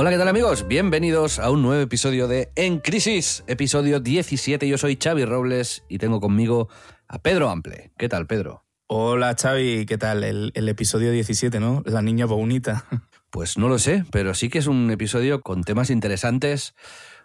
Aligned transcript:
Hola, 0.00 0.10
¿qué 0.10 0.16
tal 0.16 0.28
amigos? 0.28 0.68
Bienvenidos 0.68 1.40
a 1.40 1.50
un 1.50 1.60
nuevo 1.60 1.82
episodio 1.82 2.28
de 2.28 2.52
En 2.54 2.78
Crisis, 2.78 3.42
episodio 3.48 3.98
17. 3.98 4.68
Yo 4.68 4.78
soy 4.78 4.96
Xavi 4.96 5.24
Robles 5.24 5.82
y 5.88 5.98
tengo 5.98 6.20
conmigo 6.20 6.68
a 7.08 7.18
Pedro 7.18 7.50
Ample. 7.50 7.90
¿Qué 7.98 8.08
tal, 8.08 8.28
Pedro? 8.28 8.64
Hola 8.86 9.34
Xavi, 9.36 9.86
¿qué 9.86 9.98
tal? 9.98 10.22
El, 10.22 10.52
el 10.54 10.68
episodio 10.68 11.10
17, 11.10 11.58
¿no? 11.58 11.82
La 11.84 12.00
niña 12.00 12.26
bonita. 12.26 12.84
Pues 13.30 13.58
no 13.58 13.68
lo 13.68 13.80
sé, 13.80 14.04
pero 14.12 14.34
sí 14.34 14.48
que 14.48 14.58
es 14.58 14.68
un 14.68 14.88
episodio 14.92 15.42
con 15.42 15.64
temas 15.64 15.90
interesantes. 15.90 16.76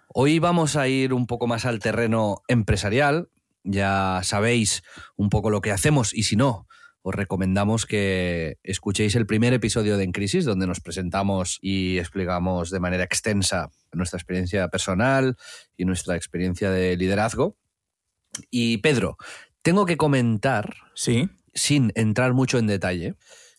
Hoy 0.08 0.40
vamos 0.40 0.76
a 0.76 0.88
ir 0.88 1.14
un 1.14 1.28
poco 1.28 1.46
más 1.46 1.66
al 1.66 1.78
terreno 1.78 2.42
empresarial. 2.48 3.30
Ya 3.64 4.20
sabéis 4.24 4.84
un 5.16 5.30
poco 5.30 5.52
lo 5.52 5.62
que 5.62 5.72
hacemos 5.72 6.12
y 6.12 6.24
si 6.24 6.36
no, 6.36 6.68
os 7.06 7.14
recomendamos 7.14 7.86
que 7.86 8.58
escuchéis 8.64 9.16
el 9.16 9.26
primer 9.28 9.54
episodio 9.54 9.98
de 9.98 10.06
En 10.06 10.12
Crisis, 10.14 10.46
donde 10.46 10.66
nos 10.68 10.80
presentamos 10.80 11.60
y 11.62 11.98
explicamos 12.00 12.72
de 12.72 12.80
manera 12.80 13.04
extensa 13.04 13.70
nuestra 13.92 14.18
experiencia 14.18 14.70
personal 14.70 15.36
y 15.78 15.86
nuestra 15.86 16.16
experiencia 16.16 16.72
de 16.72 16.96
liderazgo. 16.98 17.58
Y 18.50 18.78
Pedro, 18.78 19.18
tengo 19.62 19.86
que 19.86 19.98
comentar, 19.98 20.76
Sí, 20.96 21.30
sin 21.54 21.92
entrar 21.96 22.34
mucho 22.34 22.58
en 22.58 22.68
detalle, 22.68 23.16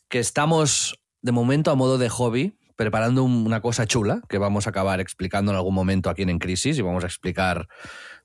que 0.08 0.18
estamos 0.18 0.98
de 1.22 1.32
momento 1.32 1.70
a 1.70 1.74
modo 1.76 1.98
de 1.98 2.08
hobby 2.08 2.58
preparando 2.76 3.22
un- 3.22 3.46
una 3.46 3.60
cosa 3.60 3.86
chula 3.86 4.20
que 4.28 4.38
vamos 4.38 4.66
a 4.66 4.70
acabar 4.70 5.00
explicando 5.00 5.52
en 5.52 5.56
algún 5.56 5.74
momento 5.74 6.10
aquí 6.10 6.22
en 6.22 6.30
En 6.30 6.38
Crisis 6.40 6.76
y 6.78 6.82
vamos 6.82 7.04
a 7.04 7.06
explicar 7.06 7.68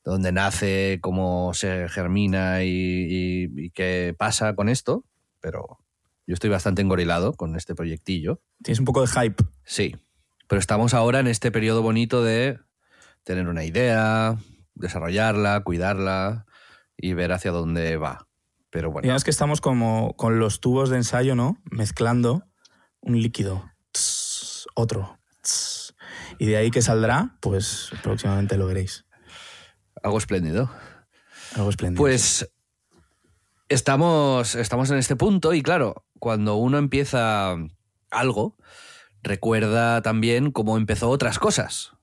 dónde 0.04 0.32
nace, 0.32 0.98
cómo 1.02 1.54
se 1.54 1.88
germina 1.90 2.64
y, 2.64 2.70
y- 2.70 3.66
y 3.66 3.70
qué 3.72 4.16
pasa 4.18 4.56
con 4.56 4.70
esto, 4.70 5.06
pero 5.40 5.80
yo 6.28 6.34
estoy 6.34 6.50
bastante 6.50 6.82
engorilado 6.82 7.34
con 7.34 7.56
este 7.56 7.76
proyectillo. 7.76 8.42
tienes 8.64 8.80
un 8.80 8.86
poco 8.86 9.02
de 9.02 9.08
hype. 9.08 9.44
Sí, 9.64 9.96
pero 10.48 10.60
estamos 10.60 10.94
ahora 10.94 11.20
en 11.20 11.28
este 11.28 11.52
periodo 11.52 11.82
bonito 11.82 12.24
de 12.24 12.60
tener 13.24 13.48
una 13.48 13.64
idea, 13.64 14.38
desarrollarla, 14.76 15.62
cuidarla 15.64 16.46
y 16.98 17.14
ver 17.14 17.32
hacia 17.32 17.52
dónde 17.52 17.98
va. 17.98 18.28
Pero 18.72 18.92
bueno, 18.92 19.04
Digamos 19.04 19.24
que 19.24 19.32
estamos 19.32 19.62
como 19.62 20.16
con 20.16 20.40
los 20.40 20.60
tubos 20.60 20.90
de 20.90 20.98
ensayo, 20.98 21.36
¿no? 21.36 21.62
Mezclando 21.72 22.44
un 23.02 23.20
líquido. 23.20 23.72
Tss, 23.92 24.68
otro. 24.76 25.20
Tss. 25.42 25.96
Y 26.38 26.46
de 26.46 26.58
ahí 26.58 26.70
que 26.72 26.82
saldrá, 26.82 27.38
pues 27.42 27.92
próximamente 28.04 28.58
lo 28.58 28.68
veréis. 28.68 29.06
algo 30.04 30.18
espléndido. 30.18 30.70
Algo 31.56 31.70
espléndido. 31.70 32.02
Pues 32.02 32.48
estamos, 33.70 34.56
estamos 34.56 34.90
en 34.92 34.98
este 34.98 35.16
punto 35.16 35.54
y 35.54 35.62
claro, 35.62 36.06
cuando 36.20 36.56
uno 36.56 36.78
empieza 36.78 37.56
algo, 38.12 38.58
recuerda 39.22 40.02
también 40.02 40.52
cómo 40.52 40.78
empezó 40.78 41.10
otras 41.10 41.40
cosas 41.40 41.94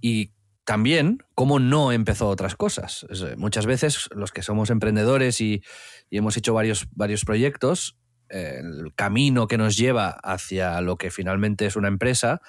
y 0.00 0.32
también 0.64 1.18
cómo 1.34 1.58
no 1.58 1.92
empezó 1.92 2.28
otras 2.28 2.56
cosas. 2.56 3.06
Eh, 3.10 3.34
Muchas 3.36 3.66
veces 3.66 4.08
los 4.14 4.32
que 4.32 4.42
somos 4.42 4.70
emprendedores 4.70 5.40
y, 5.40 5.62
y 6.08 6.18
hemos 6.18 6.36
hecho 6.36 6.54
varios, 6.54 6.86
varios 6.92 7.24
proyectos, 7.24 7.98
eh, 8.30 8.60
el 8.60 8.94
camino 8.94 9.46
que 9.46 9.58
nos 9.58 9.76
lleva 9.76 10.08
hacia 10.08 10.80
lo 10.80 10.96
que 10.96 11.10
finalmente 11.10 11.66
es 11.66 11.76
una 11.76 11.88
empresa 11.88 12.40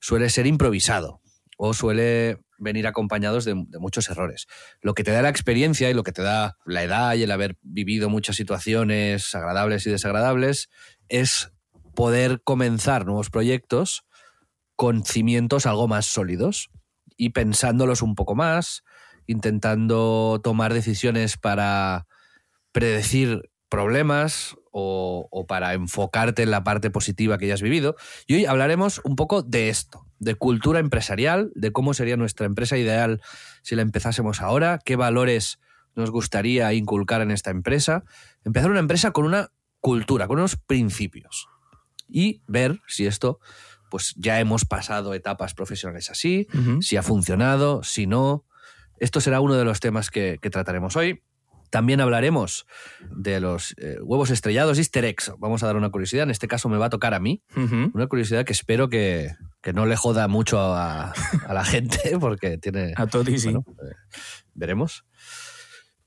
suele 0.00 0.28
ser 0.30 0.48
improvisado 0.48 1.20
o 1.56 1.74
suele 1.74 2.40
venir 2.62 2.86
acompañados 2.86 3.44
de, 3.44 3.54
muchos 3.54 4.08
errores. 4.08 4.46
Lo 4.80 4.94
que 4.94 5.04
te 5.04 5.10
da 5.10 5.22
la 5.22 5.28
experiencia 5.28 5.90
y 5.90 5.94
lo 5.94 6.04
que 6.04 6.12
te 6.12 6.22
da 6.22 6.56
la 6.64 6.82
edad 6.82 7.14
y 7.14 7.22
el 7.22 7.30
haber 7.30 7.58
vivido 7.62 8.08
muchas 8.08 8.36
situaciones 8.36 9.34
agradables 9.34 9.86
y 9.86 9.90
desagradables 9.90 10.70
es 11.08 11.52
poder 11.94 12.40
comenzar 12.42 13.04
nuevos 13.04 13.30
proyectos 13.30 14.04
con 14.76 15.04
cimientos 15.04 15.66
algo 15.66 15.88
más 15.88 16.06
sólidos 16.06 16.70
y 17.16 17.30
pensándolos 17.30 18.02
un 18.02 18.14
poco 18.14 18.34
más, 18.34 18.84
intentando 19.26 20.40
tomar 20.42 20.72
decisiones 20.72 21.36
para 21.36 22.06
predecir 22.72 23.50
problemas 23.68 24.56
o 24.74 25.44
para 25.46 25.74
enfocarte 25.74 26.42
en 26.42 26.50
la 26.50 26.64
parte 26.64 26.90
positiva 26.90 27.36
que 27.36 27.46
ya 27.46 27.54
has 27.54 27.62
vivido. 27.62 27.96
Y 28.26 28.36
hoy 28.36 28.46
hablaremos 28.46 29.00
un 29.04 29.16
poco 29.16 29.42
de 29.42 29.68
esto, 29.68 30.01
de 30.22 30.36
cultura 30.36 30.78
empresarial, 30.78 31.50
de 31.56 31.72
cómo 31.72 31.94
sería 31.94 32.16
nuestra 32.16 32.46
empresa 32.46 32.78
ideal 32.78 33.20
si 33.62 33.74
la 33.74 33.82
empezásemos 33.82 34.40
ahora, 34.40 34.78
qué 34.84 34.94
valores 34.94 35.58
nos 35.96 36.12
gustaría 36.12 36.72
inculcar 36.74 37.22
en 37.22 37.32
esta 37.32 37.50
empresa. 37.50 38.04
Empezar 38.44 38.70
una 38.70 38.78
empresa 38.78 39.10
con 39.10 39.24
una 39.24 39.50
cultura, 39.80 40.28
con 40.28 40.38
unos 40.38 40.56
principios. 40.56 41.48
Y 42.08 42.40
ver 42.46 42.80
si 42.86 43.06
esto, 43.06 43.40
pues 43.90 44.14
ya 44.16 44.38
hemos 44.38 44.64
pasado 44.64 45.12
etapas 45.12 45.54
profesionales 45.54 46.08
así, 46.08 46.46
si 46.80 46.96
ha 46.96 47.02
funcionado, 47.02 47.82
si 47.82 48.06
no. 48.06 48.46
Esto 48.98 49.20
será 49.20 49.40
uno 49.40 49.56
de 49.56 49.64
los 49.64 49.80
temas 49.80 50.08
que, 50.08 50.38
que 50.40 50.50
trataremos 50.50 50.94
hoy. 50.94 51.24
También 51.72 52.02
hablaremos 52.02 52.66
de 53.00 53.40
los 53.40 53.74
eh, 53.78 53.96
huevos 54.02 54.28
estrellados, 54.28 54.76
easter 54.76 55.06
eggs. 55.06 55.32
Vamos 55.38 55.62
a 55.62 55.66
dar 55.66 55.76
una 55.76 55.88
curiosidad. 55.88 56.24
En 56.24 56.30
este 56.30 56.46
caso 56.46 56.68
me 56.68 56.76
va 56.76 56.86
a 56.86 56.90
tocar 56.90 57.14
a 57.14 57.18
mí. 57.18 57.42
Una 57.94 58.06
curiosidad 58.08 58.44
que 58.44 58.52
espero 58.52 58.90
que, 58.90 59.30
que 59.62 59.72
no 59.72 59.86
le 59.86 59.96
joda 59.96 60.28
mucho 60.28 60.60
a, 60.60 61.14
a 61.46 61.54
la 61.54 61.64
gente 61.72 62.18
porque 62.20 62.58
tiene... 62.58 62.92
A 62.94 63.06
Toti 63.06 63.38
sí. 63.38 63.46
Bueno, 63.46 63.64
eh, 63.88 63.94
veremos. 64.52 65.06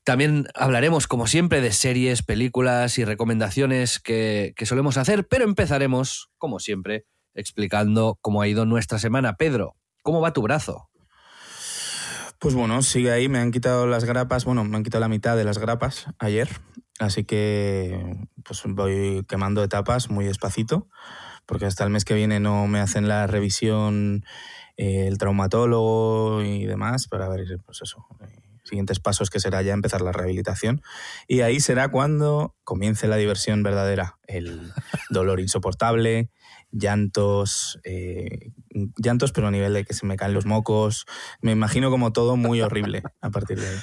También 0.04 0.46
hablaremos, 0.54 1.08
como 1.08 1.26
siempre, 1.26 1.60
de 1.60 1.72
series, 1.72 2.22
películas 2.22 2.96
y 2.98 3.04
recomendaciones 3.04 3.98
que, 3.98 4.52
que 4.54 4.66
solemos 4.66 4.96
hacer, 4.98 5.26
pero 5.26 5.42
empezaremos, 5.42 6.30
como 6.38 6.60
siempre, 6.60 7.06
explicando 7.34 8.16
cómo 8.20 8.40
ha 8.40 8.46
ido 8.46 8.66
nuestra 8.66 9.00
semana. 9.00 9.34
Pedro, 9.34 9.74
¿cómo 10.04 10.20
va 10.20 10.32
tu 10.32 10.42
brazo? 10.42 10.90
Pues 12.38 12.54
bueno, 12.54 12.82
sigue 12.82 13.10
ahí. 13.10 13.28
Me 13.28 13.38
han 13.38 13.50
quitado 13.50 13.86
las 13.86 14.04
grapas. 14.04 14.44
Bueno, 14.44 14.64
me 14.64 14.76
han 14.76 14.82
quitado 14.82 15.00
la 15.00 15.08
mitad 15.08 15.36
de 15.36 15.44
las 15.44 15.58
grapas 15.58 16.06
ayer. 16.18 16.48
Así 16.98 17.24
que 17.24 18.16
pues 18.44 18.62
voy 18.66 19.24
quemando 19.28 19.62
etapas 19.62 20.10
muy 20.10 20.24
despacito. 20.24 20.88
Porque 21.46 21.66
hasta 21.66 21.84
el 21.84 21.90
mes 21.90 22.04
que 22.04 22.14
viene 22.14 22.40
no 22.40 22.66
me 22.66 22.80
hacen 22.80 23.08
la 23.08 23.26
revisión 23.26 24.24
eh, 24.76 25.06
el 25.06 25.18
traumatólogo 25.18 26.42
y 26.42 26.66
demás. 26.66 27.08
Para 27.08 27.28
ver, 27.28 27.46
pues 27.64 27.82
eso. 27.82 28.04
eh, 28.20 28.42
Siguientes 28.64 28.98
pasos 28.98 29.30
que 29.30 29.38
será 29.38 29.62
ya 29.62 29.72
empezar 29.72 30.00
la 30.00 30.10
rehabilitación. 30.10 30.82
Y 31.28 31.42
ahí 31.42 31.60
será 31.60 31.88
cuando 31.88 32.56
comience 32.64 33.06
la 33.06 33.14
diversión 33.14 33.62
verdadera. 33.62 34.18
El 34.26 34.72
dolor 35.08 35.38
insoportable, 35.38 36.30
llantos, 36.78 37.78
eh, 37.84 38.50
llantos, 38.96 39.32
pero 39.32 39.46
a 39.48 39.50
nivel 39.50 39.72
de 39.74 39.84
que 39.84 39.94
se 39.94 40.06
me 40.06 40.16
caen 40.16 40.34
los 40.34 40.46
mocos. 40.46 41.06
Me 41.40 41.52
imagino 41.52 41.90
como 41.90 42.12
todo 42.12 42.36
muy 42.36 42.60
horrible 42.60 43.02
a 43.20 43.30
partir 43.30 43.60
de 43.60 43.68
ahí. 43.68 43.76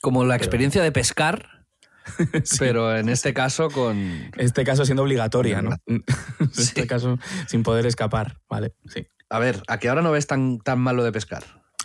Como 0.00 0.24
la 0.24 0.34
Pero- 0.34 0.44
experiencia 0.44 0.82
de 0.82 0.92
pescar, 0.92 1.66
Sí. 2.44 2.56
pero 2.58 2.96
en 2.96 3.08
este 3.08 3.32
caso 3.32 3.70
con... 3.70 4.30
Este 4.36 4.64
caso 4.64 4.84
siendo 4.84 5.02
obligatoria, 5.04 5.62
¿no? 5.62 5.76
En 5.86 6.04
Sí. 6.52 6.62
este 6.62 6.86
caso 6.86 7.18
sin 7.46 7.62
poder 7.62 7.86
escapar, 7.86 8.38
¿vale? 8.48 8.74
Sí. 8.86 9.06
A 9.30 9.38
ver, 9.38 9.62
¿a 9.68 9.78
qué 9.78 9.88
ahora 9.88 10.02
no 10.02 10.10
ves 10.12 10.26
tan, 10.26 10.58
tan 10.58 10.78
malo 10.80 11.04
de 11.04 11.12
pescar? 11.12 11.42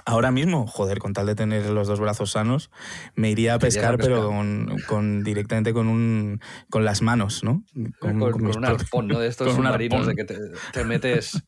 Ahora 0.09 0.31
mismo, 0.31 0.68
joder, 0.68 1.00
con 1.00 1.12
tal 1.12 1.25
de 1.25 1.36
tener 1.36 1.69
los 1.69 1.86
dos 1.89 2.00
brazos 2.00 2.31
sanos, 2.31 2.71
me 3.15 3.30
iría 3.30 3.56
a 3.56 3.59
pescar, 3.59 3.98
pero 3.98 4.31
con, 4.88 5.21
directamente 5.21 5.74
con 5.74 5.89
un 5.89 6.39
con 6.69 6.86
las 6.86 7.01
manos, 7.01 7.44
¿no? 7.44 7.65
Con, 8.00 8.21
un 8.21 8.63
arpón, 8.63 9.09
¿no? 9.09 9.19
De 9.19 9.27
estos 9.27 9.54
submarinos 9.56 10.07
de 10.07 10.15
que 10.15 10.24
te, 10.24 10.83
metes, 10.86 11.44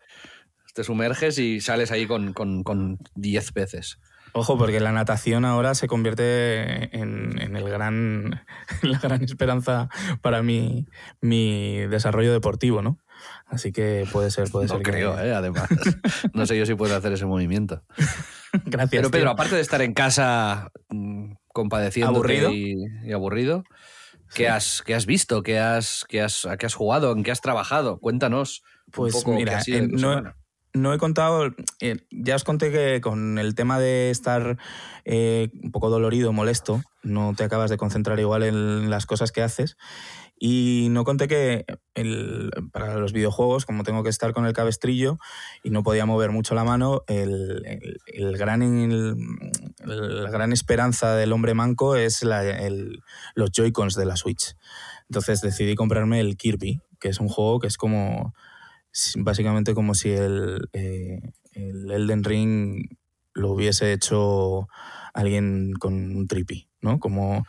te 0.73 0.83
sumerges 0.83 1.39
y 1.39 1.61
sales 1.61 1.89
ahí 1.91 2.05
con 2.05 2.99
10 3.15 3.51
peces. 3.53 3.97
Ojo, 4.33 4.57
porque 4.57 4.79
la 4.79 4.91
natación 4.91 5.45
ahora 5.45 5.73
se 5.73 5.87
convierte 5.87 6.95
en, 6.95 7.55
el 7.55 7.69
gran, 7.69 8.41
la 8.81 8.99
gran 8.99 9.23
esperanza 9.23 9.89
para 10.21 10.43
mi, 10.43 10.85
mi 11.21 11.77
desarrollo 11.87 12.31
deportivo, 12.31 12.81
¿no? 12.81 12.99
Así 13.47 13.71
que 13.71 14.05
puede 14.11 14.31
ser, 14.31 14.49
puede 14.49 14.67
no 14.67 14.75
ser. 14.75 14.83
creo, 14.83 15.19
¿eh? 15.19 15.33
además. 15.33 15.67
no 16.33 16.45
sé 16.45 16.57
yo 16.57 16.65
si 16.65 16.75
puedo 16.75 16.95
hacer 16.95 17.11
ese 17.13 17.25
movimiento. 17.25 17.83
Gracias. 18.65 18.89
Pero 18.89 19.11
Pedro, 19.11 19.31
aparte 19.31 19.55
de 19.55 19.61
estar 19.61 19.81
en 19.81 19.93
casa 19.93 20.71
mm, 20.89 21.33
compadeciendo 21.47 22.11
¿Aburrido? 22.11 22.51
Y, 22.51 23.11
aburrido, 23.13 23.63
¿qué, 24.33 24.47
has, 24.47 24.81
¿qué 24.85 24.95
has 24.95 25.05
visto? 25.05 25.43
¿Qué 25.43 25.59
has, 25.59 26.05
qué 26.07 26.21
has, 26.21 26.45
¿A 26.45 26.57
qué 26.57 26.65
has 26.65 26.73
jugado? 26.73 27.11
¿En 27.11 27.23
qué 27.23 27.31
has 27.31 27.41
trabajado? 27.41 27.99
Cuéntanos. 27.99 28.63
Pues 28.91 29.25
mira, 29.27 29.61
no, 29.91 30.33
no 30.73 30.93
he 30.93 30.97
contado, 30.97 31.53
eh, 31.79 31.97
ya 32.11 32.35
os 32.35 32.43
conté 32.43 32.71
que 32.71 33.01
con 33.01 33.37
el 33.37 33.55
tema 33.55 33.79
de 33.79 34.09
estar 34.09 34.57
eh, 35.05 35.49
un 35.63 35.71
poco 35.71 35.89
dolorido, 35.89 36.33
molesto, 36.33 36.81
no 37.03 37.33
te 37.35 37.43
acabas 37.43 37.69
de 37.69 37.77
concentrar 37.77 38.19
igual 38.19 38.43
en 38.43 38.89
las 38.89 39.05
cosas 39.05 39.31
que 39.31 39.41
haces. 39.41 39.77
Y 40.39 40.87
no 40.91 41.03
conté 41.03 41.27
que 41.27 41.65
para 42.71 42.95
los 42.95 43.11
videojuegos, 43.11 43.65
como 43.65 43.83
tengo 43.83 44.03
que 44.03 44.09
estar 44.09 44.31
con 44.31 44.45
el 44.45 44.53
cabestrillo 44.53 45.17
y 45.63 45.69
no 45.69 45.83
podía 45.83 46.05
mover 46.05 46.31
mucho 46.31 46.55
la 46.55 46.63
mano, 46.63 47.03
el, 47.07 47.61
gran, 48.37 48.61
la 49.85 50.29
gran 50.31 50.53
esperanza 50.53 51.15
del 51.15 51.33
hombre 51.33 51.53
manco 51.53 51.97
es 51.97 52.23
los 52.23 53.51
Joy-Cons 53.51 53.95
de 53.95 54.05
la 54.05 54.15
Switch. 54.15 54.55
Entonces 55.09 55.41
decidí 55.41 55.75
comprarme 55.75 56.21
el 56.21 56.37
Kirby, 56.37 56.79
que 57.01 57.09
es 57.09 57.19
un 57.19 57.27
juego 57.27 57.59
que 57.59 57.67
es 57.67 57.77
como 57.77 58.33
básicamente 59.17 59.73
como 59.73 59.93
si 59.93 60.11
el, 60.11 60.69
eh, 60.73 61.19
el 61.51 61.91
Elden 61.91 62.23
Ring 62.23 62.97
lo 63.33 63.51
hubiese 63.51 63.91
hecho 63.93 64.67
alguien 65.13 65.73
con 65.73 65.93
un 65.93 66.27
trippy, 66.27 66.69
¿no? 66.81 66.99
Como 66.99 67.45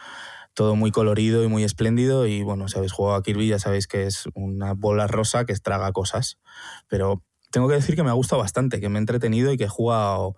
todo 0.61 0.77
muy 0.77 0.91
colorido 0.91 1.43
y 1.43 1.49
muy 1.49 1.65
espléndido 1.65 2.27
y 2.27 2.43
bueno, 2.43 2.69
si 2.69 2.77
habéis 2.77 2.93
jugado 2.93 3.17
a 3.17 3.23
Kirby 3.23 3.49
ya 3.49 3.59
sabéis 3.59 3.87
que 3.87 4.05
es 4.05 4.25
una 4.35 4.75
bola 4.75 5.07
rosa 5.07 5.47
que 5.47 5.55
estraga 5.55 5.91
cosas, 5.93 6.39
pero 6.87 7.25
tengo 7.51 7.67
que 7.67 7.77
decir 7.77 7.97
que 7.97 8.03
me 8.03 8.11
ha 8.11 8.13
gustado 8.13 8.43
bastante, 8.43 8.79
que 8.79 8.91
me 8.91 8.99
he 8.99 9.01
entretenido 9.01 9.51
y 9.55 9.57
que 9.57 9.65
he 9.65 9.69
jugado 9.69 10.35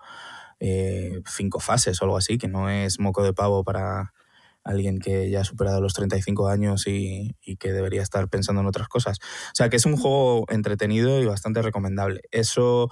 eh, 0.60 1.22
cinco 1.26 1.58
fases 1.58 2.00
o 2.00 2.04
algo 2.04 2.16
así, 2.16 2.38
que 2.38 2.46
no 2.46 2.70
es 2.70 3.00
moco 3.00 3.24
de 3.24 3.32
pavo 3.32 3.64
para, 3.64 4.12
alguien 4.62 5.00
que 5.00 5.28
ya 5.28 5.40
ha 5.40 5.44
superado 5.44 5.80
los 5.80 5.92
35 5.92 6.46
años 6.46 6.86
y, 6.86 7.36
que 7.58 7.72
debería 7.72 8.00
estar 8.00 8.28
pensando 8.28 8.60
en 8.60 8.68
otras 8.68 8.86
cosas. 8.86 9.18
O 9.20 9.54
sea, 9.54 9.70
que 9.70 9.76
es 9.76 9.86
un 9.86 9.96
juego 9.96 10.44
entretenido 10.50 11.20
y 11.20 11.26
bastante 11.26 11.62
recomendable. 11.62 12.20
Eso 12.30 12.90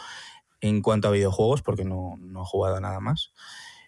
en 0.61 0.83
cuanto 0.83 1.07
a 1.07 1.13
videojuegos, 1.13 1.63
porque 1.63 1.85
no, 1.85 2.17
no 2.19 2.43
he 2.43 2.45
jugado 2.45 2.81
nada 2.81 2.99
más. 2.99 3.33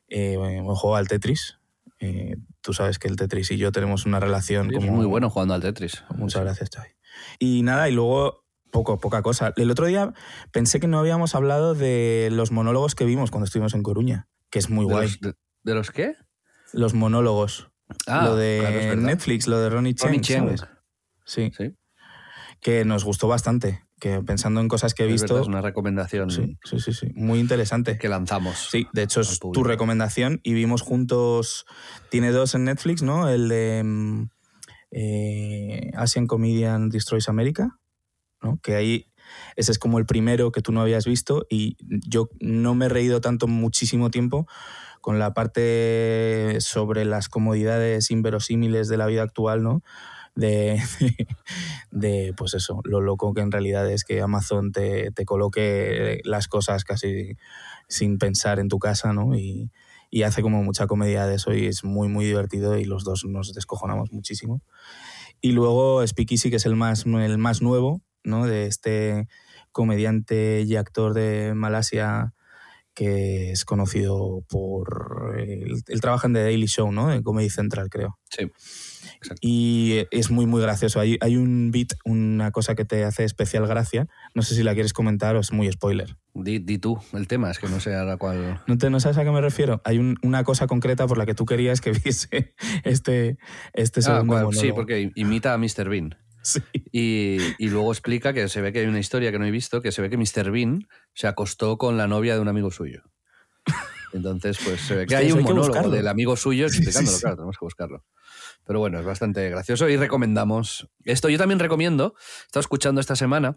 Eh, 0.06 0.34
he 0.34 0.60
jugado 0.60 0.94
al 0.94 1.08
Tetris. 1.08 1.58
Eh, 2.04 2.36
tú 2.60 2.72
sabes 2.72 2.98
que 2.98 3.06
el 3.06 3.14
Tetris 3.14 3.52
y 3.52 3.58
yo 3.58 3.70
tenemos 3.70 4.06
una 4.06 4.18
relación 4.18 4.72
como... 4.72 4.90
muy 4.90 5.06
bueno 5.06 5.30
jugando 5.30 5.54
al 5.54 5.60
Tetris. 5.60 6.02
Muchas 6.16 6.42
gracias, 6.42 6.68
Xavi. 6.74 6.88
Y 7.38 7.62
nada, 7.62 7.88
y 7.88 7.92
luego 7.92 8.44
poco, 8.72 8.98
poca 8.98 9.22
cosa. 9.22 9.52
El 9.56 9.70
otro 9.70 9.86
día 9.86 10.12
pensé 10.50 10.80
que 10.80 10.88
no 10.88 10.98
habíamos 10.98 11.36
hablado 11.36 11.74
de 11.74 12.28
los 12.32 12.50
monólogos 12.50 12.96
que 12.96 13.04
vimos 13.04 13.30
cuando 13.30 13.44
estuvimos 13.44 13.74
en 13.74 13.84
Coruña, 13.84 14.26
que 14.50 14.58
es 14.58 14.68
muy 14.68 14.84
guay. 14.84 15.10
¿De 15.62 15.74
los 15.74 15.92
qué? 15.92 16.16
Los 16.72 16.92
monólogos. 16.92 17.70
Ah, 18.08 18.24
lo 18.24 18.34
de 18.34 18.96
Netflix, 18.96 19.46
lo 19.46 19.60
de 19.60 19.70
Ronnie 19.70 19.94
Cheng, 19.94 20.56
Sí. 21.24 21.52
Que 22.60 22.84
nos 22.84 23.04
gustó 23.04 23.28
bastante. 23.28 23.84
Que 24.02 24.20
pensando 24.20 24.60
en 24.60 24.66
cosas 24.66 24.94
que 24.94 25.04
he 25.04 25.06
visto. 25.06 25.40
es 25.40 25.46
una 25.46 25.60
recomendación. 25.60 26.28
Sí, 26.28 26.58
sí, 26.64 26.80
sí, 26.92 27.06
Muy 27.14 27.38
interesante. 27.38 27.98
Que 27.98 28.08
lanzamos. 28.08 28.66
Sí, 28.68 28.88
de 28.92 29.04
hecho 29.04 29.20
es 29.20 29.38
tu 29.38 29.62
recomendación 29.62 30.40
y 30.42 30.54
vimos 30.54 30.82
juntos. 30.82 31.66
Tiene 32.08 32.32
dos 32.32 32.56
en 32.56 32.64
Netflix, 32.64 33.04
¿no? 33.04 33.28
El 33.28 33.48
de 33.48 33.80
mm, 33.84 34.28
eh, 34.90 35.92
Asian 35.94 36.26
Comedian 36.26 36.88
Destroys 36.88 37.28
America, 37.28 37.78
¿no? 38.42 38.58
Que 38.60 38.74
ahí 38.74 39.06
ese 39.54 39.70
es 39.70 39.78
como 39.78 40.00
el 40.00 40.04
primero 40.04 40.50
que 40.50 40.62
tú 40.62 40.72
no 40.72 40.80
habías 40.80 41.04
visto 41.04 41.46
y 41.48 41.76
yo 41.78 42.28
no 42.40 42.74
me 42.74 42.86
he 42.86 42.88
reído 42.88 43.20
tanto 43.20 43.46
muchísimo 43.46 44.10
tiempo 44.10 44.48
con 45.00 45.20
la 45.20 45.32
parte 45.32 46.56
sobre 46.58 47.04
las 47.04 47.28
comodidades 47.28 48.10
inverosímiles 48.10 48.88
de 48.88 48.96
la 48.96 49.06
vida 49.06 49.22
actual, 49.22 49.62
¿no? 49.62 49.84
De, 50.34 50.80
de, 51.90 52.34
pues 52.36 52.54
eso, 52.54 52.80
lo 52.84 53.00
loco 53.00 53.34
que 53.34 53.42
en 53.42 53.52
realidad 53.52 53.90
es 53.90 54.04
que 54.04 54.20
Amazon 54.20 54.72
te, 54.72 55.10
te 55.10 55.24
coloque 55.24 56.20
las 56.24 56.48
cosas 56.48 56.84
casi 56.84 57.36
sin 57.88 58.18
pensar 58.18 58.58
en 58.58 58.68
tu 58.68 58.78
casa, 58.78 59.12
¿no? 59.12 59.34
Y, 59.34 59.70
y, 60.10 60.22
hace 60.22 60.42
como 60.42 60.62
mucha 60.62 60.86
comedia 60.86 61.26
de 61.26 61.34
eso 61.36 61.52
y 61.52 61.66
es 61.66 61.84
muy, 61.84 62.08
muy 62.08 62.24
divertido 62.24 62.78
y 62.78 62.84
los 62.84 63.04
dos 63.04 63.24
nos 63.24 63.52
descojonamos 63.52 64.12
muchísimo. 64.12 64.62
Y 65.40 65.52
luego 65.52 66.06
Speakeasy, 66.06 66.50
que 66.50 66.56
es 66.56 66.66
el 66.66 66.76
más, 66.76 67.04
el 67.04 67.38
más 67.38 67.62
nuevo, 67.62 68.00
¿no? 68.24 68.46
De 68.46 68.66
este 68.66 69.28
comediante 69.72 70.62
y 70.62 70.76
actor 70.76 71.14
de 71.14 71.54
Malasia 71.54 72.34
que 72.94 73.52
es 73.52 73.64
conocido 73.64 74.44
por... 74.48 75.34
Él, 75.38 76.00
trabaja 76.00 76.26
en 76.26 76.34
The 76.34 76.42
Daily 76.42 76.66
Show, 76.66 76.92
¿no? 76.92 77.12
En 77.12 77.22
Comedy 77.22 77.50
Central, 77.50 77.88
creo. 77.88 78.18
Sí. 78.28 78.50
Y 79.40 80.06
es 80.10 80.30
muy, 80.30 80.46
muy 80.46 80.60
gracioso. 80.60 81.00
Hay, 81.00 81.18
hay 81.20 81.36
un 81.36 81.70
beat, 81.70 81.94
una 82.04 82.50
cosa 82.50 82.74
que 82.74 82.84
te 82.84 83.04
hace 83.04 83.24
especial 83.24 83.66
gracia. 83.66 84.08
No 84.34 84.42
sé 84.42 84.54
si 84.54 84.62
la 84.62 84.74
quieres 84.74 84.92
comentar 84.92 85.36
o 85.36 85.40
es 85.40 85.52
muy 85.52 85.70
spoiler. 85.70 86.16
Di, 86.34 86.78
tú 86.78 86.98
el 87.12 87.28
tema, 87.28 87.50
es 87.50 87.58
que 87.58 87.68
no 87.68 87.78
sé 87.78 87.94
a 87.94 88.04
la 88.04 88.16
cual... 88.16 88.62
¿No, 88.66 88.78
te, 88.78 88.88
¿No 88.88 89.00
sabes 89.00 89.18
a 89.18 89.24
qué 89.24 89.30
me 89.30 89.40
refiero? 89.40 89.82
Hay 89.84 89.98
una 90.22 90.44
cosa 90.44 90.66
concreta 90.66 91.06
por 91.06 91.18
la 91.18 91.26
que 91.26 91.34
tú 91.34 91.44
querías 91.44 91.80
que 91.80 91.92
viese 92.04 92.54
este, 92.84 93.38
este 93.74 94.00
ah, 94.00 94.02
segundo 94.02 94.52
Sí, 94.52 94.72
porque 94.72 95.12
imita 95.14 95.52
a 95.52 95.58
Mr. 95.58 95.88
Bean. 95.88 96.16
Y, 96.90 97.68
luego 97.68 97.92
explica 97.92 98.32
que 98.32 98.48
se 98.48 98.60
ve 98.60 98.72
que 98.72 98.80
hay 98.80 98.86
una 98.86 98.98
historia 98.98 99.30
que 99.30 99.38
no 99.38 99.46
he 99.46 99.50
visto, 99.50 99.80
que 99.80 99.92
se 99.92 100.02
ve 100.02 100.10
que 100.10 100.16
Mr. 100.16 100.50
Bean 100.50 100.88
se 101.14 101.26
acostó 101.26 101.78
con 101.78 101.96
la 101.96 102.06
novia 102.06 102.34
de 102.34 102.40
un 102.40 102.48
amigo 102.48 102.70
suyo. 102.70 103.02
Entonces, 104.12 104.58
pues 104.62 104.80
se 104.80 104.96
ve 104.96 105.06
que 105.06 105.16
hay 105.16 105.32
un 105.32 105.42
monólogo 105.42 105.90
del 105.90 106.08
amigo 106.08 106.36
suyo 106.36 106.66
explicándolo, 106.66 107.18
claro, 107.18 107.36
tenemos 107.36 107.58
que 107.58 107.64
buscarlo. 107.64 108.04
Pero 108.64 108.78
bueno, 108.78 108.98
es 108.98 109.04
bastante 109.04 109.48
gracioso 109.50 109.88
y 109.88 109.96
recomendamos 109.96 110.88
esto. 111.04 111.28
Yo 111.28 111.38
también 111.38 111.58
recomiendo, 111.58 112.14
he 112.16 112.46
estado 112.46 112.60
escuchando 112.60 113.00
esta 113.00 113.16
semana, 113.16 113.56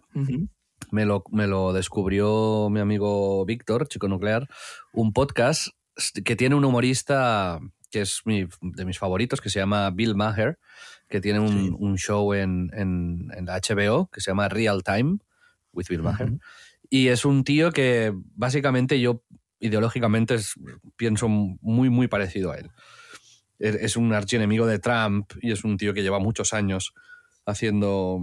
me, 0.90 1.04
lo, 1.04 1.24
me 1.30 1.46
lo 1.46 1.72
descubrió 1.72 2.68
mi 2.70 2.80
amigo 2.80 3.44
Víctor, 3.44 3.88
chico 3.88 4.08
nuclear, 4.08 4.48
un 4.92 5.12
podcast 5.12 5.68
que 6.24 6.36
tiene 6.36 6.54
un 6.54 6.64
humorista 6.64 7.60
que 7.90 8.00
es 8.02 8.22
de 8.24 8.84
mis 8.84 8.98
favoritos, 8.98 9.40
que 9.40 9.48
se 9.48 9.58
llama 9.58 9.90
Bill 9.90 10.14
Maher, 10.14 10.58
que 11.08 11.20
tiene 11.20 11.40
un, 11.40 11.96
show 11.96 12.34
en, 12.34 12.70
la 13.42 13.60
HBO 13.60 14.10
que 14.10 14.20
se 14.20 14.30
llama 14.30 14.48
Real 14.48 14.82
Time 14.82 15.18
with 15.72 15.86
Bill 15.88 16.02
Maher. 16.02 16.32
Y 16.90 17.08
es 17.08 17.24
un 17.24 17.44
tío 17.44 17.72
que 17.72 18.12
básicamente 18.34 19.00
yo 19.00 19.22
ideológicamente 19.60 20.36
pienso 20.96 21.28
muy, 21.28 21.90
muy 21.90 22.08
parecido 22.08 22.52
a 22.52 22.58
él. 22.58 22.70
Es 23.58 23.96
un 23.96 24.12
archienemigo 24.12 24.66
de 24.66 24.78
Trump 24.78 25.32
y 25.40 25.52
es 25.52 25.64
un 25.64 25.76
tío 25.76 25.94
que 25.94 26.02
lleva 26.02 26.18
muchos 26.18 26.52
años 26.52 26.92
haciendo 27.46 28.20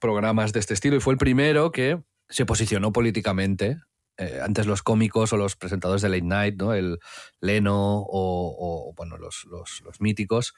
programas 0.00 0.52
de 0.52 0.60
este 0.60 0.74
estilo 0.74 0.96
y 0.96 1.00
fue 1.00 1.12
el 1.12 1.18
primero 1.18 1.70
que 1.70 2.02
se 2.28 2.46
posicionó 2.46 2.92
políticamente. 2.92 3.78
Eh, 4.18 4.40
antes 4.42 4.66
los 4.66 4.82
cómicos 4.82 5.32
o 5.32 5.36
los 5.36 5.56
presentadores 5.56 6.02
de 6.02 6.08
Late 6.08 6.22
Night, 6.22 6.54
¿no? 6.56 6.74
el 6.74 6.98
Leno 7.40 8.04
o, 8.06 8.92
bueno, 8.96 9.16
los, 9.16 9.46
los, 9.50 9.80
los 9.82 10.00
míticos, 10.00 10.54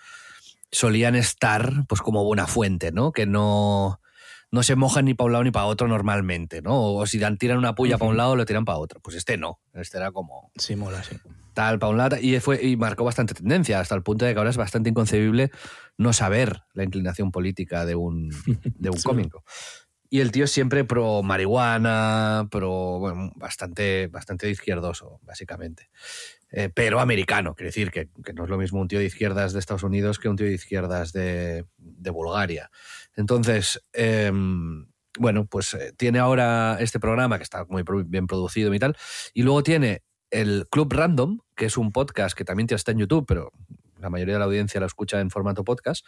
solían 0.72 1.14
estar 1.14 1.86
pues 1.88 2.00
como 2.00 2.24
buena 2.24 2.46
fuente, 2.46 2.90
¿no? 2.90 3.12
Que 3.12 3.26
no, 3.26 4.00
no 4.50 4.62
se 4.62 4.76
mojan 4.76 5.04
ni 5.04 5.14
para 5.14 5.26
un 5.26 5.32
lado 5.32 5.44
ni 5.44 5.50
para 5.50 5.66
otro 5.66 5.86
normalmente, 5.86 6.62
¿no? 6.62 6.94
O 6.94 7.06
si 7.06 7.18
dan, 7.18 7.38
tiran 7.38 7.58
una 7.58 7.74
puya 7.74 7.98
para 7.98 8.10
un 8.10 8.16
lado, 8.16 8.36
lo 8.36 8.44
tiran 8.44 8.64
para 8.64 8.78
otro. 8.78 9.00
Pues 9.00 9.16
este 9.16 9.36
no, 9.36 9.60
este 9.72 9.98
era 9.98 10.10
como... 10.10 10.50
Sí, 10.56 10.74
mola, 10.76 11.02
sí. 11.02 11.16
Tal, 11.54 11.78
para 11.78 11.90
un 11.90 11.96
lado, 11.96 12.16
y, 12.20 12.38
fue, 12.40 12.62
y 12.62 12.76
marcó 12.76 13.04
bastante 13.04 13.32
tendencia, 13.32 13.80
hasta 13.80 13.94
el 13.94 14.02
punto 14.02 14.24
de 14.24 14.32
que 14.32 14.38
ahora 14.38 14.50
es 14.50 14.56
bastante 14.56 14.90
inconcebible 14.90 15.50
no 15.96 16.12
saber 16.12 16.62
la 16.72 16.84
inclinación 16.84 17.30
política 17.30 17.86
de 17.86 17.94
un, 17.94 18.30
de 18.78 18.90
un 18.90 19.00
cómico. 19.00 19.44
Y 20.10 20.20
el 20.20 20.30
tío 20.30 20.46
siempre 20.46 20.84
pro 20.84 21.22
marihuana, 21.24 22.46
pro, 22.50 22.98
bueno, 23.00 23.32
bastante, 23.34 24.06
bastante 24.06 24.48
izquierdoso, 24.48 25.18
básicamente. 25.22 25.90
Eh, 26.52 26.70
pero 26.72 27.00
americano, 27.00 27.56
quiere 27.56 27.70
decir 27.70 27.90
que, 27.90 28.10
no 28.32 28.44
es 28.44 28.50
lo 28.50 28.56
mismo 28.56 28.80
un 28.80 28.86
tío 28.86 29.00
de 29.00 29.06
izquierdas 29.06 29.52
de 29.52 29.58
Estados 29.58 29.82
Unidos 29.82 30.20
que 30.20 30.28
un 30.28 30.36
tío 30.36 30.46
de 30.46 30.52
izquierdas 30.52 31.12
de, 31.12 31.64
Bulgaria. 32.12 32.70
Entonces, 33.16 33.82
em, 33.92 34.86
bueno, 35.18 35.46
pues 35.46 35.74
eh, 35.74 35.92
tiene 35.96 36.20
ahora 36.20 36.76
este 36.78 37.00
programa 37.00 37.38
que 37.38 37.42
está 37.42 37.64
muy 37.64 37.82
bien 38.06 38.28
producido 38.28 38.72
y 38.72 38.78
tal. 38.78 38.96
Y 39.32 39.42
luego 39.42 39.64
tiene 39.64 40.02
el 40.34 40.66
Club 40.68 40.92
Random, 40.92 41.38
que 41.54 41.66
es 41.66 41.76
un 41.76 41.92
podcast 41.92 42.36
que 42.36 42.44
también 42.44 42.66
está 42.74 42.90
en 42.90 42.98
YouTube, 42.98 43.24
pero 43.26 43.52
la 44.04 44.10
mayoría 44.10 44.34
de 44.34 44.38
la 44.40 44.44
audiencia 44.46 44.78
lo 44.80 44.86
escucha 44.86 45.20
en 45.20 45.30
formato 45.30 45.64
podcast, 45.64 46.06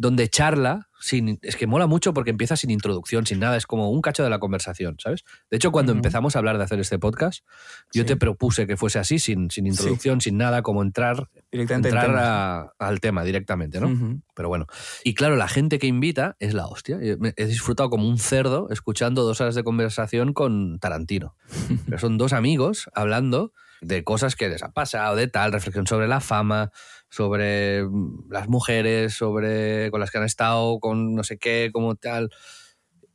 donde 0.00 0.28
charla, 0.28 0.88
sin, 1.00 1.40
es 1.42 1.56
que 1.56 1.66
mola 1.66 1.88
mucho 1.88 2.14
porque 2.14 2.30
empieza 2.30 2.54
sin 2.56 2.70
introducción, 2.70 3.26
sin 3.26 3.40
nada, 3.40 3.56
es 3.56 3.66
como 3.66 3.90
un 3.90 4.00
cacho 4.00 4.22
de 4.22 4.30
la 4.30 4.38
conversación, 4.38 4.94
¿sabes? 5.00 5.24
De 5.50 5.56
hecho, 5.56 5.72
cuando 5.72 5.90
empezamos 5.90 6.36
a 6.36 6.38
hablar 6.38 6.56
de 6.56 6.62
hacer 6.62 6.78
este 6.78 7.00
podcast, 7.00 7.44
yo 7.92 8.02
Sí. 8.02 8.06
te 8.06 8.16
propuse 8.16 8.68
que 8.68 8.76
fuese 8.76 9.00
así, 9.00 9.18
sin, 9.18 9.50
sin 9.50 9.66
introducción, 9.66 10.20
sin 10.20 10.36
nada, 10.36 10.62
como 10.62 10.82
entrar, 10.82 11.28
Directamente 11.50 11.88
entrar 11.88 12.14
a- 12.16 12.72
al 12.78 13.00
tema 13.00 13.24
directamente, 13.24 13.80
¿no? 13.80 13.88
Ujú. 13.88 14.20
Pero 14.36 14.48
bueno. 14.48 14.66
Y 15.02 15.14
claro, 15.14 15.34
la 15.34 15.48
gente 15.48 15.80
que 15.80 15.88
invita 15.88 16.36
es 16.38 16.54
la 16.54 16.66
hostia. 16.66 16.98
Me- 17.18 17.34
He 17.36 17.46
disfrutado 17.46 17.90
como 17.90 18.08
un 18.08 18.18
cerdo 18.18 18.68
escuchando 18.70 19.24
dos 19.24 19.40
horas 19.40 19.56
de 19.56 19.64
conversación 19.64 20.32
con 20.32 20.78
Tarantino. 20.78 21.34
Pero 21.86 21.98
son 21.98 22.18
dos 22.18 22.32
amigos 22.32 22.88
hablando 22.94 23.52
de 23.80 24.02
cosas 24.02 24.34
que 24.36 24.48
les 24.48 24.62
ha 24.64 24.72
pasado, 24.72 25.14
de 25.16 25.28
tal, 25.28 25.52
reflexión 25.52 25.86
sobre 25.86 26.08
la 26.08 26.20
fama, 26.20 26.72
sobre 27.08 27.84
mm, 27.84 28.30
las 28.30 28.48
mujeres, 28.48 29.14
sobre 29.14 29.90
con 29.90 30.00
las 30.00 30.10
que 30.10 30.18
han 30.18 30.24
estado, 30.24 30.78
con 30.80 31.14
no 31.14 31.24
sé 31.24 31.38
qué, 31.38 31.70
como 31.72 31.94
tal. 31.96 32.30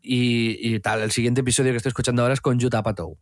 Y, 0.02 0.58
y 0.62 0.80
tal, 0.80 1.02
el 1.02 1.12
siguiente 1.12 1.42
episodio 1.42 1.72
que 1.72 1.78
estoy 1.78 1.90
escuchando 1.92 2.22
ahora 2.22 2.34
es 2.34 2.42
con 2.42 2.60
Yuta 2.60 2.84
Patou. 2.84 3.18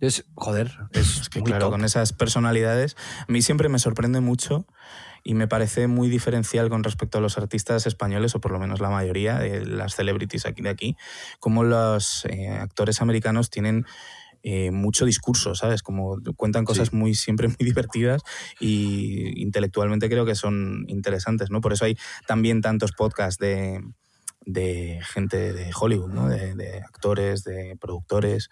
Es, 0.00 0.24
joder, 0.34 0.72
es, 0.92 1.20
Es 1.20 1.28
que 1.28 1.40
muy 1.40 1.50
claro, 1.50 1.66
top. 1.66 1.72
con 1.72 1.84
esas 1.84 2.12
personalidades, 2.12 2.96
a 3.28 3.30
mí 3.30 3.42
siempre 3.42 3.68
me 3.68 3.78
sorprende 3.78 4.20
mucho 4.20 4.66
y 5.22 5.34
me 5.34 5.46
parece 5.46 5.86
muy 5.86 6.08
diferencial 6.08 6.70
con 6.70 6.82
respecto 6.82 7.18
a 7.18 7.20
los 7.20 7.36
artistas 7.36 7.86
españoles, 7.86 8.34
o 8.34 8.40
por 8.40 8.52
lo 8.52 8.58
menos 8.58 8.80
la 8.80 8.88
mayoría 8.88 9.38
de 9.38 9.66
las 9.66 9.94
celebrities 9.94 10.46
aquí 10.46 10.62
de 10.62 10.70
aquí, 10.70 10.96
como 11.38 11.64
los 11.64 12.24
eh, 12.26 12.48
actores 12.48 13.02
americanos 13.02 13.50
tienen 13.50 13.84
eh, 14.42 14.70
mucho 14.70 15.04
discurso, 15.04 15.54
¿sabes? 15.54 15.82
Como 15.82 16.18
cuentan 16.36 16.64
cosas 16.64 16.88
Sí. 16.90 16.96
muy 16.96 17.14
siempre 17.14 17.48
muy 17.48 17.56
divertidas 17.60 18.22
y 18.58 19.40
intelectualmente 19.42 20.08
creo 20.08 20.24
que 20.24 20.34
son 20.34 20.84
interesantes, 20.88 21.50
¿no? 21.50 21.60
Por 21.60 21.72
eso 21.72 21.84
hay 21.84 21.96
también 22.26 22.60
tantos 22.60 22.92
podcasts 22.92 23.38
de, 23.38 23.80
de 24.46 25.00
gente 25.12 25.52
de 25.52 25.70
Hollywood, 25.78 26.10
¿no? 26.12 26.28
De, 26.28 26.54
de 26.54 26.78
actores, 26.78 27.44
de 27.44 27.76
productores. 27.80 28.48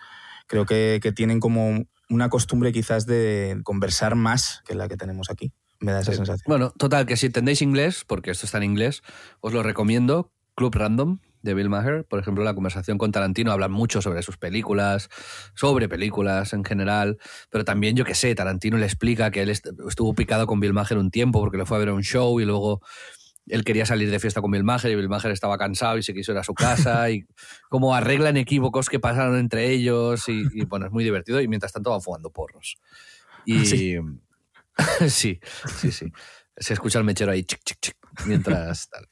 Creo 0.46 0.66
que, 0.66 0.98
que 1.02 1.12
tienen 1.12 1.40
como 1.40 1.84
una 2.10 2.28
costumbre 2.30 2.72
quizás 2.72 3.04
de 3.06 3.60
conversar 3.64 4.14
más 4.14 4.62
que 4.66 4.74
la 4.74 4.88
que 4.88 4.96
tenemos 4.96 5.30
aquí. 5.30 5.52
Me 5.80 5.92
da 5.92 6.00
esa 6.00 6.12
sensación. 6.12 6.44
Bueno, 6.46 6.70
total, 6.70 7.06
que 7.06 7.16
si 7.16 7.26
entendéis 7.26 7.62
inglés, 7.62 8.04
porque 8.06 8.30
esto 8.30 8.46
está 8.46 8.58
en 8.58 8.64
inglés, 8.64 9.02
os 9.40 9.52
lo 9.52 9.62
recomiendo. 9.62 10.32
Club 10.56 10.74
Random 10.74 11.18
de 11.42 11.54
Bill 11.54 11.68
Maher, 11.68 12.04
por 12.04 12.18
ejemplo, 12.18 12.42
la 12.44 12.54
conversación 12.54 12.98
con 12.98 13.12
Tarantino 13.12 13.52
habla 13.52 13.68
mucho 13.68 14.02
sobre 14.02 14.22
sus 14.22 14.36
películas, 14.36 15.08
sobre 15.54 15.88
películas 15.88 16.52
en 16.52 16.64
general, 16.64 17.18
pero 17.50 17.64
también, 17.64 17.96
yo 17.96 18.04
que 18.04 18.14
sé, 18.14 18.34
Tarantino 18.34 18.76
le 18.76 18.86
explica 18.86 19.30
que 19.30 19.42
él 19.42 19.50
est- 19.50 19.68
estuvo 19.88 20.14
picado 20.14 20.46
con 20.46 20.60
Bill 20.60 20.72
Maher 20.72 20.98
un 20.98 21.10
tiempo 21.10 21.40
porque 21.40 21.56
le 21.58 21.66
fue 21.66 21.76
a 21.76 21.80
ver 21.80 21.88
a 21.90 21.94
un 21.94 22.02
show 22.02 22.40
y 22.40 22.44
luego 22.44 22.80
él 23.46 23.64
quería 23.64 23.86
salir 23.86 24.10
de 24.10 24.18
fiesta 24.18 24.40
con 24.42 24.50
Bill 24.50 24.64
Maher 24.64 24.90
y 24.90 24.94
Bill 24.96 25.08
Maher 25.08 25.30
estaba 25.30 25.56
cansado 25.56 25.96
y 25.96 26.02
se 26.02 26.12
quiso 26.12 26.32
ir 26.32 26.38
a 26.38 26.44
su 26.44 26.52
casa 26.54 27.10
y 27.10 27.24
cómo 27.70 27.94
arreglan 27.94 28.36
equívocos 28.36 28.88
que 28.90 29.00
pasaron 29.00 29.38
entre 29.38 29.70
ellos 29.70 30.28
y, 30.28 30.42
y, 30.52 30.64
bueno, 30.66 30.86
es 30.86 30.92
muy 30.92 31.02
divertido 31.04 31.40
y 31.40 31.48
mientras 31.48 31.72
tanto 31.72 31.90
van 31.90 32.02
fumando 32.02 32.30
porros. 32.30 32.76
Y 33.46 33.64
Sí. 33.64 33.96
sí, 35.08 35.40
sí, 35.80 35.90
sí. 35.92 36.12
Se 36.56 36.74
escucha 36.74 36.98
el 36.98 37.04
mechero 37.04 37.32
ahí 37.32 37.42
chic, 37.44 37.60
chic, 37.64 37.78
chic, 37.80 37.96
mientras 38.26 38.88
tal. 38.90 39.08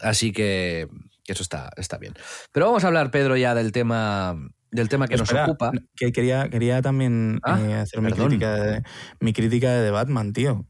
Así 0.00 0.32
que 0.32 0.88
eso 1.32 1.42
está, 1.42 1.70
está 1.76 1.98
bien. 1.98 2.14
Pero 2.52 2.66
vamos 2.66 2.84
a 2.84 2.86
hablar, 2.88 3.10
Pedro, 3.10 3.36
ya 3.36 3.54
del 3.54 3.72
tema, 3.72 4.36
del 4.70 4.88
tema 4.88 5.08
que 5.08 5.16
nos 5.16 5.32
ocupa. 5.32 5.72
Que 5.94 6.12
quería, 6.12 6.48
quería 6.48 6.82
también 6.82 7.40
Ah, 7.44 7.60
eh, 7.60 7.74
hacer 7.74 8.00
mi 8.00 8.12
crítica, 8.12 8.54
de, 8.54 8.82
mi 9.20 9.32
crítica 9.32 9.72
de 9.72 9.84
The 9.84 9.90
Batman, 9.90 10.32
tío. 10.32 10.66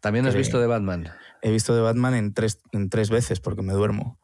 También 0.00 0.26
has 0.26 0.32
que- 0.32 0.38
visto 0.38 0.60
de 0.60 0.66
Batman. 0.66 1.10
He 1.42 1.50
visto 1.50 1.74
The 1.74 1.80
Batman 1.80 2.14
en 2.14 2.34
tres, 2.34 2.60
en 2.72 2.90
tres 2.90 3.08
veces 3.10 3.40
porque 3.40 3.62
me 3.62 3.72
duermo 3.72 4.18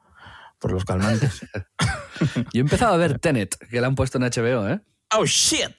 por 0.59 0.73
los 0.73 0.85
calmantes. 0.85 1.41
Yo 2.35 2.43
he 2.55 2.61
empezado 2.61 2.95
a 2.95 2.97
ver 2.99 3.19
Tenet, 3.19 3.57
que 3.71 3.81
la 3.81 3.87
han 3.87 3.95
puesto 3.95 4.19
en 4.19 4.25
HBO, 4.25 4.69
¿eh? 4.69 4.81
¡Oh, 5.15 5.25
shit! 5.27 5.77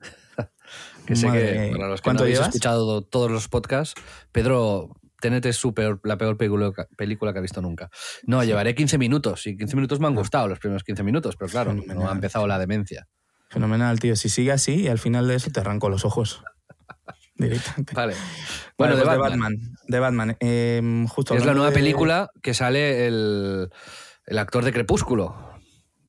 Que 1.06 1.16
sé 1.16 1.26
Madre 1.26 1.40
que 1.70 1.72
para 1.72 1.88
los 1.88 2.00
que 2.00 2.04
no 2.04 2.10
¿Cuánto 2.10 2.22
habéis 2.22 2.36
llevas? 2.36 2.48
escuchado 2.50 3.02
todos 3.02 3.30
los 3.30 3.48
podcasts, 3.48 4.00
Pedro, 4.30 4.96
Tenet 5.20 5.44
es 5.46 5.56
su 5.56 5.72
peor- 5.74 6.00
la 6.04 6.16
peor 6.18 6.36
película, 6.36 6.72
película 6.96 7.32
que 7.32 7.38
ha 7.38 7.42
visto 7.42 7.60
nunca. 7.62 7.88
No, 8.24 8.42
llevaré 8.44 8.74
15 8.74 8.98
minutos 8.98 9.46
y 9.46 9.56
15 9.56 9.76
minutos 9.76 10.00
me 10.00 10.06
han 10.06 10.14
gustado 10.14 10.48
los 10.48 10.58
primeros 10.58 10.82
15 10.84 11.02
minutos, 11.02 11.36
pero 11.38 11.50
claro, 11.50 11.74
no 11.74 12.08
ha 12.08 12.12
empezado 12.12 12.46
la 12.46 12.58
demencia. 12.58 13.06
Fenomenal, 13.50 13.98
tío. 14.00 14.14
Si 14.16 14.28
sigue 14.28 14.52
así, 14.52 14.82
y 14.82 14.88
al 14.88 14.98
final 14.98 15.26
de 15.28 15.34
eso 15.34 15.50
te 15.50 15.60
arranco 15.60 15.88
los 15.90 16.04
ojos. 16.04 16.42
Directamente. 17.34 17.94
Vale. 17.94 18.14
Bueno, 18.76 18.94
Bueno, 18.94 18.96
de 18.96 19.02
pues 19.04 19.18
Batman. 19.18 19.54
De 19.88 19.98
Batman. 19.98 20.36
Eh, 20.40 21.04
justo 21.08 21.34
Es 21.34 21.44
la 21.44 21.54
nueva 21.54 21.70
de- 21.70 21.74
película 21.76 22.30
que 22.42 22.54
sale 22.54 23.06
el, 23.06 23.70
el 24.26 24.38
actor 24.38 24.64
de 24.64 24.72
Crepúsculo. 24.72 25.50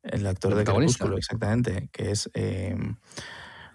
El 0.03 0.25
actor 0.27 0.51
el 0.53 0.58
de. 0.60 0.63
Crepúsculo, 0.65 1.18
exactamente. 1.18 1.89
Que 1.91 2.12
es. 2.12 2.30
eh, 2.34 2.75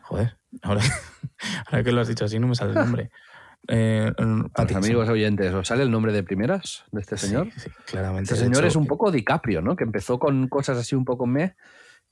joder, 0.03 0.37
ahora, 0.63 0.83
ahora 1.67 1.83
que 1.85 1.93
lo 1.93 2.01
has 2.01 2.09
dicho 2.09 2.25
así 2.25 2.39
no 2.39 2.47
me 2.49 2.55
sale 2.55 2.71
el 2.71 2.77
nombre. 2.79 3.11
Eh, 3.69 4.13
los 4.19 4.77
amigos 4.77 5.09
oyentes, 5.09 5.53
¿os 5.53 5.67
sale 5.67 5.83
el 5.83 5.91
nombre 5.91 6.13
de 6.13 6.23
primeras 6.23 6.85
de 6.93 7.01
este 7.01 7.17
señor? 7.17 7.49
Sí, 7.55 7.61
sí, 7.61 7.71
claramente. 7.87 8.33
Este 8.33 8.45
señor 8.45 8.59
hecho, 8.59 8.69
es 8.69 8.77
un 8.77 8.87
poco 8.87 9.11
DiCaprio, 9.11 9.63
¿no? 9.63 9.77
Que 9.77 9.85
empezó 9.85 10.19
con 10.19 10.49
cosas 10.49 10.79
así 10.79 10.95
un 10.95 11.05
poco 11.05 11.27
meh 11.27 11.57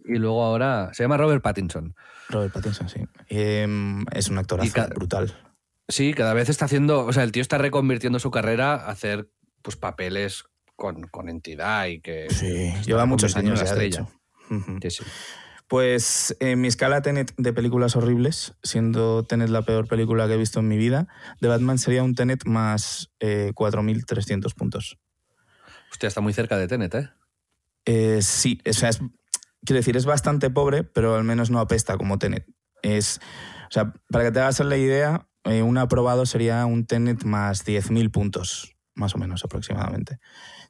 y 0.04 0.16
luego 0.16 0.42
ahora 0.42 0.90
se 0.92 1.04
llama 1.04 1.16
Robert 1.16 1.42
Pattinson. 1.42 1.94
Robert 2.28 2.52
Pattinson, 2.52 2.88
sí. 2.88 3.00
Eh, 3.28 3.66
es 4.12 4.28
un 4.28 4.38
actorazo 4.38 4.88
brutal. 4.94 5.34
Sí, 5.88 6.14
cada 6.14 6.34
vez 6.34 6.48
está 6.48 6.64
haciendo, 6.64 7.04
o 7.04 7.12
sea, 7.12 7.22
el 7.24 7.32
tío 7.32 7.42
está 7.42 7.58
reconvirtiendo 7.58 8.18
su 8.18 8.30
carrera 8.30 8.74
a 8.74 8.90
hacer 8.90 9.28
pues 9.62 9.76
papeles 9.76 10.44
con, 10.76 11.02
con 11.08 11.28
entidad 11.28 11.86
y 11.86 12.00
que 12.00 12.26
Sí, 12.30 12.72
lleva 12.84 13.06
muchos 13.06 13.36
años 13.36 13.62
ya, 13.62 13.74
de. 13.74 13.92
Sí, 13.92 14.90
sí. 14.90 15.04
Pues 15.66 16.36
en 16.40 16.60
mi 16.60 16.68
escala 16.68 17.00
Tenet 17.00 17.34
de 17.36 17.52
películas 17.52 17.96
horribles, 17.96 18.54
siendo 18.62 19.24
Tenet 19.24 19.48
la 19.48 19.62
peor 19.62 19.88
película 19.88 20.26
que 20.26 20.34
he 20.34 20.38
visto 20.38 20.60
en 20.60 20.68
mi 20.68 20.76
vida, 20.76 21.08
de 21.40 21.48
Batman 21.48 21.78
sería 21.78 22.02
un 22.02 22.14
Tenet 22.14 22.44
más 22.44 23.10
eh, 23.20 23.52
4.300 23.54 24.54
puntos. 24.54 24.98
Hostia, 25.90 26.08
está 26.08 26.20
muy 26.20 26.32
cerca 26.32 26.58
de 26.58 26.68
Tenet, 26.68 26.94
¿eh? 26.94 27.10
Eh, 27.86 28.20
sí, 28.22 28.60
o 28.68 28.72
sea, 28.72 28.90
es, 28.90 29.00
quiero 29.64 29.78
decir, 29.78 29.96
es 29.96 30.04
bastante 30.04 30.50
pobre, 30.50 30.84
pero 30.84 31.14
al 31.14 31.24
menos 31.24 31.50
no 31.50 31.60
apesta 31.60 31.96
como 31.96 32.18
Tenet. 32.18 32.46
Es, 32.82 33.20
o 33.68 33.72
sea, 33.72 33.94
para 34.10 34.24
que 34.24 34.32
te 34.32 34.40
hagas 34.40 34.60
la 34.60 34.76
idea, 34.76 35.28
eh, 35.44 35.62
un 35.62 35.78
aprobado 35.78 36.26
sería 36.26 36.64
un 36.66 36.86
Tenet 36.86 37.24
más 37.24 37.64
10.000 37.64 38.10
puntos, 38.10 38.76
más 38.94 39.14
o 39.14 39.18
menos 39.18 39.44
aproximadamente. 39.44 40.18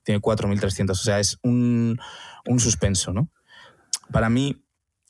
Tiene 0.02 0.20
4.300, 0.20 0.90
o 0.90 0.94
sea, 0.94 1.18
es 1.20 1.38
un, 1.42 1.98
un 2.46 2.60
suspenso, 2.60 3.12
¿no? 3.12 3.30
Para 4.12 4.28
mí, 4.28 4.63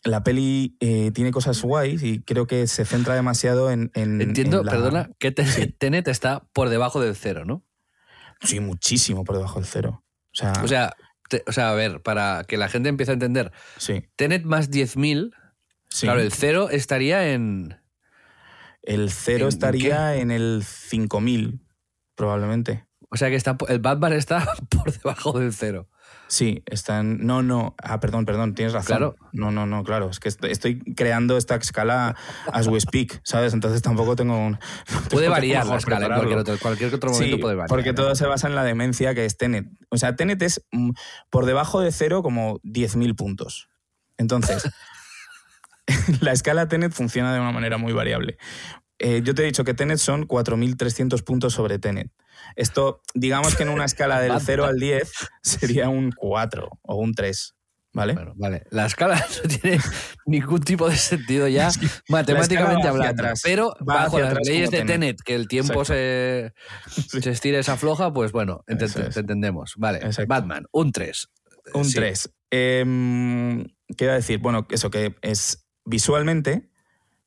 la 0.05 0.23
peli 0.23 0.77
eh, 0.81 1.11
tiene 1.13 1.31
cosas 1.31 1.61
guays 1.63 2.03
y 2.03 2.21
creo 2.23 2.47
que 2.47 2.67
se 2.67 2.85
centra 2.85 3.15
demasiado 3.15 3.71
en... 3.71 3.91
en- 3.95 4.21
Entiendo, 4.21 4.61
en 4.61 4.67
la- 4.67 4.73
perdona, 4.73 5.11
que 5.19 5.33
Ten- 5.33 5.75
Tenet 5.79 6.09
está 6.09 6.47
por 6.53 6.69
debajo 6.69 7.01
del 7.01 7.17
cero, 7.17 7.45
¿no? 7.45 7.65
Sí, 8.43 8.61
muchísimo 8.61 9.25
por 9.25 9.37
debajo 9.37 9.59
del 9.61 9.67
cero. 9.69 10.05
O 10.33 10.35
sea, 10.37 10.53
O 10.63 10.69
sea, 10.69 10.95
te- 11.31 11.43
o 11.47 11.53
sea, 11.53 11.71
a 11.71 11.75
ver, 11.75 12.03
para 12.03 12.45
que 12.47 12.57
la 12.59 12.69
gente 12.69 12.89
empiece 12.91 13.13
a 13.13 13.15
entender, 13.15 13.51
sí. 13.79 14.05
Tenet 14.17 14.45
más 14.45 14.71
10.000, 14.71 15.33
sí. 15.89 16.07
claro, 16.07 16.21
el 16.21 16.33
cero 16.33 16.69
estaría 16.71 17.33
en... 17.33 17.81
El 18.83 19.11
cero 19.11 19.45
¿En 19.45 19.49
estaría 19.49 20.17
en 20.17 20.31
el 20.31 20.63
5000, 20.63 21.61
probablemente. 22.15 22.85
O 23.09 23.17
sea 23.17 23.31
que 23.31 23.37
está, 23.37 23.57
el 23.69 23.79
Batman 23.79 24.13
está 24.13 24.47
por 24.69 24.93
debajo 24.93 25.39
del 25.39 25.55
cero. 25.55 25.89
Sí, 26.27 26.63
están. 26.67 27.25
No, 27.27 27.43
no. 27.43 27.75
Ah, 27.83 28.01
perdón, 28.01 28.25
perdón, 28.25 28.55
tienes 28.55 28.73
razón. 28.73 28.87
Claro. 28.87 29.17
No, 29.33 29.51
no, 29.51 29.67
no, 29.67 29.85
claro. 29.85 30.11
Es 30.11 30.21
que 30.21 30.29
estoy, 30.29 30.51
estoy 30.51 30.81
creando 30.81 31.37
esta 31.37 31.55
escala 31.57 32.17
as 32.53 32.67
we 32.67 32.81
speak, 32.81 33.21
¿sabes? 33.25 33.53
Entonces 33.53 33.83
tampoco 33.83 34.17
tengo 34.17 34.37
un. 34.39 34.59
Puede 35.11 35.29
variar 35.29 35.67
la 35.67 35.77
escala 35.77 36.07
en 36.07 36.13
cualquier 36.13 36.39
otro, 36.39 36.59
cualquier 36.59 36.95
otro 36.95 37.11
momento 37.13 37.37
Sí, 37.37 37.41
puede 37.41 37.55
variar. 37.55 37.69
porque 37.69 37.93
todo 37.93 38.15
se 38.15 38.27
basa 38.27 38.49
en 38.49 38.55
la 38.55 38.65
demencia 38.65 39.15
que 39.15 39.25
es 39.25 39.37
Tenet. 39.37 39.67
O 39.91 39.97
sea, 39.99 40.17
Tenet 40.17 40.41
es 40.43 40.65
mm, 40.73 40.91
por 41.31 41.47
debajo 41.47 41.81
de 41.81 41.93
cero 41.93 42.23
como 42.23 42.59
10.000 42.61 43.15
puntos. 43.17 43.69
Entonces, 44.17 44.69
la 46.21 46.33
escala 46.33 46.69
Tenet 46.69 46.93
funciona 46.93 47.35
de 47.35 47.41
una 47.41 47.53
manera 47.53 47.79
muy 47.79 47.93
variable. 47.93 48.39
Eh, 49.07 49.21
yo 49.23 49.35
te 49.35 49.43
he 49.43 49.45
dicho 49.45 49.65
que 49.65 49.75
Tenet 49.75 49.99
son 49.99 50.27
4.300 50.27 51.23
puntos 51.25 51.53
sobre 51.53 51.79
Tenet. 51.79 52.11
Esto, 52.57 53.03
digamos 53.15 53.55
que 53.55 53.63
en 53.65 53.69
una 53.69 53.85
escala 53.85 54.19
del 54.21 54.33
0 54.41 54.65
al 54.65 54.79
10 54.79 55.13
sería 55.43 55.91
un 55.91 56.11
4 56.11 56.69
o 56.81 56.95
un 56.97 57.13
3, 57.13 57.55
¿vale? 57.93 58.15
Bueno, 58.15 58.33
vale. 58.37 58.63
La 58.71 58.87
escala 58.87 59.17
no 59.45 59.49
tiene 59.49 59.79
ningún 60.25 60.61
tipo 60.61 60.89
de 60.89 60.97
sentido 60.97 61.49
ya, 61.49 61.69
Es 61.69 61.77
que 61.79 61.87
matemáticamente 62.09 62.89
hablando. 62.89 63.13
atrás. 63.13 63.41
Pero 63.45 63.75
bajo 63.81 64.19
las 64.21 64.39
leyes 64.43 64.71
de 64.71 64.85
Tenet. 64.85 65.21
Que 65.23 65.35
el 65.35 65.49
tiempo 65.49 65.85
se, 65.85 66.55
se 66.87 67.31
estira 67.31 67.59
y 67.59 67.63
se 67.63 67.73
afloja, 67.73 68.11
pues 68.11 68.33
bueno, 68.33 68.65
Eso 68.67 69.01
es. 69.03 69.13
te 69.15 69.21
entendemos. 69.21 69.75
Vale, 69.77 69.99
Exacto. 69.99 70.29
Batman, 70.29 70.65
un 70.73 70.93
3. 70.93 71.29
Un 71.75 71.85
Sí. 71.85 71.95
3. 71.97 72.31
Em, 72.51 73.65
¿Qué 73.99 74.05
iba 74.05 74.13
a 74.13 74.17
decir? 74.17 74.39
Bueno, 74.39 74.67
eso 74.71 74.91
que 74.91 75.15
es 75.21 75.67
visualmente 75.85 76.71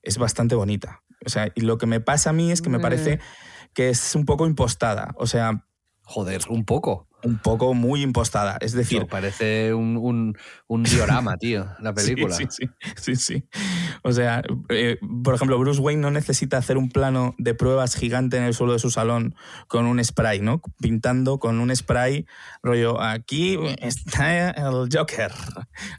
es 0.02 0.18
bastante 0.18 0.56
bonita. 0.56 1.04
O 1.26 1.30
sea, 1.30 1.52
y 1.56 1.62
lo 1.62 1.78
que 1.78 1.86
me 1.86 2.00
pasa 2.00 2.30
a 2.30 2.34
mí 2.34 2.52
es 2.52 2.62
que 2.62 2.70
me 2.70 2.80
parece 2.80 3.20
que 3.74 3.90
es 3.90 4.16
un 4.16 4.26
poco 4.26 4.46
impostada. 4.48 5.14
O 5.18 5.28
sea, 5.28 5.68
Joder, 6.10 6.40
un 6.48 6.64
poco. 6.64 7.06
un 7.26 7.38
poco 7.38 7.74
muy 7.74 8.02
impostada. 8.02 8.58
Es 8.62 8.72
decir, 8.72 9.00
Tío, 9.00 9.08
parece 9.10 9.74
un, 9.74 9.98
un, 9.98 10.38
un 10.68 10.84
diorama, 10.84 11.36
tío, 11.40 11.68
la 11.82 11.94
película. 11.94 12.34
Sí, 12.34 12.46
sí, 12.50 12.70
sí, 12.96 13.16
sí, 13.16 13.16
sí. 13.18 13.44
O 14.04 14.14
sea, 14.14 14.42
eh, 14.70 15.00
por 15.22 15.36
ejemplo, 15.36 15.60
Bruce 15.60 15.82
Wayne 15.82 16.02
no 16.02 16.10
necesita 16.10 16.56
hacer 16.58 16.78
un 16.78 16.88
plano 16.88 17.36
de 17.38 17.54
pruebas 17.56 17.96
gigante 17.96 18.38
en 18.38 18.44
el 18.44 18.54
suelo 18.54 18.72
de 18.72 18.80
su 18.80 18.90
salón 18.90 19.36
con 19.68 19.86
un 19.86 20.02
spray, 20.02 20.40
¿no? 20.40 20.62
Pintando 20.80 21.40
con 21.40 21.60
un 21.60 21.76
spray, 21.76 22.26
rollo, 22.64 23.02
aquí 23.02 23.58
está 23.82 24.52
el 24.52 24.88
Joker. 24.90 25.34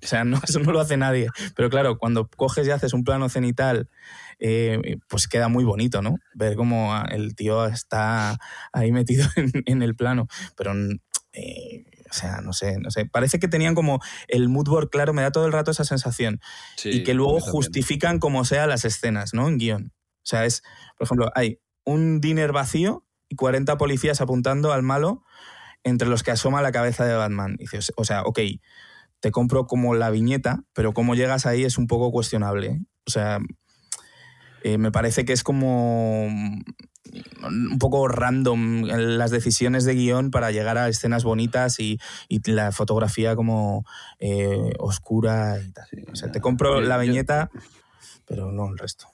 O 0.02 0.06
sea, 0.06 0.24
no, 0.24 0.40
eso 0.42 0.58
no 0.60 0.72
lo 0.72 0.80
hace 0.80 0.96
nadie. 0.96 1.28
Pero 1.54 1.68
claro, 1.68 1.98
cuando 1.98 2.28
coges 2.28 2.66
y 2.66 2.70
haces 2.70 2.94
un 2.94 3.04
plano 3.04 3.28
cenital, 3.28 3.90
eh, 4.38 4.96
pues 5.08 5.28
queda 5.28 5.48
muy 5.48 5.64
bonito, 5.64 6.02
¿no? 6.02 6.16
Ver 6.34 6.56
cómo 6.56 6.94
el 7.10 7.34
tío 7.34 7.66
está 7.66 8.38
ahí 8.72 8.92
metido 8.92 9.26
en, 9.36 9.50
en 9.66 9.82
el 9.82 9.96
plano. 9.96 10.28
Pero 10.56 10.72
eh, 11.32 11.84
o 12.10 12.14
sea, 12.14 12.40
no 12.40 12.52
sé, 12.52 12.78
no 12.78 12.90
sé. 12.90 13.06
Parece 13.06 13.38
que 13.38 13.48
tenían 13.48 13.74
como 13.74 14.00
el 14.28 14.48
mood 14.48 14.68
board 14.68 14.90
claro, 14.90 15.12
me 15.12 15.22
da 15.22 15.30
todo 15.30 15.46
el 15.46 15.52
rato 15.52 15.70
esa 15.70 15.84
sensación. 15.84 16.40
Sí, 16.76 16.90
y 16.90 17.04
que 17.04 17.14
luego 17.14 17.40
justifican 17.40 18.18
como 18.18 18.44
sea 18.44 18.66
las 18.66 18.84
escenas, 18.84 19.34
¿no? 19.34 19.48
En 19.48 19.58
guion. 19.58 19.92
O 19.94 20.26
sea, 20.28 20.44
es, 20.44 20.62
por 20.96 21.06
ejemplo, 21.06 21.30
hay 21.34 21.60
un 21.84 22.20
diner 22.20 22.52
vacío 22.52 23.06
y 23.28 23.36
40 23.36 23.76
policías 23.78 24.20
apuntando 24.20 24.72
al 24.72 24.82
malo 24.82 25.22
entre 25.84 26.08
los 26.08 26.22
que 26.22 26.30
asoma 26.30 26.62
la 26.62 26.72
cabeza 26.72 27.04
de 27.04 27.14
Batman. 27.14 27.56
Y 27.58 27.64
dices, 27.64 27.92
o 27.96 28.04
sea, 28.04 28.22
ok, 28.22 28.40
te 29.20 29.30
compro 29.30 29.66
como 29.66 29.94
la 29.94 30.10
viñeta, 30.10 30.64
pero 30.72 30.92
cómo 30.92 31.14
llegas 31.14 31.46
ahí 31.46 31.64
es 31.64 31.78
un 31.78 31.86
poco 31.86 32.10
cuestionable. 32.10 32.66
¿eh? 32.66 32.80
O 33.06 33.10
sea, 33.10 33.38
eh, 34.62 34.78
me 34.78 34.90
parece 34.92 35.24
que 35.24 35.32
es 35.32 35.42
como 35.42 36.24
un 36.26 37.78
poco 37.78 38.06
random 38.08 38.82
las 38.84 39.30
decisiones 39.30 39.84
de 39.84 39.94
guion 39.94 40.30
para 40.30 40.50
llegar 40.50 40.76
a 40.78 40.88
escenas 40.88 41.24
bonitas 41.24 41.80
y, 41.80 41.98
y 42.28 42.40
la 42.50 42.70
fotografía 42.72 43.34
como 43.36 43.84
eh, 44.18 44.72
oscura 44.78 45.58
y 45.60 45.70
tal. 45.72 45.86
o 46.12 46.16
sea, 46.16 46.30
te 46.30 46.40
compro 46.40 46.80
la 46.80 46.96
yo- 46.96 47.02
viñeta, 47.02 47.50
pero 48.26 48.52
no 48.52 48.68
el 48.68 48.78
resto. 48.78 49.06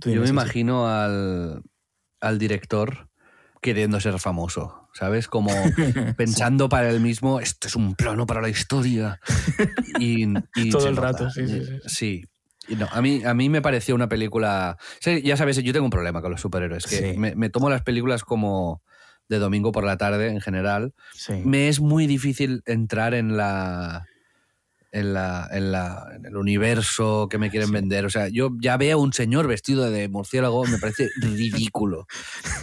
Tú 0.00 0.10
Yo 0.10 0.20
me 0.22 0.28
imagino 0.28 0.88
al, 0.88 1.62
al 2.20 2.38
director 2.38 3.08
queriendo 3.62 4.00
ser 4.00 4.18
famoso, 4.18 4.88
¿sabes? 4.92 5.28
Como 5.28 5.48
pensando 6.16 6.68
para 6.68 6.90
él 6.90 7.00
mismo, 7.00 7.38
esto 7.40 7.68
es 7.68 7.76
un 7.76 7.94
plano 7.94 8.26
para 8.26 8.40
la 8.42 8.48
historia. 8.48 9.20
Y, 9.96 10.26
y 10.56 10.70
Todo 10.70 10.88
el 10.88 10.96
rato, 10.96 11.30
sí, 11.30 11.46
sí, 11.46 11.62
sí. 11.64 11.78
Sí. 11.86 12.24
No, 12.68 12.88
a, 12.90 13.02
mí, 13.02 13.22
a 13.24 13.34
mí 13.34 13.48
me 13.48 13.60
pareció 13.62 13.94
una 13.94 14.08
película... 14.08 14.78
ya 15.22 15.36
sabes, 15.36 15.56
yo 15.62 15.72
tengo 15.72 15.84
un 15.84 15.90
problema 15.90 16.22
con 16.22 16.30
los 16.30 16.40
superhéroes, 16.40 16.86
que 16.86 17.12
Sí. 17.12 17.18
me, 17.18 17.34
me 17.34 17.50
tomo 17.50 17.68
las 17.70 17.82
películas 17.82 18.22
como 18.24 18.82
de 19.28 19.38
domingo 19.38 19.72
por 19.72 19.84
la 19.84 19.96
tarde 19.96 20.28
en 20.28 20.40
general. 20.40 20.94
Sí. 21.14 21.34
Me 21.44 21.68
es 21.68 21.80
muy 21.80 22.06
difícil 22.06 22.62
entrar 22.66 23.14
en 23.14 23.36
la... 23.36 24.06
En, 24.96 25.12
la, 25.12 25.48
en, 25.50 25.72
la, 25.72 26.06
en 26.14 26.24
el 26.24 26.36
universo 26.36 27.26
que 27.28 27.36
me 27.36 27.50
quieren 27.50 27.72
vender. 27.72 28.04
O 28.06 28.10
sea, 28.10 28.28
yo 28.28 28.50
ya 28.60 28.76
veo 28.76 29.00
un 29.00 29.12
señor 29.12 29.48
vestido 29.48 29.90
de 29.90 30.08
murciélago, 30.08 30.64
me 30.66 30.78
parece 30.78 31.08
ridículo. 31.20 32.06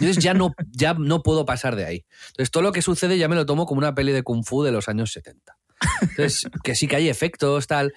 Entonces 0.00 0.16
ya 0.16 0.32
no, 0.32 0.54
ya 0.70 0.94
no 0.94 1.22
puedo 1.22 1.44
pasar 1.44 1.76
de 1.76 1.84
ahí. 1.84 2.06
Entonces 2.28 2.50
todo 2.50 2.62
lo 2.62 2.72
que 2.72 2.80
sucede 2.80 3.18
ya 3.18 3.28
me 3.28 3.36
lo 3.36 3.44
tomo 3.44 3.66
como 3.66 3.80
una 3.80 3.94
peli 3.94 4.12
de 4.12 4.22
kung 4.22 4.44
fu 4.46 4.62
de 4.62 4.72
los 4.72 4.88
años 4.88 5.12
70. 5.12 5.58
Entonces, 6.00 6.46
que 6.64 6.74
sí 6.74 6.86
que 6.88 6.96
hay 6.96 7.10
efectos, 7.10 7.66
tal. 7.66 7.92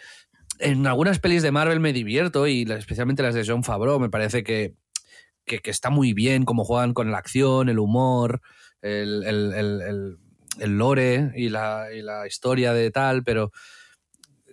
En 0.59 0.87
algunas 0.87 1.19
pelis 1.19 1.43
de 1.43 1.51
Marvel 1.51 1.79
me 1.79 1.93
divierto 1.93 2.47
y 2.47 2.63
especialmente 2.63 3.23
las 3.23 3.35
de 3.35 3.43
John 3.45 3.63
Favreau 3.63 3.99
me 3.99 4.09
parece 4.09 4.43
que, 4.43 4.73
que, 5.45 5.59
que 5.59 5.71
está 5.71 5.89
muy 5.89 6.13
bien 6.13 6.45
cómo 6.45 6.63
juegan 6.63 6.93
con 6.93 7.11
la 7.11 7.17
acción, 7.17 7.69
el 7.69 7.79
humor, 7.79 8.41
el, 8.81 9.23
el- 9.23 9.53
el- 9.53 10.17
el- 10.59 10.77
lore 10.77 11.31
y 11.35 11.49
la, 11.49 11.87
y 11.93 12.01
la 12.01 12.25
historia 12.27 12.71
de 12.73 12.89
tal, 12.91 13.23
pero 13.23 13.51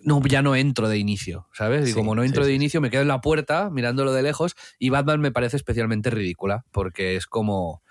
no, 0.03 0.21
ya 0.25 0.41
no 0.41 0.55
entro 0.55 0.89
de 0.89 0.97
inicio, 0.97 1.47
¿sabes? 1.53 1.87
Y 1.87 1.91
Sí, 1.91 1.93
como 1.93 2.13
no 2.13 2.23
entro 2.25 2.43
sí, 2.43 2.49
de 2.49 2.55
inicio, 2.55 2.81
me 2.81 2.89
quedo 2.89 3.03
en 3.03 3.07
la 3.07 3.21
puerta 3.21 3.69
mirándolo 3.69 4.11
de 4.11 4.21
lejos 4.21 4.55
y 4.77 4.89
Batman 4.89 5.21
me 5.21 5.31
parece 5.31 5.55
especialmente 5.55 6.09
ridícula 6.09 6.65
porque 6.71 7.15
es 7.15 7.25
como... 7.25 7.81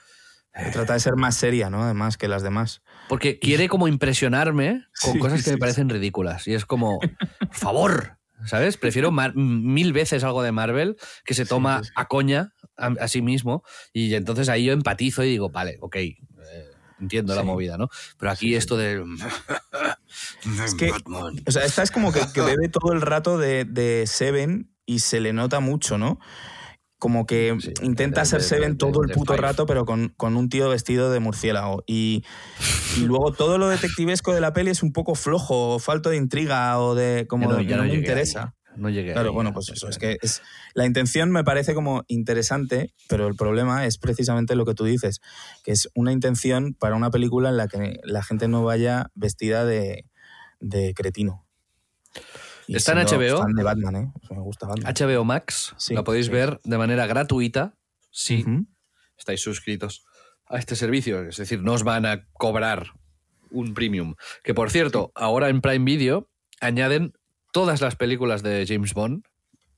Trata 0.74 0.92
de 0.92 1.00
ser 1.00 1.16
más 1.16 1.34
seria, 1.36 1.70
¿no? 1.70 1.82
Además 1.82 2.18
que 2.18 2.28
las 2.28 2.42
demás. 2.42 2.82
Porque 3.08 3.38
quiere 3.38 3.68
como 3.68 3.88
impresionarme 3.88 4.84
con 5.02 5.12
Sí, 5.14 5.18
cosas 5.18 5.38
que 5.38 5.44
sí, 5.44 5.50
me 5.50 5.56
sí. 5.56 5.60
parecen 5.60 5.88
ridículas. 5.88 6.46
Y 6.48 6.54
es 6.54 6.64
como, 6.64 6.98
por 7.00 7.54
favor, 7.54 8.18
¿sabes? 8.46 8.76
Prefiero 8.76 9.10
mar- 9.10 9.34
mil 9.34 9.92
veces 9.92 10.24
algo 10.24 10.42
de 10.42 10.52
Marvel 10.52 10.96
que 11.24 11.34
se 11.34 11.44
toma 11.46 11.82
a 11.94 12.08
coña 12.08 12.54
a, 12.76 12.86
a 13.00 13.08
sí 13.08 13.20
mismo. 13.22 13.64
Y 13.92 14.14
entonces 14.14 14.48
ahí 14.48 14.64
yo 14.64 14.72
empatizo 14.72 15.22
y 15.24 15.28
digo, 15.30 15.50
vale, 15.50 15.76
ok, 15.80 15.96
eh, 15.96 16.16
entiendo 17.00 17.34
la 17.34 17.42
movida, 17.42 17.76
¿no? 17.76 17.88
Pero 18.18 18.30
aquí 18.30 18.54
esto 18.54 18.76
de... 18.76 19.04
Es 20.64 20.74
que-. 20.74 20.92
O 21.46 21.50
sea, 21.50 21.64
esta 21.64 21.82
es 21.82 21.90
como 21.90 22.12
que, 22.12 22.20
que 22.32 22.40
bebe 22.42 22.68
todo 22.68 22.92
el 22.92 23.00
rato 23.00 23.38
de, 23.38 23.64
de 23.64 24.04
Seven 24.06 24.70
y 24.86 24.98
se 25.00 25.20
le 25.20 25.32
nota 25.32 25.60
mucho, 25.60 25.98
¿no? 25.98 26.18
Como 27.02 27.26
que 27.26 27.56
Sí, 27.58 27.72
intenta 27.82 28.22
de- 28.22 28.28
de- 28.38 28.40
Seven 28.44 28.72
de- 28.74 28.76
todo 28.78 29.02
el 29.02 29.10
puto 29.10 29.36
rato, 29.36 29.66
pero 29.66 29.84
con, 29.84 30.10
con 30.16 30.36
un 30.36 30.48
tío 30.48 30.68
vestido 30.68 31.10
de 31.10 31.18
murciélago. 31.18 31.82
Y, 31.84 32.22
y 32.96 33.00
luego 33.00 33.32
todo 33.32 33.58
lo 33.58 33.68
detectivesco 33.68 34.32
de 34.32 34.40
la 34.40 34.52
peli 34.52 34.70
es 34.70 34.84
un 34.84 34.92
poco 34.92 35.16
flojo, 35.16 35.74
o 35.74 35.78
falto 35.80 36.10
de 36.10 36.16
intriga 36.16 36.78
o 36.78 36.94
de... 36.94 37.26
como 37.28 37.60
Ya 37.60 37.76
no- 37.76 37.82
no, 37.82 37.88
me 37.88 37.98
interesa. 37.98 38.54
ahí. 38.70 38.80
No 38.80 38.88
llegué 38.88 39.14
Claro, 39.14 39.30
ahí, 39.30 39.34
bueno, 39.34 39.50
no, 39.50 39.54
pues 39.54 39.68
eso, 39.70 39.88
es 39.88 39.98
que 39.98 40.16
es, 40.22 40.42
la 40.74 40.86
intención 40.86 41.32
me 41.32 41.42
parece 41.42 41.74
como 41.74 42.04
interesante, 42.06 42.94
pero 43.08 43.26
el 43.26 43.34
problema 43.34 43.84
es 43.84 43.98
precisamente 43.98 44.54
lo 44.54 44.64
que 44.64 44.74
tú 44.74 44.84
dices, 44.84 45.20
que 45.64 45.72
es 45.72 45.88
una 45.96 46.12
intención 46.12 46.74
para 46.78 46.94
una 46.94 47.10
película 47.10 47.48
en 47.48 47.56
la 47.56 47.66
que 47.66 47.98
la 48.04 48.22
gente 48.22 48.46
no 48.46 48.62
vaya 48.62 49.10
vestida 49.16 49.64
de, 49.64 50.04
de 50.60 50.94
cretino. 50.94 51.44
Y 52.66 52.76
Está 52.76 52.92
en 52.92 52.98
HBO. 53.06 53.38
fan 53.38 53.54
de 53.54 53.62
Batman, 53.62 53.96
¿eh? 53.96 54.12
O 54.22 54.26
sea, 54.26 54.36
me 54.36 54.42
gusta 54.42 54.66
Batman. 54.66 54.94
HBO 54.94 55.24
Max, 55.24 55.74
Sí, 55.78 55.94
la 55.94 56.04
podéis 56.04 56.26
sí. 56.26 56.32
ver 56.32 56.60
de 56.64 56.78
manera 56.78 57.06
gratuita 57.06 57.74
si 58.10 58.44
estáis 59.16 59.40
suscritos 59.40 60.04
a 60.46 60.58
este 60.58 60.76
servicio. 60.76 61.22
Es 61.28 61.36
decir, 61.36 61.62
no 61.62 61.72
os 61.72 61.82
van 61.84 62.06
a 62.06 62.26
cobrar 62.32 62.92
un 63.50 63.74
premium. 63.74 64.14
Que 64.44 64.54
por 64.54 64.70
cierto, 64.70 65.12
ahora 65.14 65.48
en 65.48 65.60
Prime 65.60 65.84
Video 65.84 66.28
añaden 66.60 67.12
todas 67.52 67.80
las 67.80 67.96
películas 67.96 68.42
de 68.42 68.64
James 68.66 68.94
Bond 68.94 69.24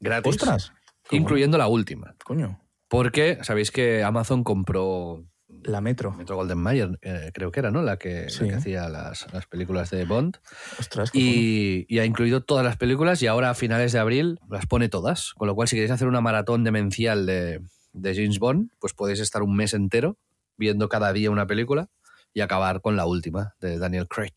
gratis, 0.00 0.30
¡Ostras! 0.34 0.72
Incluyendo 1.10 1.58
la 1.58 1.66
última. 1.68 2.14
Coño, 2.24 2.60
Porque 2.88 3.38
sabéis 3.42 3.70
que 3.70 4.02
Amazon 4.04 4.44
compró 4.44 5.24
la 5.64 5.80
Metro. 5.80 6.12
Metro 6.12 6.36
Golden 6.36 6.58
Mayer, 6.58 6.98
eh, 7.02 7.30
creo 7.34 7.50
que 7.50 7.60
era, 7.60 7.70
¿no? 7.70 7.82
La 7.82 7.96
que, 7.98 8.22
la 8.24 8.28
Sí. 8.30 8.48
que 8.48 8.54
hacía 8.54 8.88
las, 8.88 9.26
las 9.32 9.46
películas 9.46 9.90
de 9.90 10.04
Bond. 10.04 10.36
Ostras. 10.78 11.10
Y, 11.12 11.86
y 11.88 11.98
ha 11.98 12.04
incluido 12.04 12.42
todas 12.42 12.64
las 12.64 12.76
películas 12.76 13.20
y 13.22 13.26
ahora 13.26 13.50
a 13.50 13.54
finales 13.54 13.92
de 13.92 13.98
abril 13.98 14.38
las 14.48 14.66
pone 14.66 14.88
todas. 14.88 15.32
Con 15.34 15.48
lo 15.48 15.54
cual, 15.54 15.68
si 15.68 15.76
queréis 15.76 15.90
hacer 15.92 16.08
una 16.08 16.20
maratón 16.20 16.64
demencial 16.64 17.26
de, 17.26 17.60
de 17.92 18.14
James 18.14 18.38
Bond, 18.38 18.70
pues 18.78 18.92
podéis 18.94 19.20
estar 19.20 19.42
un 19.42 19.56
mes 19.56 19.74
entero 19.74 20.16
viendo 20.56 20.88
cada 20.88 21.12
día 21.12 21.30
una 21.30 21.46
película 21.46 21.88
y 22.32 22.40
acabar 22.40 22.80
con 22.80 22.96
la 22.96 23.06
última 23.06 23.54
de 23.60 23.78
Daniel 23.78 24.06
Craig. 24.08 24.32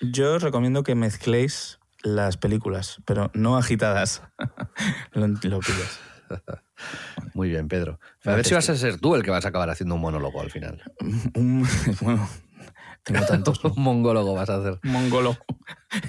Yo 0.00 0.34
os 0.34 0.42
recomiendo 0.42 0.82
que 0.82 0.94
mezcléis 0.94 1.78
las 2.02 2.36
películas, 2.36 2.98
pero 3.04 3.30
no 3.34 3.56
agitadas. 3.56 4.22
lo, 5.12 5.26
lo 5.26 5.60
pillas. 5.60 6.00
Muy 7.34 7.48
bien, 7.48 7.68
Pedro. 7.68 7.98
A 8.24 8.32
ver 8.32 8.44
si 8.46 8.54
vas 8.54 8.68
a 8.70 8.76
ser 8.76 8.98
tú 8.98 9.14
el 9.14 9.22
que 9.22 9.30
vas 9.30 9.44
a 9.44 9.48
acabar 9.48 9.70
haciendo 9.70 9.94
un 9.94 10.00
monólogo 10.00 10.40
al 10.40 10.50
final. 10.50 10.82
Un- 11.34 11.66
bueno, 12.00 12.28
tengo 13.02 13.24
tantos. 13.26 13.62
un 13.64 13.82
mongólogo 13.82 14.34
vas 14.34 14.50
a 14.50 14.56
hacer. 14.56 14.78
Mongólogo. 14.82 15.36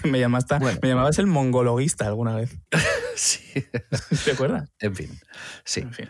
Me, 0.04 0.20
llamaste, 0.20 0.58
Bueno. 0.60 0.80
me 0.82 0.90
llamabas 0.90 1.20
el 1.20 1.28
mongologuista 1.28 2.06
alguna 2.08 2.36
vez. 2.36 2.58
Sí. 3.16 3.42
¿Te 4.26 4.32
acuerdas? 4.34 4.70
En 4.80 4.96
fin. 4.96 5.10
Sí. 5.66 5.80
En 5.80 5.92
fin. 5.92 6.08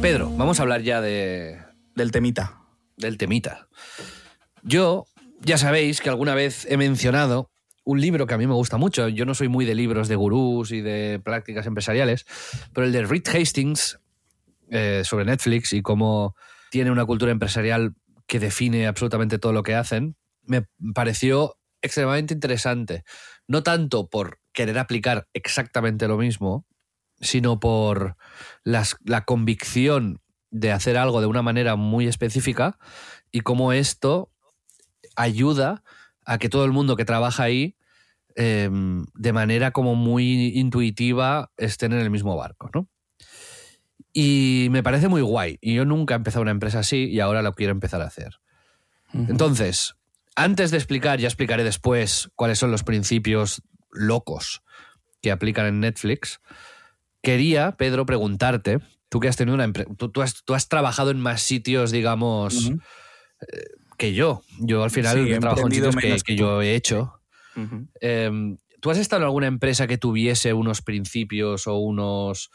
Pedro, 0.00 0.30
vamos 0.30 0.58
a 0.58 0.62
hablar 0.62 0.82
ya 0.82 1.00
de, 1.00 1.60
Del 1.94 2.10
temita. 2.10 2.58
del 2.96 3.18
temita. 3.18 3.68
Yo, 4.62 5.04
ya 5.40 5.58
sabéis 5.58 6.00
que 6.00 6.08
alguna 6.08 6.34
vez 6.34 6.66
he 6.68 6.76
mencionado 6.76 7.49
un 7.84 8.00
libro 8.00 8.26
que 8.26 8.34
a 8.34 8.38
mí 8.38 8.46
me 8.46 8.54
gusta 8.54 8.76
mucho. 8.76 9.08
Yo 9.08 9.24
no 9.24 9.34
soy 9.34 9.48
muy 9.48 9.64
de 9.64 9.74
libros 9.74 10.08
de 10.08 10.16
gurús 10.16 10.70
y 10.72 10.80
de 10.80 11.20
prácticas 11.22 11.66
empresariales, 11.66 12.26
pero 12.72 12.86
el 12.86 12.92
de 12.92 13.04
Reed 13.04 13.26
Hastings 13.28 13.98
eh, 14.70 15.02
sobre 15.04 15.24
Netflix 15.24 15.72
y 15.72 15.82
cómo 15.82 16.34
tiene 16.70 16.90
una 16.90 17.04
cultura 17.04 17.32
empresarial 17.32 17.94
que 18.26 18.38
define 18.38 18.86
absolutamente 18.86 19.38
todo 19.38 19.52
lo 19.52 19.62
que 19.64 19.74
hacen, 19.74 20.16
me 20.44 20.66
pareció 20.94 21.56
extremadamente 21.82 22.34
interesante. 22.34 23.02
No 23.48 23.62
tanto 23.62 24.08
por 24.08 24.38
querer 24.52 24.78
aplicar 24.78 25.26
exactamente 25.32 26.06
lo 26.06 26.16
mismo, 26.16 26.66
sino 27.20 27.58
por 27.58 28.16
las- 28.62 28.96
la 29.04 29.24
convicción 29.24 30.20
de 30.50 30.72
hacer 30.72 30.96
algo 30.96 31.20
de 31.20 31.26
una 31.26 31.42
manera 31.42 31.76
muy 31.76 32.06
específica 32.06 32.78
y 33.32 33.40
cómo 33.40 33.72
esto 33.72 34.30
ayuda 35.16 35.70
a 35.70 35.82
que 36.38 36.48
todo 36.48 36.64
el 36.64 36.72
mundo 36.72 36.96
que 36.96 37.04
trabaja 37.04 37.44
ahí 37.44 37.76
em, 38.36 39.04
de 39.14 39.32
manera 39.32 39.70
como 39.70 39.94
muy 39.94 40.58
intuitiva 40.58 41.50
estén 41.56 41.92
en 41.92 42.00
el 42.00 42.10
mismo 42.10 42.36
barco, 42.36 42.70
¿no? 42.72 42.88
Y 44.12 44.68
me 44.70 44.82
parece 44.82 45.08
muy 45.08 45.22
guay. 45.22 45.58
Y 45.60 45.74
yo 45.74 45.84
nunca 45.84 46.14
he 46.14 46.16
empezado 46.16 46.42
una 46.42 46.50
empresa 46.50 46.80
así 46.80 47.08
y 47.08 47.20
ahora 47.20 47.42
lo 47.42 47.54
quiero 47.54 47.72
empezar 47.72 48.02
a 48.02 48.06
hacer. 48.06 48.40
Entonces, 49.12 49.94
antes 50.36 50.70
de 50.70 50.76
explicar, 50.76 51.18
ya 51.18 51.28
explicaré 51.28 51.64
después 51.64 52.30
cuáles 52.34 52.58
son 52.58 52.70
los 52.70 52.84
principios 52.84 53.62
locos 53.90 54.62
que 55.20 55.32
aplican 55.32 55.66
en 55.66 55.80
Netflix, 55.80 56.40
quería, 57.22 57.72
Pedro, 57.72 58.06
preguntarte, 58.06 58.80
tú 59.08 59.20
que 59.20 59.28
has 59.28 59.36
tenido 59.36 59.54
una 59.54 59.64
empresa, 59.64 59.90
tú, 59.96 60.22
has, 60.22 60.68
trabajado 60.68 61.10
en 61.10 61.20
más 61.20 61.42
sitios, 61.42 61.90
digamos, 61.90 62.70
eh, 63.40 63.64
que 64.00 64.14
yo. 64.14 64.42
Yo 64.58 64.82
al 64.82 64.90
final 64.90 65.28
he 65.28 65.38
trabajado 65.38 65.68
en 65.68 65.74
sitios 65.74 66.24
que, 66.24 66.34
yo 66.34 66.62
he 66.62 66.74
hecho. 66.74 67.20
Em, 68.00 68.56
¿Tú 68.80 68.90
has 68.90 68.96
estado 68.96 69.20
en 69.20 69.26
alguna 69.26 69.46
empresa 69.46 69.86
que 69.86 69.98
tuviese 69.98 70.54
unos 70.54 70.80
principios 70.80 71.66
o 71.66 71.76
unos 71.76 72.50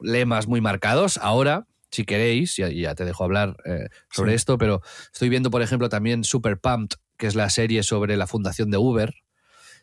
lemas 0.00 0.46
muy 0.46 0.60
marcados? 0.60 1.18
Ahora, 1.18 1.66
si 1.90 2.04
queréis, 2.04 2.56
ya, 2.56 2.68
ya 2.68 2.94
te 2.94 3.04
dejo 3.04 3.24
hablar 3.24 3.56
eh, 3.66 3.88
sobre 4.08 4.34
esto, 4.34 4.56
pero 4.56 4.82
estoy 5.12 5.28
viendo, 5.28 5.50
por 5.50 5.62
ejemplo, 5.62 5.88
también 5.88 6.22
Super 6.22 6.60
Pumped, 6.60 6.96
que 7.16 7.26
es 7.26 7.34
la 7.34 7.50
serie 7.50 7.82
sobre 7.82 8.16
la 8.16 8.28
fundación 8.28 8.70
de 8.70 8.78
Uber, 8.78 9.14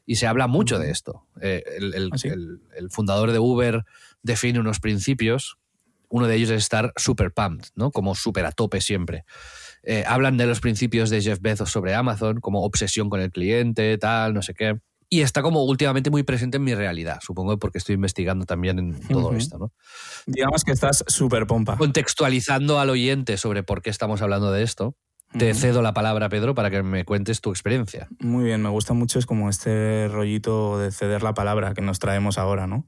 y 0.06 0.16
se 0.16 0.28
habla 0.28 0.48
mucho 0.48 0.80
de 0.80 0.92
esto. 0.92 1.28
Eh, 1.42 1.64
¿Ah, 1.68 2.16
el, 2.24 2.90
fundador 2.90 3.34
de 3.34 3.40
Uber 3.40 3.84
define 4.24 4.62
unos 4.62 4.80
principios. 4.80 5.58
Uno 6.08 6.28
de 6.28 6.36
ellos 6.36 6.52
es 6.52 6.64
estar 6.64 6.94
super 6.96 7.34
pumped, 7.34 7.68
¿no? 7.76 7.92
Como 7.92 8.16
súper 8.16 8.46
a 8.46 8.52
tope 8.54 8.80
siempre. 8.80 9.26
Eh, 9.84 10.04
hablan 10.08 10.38
de 10.38 10.46
los 10.46 10.60
principios 10.60 11.10
de 11.10 11.22
Jeff 11.22 11.40
Bezos 11.42 11.72
sobre 11.72 11.96
Amazon, 11.96 12.40
como 12.40 12.64
obsesión 12.64 13.10
con 13.10 13.20
el 13.20 13.32
cliente, 13.32 13.98
tal, 13.98 14.34
no 14.34 14.42
sé 14.42 14.54
qué. 14.54 14.80
Y 15.10 15.22
está 15.22 15.42
como 15.42 15.64
últimamente 15.66 16.10
muy 16.10 16.24
presente 16.24 16.56
en 16.56 16.64
mi 16.64 16.74
realidad, 16.74 17.20
supongo 17.22 17.60
porque 17.60 17.80
estoy 17.80 17.96
investigando 17.96 18.46
también 18.46 18.80
en 18.80 19.08
todo 19.10 19.34
esto, 19.34 19.58
¿no? 19.58 19.74
Digamos 20.26 20.64
que 20.64 20.72
estás 20.72 21.04
súper 21.08 21.48
pompa. 21.48 21.76
Contextualizando 21.76 22.80
al 22.80 22.90
oyente 22.90 23.36
sobre 23.36 23.62
por 23.62 23.82
qué 23.82 23.90
estamos 23.90 24.22
hablando 24.22 24.54
de 24.54 24.64
esto. 24.64 24.96
Te 25.38 25.54
cedo 25.54 25.82
la 25.82 25.94
palabra, 25.94 26.30
Pedro, 26.30 26.56
para 26.56 26.70
que 26.70 26.84
me 26.84 27.06
cuentes 27.06 27.42
tu 27.42 27.52
experiencia. 27.52 28.08
Muy 28.20 28.46
bien, 28.46 28.62
me 28.62 28.70
gusta 28.70 28.94
mucho, 28.94 29.18
es 29.18 29.26
como 29.26 29.50
este 29.50 30.08
rollito 30.10 30.78
de 30.78 30.92
ceder 30.92 31.24
la 31.24 31.34
palabra 31.34 31.74
que 31.74 31.82
nos 31.82 32.00
traemos 32.00 32.38
ahora, 32.38 32.68
¿no? 32.68 32.88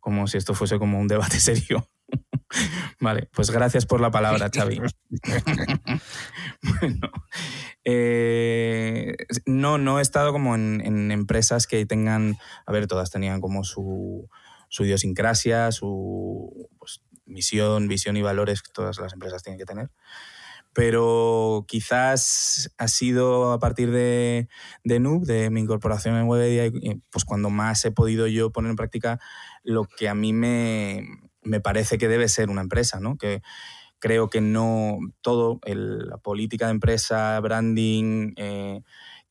Como 0.00 0.26
si 0.26 0.38
esto 0.38 0.54
fuese 0.54 0.78
como 0.78 0.98
un 0.98 1.08
debate 1.08 1.40
serio. 1.40 1.88
Vale, 3.00 3.28
pues 3.32 3.50
gracias 3.50 3.86
por 3.86 4.00
la 4.00 4.10
palabra, 4.10 4.50
Xavi. 4.54 4.80
bueno, 6.80 7.10
eh, 7.84 9.14
no, 9.46 9.78
no 9.78 9.98
he 9.98 10.02
estado 10.02 10.32
como 10.32 10.54
en, 10.54 11.10
empresas 11.10 11.66
que 11.66 11.86
tengan, 11.86 12.36
a 12.66 12.72
ver, 12.72 12.86
todas 12.86 13.10
tenían 13.10 13.40
como 13.40 13.64
su, 13.64 14.28
su 14.68 14.84
idiosincrasia, 14.84 15.72
su 15.72 16.68
pues, 16.78 17.02
misión, 17.26 17.88
visión 17.88 18.16
y 18.16 18.22
valores 18.22 18.62
que 18.62 18.72
todas 18.72 18.98
las 18.98 19.12
empresas 19.12 19.42
tienen 19.42 19.58
que 19.58 19.66
tener 19.66 19.90
pero 20.74 21.64
quizás 21.68 22.74
ha 22.78 22.88
sido 22.88 23.52
a 23.52 23.58
partir 23.60 23.92
de, 23.92 24.48
de 24.82 25.00
Noob, 25.00 25.24
de 25.24 25.48
mi 25.48 25.60
incorporación 25.60 26.16
en 26.16 26.26
Webedia, 26.26 26.70
pues 27.10 27.24
cuando 27.24 27.48
más 27.48 27.84
he 27.84 27.92
podido 27.92 28.26
yo 28.26 28.50
poner 28.50 28.70
en 28.70 28.76
práctica 28.76 29.20
lo 29.62 29.84
que 29.84 30.08
a 30.08 30.14
mí 30.14 30.32
me, 30.32 31.06
me 31.44 31.60
parece 31.60 31.98
que 31.98 32.08
debe 32.08 32.28
ser 32.28 32.50
una 32.50 32.62
empresa, 32.62 33.00
¿no? 33.00 33.16
Que 33.16 33.42
creo 33.98 34.28
que 34.28 34.40
no 34.40 34.98
todo, 35.22 35.60
la 35.64 36.18
política 36.18 36.66
de 36.66 36.72
empresa, 36.72 37.38
branding, 37.40 38.32
eh, 38.36 38.82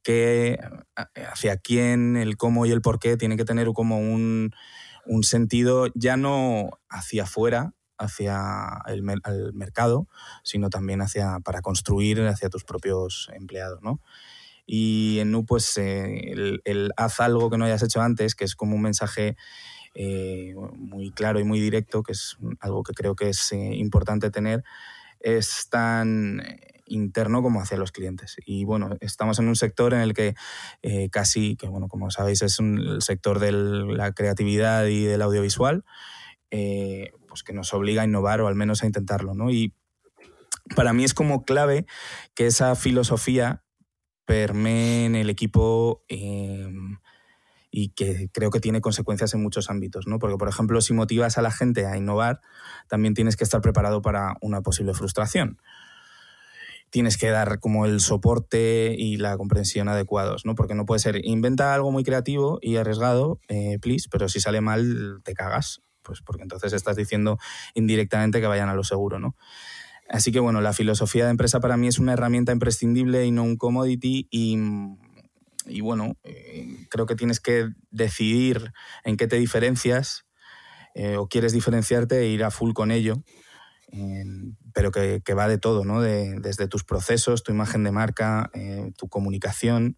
que, 0.04 0.58
hacia 0.96 1.58
quién, 1.58 2.18
el 2.18 2.38
cómo 2.38 2.66
y 2.66 2.72
el 2.72 2.82
por 2.82 3.00
qué, 3.00 3.18
tiene 3.18 3.38
que 3.38 3.46
tener 3.46 3.68
como 3.74 4.00
un, 4.00 4.52
un 5.06 5.24
sentido 5.24 5.88
ya 5.96 6.18
no 6.18 6.72
hacia 6.90 7.24
afuera, 7.24 7.74
hacia 7.98 8.82
el, 8.88 9.04
mercado, 9.54 10.08
sino 10.44 10.70
también 10.70 11.02
hacia, 11.02 11.40
para 11.40 11.62
construir 11.62 12.22
hacia 12.22 12.50
tus 12.50 12.64
propios 12.64 13.30
empleados, 13.34 13.80
¿no? 13.82 14.02
Y 14.66 15.20
en 15.20 15.32
Nu, 15.32 15.46
pues, 15.46 15.78
eh, 15.78 16.32
el, 16.64 16.92
haz 16.96 17.20
algo 17.20 17.50
que 17.50 17.58
no 17.58 17.66
hayas 17.66 17.84
hecho 17.84 18.02
antes, 18.02 18.34
que 18.34 18.46
es 18.46 18.56
como 18.56 18.76
un 18.76 18.82
mensaje 18.82 19.36
eh, 19.94 20.54
muy 20.76 21.12
claro 21.12 21.40
y 21.40 21.44
muy 21.44 21.60
directo, 21.60 22.04
que 22.04 22.14
es 22.14 22.38
algo 22.60 22.84
que 22.84 22.94
creo 22.94 23.16
que 23.16 23.30
es 23.30 23.52
eh, 23.52 23.76
importante 23.76 24.30
tener, 24.32 24.64
es 25.20 25.70
tan 25.70 26.42
interno 26.86 27.42
como 27.42 27.62
hacia 27.62 27.78
los 27.78 27.92
clientes. 27.92 28.36
Y 28.46 28.66
bueno, 28.66 28.98
estamos 29.00 29.40
en 29.40 29.48
un 29.48 29.56
sector 29.56 29.94
en 29.94 30.02
el 30.02 30.14
que 30.14 30.36
casi, 31.12 31.56
que 31.56 31.68
bueno, 31.68 31.88
como 31.88 32.12
sabéis, 32.12 32.42
es 32.42 32.60
el 32.60 33.02
sector 33.02 33.40
de 33.40 33.54
la 33.54 34.12
creatividad 34.12 34.86
y 34.88 35.06
del 35.06 35.22
audiovisual. 35.22 35.86
Pues, 37.34 37.42
que 37.42 37.52
nos 37.52 37.74
obliga 37.74 38.04
a 38.04 38.06
innovar 38.06 38.42
o 38.42 38.48
al 38.48 38.54
menos 38.54 38.84
a 38.84 38.86
intentarlo, 38.86 39.34
¿no? 39.34 39.50
Y 39.50 39.74
para 40.76 40.94
mí 40.94 41.04
es 41.04 41.16
como 41.16 41.46
clave 41.46 41.88
que 42.36 42.46
esa 42.46 42.76
filosofía 42.76 43.64
permee 44.26 45.06
en 45.06 45.16
el 45.16 45.32
equipo 45.32 46.04
em, 46.10 47.00
y 47.76 47.90
que 47.90 48.30
creo 48.32 48.52
que 48.52 48.60
tiene 48.60 48.82
consecuencias 48.82 49.34
en 49.34 49.42
muchos 49.42 49.72
ámbitos, 49.72 50.06
¿no? 50.06 50.20
Porque, 50.20 50.38
por 50.38 50.48
ejemplo, 50.48 50.80
si 50.80 50.94
motivas 50.94 51.40
a 51.40 51.42
la 51.42 51.50
gente 51.50 51.88
a 51.88 51.98
innovar, 51.98 52.40
también 52.88 53.16
tienes 53.16 53.36
que 53.36 53.44
estar 53.44 53.62
preparado 53.62 54.04
para 54.04 54.36
una 54.42 54.62
posible 54.62 54.94
frustración. 54.94 55.60
Tienes 56.92 57.18
que 57.18 57.32
dar 57.32 57.60
como 57.60 57.88
el 57.88 58.00
soporte 58.00 58.94
y 58.96 59.18
la 59.18 59.36
comprensión 59.38 59.90
adecuados, 59.90 60.46
¿no? 60.46 60.54
Porque 60.54 60.76
no 60.76 60.86
puede 60.86 61.00
ser, 61.00 61.26
inventa 61.26 61.74
algo 61.74 61.92
muy 61.92 62.04
creativo 62.04 62.60
y 62.62 62.76
arriesgado, 62.76 63.40
eh, 63.48 63.80
please, 63.82 64.08
pero 64.08 64.30
si 64.30 64.40
sale 64.40 64.62
mal, 64.62 65.22
te 65.24 65.34
cagas 65.34 65.82
pues 66.04 66.22
porque 66.22 66.44
entonces 66.44 66.74
estás 66.74 66.98
diciendo 66.98 67.40
indirectamente 67.74 68.42
que 68.42 68.48
vayan 68.48 68.68
a 68.68 68.76
lo 68.76 68.84
seguro, 68.84 69.20
¿no? 69.20 69.36
Así 70.10 70.32
que 70.32 70.42
bueno, 70.42 70.62
la 70.62 70.74
filosofía 70.74 71.24
de 71.24 71.32
empresa 71.32 71.60
para 71.62 71.78
mí 71.78 71.88
es 71.88 71.98
una 71.98 72.14
herramienta 72.14 72.52
imprescindible 72.52 73.26
y 73.26 73.32
no 73.32 73.44
un 73.44 73.56
commodity 73.56 74.28
y, 74.30 74.58
bueno, 75.82 76.18
eh, 76.24 76.88
creo 76.90 77.06
que 77.06 77.16
tienes 77.16 77.40
que 77.40 77.70
decidir 77.92 78.74
en 79.04 79.18
qué 79.18 79.28
te 79.28 79.38
diferencias 79.38 80.26
eh, 80.96 81.18
o 81.18 81.28
quieres 81.28 81.54
diferenciarte 81.54 82.20
e 82.20 82.28
ir 82.28 82.44
a 82.44 82.52
full 82.52 82.74
con 82.74 82.92
ello, 82.92 83.24
pero 84.74 84.92
que, 84.92 85.34
va 85.34 85.48
de 85.48 85.60
todo, 85.60 85.86
¿no? 85.86 86.02
desde 86.02 86.68
tus 86.68 86.84
procesos, 86.84 87.44
tu 87.44 87.52
imagen 87.52 87.84
de 87.84 87.92
marca, 87.92 88.50
eh, 88.54 88.92
tu 88.98 89.08
comunicación, 89.08 89.98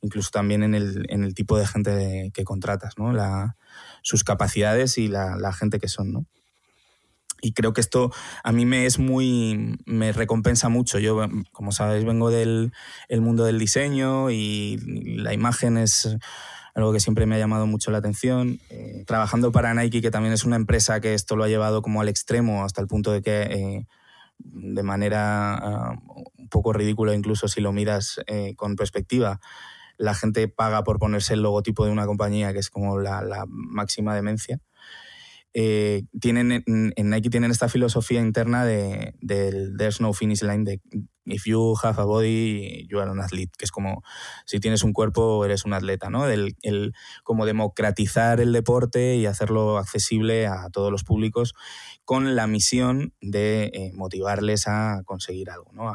incluso 0.00 0.30
también 0.30 0.62
en 0.62 0.74
el, 0.74 1.04
en 1.10 1.24
el 1.24 1.34
tipo 1.34 1.58
de 1.58 1.66
gente 1.66 2.30
que 2.32 2.44
contratas, 2.44 2.96
¿no? 2.96 3.12
La, 3.12 3.56
sus 4.02 4.24
capacidades 4.24 4.98
y 4.98 5.08
la, 5.08 5.52
gente 5.52 5.78
que 5.78 5.88
son, 5.88 6.12
¿no? 6.12 6.26
Y 7.44 7.52
creo 7.52 7.74
que 7.74 7.82
esto 7.82 8.10
a 8.42 8.52
mí 8.52 8.64
me 8.64 8.86
es 8.86 8.98
muy, 8.98 9.78
me 9.84 10.12
recompensa 10.12 10.70
mucho. 10.70 10.98
Yo, 10.98 11.26
como 11.52 11.72
sabéis, 11.72 12.04
vengo 12.04 12.30
del 12.30 12.72
el 13.08 13.20
mundo 13.20 13.44
del 13.44 13.58
diseño 13.58 14.30
y 14.30 14.78
la 15.18 15.34
imagen 15.34 15.76
es 15.76 16.16
algo 16.74 16.92
que 16.92 17.00
siempre 17.00 17.26
me 17.26 17.36
ha 17.36 17.38
llamado 17.38 17.66
mucho 17.66 17.90
la 17.90 17.98
atención. 17.98 18.60
Eh, 18.70 19.04
trabajando 19.06 19.52
para 19.52 19.74
Nike, 19.74 20.00
que 20.00 20.10
también 20.10 20.32
es 20.32 20.44
una 20.44 20.56
empresa 20.56 21.00
que 21.00 21.12
esto 21.12 21.36
lo 21.36 21.44
ha 21.44 21.48
llevado 21.48 21.82
como 21.82 22.00
al 22.00 22.08
extremo, 22.08 22.64
hasta 22.64 22.80
el 22.80 22.88
punto 22.88 23.12
de 23.12 23.20
que 23.20 23.42
eh, 23.42 23.86
de 24.38 24.82
manera 24.82 25.54
ah, 25.54 25.98
un 26.38 26.48
poco 26.48 26.72
ridícula, 26.72 27.14
incluso 27.14 27.46
si 27.46 27.60
lo 27.60 27.72
miras 27.72 28.20
eh, 28.26 28.54
con 28.56 28.74
perspectiva, 28.74 29.38
la 29.98 30.14
gente 30.14 30.48
paga 30.48 30.82
por 30.82 30.98
ponerse 30.98 31.34
el 31.34 31.42
logotipo 31.42 31.84
de 31.84 31.92
una 31.92 32.06
compañía 32.06 32.52
que 32.54 32.58
es 32.58 32.70
como 32.70 32.98
la, 32.98 33.44
máxima 33.46 34.14
demencia. 34.14 34.60
Eh, 35.54 36.02
tienen, 36.20 36.64
en 36.66 37.10
Nike 37.10 37.30
tienen 37.30 37.52
esta 37.52 37.68
filosofía 37.68 38.20
interna 38.20 38.64
de, 38.64 39.14
del 39.20 39.76
there's 39.78 40.00
no 40.00 40.12
finish 40.12 40.42
line, 40.42 40.64
de 40.64 40.80
if 41.26 41.46
you 41.46 41.74
have 41.82 42.00
a 42.00 42.04
body, 42.04 42.86
you 42.88 43.00
are 43.00 43.10
an 43.10 43.20
athlete, 43.20 43.52
que 43.56 43.64
es 43.64 43.70
como 43.70 44.02
si 44.46 44.60
tienes 44.60 44.82
un 44.82 44.92
cuerpo, 44.92 45.44
eres 45.44 45.64
un 45.64 45.72
atleta, 45.72 46.10
¿no? 46.10 46.28
El, 46.28 46.56
el 46.62 46.92
como 47.22 47.46
democratizar 47.46 48.40
el 48.40 48.52
deporte 48.52 49.16
y 49.16 49.26
hacerlo 49.26 49.78
accesible 49.78 50.46
a 50.46 50.68
todos 50.70 50.90
los 50.90 51.04
públicos 51.04 51.54
con 52.04 52.36
la 52.36 52.46
misión 52.46 53.14
de 53.20 53.70
eh, 53.72 53.92
motivarles 53.94 54.66
a 54.66 55.02
conseguir 55.04 55.50
algo, 55.50 55.70
¿no? 55.72 55.92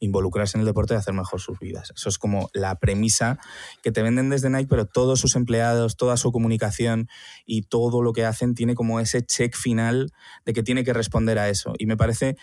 Involucrarse 0.00 0.56
en 0.56 0.60
el 0.60 0.66
deporte 0.66 0.94
y 0.94 0.96
hacer 0.96 1.14
mejor 1.14 1.40
sus 1.40 1.58
vidas. 1.58 1.92
Eso 1.94 2.08
es 2.08 2.18
como 2.18 2.48
la 2.52 2.78
premisa 2.78 3.38
que 3.82 3.92
te 3.92 4.02
venden 4.02 4.30
desde 4.30 4.50
Nike, 4.50 4.68
pero 4.68 4.86
todos 4.86 5.20
sus 5.20 5.36
empleados, 5.36 5.96
toda 5.96 6.16
su 6.16 6.32
comunicación 6.32 7.08
y 7.44 7.62
todo 7.62 8.02
lo 8.02 8.12
que 8.12 8.24
hacen 8.24 8.54
tiene 8.54 8.74
como 8.74 9.00
ese 9.00 9.24
check 9.24 9.54
final 9.54 10.12
de 10.44 10.52
que 10.52 10.62
tiene 10.62 10.84
que 10.84 10.92
responder 10.92 11.38
a 11.38 11.48
eso. 11.48 11.74
Y 11.78 11.86
me 11.86 11.96
parece 11.96 12.36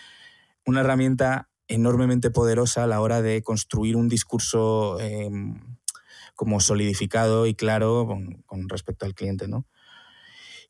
una 0.66 0.80
herramienta 0.80 1.48
enormemente 1.68 2.30
poderosa 2.30 2.84
a 2.84 2.86
la 2.86 3.00
hora 3.00 3.22
de 3.22 3.42
construir 3.42 3.96
un 3.96 4.08
discurso 4.08 5.00
em, 5.00 5.60
como 6.34 6.60
solidificado 6.60 7.46
y 7.46 7.54
claro 7.54 8.06
con, 8.46 8.68
respecto 8.68 9.06
al 9.06 9.14
cliente, 9.14 9.48
¿no? 9.48 9.66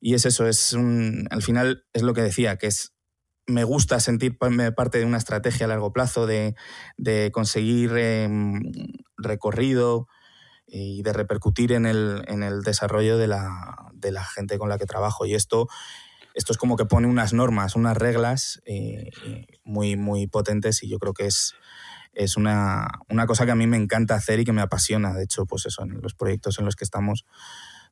Y 0.00 0.14
es 0.14 0.26
eso, 0.26 0.46
es 0.46 0.74
un, 0.74 1.26
al 1.30 1.42
final 1.42 1.86
es 1.92 2.02
lo 2.02 2.12
que 2.12 2.20
decía, 2.20 2.58
que 2.58 2.66
es 2.66 2.93
me 3.46 3.64
gusta 3.64 4.00
sentirme 4.00 4.72
parte 4.72 4.98
de 4.98 5.04
una 5.04 5.18
estrategia 5.18 5.66
a 5.66 5.68
largo 5.68 5.92
plazo, 5.92 6.26
de, 6.26 6.54
de 6.96 7.30
conseguir 7.32 7.96
em, 7.96 8.62
recorrido 9.16 10.08
y 10.66 11.02
de 11.02 11.12
repercutir 11.12 11.72
en 11.72 11.86
el, 11.86 12.24
en 12.26 12.42
el 12.42 12.62
desarrollo 12.62 13.18
de 13.18 13.28
la, 13.28 13.90
de 13.92 14.12
la, 14.12 14.24
gente 14.24 14.58
con 14.58 14.68
la 14.68 14.78
que 14.78 14.86
trabajo. 14.86 15.26
Y 15.26 15.34
esto, 15.34 15.68
esto 16.34 16.52
es 16.52 16.58
como 16.58 16.76
que 16.76 16.86
pone 16.86 17.06
unas 17.06 17.32
normas, 17.32 17.76
unas 17.76 17.96
reglas 17.96 18.62
eh, 18.64 19.10
muy, 19.62 19.96
muy 19.96 20.26
potentes 20.26 20.82
y 20.82 20.88
yo 20.88 20.98
creo 20.98 21.12
que 21.12 21.26
es, 21.26 21.54
es 22.14 22.36
una, 22.36 22.88
una, 23.08 23.26
cosa 23.26 23.44
que 23.44 23.52
a 23.52 23.56
mí 23.56 23.66
me 23.66 23.76
encanta 23.76 24.14
hacer 24.14 24.40
y 24.40 24.44
que 24.44 24.52
me 24.52 24.62
apasiona. 24.62 25.12
De 25.12 25.24
hecho, 25.24 25.46
pues 25.46 25.66
eso, 25.66 25.82
en 25.82 26.00
los 26.00 26.14
proyectos 26.14 26.58
en 26.58 26.64
los 26.64 26.76
que 26.76 26.84
estamos, 26.84 27.24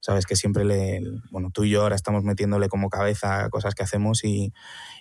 sabes 0.02 0.26
que 0.26 0.36
siempre 0.36 0.64
le, 0.64 1.00
bueno, 1.30 1.50
tú 1.50 1.64
y 1.64 1.70
yo 1.70 1.82
ahora 1.82 1.94
estamos 1.96 2.24
metiéndole 2.24 2.68
como 2.68 2.90
cabeza 2.90 3.44
a 3.44 3.48
cosas 3.50 3.74
que 3.74 3.84
hacemos 3.84 4.24
y, 4.24 4.52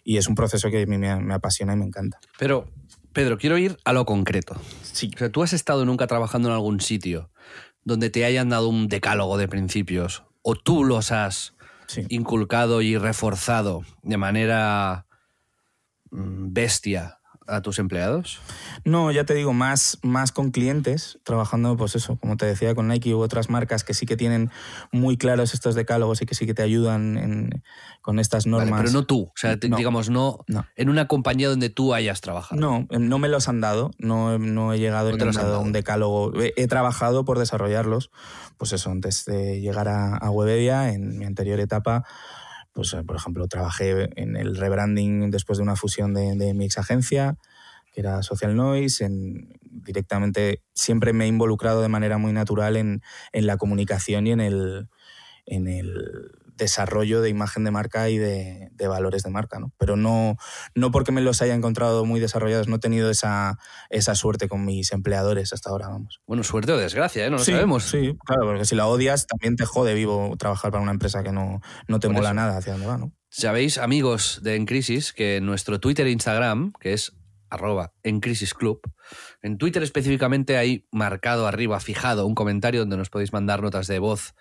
y 0.04 0.18
es 0.18 0.28
un 0.28 0.36
proceso 0.36 0.70
que 0.70 0.84
a 0.84 0.86
mí 0.86 0.98
me, 0.98 1.14
me, 1.20 1.34
apasiona 1.34 1.74
y 1.74 1.76
me 1.76 1.86
encanta. 1.86 2.20
Pero, 2.38 2.70
Pedro, 3.12 3.38
quiero 3.38 3.58
ir 3.58 3.78
a 3.84 3.94
lo 3.94 4.06
concreto. 4.06 4.56
Sí. 4.84 5.12
O 5.16 5.18
sea, 5.18 5.30
¿tú 5.32 5.42
has 5.44 5.54
estado 5.54 5.84
nunca 5.86 6.06
trabajando 6.08 6.50
en 6.50 6.54
algún 6.54 6.80
sitio 6.82 7.32
donde 7.84 8.12
te 8.12 8.24
hayan 8.26 8.50
dado 8.50 8.70
un 8.70 8.88
decálogo 8.88 9.38
de 9.40 9.48
principios 9.48 10.24
o 10.44 10.56
tú 10.56 10.84
los 10.84 11.12
has 11.12 11.56
Sí. 11.88 12.06
inculcado 12.08 12.82
y 12.82 12.98
reforzado 12.98 13.82
de 14.04 14.16
manera 14.16 15.08
mm, 16.12 16.54
bestia 16.54 17.20
a 17.52 17.62
tus 17.62 17.80
empleados? 17.80 18.40
No, 18.86 19.12
ya 19.12 19.26
te 19.26 19.34
digo, 19.34 19.54
más, 19.54 20.00
más 20.02 20.32
con 20.32 20.52
clientes, 20.52 21.20
trabajando, 21.24 21.76
pues 21.78 21.96
eso, 21.96 22.18
como 22.18 22.38
te 22.38 22.46
decía, 22.46 22.74
con 22.76 22.88
Nike 22.88 23.14
u 23.14 23.20
otras 23.20 23.50
marcas 23.50 23.84
que 23.84 23.94
sí 23.94 24.06
que 24.06 24.18
tienen 24.18 24.50
muy 24.92 25.18
claros 25.18 25.54
estos 25.54 25.76
decálogos 25.76 26.22
y 26.22 26.26
que 26.26 26.36
sí 26.36 26.46
que 26.46 26.54
te 26.54 26.62
ayudan 26.64 27.18
en- 27.18 27.64
con 28.02 28.18
estas 28.20 28.48
normas. 28.48 28.72
Vale, 28.72 28.82
pero 28.84 28.94
no 28.94 29.06
tú, 29.06 29.26
o 29.26 29.34
sea, 29.36 29.58
No. 29.70 29.78
digamos, 29.78 30.10
no, 30.10 30.40
No. 30.48 30.66
en 30.76 30.90
una 30.90 31.08
compañía 31.08 31.50
donde 31.50 31.70
tú 31.70 31.94
hayas 31.94 32.22
trabajado. 32.22 32.60
No, 32.60 32.88
eh, 32.90 32.98
no 33.00 33.20
me 33.20 33.28
los 33.30 33.48
han 33.48 33.62
dado, 33.62 33.92
no, 34.00 34.40
no 34.40 34.74
he 34.74 34.80
llegado 34.80 35.12
dado 35.16 35.32
dado. 35.32 35.60
un 35.62 35.72
decálogo. 35.72 36.34
He, 36.42 36.54
he 36.58 36.68
trabajado 36.68 37.26
por 37.26 37.38
desarrollarlos, 37.38 38.10
pues 38.58 38.74
eso, 38.74 38.90
antes 38.90 39.26
de 39.26 39.62
llegar 39.62 39.88
a, 39.88 40.16
a 40.18 40.30
Webedia, 40.32 40.92
en 40.94 41.18
mi 41.20 41.26
anterior 41.26 41.60
etapa, 41.60 42.06
pues 42.73 42.93
eh, 42.93 43.03
por 43.03 43.15
ejemplo, 43.15 43.47
trabajé 43.47 44.10
en 44.15 44.36
el 44.36 44.55
rebranding 44.55 45.31
después 45.31 45.57
de 45.57 45.63
una 45.63 45.75
fusión 45.75 46.13
de, 46.13 46.36
de 46.36 46.53
mi 46.53 46.65
ex 46.65 46.77
agencia, 46.77 47.38
que 47.91 48.01
era 48.01 48.23
Social 48.23 48.55
Noise, 48.55 49.05
en, 49.05 49.60
directamente 49.62 50.62
siempre 50.73 51.13
me 51.13 51.25
he 51.25 51.27
involucrado 51.27 51.81
de 51.81 51.89
manera 51.89 52.17
muy 52.17 52.34
natural 52.34 52.77
en, 52.77 53.01
en 53.34 53.45
la 53.45 53.57
comunicación 53.57 54.27
y 54.27 54.31
en 54.31 54.39
el, 54.39 54.89
en 55.45 55.67
el 55.67 56.31
desarrollo 56.62 57.21
de 57.21 57.30
imagen 57.30 57.63
de 57.63 57.71
marca 57.71 58.10
y 58.10 58.17
de, 58.19 58.69
de 58.71 58.88
valores 58.88 59.24
de 59.24 59.32
marca, 59.32 59.60
¿no? 59.60 59.74
Pero 59.80 59.95
no, 59.95 60.38
no 60.76 60.91
porque 60.91 61.12
me 61.12 61.21
los 61.21 61.41
haya 61.41 61.56
encontrado 61.56 62.06
muy 62.06 62.19
desarrollados, 62.19 62.67
no 62.67 62.76
he 62.76 62.80
tenido 62.80 63.10
esa, 63.10 63.58
esa 63.89 64.13
suerte 64.13 64.47
con 64.47 64.63
mis 64.63 64.91
empleadores 64.91 65.54
hasta 65.54 65.71
ahora, 65.71 65.88
vamos. 65.88 66.21
Bueno, 66.28 66.43
suerte 66.43 66.71
o 66.71 66.78
desgracia, 66.78 67.26
¿eh? 67.26 67.30
No 67.32 67.38
lo 67.38 67.43
sí, 67.43 67.52
sabemos. 67.52 67.86
Sí, 67.86 68.15
claro, 68.26 68.45
porque 68.45 68.65
si 68.65 68.76
la 68.76 68.86
odias 68.86 69.26
también 69.26 69.56
te 69.56 69.65
jode 69.65 69.95
vivo 69.95 70.36
trabajar 70.38 70.71
para 70.71 70.84
una 70.84 70.91
empresa 70.91 71.24
que 71.24 71.32
no, 71.32 71.62
no 71.88 72.00
te 72.00 72.08
Por 72.08 72.17
mola 72.17 72.30
eso. 72.30 72.36
nada 72.36 72.58
hacia 72.58 72.74
dónde 72.74 72.88
va, 72.88 72.97
¿no? 72.97 73.12
Sabéis, 73.30 73.78
amigos 73.80 74.41
de 74.43 74.56
En 74.56 74.65
Crisis, 74.65 75.13
que 75.13 75.41
nuestro 75.41 75.80
Twitter 75.80 76.06
e 76.06 76.12
Instagram, 76.12 76.74
que 76.80 76.93
es 76.93 77.13
arroba 77.50 77.93
en 78.04 78.19
Crisis 78.19 78.54
Club, 78.54 78.82
en 79.41 79.58
Twitter 79.58 79.82
específicamente 79.82 80.58
hay 80.58 80.88
marcado 80.91 81.47
arriba, 81.47 81.80
fijado, 81.80 82.28
un 82.28 82.36
comentario 82.36 82.82
donde 82.82 82.97
nos 82.97 83.10
podéis 83.10 83.34
mandar 83.34 83.62
notas 83.63 83.88
de 83.88 84.00
voz 84.00 84.36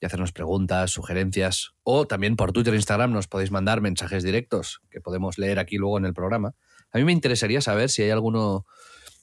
y 0.00 0.06
hacernos 0.06 0.32
preguntas, 0.32 0.90
sugerencias, 0.90 1.74
o 1.82 2.06
también 2.06 2.36
por 2.36 2.52
Twitter 2.52 2.72
e 2.72 2.76
Instagram 2.76 3.12
nos 3.12 3.28
podéis 3.28 3.50
mandar 3.50 3.80
mensajes 3.80 4.22
directos 4.22 4.80
que 4.90 5.00
podemos 5.00 5.36
leer 5.36 5.58
aquí 5.58 5.76
luego 5.76 5.98
en 5.98 6.06
el 6.06 6.14
programa. 6.14 6.54
A 6.90 6.98
mí 6.98 7.04
me 7.04 7.12
interesaría 7.12 7.60
saber 7.60 7.90
si 7.90 8.02
hay 8.02 8.10
alguno 8.10 8.66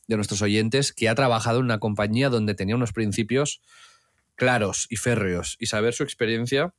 de 0.07 0.15
nuestros 0.15 0.41
oyentes 0.41 0.93
que 0.93 1.09
ha 1.09 1.15
trabajado 1.15 1.59
en 1.59 1.65
una 1.65 1.79
compañía 1.79 2.29
donde 2.29 2.55
tenía 2.55 2.75
unos 2.75 2.93
principios 2.93 3.61
claros 4.35 4.85
y 4.89 4.97
férreos 4.97 5.57
y 5.59 5.65
saber 5.65 5.93
su 5.93 6.03
experiencia 6.03 6.73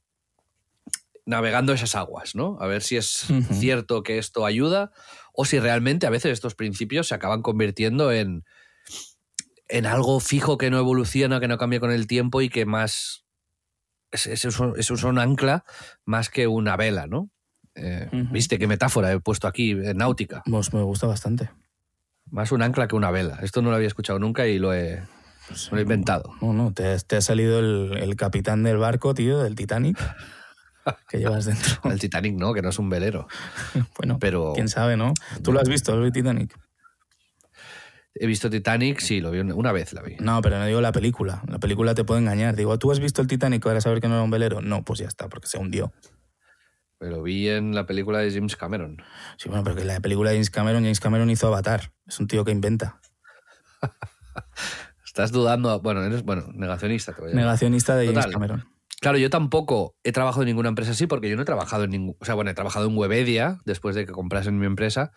navegando 1.27 1.75
esas 1.75 1.95
aguas, 1.95 2.35
¿no? 2.35 2.57
A 2.61 2.67
ver 2.67 2.83
si 2.83 2.97
es 2.97 3.27
cierto 3.53 4.03
que 4.03 4.17
esto 4.17 4.47
ayuda 4.47 4.93
o 5.35 5.45
si 5.45 5.59
realmente 5.59 6.07
a 6.07 6.11
veces 6.11 6.33
estos 6.33 6.55
principios 6.55 7.09
se 7.09 7.15
acaban 7.15 7.43
convirtiendo 7.43 8.13
en, 8.13 8.45
en 9.69 9.87
algo 9.87 10.21
fijo 10.21 10.57
que 10.57 10.71
no 10.71 10.79
evoluciona, 10.79 11.41
que 11.41 11.49
no 11.49 11.59
cambia 11.59 11.81
con 11.81 11.91
el 11.91 12.07
tiempo 12.07 12.41
y 12.41 12.49
que 12.49 12.65
más 12.65 13.27
es, 14.13 14.27
es, 14.27 14.59
un- 14.61 14.75
es 14.79 14.91
un 14.91 15.19
ancla 15.19 15.65
más 16.05 16.29
que 16.31 16.47
una 16.47 16.77
vela, 16.77 17.07
¿no? 17.07 17.31
Eh. 17.75 18.09
Viste 18.33 18.59
qué 18.59 18.67
metáfora 18.67 19.13
he 19.13 19.21
puesto 19.21 19.47
aquí 19.47 19.71
en 19.71 19.99
náutica. 19.99 20.43
Pues 20.51 20.73
me 20.75 20.83
gusta 20.83 21.07
bastante. 21.07 21.51
Más 22.31 22.51
un 22.53 22.63
ancla 22.63 22.89
que 22.89 22.97
una 22.97 23.11
vela. 23.11 23.39
Esto 23.43 23.63
no 23.63 23.71
lo 23.71 23.77
había 23.77 23.87
escuchado 23.89 24.19
nunca 24.19 24.47
y 24.47 24.59
lo 24.59 24.75
he, 24.75 25.01
lo 25.71 25.79
he 25.79 25.83
inventado. 25.83 26.33
No, 26.43 26.53
no, 26.53 26.73
te, 26.73 26.99
te 27.01 27.17
ha 27.17 27.21
salido 27.21 27.59
el, 27.61 27.97
el 27.99 28.17
capitán 28.17 28.63
del 28.65 28.79
barco, 28.79 29.15
tío, 29.15 29.39
del 29.43 29.55
Titanic, 29.55 29.97
que 31.09 31.19
llevas 31.19 31.45
dentro. 31.45 31.79
El 31.91 32.01
Titanic 32.01 32.35
no, 32.35 32.53
que 32.55 32.63
no 32.63 32.71
es 32.71 32.79
un 32.79 32.89
velero. 32.91 33.29
Bueno, 33.99 34.19
Pero 34.19 34.53
quién 34.55 34.69
sabe, 34.69 34.97
¿no? 34.97 35.13
¿Tú 35.43 35.53
lo 35.53 35.61
has 35.61 35.69
visto, 35.69 35.95
el 35.95 36.11
Titanic? 36.13 36.59
He 38.21 38.27
visto 38.27 38.51
Titanic, 38.51 39.01
sí, 39.01 39.21
lo 39.21 39.31
vi 39.31 39.41
una- 39.41 39.73
vez, 39.73 39.93
la 39.93 40.03
vi. 40.03 40.17
No, 40.21 40.41
pero 40.43 40.59
no 40.59 40.67
digo 40.67 40.81
la 40.81 40.93
película. 40.93 41.43
La 41.49 41.59
película 41.59 41.95
te 41.95 42.05
puede 42.05 42.21
engañar. 42.21 42.57
Digo, 42.57 42.79
¿tú 42.79 42.91
has 42.91 43.01
visto 43.01 43.23
el 43.23 43.29
Titanic 43.29 43.63
para 43.63 43.81
saber 43.81 44.01
que 44.01 44.09
no 44.09 44.15
era 44.15 44.23
un 44.23 44.31
velero? 44.31 44.61
No, 44.61 44.85
pues 44.85 45.01
ya 45.01 45.07
está, 45.07 45.29
porque 45.29 45.47
se 45.49 45.59
hundió. 45.59 45.93
Pero 46.99 47.23
vi 47.23 47.49
en 47.49 47.75
la 47.75 47.87
película 47.87 48.19
de 48.19 48.33
James 48.33 48.57
Cameron. 48.57 49.01
Sí, 49.37 49.49
bueno, 49.49 49.63
pero 49.63 49.77
que 49.77 49.85
la 49.85 50.01
película 50.01 50.31
de 50.31 50.37
James 50.37 50.51
Cameron, 50.51 50.83
James 50.83 51.01
Cameron 51.01 51.31
hizo 51.31 51.47
Avatar. 51.47 51.93
Es 52.07 52.19
un 52.19 52.27
tío 52.27 52.45
que 52.45 52.51
inventa. 52.51 53.01
Estás 55.05 55.33
dudando, 55.33 55.81
bueno, 55.81 56.05
eres 56.05 56.23
bueno, 56.23 56.47
negacionista. 56.55 57.13
Te 57.13 57.21
voy 57.23 57.33
a. 57.33 57.35
Negacionista 57.35 57.97
de 57.97 58.07
James. 58.13 58.27
Cameron. 58.27 58.65
Claro, 59.01 59.19
yo 59.19 59.31
tampoco 59.31 59.97
he 60.03 60.11
trabajado 60.11 60.43
en 60.43 60.49
ninguna 60.49 60.69
empresa 60.71 60.91
así 60.91 61.07
porque 61.07 61.29
yo 61.31 61.37
no 61.37 61.43
he 61.43 61.45
trabajado 61.45 61.85
en 61.85 61.91
ningún, 61.91 62.17
o 62.19 62.25
sea, 62.25 62.35
bueno, 62.35 62.51
he 62.51 62.55
trabajado 62.55 62.87
en 62.89 62.97
Webedia 62.97 63.59
después 63.65 63.95
de 63.95 64.05
que 64.07 64.13
comprasen 64.13 64.59
mi 64.59 64.67
empresa, 64.67 65.13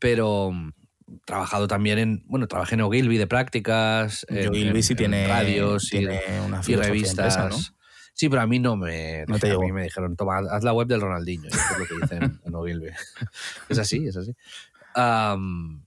pero 0.00 0.50
trabajado 1.24 1.66
también 1.68 1.98
en, 1.98 2.24
bueno, 2.26 2.46
trabajé 2.46 2.74
en 2.76 2.82
Ogilvy 2.82 3.18
de 3.18 3.26
prácticas, 3.26 4.24
en, 4.28 4.48
Ogilvy 4.48 4.78
en- 4.78 4.82
sí 4.82 4.92
en 4.92 4.96
tiene, 4.98 5.26
radios 5.28 5.84
y- 5.92 5.98
tiene 5.98 6.40
una 6.40 6.60
y, 6.60 6.62
filosofía 6.62 6.76
de 6.76 6.82
revistas. 6.82 7.36
empresa, 7.36 7.48
¿no? 7.48 7.56
Sí, 8.12 8.28
pero 8.28 8.42
a 8.42 8.46
mí 8.46 8.58
no 8.58 8.76
me, 8.76 9.24
No 9.28 9.38
te 9.38 9.46
a 9.46 9.50
llegó. 9.50 9.62
mí 9.62 9.72
me 9.72 9.84
dijeron, 9.84 10.14
toma, 10.16 10.38
haz 10.50 10.62
la 10.62 10.72
web 10.72 10.86
del 10.88 11.00
Ronaldinho, 11.00 11.48
y 11.48 11.58
eso 11.58 11.72
es 11.74 11.78
lo 11.78 11.86
que 11.86 11.94
dicen 11.94 12.40
en 12.44 12.54
Ogilvy. 12.54 12.90
es 13.68 13.78
así, 13.78 14.06
es 14.06 14.16
así. 14.16 14.34
Am, 14.94 15.84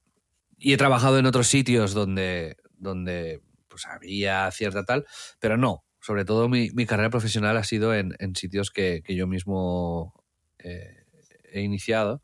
y 0.57 0.73
he 0.73 0.77
trabajado 0.77 1.19
en 1.19 1.25
otros 1.25 1.47
sitios 1.47 1.93
donde, 1.93 2.57
donde 2.77 3.41
pues 3.67 3.86
había 3.86 4.49
cierta 4.51 4.83
tal, 4.86 5.05
pero 5.39 5.57
no. 5.57 5.83
Sobre 5.99 6.25
todo 6.25 6.49
mi, 6.49 6.69
mi 6.71 6.86
carrera 6.86 7.09
profesional 7.09 7.55
ha 7.57 7.63
sido 7.63 7.93
en, 7.93 8.13
en 8.19 8.36
sitios 8.36 8.71
que, 8.71 9.01
que 9.05 9.15
yo 9.15 9.25
mismo 9.25 10.13
eh, 10.59 11.05
he 11.51 11.62
iniciado. 11.62 12.21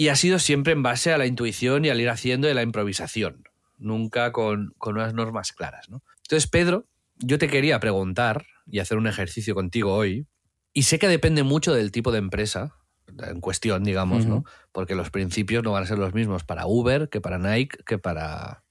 Y 0.00 0.08
ha 0.08 0.16
sido 0.16 0.38
siempre 0.38 0.72
en 0.72 0.82
base 0.82 1.12
a 1.12 1.18
la 1.18 1.26
intuición 1.26 1.84
y 1.84 1.90
al 1.90 2.00
ir 2.00 2.08
haciendo 2.08 2.48
a 2.48 2.54
la 2.54 2.62
improvisación. 2.62 3.44
Nunca 3.76 4.32
con, 4.32 4.72
con 4.78 4.94
unas 4.94 5.12
normas 5.12 5.52
claras. 5.52 5.90
¿no? 5.90 6.02
Entonces, 6.22 6.48
Pedro, 6.48 6.86
yo 7.18 7.36
te 7.36 7.48
quería 7.48 7.78
preguntar 7.80 8.46
y 8.64 8.78
hacer 8.78 8.96
un 8.96 9.06
ejercicio 9.06 9.54
contigo 9.54 9.92
hoy. 9.92 10.26
Y 10.72 10.84
sé 10.84 10.98
que 10.98 11.06
depende 11.06 11.42
mucho 11.42 11.74
del 11.74 11.92
tipo 11.92 12.12
de 12.12 12.18
empresa 12.18 12.76
en 13.08 13.42
cuestión, 13.42 13.84
digamos, 13.84 14.24
¿no? 14.24 14.46
Porque 14.72 14.94
los 14.94 15.10
principios 15.10 15.62
no 15.62 15.72
van 15.72 15.82
a 15.82 15.86
ser 15.86 15.98
los 15.98 16.14
mismos 16.14 16.44
para 16.44 16.64
Uber 16.64 17.10
que 17.10 17.20
para 17.20 17.36
Nike 17.36 17.76
que 17.84 17.98
para 17.98 18.64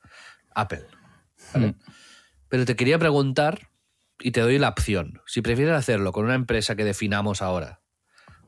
Apple. 0.56 0.88
¿vale? 1.54 1.68
Mm. 1.68 1.76
Pero 2.48 2.66
te 2.66 2.76
quería 2.76 2.98
preguntar 2.98 3.70
y 4.20 4.32
te 4.32 4.42
doy 4.42 4.58
la 4.58 4.70
opción. 4.70 5.22
Si 5.28 5.44
prefieres 5.44 5.76
hacerlo 5.76 6.12
con 6.12 6.26
una 6.26 6.34
empresa 6.34 6.76
que 6.76 6.86
definamos 6.86 7.44
ahora, 7.44 7.82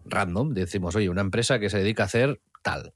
random, 0.04 0.56
decimos, 0.56 0.96
oye, 0.96 1.10
una 1.10 1.22
empresa 1.22 1.60
que 1.60 1.70
se 1.70 1.78
dedica 1.78 2.02
a 2.02 2.08
hacer 2.08 2.42
tal. 2.62 2.94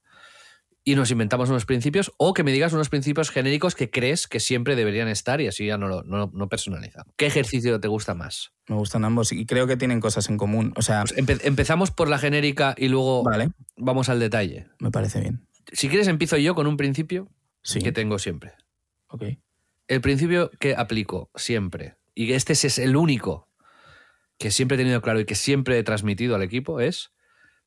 Y 0.88 0.94
nos 0.96 1.10
inventamos 1.10 1.50
unos 1.50 1.66
principios, 1.66 2.12
o 2.18 2.36
que 2.36 2.44
me 2.44 2.52
digas 2.52 2.72
unos 2.72 2.90
principios 2.90 3.32
genéricos 3.32 3.74
que 3.74 3.90
crees 3.90 4.28
que 4.28 4.40
siempre 4.40 4.76
deberían 4.76 5.08
estar 5.08 5.42
y 5.42 5.48
así 5.48 5.66
ya 5.66 5.80
no, 5.80 5.88
lo- 5.88 6.04
no, 6.04 6.30
no 6.32 6.48
personalizamos. 6.48 7.12
¿Qué 7.18 7.26
ejercicio 7.26 7.80
te 7.80 7.88
gusta 7.88 8.14
más? 8.14 8.52
Me 8.68 8.76
gustan 8.76 9.04
ambos 9.04 9.32
y 9.32 9.48
creo 9.48 9.66
que 9.66 9.78
tienen 9.78 10.00
cosas 10.00 10.30
en 10.30 10.38
común. 10.38 10.74
O 10.78 10.84
sea, 10.84 11.02
Pues 11.02 11.16
empe- 11.18 11.42
empezamos 11.44 11.90
por 11.90 12.08
la 12.08 12.20
genérica 12.20 12.76
y 12.78 12.90
luego 12.90 13.24
vale, 13.24 13.50
vamos 13.78 14.10
al 14.10 14.20
detalle. 14.20 14.68
me 14.80 14.92
parece 14.92 15.22
bien. 15.22 15.48
Si 15.72 15.90
quieres, 15.90 16.08
empiezo 16.08 16.38
yo 16.38 16.54
con 16.54 16.68
un 16.68 16.78
principio 16.78 17.32
Sí, 17.64 17.80
que 17.80 17.92
tengo 17.92 18.20
siempre. 18.20 18.54
ok. 19.08 19.24
El 19.88 20.02
principio 20.02 20.52
que 20.60 20.76
aplico 20.76 21.32
siempre, 21.36 21.96
y 22.14 22.28
que 22.28 22.36
este 22.36 22.54
es 22.54 22.78
el 22.78 22.96
único 22.96 23.50
que 24.38 24.52
siempre 24.52 24.76
he 24.76 24.78
tenido 24.80 25.02
claro 25.02 25.20
y 25.20 25.26
que 25.26 25.34
siempre 25.36 25.80
he 25.80 25.84
transmitido 25.84 26.36
al 26.36 26.44
equipo, 26.44 26.80
es 26.80 27.12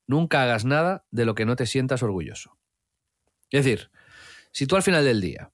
nunca 0.09 0.43
hagas 0.43 0.65
nada 0.65 1.05
de 1.13 1.25
lo 1.25 1.37
que 1.37 1.47
no 1.47 1.55
te 1.55 1.67
sientas 1.67 2.03
orgulloso. 2.03 2.59
Es 3.51 3.65
decir, 3.65 3.91
si 4.51 4.67
tú 4.67 4.75
al 4.75 4.83
final 4.83 5.05
del 5.05 5.21
día, 5.21 5.53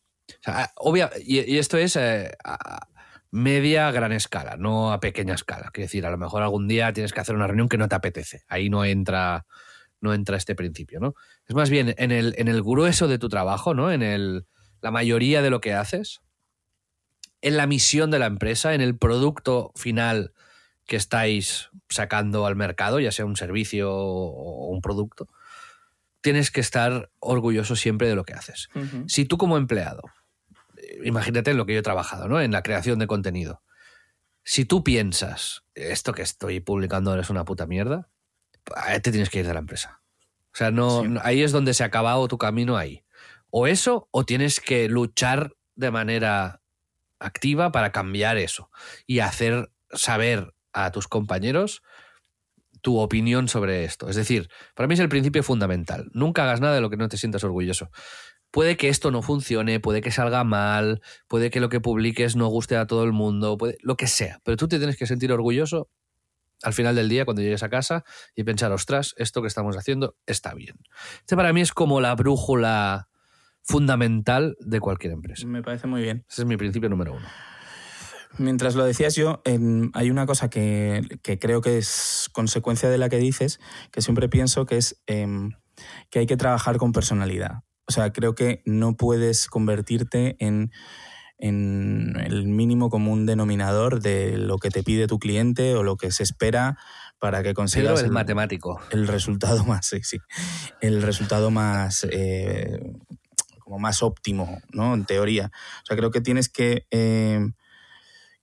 obvia- 0.77 1.11
y, 1.23 1.41
y 1.41 1.59
esto 1.59 1.77
es 1.77 1.97
eh, 1.97 2.33
a 2.43 2.89
media 3.31 3.91
gran 3.91 4.13
escala, 4.13 4.57
no 4.57 4.93
a 4.93 5.01
pequeña 5.01 5.35
escala. 5.35 5.71
Quiero 5.73 5.87
decir, 5.87 6.07
a 6.07 6.11
lo 6.11 6.17
mejor 6.19 6.43
algún 6.43 6.69
día 6.69 6.93
tienes 6.93 7.13
que 7.13 7.21
hacer 7.21 7.35
una 7.35 7.47
reunión 7.49 7.69
que 7.69 7.77
no 7.79 7.89
te 7.89 7.97
apetece. 7.97 8.45
Ahí 8.49 8.71
no 8.71 8.85
entra, 8.85 9.45
no 10.01 10.15
entra 10.15 10.37
este 10.37 10.55
principio, 10.55 11.01
¿no? 11.01 11.15
Es 11.47 11.55
más 11.55 11.69
bien 11.69 11.95
en 11.99 12.13
el, 12.13 12.35
en 12.39 12.49
el 12.49 12.63
grueso 12.63 13.09
de 13.09 13.19
tu 13.19 13.29
trabajo, 13.29 13.75
¿no? 13.75 13.91
En 13.91 14.03
el, 14.03 14.47
la 14.81 14.93
mayoría 14.93 15.43
de 15.43 15.51
lo 15.51 15.61
que 15.61 15.75
haces, 15.75 16.21
en 17.43 17.57
la 17.57 17.67
misión 17.67 18.11
de 18.11 18.21
la 18.21 18.27
empresa, 18.27 18.73
en 18.73 18.81
el 18.81 18.97
producto 18.97 19.73
final 19.75 20.33
que 20.87 20.97
estáis 20.97 21.71
sacando 21.89 22.47
al 22.47 22.57
mercado, 22.57 23.01
ya 23.01 23.13
sea 23.13 23.25
un 23.25 23.37
servicio 23.37 23.93
o 23.93 24.69
un 24.69 24.81
producto, 24.81 25.29
tienes 26.25 26.51
que 26.51 26.61
estar 26.61 27.11
orgulloso 27.21 27.77
siempre 27.77 28.09
de 28.09 28.15
lo 28.15 28.25
que 28.25 28.33
haces. 28.33 28.71
Si 29.07 29.27
tú 29.27 29.37
como 29.37 29.59
empleado, 29.59 30.03
eh, 30.79 31.01
imagínate 31.05 31.51
en 31.51 31.59
lo 31.59 31.67
que 31.67 31.75
yo 31.75 31.81
he 31.81 31.83
trabajado, 31.83 32.29
¿no? 32.29 32.41
En 32.41 32.51
la 32.51 32.63
creación 32.63 32.99
de 32.99 33.07
contenido. 33.07 33.63
Si 34.43 34.65
tú 34.65 34.83
piensas, 34.83 35.65
esto 35.75 36.15
que 36.15 36.23
estoy 36.23 36.61
publicando 36.61 37.11
ahora 37.11 37.23
es 37.23 37.29
una 37.29 37.45
puta 37.45 37.67
mierda, 37.67 38.09
te 39.03 39.11
tienes 39.11 39.29
que 39.29 39.41
ir 39.41 39.47
de 39.47 39.53
la 39.53 39.61
empresa. 39.61 40.01
O 40.47 40.57
sea, 40.57 40.71
no, 40.71 41.05
ahí 41.23 41.43
es 41.43 41.53
donde 41.53 41.75
se 41.75 41.83
ha 41.83 41.87
acabado 41.87 42.27
tu 42.27 42.39
camino 42.39 42.79
ahí. 42.79 43.05
O 43.51 43.67
eso, 43.67 44.09
o 44.11 44.25
tienes 44.25 44.61
que 44.61 44.89
luchar 44.89 45.55
de 45.75 45.91
manera 45.91 46.63
activa 47.19 47.71
para 47.71 47.93
cambiar 47.93 48.39
eso 48.39 48.71
y 49.07 49.19
hacer 49.19 49.71
saber 49.93 50.54
a 50.75 50.91
tus 50.91 51.09
compañeros 51.09 51.83
tu 52.83 52.99
opinión 52.99 53.49
sobre 53.49 53.85
esto. 53.85 54.11
Es 54.11 54.17
decir, 54.17 54.51
para 54.75 54.87
mí 54.87 54.95
es 54.95 55.01
el 55.01 55.09
principio 55.09 55.43
fundamental. 55.43 56.11
Nunca 56.13 56.43
hagas 56.45 56.61
nada 56.61 56.75
de 56.75 56.83
lo 56.83 56.91
que 56.91 56.99
no 56.99 57.09
te 57.09 57.17
sientas 57.17 57.43
orgulloso. 57.43 57.89
Puede 58.51 58.77
que 58.77 58.89
esto 58.91 59.11
no 59.11 59.23
funcione, 59.23 59.81
puede 59.81 60.03
que 60.03 60.11
salga 60.11 60.45
mal, 60.45 61.01
puede 61.27 61.51
que 61.51 61.61
lo 61.61 61.71
que 61.71 61.81
publiques 61.81 62.37
no 62.37 62.47
guste 62.49 62.77
a 62.77 62.87
todo 62.87 63.05
el 63.05 63.13
mundo, 63.13 63.57
puede, 63.57 63.79
lo 63.81 63.97
que 63.97 64.07
sea. 64.07 64.41
Pero 64.45 64.59
tú 64.59 64.69
te 64.69 64.77
tienes 64.77 64.99
que 64.99 65.07
sentir 65.07 65.33
orgulloso 65.33 65.89
al 66.63 66.75
final 66.75 66.95
del 66.95 67.09
día 67.09 67.25
cuando 67.25 67.43
llegues 67.43 67.63
a 67.63 67.71
casa 67.71 68.05
y 68.37 68.45
pensar, 68.45 68.71
ostras, 68.71 69.15
esto 69.17 69.41
que 69.41 69.49
estamos 69.49 69.77
haciendo 69.77 70.17
está 70.27 70.55
bien. 70.55 70.77
Este 71.21 71.37
para 71.37 71.53
mí 71.55 71.63
es 71.63 71.73
como 71.73 72.03
la 72.03 72.15
brújula 72.15 73.09
fundamental 73.63 74.57
de 74.61 74.79
cualquier 74.79 75.15
empresa. 75.15 75.47
Me 75.47 75.63
parece 75.63 75.87
muy 75.87 76.03
bien. 76.03 76.25
Ese 76.29 76.43
es 76.43 76.47
mi 76.47 76.59
principio 76.59 76.89
número 76.91 77.15
uno. 77.15 77.27
Mientras 78.39 78.75
lo 78.75 78.85
decías 78.85 79.15
yo, 79.15 79.43
em, 79.45 79.91
hay 79.95 80.11
una 80.11 80.27
cosa 80.27 80.51
que, 80.51 81.21
creo 81.41 81.61
que 81.61 81.79
es 81.79 82.29
consecuencia 82.33 82.89
de 82.91 82.99
la 82.99 83.09
que 83.09 83.19
dices, 83.19 83.61
que 83.93 84.03
siempre 84.03 84.29
pienso 84.29 84.67
que 84.67 84.77
es 84.77 85.01
em, 85.07 85.53
que 86.11 86.21
hay 86.21 86.27
que 86.27 86.37
trabajar 86.37 86.77
con 86.77 86.93
personalidad. 86.93 87.63
O 87.87 87.93
sea, 87.93 88.13
creo 88.13 88.35
que 88.35 88.63
no 88.65 88.97
puedes 88.97 89.47
convertirte 89.47 90.37
en, 90.39 90.73
el 91.37 92.47
mínimo 92.47 92.89
común 92.89 93.27
denominador 93.27 94.01
de 94.01 94.39
lo 94.39 94.57
que 94.57 94.71
te 94.71 94.83
pide 94.83 95.07
tu 95.07 95.19
cliente 95.19 95.75
o 95.75 95.83
lo 95.83 95.97
que 95.99 96.11
se 96.11 96.23
espera 96.23 96.79
para 97.19 97.43
que 97.43 97.53
consigas 97.53 98.03
el, 98.03 98.13
matemático. 98.13 98.81
El 98.91 99.07
resultado 99.07 99.63
más, 99.67 99.85
sí, 99.87 99.99
sí. 100.03 100.19
El 100.81 101.03
resultado 101.03 101.51
más 101.51 102.07
eh, 102.11 102.79
como 103.59 103.79
más 103.79 104.03
óptimo, 104.03 104.61
¿no? 104.71 104.95
En 104.95 105.05
teoría. 105.05 105.51
O 105.83 105.87
sea, 105.87 105.97
creo 105.97 106.11
que 106.11 106.23
tienes 106.23 106.49
que 106.49 106.87
em, 106.91 107.53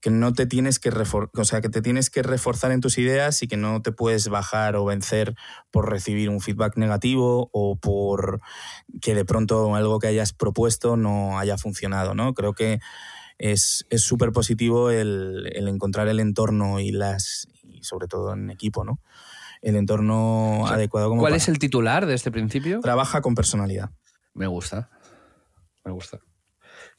que 0.01 0.09
no 0.09 0.33
te 0.33 0.47
tienes 0.47 0.79
que 0.79 0.89
o 0.89 1.45
sea, 1.45 1.61
que 1.61 1.69
te 1.69 1.81
tienes 1.81 2.09
que 2.09 2.23
reforzar 2.23 2.71
en 2.71 2.81
tus 2.81 2.97
ideas 2.97 3.43
y 3.43 3.47
que 3.47 3.55
no 3.55 3.83
te 3.83 3.91
puedes 3.91 4.27
bajar 4.29 4.75
o 4.75 4.83
vencer 4.83 5.35
por 5.69 5.89
recibir 5.89 6.29
un 6.29 6.41
feedback 6.41 6.75
negativo 6.75 7.49
o 7.53 7.75
por 7.77 8.41
que 8.99 9.13
de 9.13 9.25
pronto 9.25 9.75
algo 9.75 9.99
que 9.99 10.07
hayas 10.07 10.33
propuesto 10.33 10.97
no 10.97 11.37
haya 11.37 11.57
funcionado, 11.57 12.15
¿no? 12.15 12.33
Creo 12.33 12.53
que 12.53 12.79
es 13.37 13.85
súper 13.95 14.31
positivo 14.31 14.89
el, 14.89 15.51
encontrar 15.55 16.07
el 16.07 16.19
entorno 16.19 16.79
y 16.79 16.91
las 16.91 17.47
y 17.63 17.83
sobre 17.83 18.07
todo 18.07 18.33
en 18.33 18.49
equipo, 18.49 18.83
¿no? 18.83 18.99
El 19.61 19.75
entorno 19.75 20.65
adecuado. 20.67 21.09
Como 21.09 21.21
¿Cuál 21.21 21.35
es 21.35 21.47
el 21.47 21.59
titular 21.59 22.07
de 22.07 22.15
este 22.15 22.31
principio? 22.31 22.79
Trabaja 22.81 23.21
con 23.21 23.35
personalidad. 23.35 23.91
Me 24.33 24.47
gusta. 24.47 24.89
Me 25.83 25.91
gusta. 25.91 26.19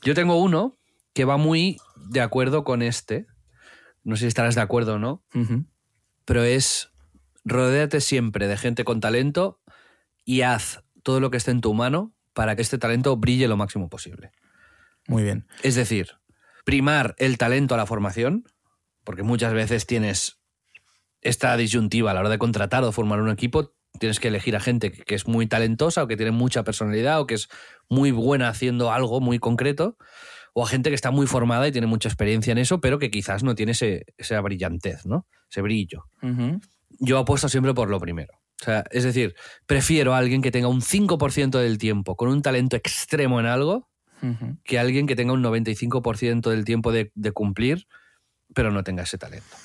Yo 0.02 0.14
tengo 0.14 0.40
uno 0.40 0.78
que 1.12 1.24
va 1.24 1.36
muy 1.36 1.78
de 1.96 2.20
acuerdo 2.20 2.64
con 2.64 2.82
este. 2.82 3.26
No 4.04 4.16
sé 4.16 4.22
si 4.22 4.26
estarás 4.28 4.54
de 4.54 4.60
acuerdo 4.60 4.94
o 4.94 4.98
no. 4.98 5.24
Pero 6.24 6.42
es 6.42 6.90
rodéate 7.44 8.00
siempre 8.00 8.46
de 8.46 8.56
gente 8.56 8.84
con 8.84 9.00
talento 9.00 9.60
y 10.24 10.42
haz 10.42 10.84
todo 11.02 11.20
lo 11.20 11.30
que 11.30 11.36
esté 11.36 11.50
en 11.50 11.60
tu 11.60 11.74
mano 11.74 12.14
para 12.32 12.56
que 12.56 12.62
este 12.62 12.78
talento 12.78 13.16
brille 13.16 13.48
lo 13.48 13.56
máximo 13.56 13.88
posible. 13.88 14.32
Muy 15.08 15.22
bien. 15.22 15.46
Es 15.62 15.74
decir, 15.74 16.12
primar 16.64 17.14
el 17.18 17.38
talento 17.38 17.74
a 17.74 17.78
la 17.78 17.86
formación, 17.86 18.44
porque 19.04 19.22
muchas 19.22 19.52
veces 19.52 19.86
tienes 19.86 20.38
esta 21.20 21.56
disyuntiva 21.56 22.10
a 22.10 22.14
la 22.14 22.20
hora 22.20 22.28
de 22.28 22.38
contratar 22.38 22.84
o 22.84 22.92
formar 22.92 23.20
un 23.20 23.30
equipo, 23.30 23.74
tienes 23.98 24.20
que 24.20 24.28
elegir 24.28 24.56
a 24.56 24.60
gente 24.60 24.90
que 24.90 25.14
es 25.14 25.26
muy 25.26 25.46
talentosa 25.46 26.02
o 26.02 26.08
que 26.08 26.16
tiene 26.16 26.32
mucha 26.32 26.64
personalidad 26.64 27.20
o 27.20 27.26
que 27.26 27.34
es 27.34 27.48
muy 27.88 28.10
buena 28.10 28.48
haciendo 28.48 28.92
algo 28.92 29.20
muy 29.20 29.38
concreto 29.38 29.96
o 30.52 30.64
a 30.64 30.68
gente 30.68 30.90
que 30.90 30.94
está 30.94 31.10
muy 31.10 31.26
formada 31.26 31.66
y 31.66 31.72
tiene 31.72 31.86
mucha 31.86 32.08
experiencia 32.08 32.52
en 32.52 32.58
eso, 32.58 32.80
pero 32.80 32.98
que 32.98 33.10
quizás 33.10 33.42
no 33.42 33.54
tiene 33.54 33.72
ese, 33.72 34.04
esa 34.18 34.40
brillantez, 34.40 35.06
¿no? 35.06 35.26
Ese 35.50 35.62
brillo. 35.62 36.04
Yo 36.98 37.18
apuesto 37.18 37.48
siempre 37.48 37.74
por 37.74 37.88
lo 37.88 37.98
primero. 37.98 38.34
O 38.60 38.64
sea, 38.64 38.84
es 38.90 39.04
decir, 39.04 39.34
prefiero 39.66 40.14
a 40.14 40.18
alguien 40.18 40.40
que 40.40 40.52
tenga 40.52 40.68
un 40.68 40.82
5% 40.82 41.58
del 41.58 41.78
tiempo 41.78 42.16
con 42.16 42.28
un 42.28 42.42
talento 42.42 42.76
extremo 42.76 43.40
en 43.40 43.46
algo 43.46 43.88
que 44.64 44.78
alguien 44.78 45.08
que 45.08 45.16
tenga 45.16 45.32
un 45.32 45.42
95% 45.42 46.48
del 46.48 46.64
tiempo 46.64 46.92
de, 46.92 47.10
cumplir, 47.32 47.88
pero 48.54 48.70
no 48.70 48.84
tenga 48.84 49.02
ese 49.02 49.18
talento. 49.18 49.56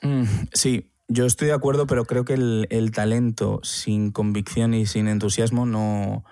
Mm, 0.00 0.24
sí, 0.52 0.92
yo 1.08 1.26
estoy 1.26 1.48
de 1.48 1.54
acuerdo, 1.54 1.88
pero 1.88 2.04
creo 2.04 2.24
que 2.24 2.34
el, 2.34 2.90
talento 2.92 3.58
sin 3.64 4.12
convicción 4.12 4.74
y 4.74 4.86
sin 4.86 5.08
entusiasmo 5.08 5.66
no... 5.66 6.24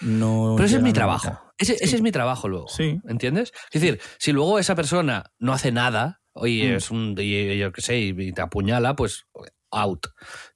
no 0.00 0.54
pero 0.56 0.66
ese 0.66 0.76
es 0.76 0.82
mi 0.82 0.94
trabajo. 0.94 1.45
Ese, 1.58 1.76
es 1.82 2.02
mi 2.02 2.12
trabajo 2.12 2.48
luego. 2.48 2.68
Sí. 2.68 3.00
¿Entiendes? 3.08 3.52
Es 3.72 3.80
decir, 3.80 4.00
si 4.18 4.32
luego 4.32 4.58
esa 4.58 4.74
persona 4.74 5.32
no 5.38 5.52
hace 5.52 5.72
nada, 5.72 6.20
oye, 6.32 6.72
mm. 6.72 6.76
es 6.76 6.90
un, 6.90 7.16
yo 7.16 7.72
qué 7.72 7.80
sé, 7.80 7.98
y 7.98 8.32
te 8.32 8.42
apuñala, 8.42 8.94
pues 8.94 9.26
out. 9.70 10.06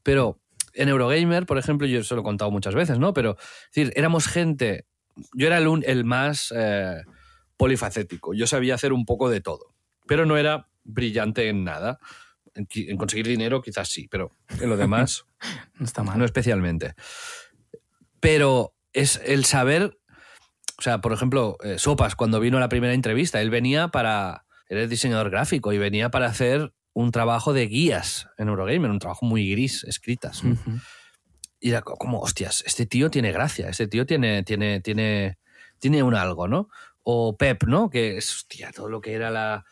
Pero 0.03 0.41
en 0.75 0.89
Eurogamer, 0.89 1.47
por 1.47 1.59
ejemplo, 1.59 1.87
yo 1.87 2.03
se 2.05 2.15
lo 2.15 2.21
he 2.21 2.25
contado 2.25 2.51
muchas 2.51 2.75
veces, 2.75 2.99
¿no? 2.99 3.13
Pero, 3.13 3.37
es 3.39 3.75
decir, 3.75 3.93
éramos 3.97 4.27
gente. 4.27 4.87
Yo 5.35 5.47
era 5.47 5.59
el, 5.59 5.69
el 5.85 6.05
más 6.05 6.53
eh, 6.57 7.03
polifacético. 7.57 8.35
Yo 8.35 8.47
sabía 8.47 8.75
hacer 8.75 8.93
un 8.93 9.05
poco 9.05 9.29
de 9.29 9.41
todo. 9.41 9.75
Pero 10.07 10.27
no 10.27 10.37
era 10.37 10.69
brillante 10.85 11.49
en 11.49 11.65
nada. 11.65 11.99
En, 12.55 12.69
en 12.75 12.97
conseguir 12.97 13.27
dinero, 13.27 13.63
quizás 13.63 13.89
sí, 13.89 14.09
pero 14.09 14.33
en 14.61 14.69
lo 14.69 14.77
demás. 14.77 15.25
no 15.79 15.85
está 15.85 16.03
mal. 16.03 16.19
No 16.19 16.25
especialmente. 16.25 16.95
Pero 18.21 18.75
es 18.93 19.21
el 19.25 19.45
saber 19.45 20.00
o 20.81 20.83
sea, 20.83 21.03
por 21.03 21.13
ejemplo, 21.13 21.59
eh, 21.63 21.79
Sopas, 21.79 22.17
cuando 22.17 22.41
vino 22.41 22.57
a 22.57 22.61
la 22.61 22.71
primera 22.71 22.95
entrevista, 22.95 23.43
él 23.43 23.51
venía 23.51 23.89
para. 23.89 24.47
Él 24.67 24.89
diseñador 24.89 25.29
gráfico 25.29 25.75
y 25.75 25.79
venía 25.79 26.11
para 26.11 26.27
hacer 26.27 26.73
un 26.95 27.13
trabajo 27.13 27.53
de 27.53 27.67
guías 27.67 28.29
en 28.39 28.49
Eurogamer, 28.49 28.91
un 28.91 28.99
trabajo 28.99 29.27
muy 29.27 29.51
gris, 29.51 29.85
escritas. 29.85 30.43
Y 31.61 31.69
era 31.69 31.83
como, 31.83 32.21
hostias, 32.21 32.63
este 32.67 32.87
tío 32.87 33.11
tiene 33.11 33.31
gracia, 33.31 33.69
este 33.69 33.89
tío 33.89 34.07
tiene, 34.07 34.43
tiene, 34.43 34.81
tiene, 34.81 35.39
tiene 35.81 36.03
un 36.03 36.15
algo, 36.15 36.49
¿no? 36.49 36.69
O 37.03 37.37
Pep, 37.37 37.65
¿no? 37.65 37.91
Que 37.91 38.17
es, 38.17 38.33
hostia, 38.33 38.73
todo 38.73 38.89
lo 38.89 39.03
que 39.03 39.13
era 39.13 39.31
la, 39.31 39.67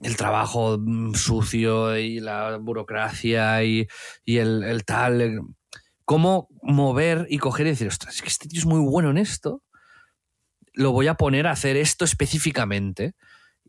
el 0.00 0.16
trabajo 0.16 0.78
mm, 0.80 1.14
sucio 1.14 1.96
y 1.96 2.18
la 2.18 2.56
burocracia 2.56 3.62
y, 3.62 3.86
el, 4.24 4.64
el, 4.64 4.84
tal. 4.84 5.42
cómo 6.04 6.48
mover 6.62 7.26
y 7.30 7.38
coger 7.38 7.66
y 7.68 7.70
decir, 7.70 7.86
ostras, 7.86 8.16
es 8.16 8.22
que 8.22 8.28
este 8.28 8.48
tío 8.48 8.58
es 8.58 8.66
muy 8.66 8.80
bueno 8.80 9.10
en 9.10 9.18
esto 9.18 9.62
lo 10.72 10.92
voy 10.92 11.08
a 11.08 11.14
poner 11.14 11.46
a 11.46 11.52
hacer 11.52 11.76
esto 11.76 12.04
específicamente 12.04 13.14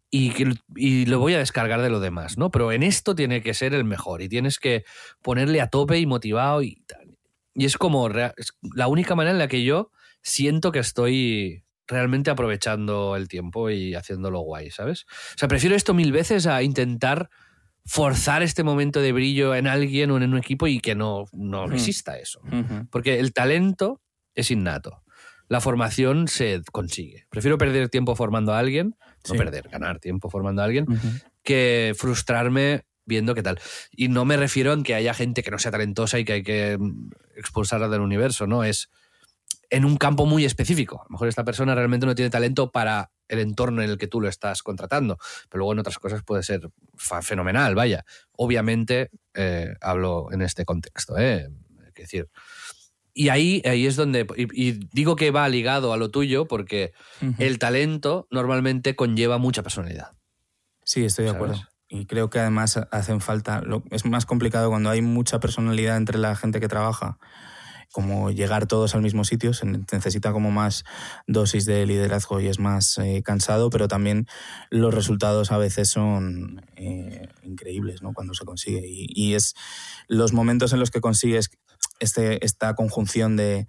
y, 0.10 0.34
y, 0.76 1.06
lo 1.06 1.20
voy 1.20 1.34
a 1.36 1.40
descargar 1.40 1.82
de 1.82 1.90
lo 1.90 2.02
demás, 2.02 2.38
¿no? 2.38 2.52
Pero 2.52 2.72
en 2.74 2.84
esto 2.84 3.16
tiene 3.16 3.42
que 3.42 3.54
ser 3.54 3.74
el 3.74 3.86
mejor 3.86 4.22
y 4.22 4.28
tienes 4.28 4.60
que 4.60 4.84
ponerle 5.22 5.62
a 5.62 5.68
tope 5.68 6.00
y 6.00 6.06
motivado 6.06 6.62
y 6.62 6.82
tal. 6.86 7.18
Y 7.54 7.66
es 7.66 7.78
como 7.78 8.10
la 8.10 8.88
única 8.88 9.16
manera 9.16 9.32
en 9.32 9.40
la 9.40 9.48
que 9.48 9.64
yo 9.64 9.92
siento 10.22 10.72
que 10.72 10.80
estoy 10.80 11.64
realmente 11.88 12.30
aprovechando 12.30 13.16
el 13.16 13.28
tiempo 13.28 13.70
y 13.70 13.95
haciéndolo 13.95 14.39
guay, 14.41 14.70
¿sabes? 14.72 15.06
O 15.36 15.38
sea, 15.38 15.47
prefiero 15.47 15.76
esto 15.76 15.93
mil 15.93 16.12
veces 16.12 16.45
a 16.45 16.62
intentar 16.62 17.30
forzar 17.86 18.43
este 18.43 18.64
momento 18.64 19.02
de 19.02 19.12
brillo 19.12 19.56
en 19.56 19.68
alguien 19.68 20.12
o 20.12 20.18
en 20.18 20.30
un 20.30 20.38
equipo 20.38 20.68
y 20.68 20.80
que 20.80 20.95
no, 20.95 21.26
no 21.34 21.72
exista 21.72 22.18
eso. 22.18 22.41
Porque 22.91 23.20
el 23.20 23.34
talento 23.34 24.02
es 24.36 24.52
innato 24.52 25.01
la 25.52 25.60
formación 25.60 26.30
se 26.30 26.62
consigue. 26.72 27.26
Prefiero 27.30 27.58
perder 27.58 27.89
tiempo 27.89 28.16
formando 28.16 28.54
a 28.54 28.60
alguien, 28.60 28.95
no 29.28 29.36
perder, 29.36 29.68
ganar 29.68 29.99
tiempo 29.99 30.30
formando 30.30 30.62
a 30.62 30.66
alguien, 30.66 30.86
que 31.43 31.93
frustrarme 31.97 32.86
viendo 33.04 33.36
qué 33.36 33.43
tal. 33.43 33.60
Y 33.91 34.08
no 34.08 34.24
me 34.24 34.38
refiero 34.38 34.72
en 34.72 34.84
que 34.84 34.95
haya 34.95 35.14
gente 35.14 35.43
que 35.43 35.52
no 35.52 35.60
sea 35.60 35.74
talentosa 35.74 36.20
y 36.20 36.24
que 36.24 36.32
hay 36.32 36.43
que 36.43 36.78
mm, 36.80 37.10
expulsarla 37.36 37.89
del 37.89 37.99
universo, 37.99 38.47
¿no? 38.47 38.64
Es 38.64 38.91
en 39.70 39.84
un 39.84 39.97
campo 39.97 40.26
muy 40.26 40.45
específico. 40.45 41.02
A 41.02 41.04
lo 41.04 41.10
mejor 41.10 41.28
esta 41.28 41.43
persona 41.43 41.76
realmente 41.76 42.06
no 42.06 42.16
tiene 42.16 42.30
talento 42.30 42.72
para 42.72 43.12
el 43.28 43.39
entorno 43.39 43.82
en 43.82 43.89
el 43.89 43.97
que 43.97 44.08
tú 44.08 44.22
lo 44.22 44.30
estás 44.30 44.64
contratando, 44.64 45.18
pero 45.49 45.60
luego 45.60 45.74
en 45.74 45.80
otras 45.80 45.99
cosas 45.99 46.24
puede 46.24 46.43
ser 46.43 46.62
fenomenal, 47.24 47.76
vaya. 47.76 48.06
Obviamente, 48.38 49.10
eh, 49.34 49.74
hablo 49.82 50.32
en 50.32 50.43
este 50.43 50.64
contexto, 50.64 51.18
¿eh? 51.18 51.49
Quiero 51.93 52.08
decir. 52.08 52.30
Y 53.14 53.30
ahí, 53.30 53.62
ahí 53.66 53.86
es 53.86 53.95
donde. 53.95 54.26
Y, 54.38 54.70
y 54.70 54.80
digo 54.93 55.16
que 55.16 55.32
va 55.32 55.47
ligado 55.49 55.91
a 55.93 55.97
lo 55.97 56.09
tuyo 56.12 56.47
porque 56.47 56.93
el 57.39 57.59
talento 57.59 58.28
normalmente 58.32 58.95
conlleva 58.95 59.38
mucha 59.38 59.64
personalidad. 59.64 60.12
Sí, 60.84 61.03
estoy 61.05 61.26
de 61.26 61.32
¿Sabes? 61.32 61.43
acuerdo. 61.43 61.64
Y 61.89 62.05
creo 62.05 62.30
que 62.30 62.39
además 62.39 62.78
hacen 62.91 63.20
falta. 63.20 63.62
lo- 63.62 63.84
es 63.91 64.05
más 64.05 64.26
complicado 64.26 64.70
cuando 64.70 64.89
hay 64.89 65.01
mucha 65.01 65.39
personalidad 65.41 65.97
entre 65.97 66.18
la 66.20 66.36
gente 66.36 66.59
que 66.62 66.68
trabaja. 66.70 67.18
Como 67.91 68.32
llegar 68.32 68.68
todos 68.68 68.95
al 68.95 69.01
mismo 69.01 69.26
sitio, 69.26 69.53
se 69.53 69.66
necesita 69.66 70.32
como 70.32 70.49
más 70.49 70.86
dosis 71.28 71.66
de 71.66 71.86
liderazgo 71.86 72.39
y 72.39 72.47
es 72.47 72.57
más 72.57 72.97
eh, 72.99 73.22
cansado, 73.22 73.70
pero 73.70 73.89
también 73.89 74.28
los 74.70 74.93
resultados 74.93 75.51
a 75.51 75.57
veces 75.57 75.89
son 75.89 76.62
eh, 76.78 77.28
increíbles 77.43 78.01
¿no? 78.01 78.14
cuando 78.14 78.34
se 78.34 78.45
consigue. 78.45 78.88
Y, 78.88 79.07
y 79.14 79.34
es 79.36 79.55
los 80.07 80.32
momentos 80.32 80.72
en 80.72 80.80
los 80.80 80.89
que 80.89 81.01
consigues 81.01 81.49
este, 82.00 82.44
esta 82.46 82.74
conjunción 82.76 83.36
de, 83.38 83.68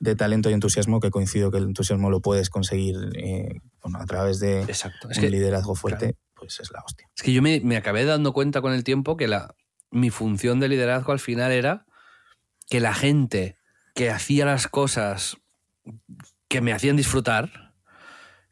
de 0.00 0.16
talento 0.16 0.50
y 0.50 0.52
entusiasmo, 0.52 1.00
que 1.00 1.10
coincido 1.10 1.50
que 1.50 1.58
el 1.58 1.64
entusiasmo 1.64 2.10
lo 2.10 2.20
puedes 2.20 2.50
conseguir 2.50 2.96
eh, 3.16 3.60
bueno, 3.82 3.98
a 4.00 4.06
través 4.06 4.38
de 4.40 4.62
Exacto. 4.62 5.10
Es 5.10 5.18
un 5.18 5.22
que, 5.24 5.30
liderazgo 5.30 5.74
fuerte, 5.74 6.16
pues 6.34 6.60
es 6.60 6.70
la 6.72 6.82
hostia. 6.84 7.08
es 7.16 7.22
que 7.22 7.32
yo 7.32 7.42
me, 7.42 7.60
me 7.60 7.76
acabé 7.76 8.04
dando 8.04 8.32
cuenta 8.32 8.60
con 8.60 8.72
el 8.72 8.84
tiempo 8.84 9.16
que 9.16 9.28
la, 9.28 9.54
mi 9.90 10.10
función 10.10 10.60
de 10.60 10.68
liderazgo 10.68 11.12
al 11.12 11.20
final 11.20 11.52
era 11.52 11.86
que 12.68 12.80
la 12.80 12.94
gente 12.94 13.56
que 13.94 14.10
hacía 14.10 14.44
las 14.46 14.66
cosas 14.66 15.36
que 16.48 16.60
me 16.60 16.72
hacían 16.72 16.96
disfrutar 16.96 17.74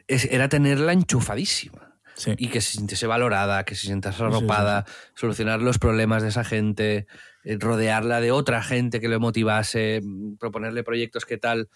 es- 0.07 0.27
era 0.31 0.49
tenerla 0.49 0.93
enchufadísima. 0.93 1.89
Sí. 2.15 2.35
y 2.37 2.49
que 2.49 2.61
se 2.61 2.73
sintiese 2.73 3.07
valorada, 3.07 3.65
que 3.65 3.75
se 3.75 3.87
sintiese 3.87 4.19
sí, 4.19 4.23
arropada, 4.23 4.85
solucionar 5.15 5.63
los 5.63 5.79
problemas 5.79 6.23
de 6.23 6.29
esa 6.29 6.45
gente, 6.45 7.07
rodearla 7.45 8.20
de 8.20 8.30
otra 8.32 8.62
gente 8.62 9.01
que 9.01 9.09
le 9.09 9.18
motivase, 9.18 10.01
mm, 10.03 10.36
proponerle 10.36 10.84
proyectos 10.84 11.24
que 11.24 11.38
tal. 11.38 11.68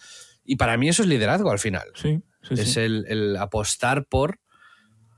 Y 0.44 0.56
para 0.56 0.76
mí 0.76 0.88
eso 0.88 1.02
es 1.02 1.08
liderazgo 1.08 1.50
al 1.50 1.58
final. 1.58 1.88
Sí, 1.94 2.20
sí, 2.42 2.54
es 2.54 2.74
sí. 2.74 2.80
El, 2.80 3.04
el 3.08 3.36
apostar 3.36 4.06
por... 4.06 4.38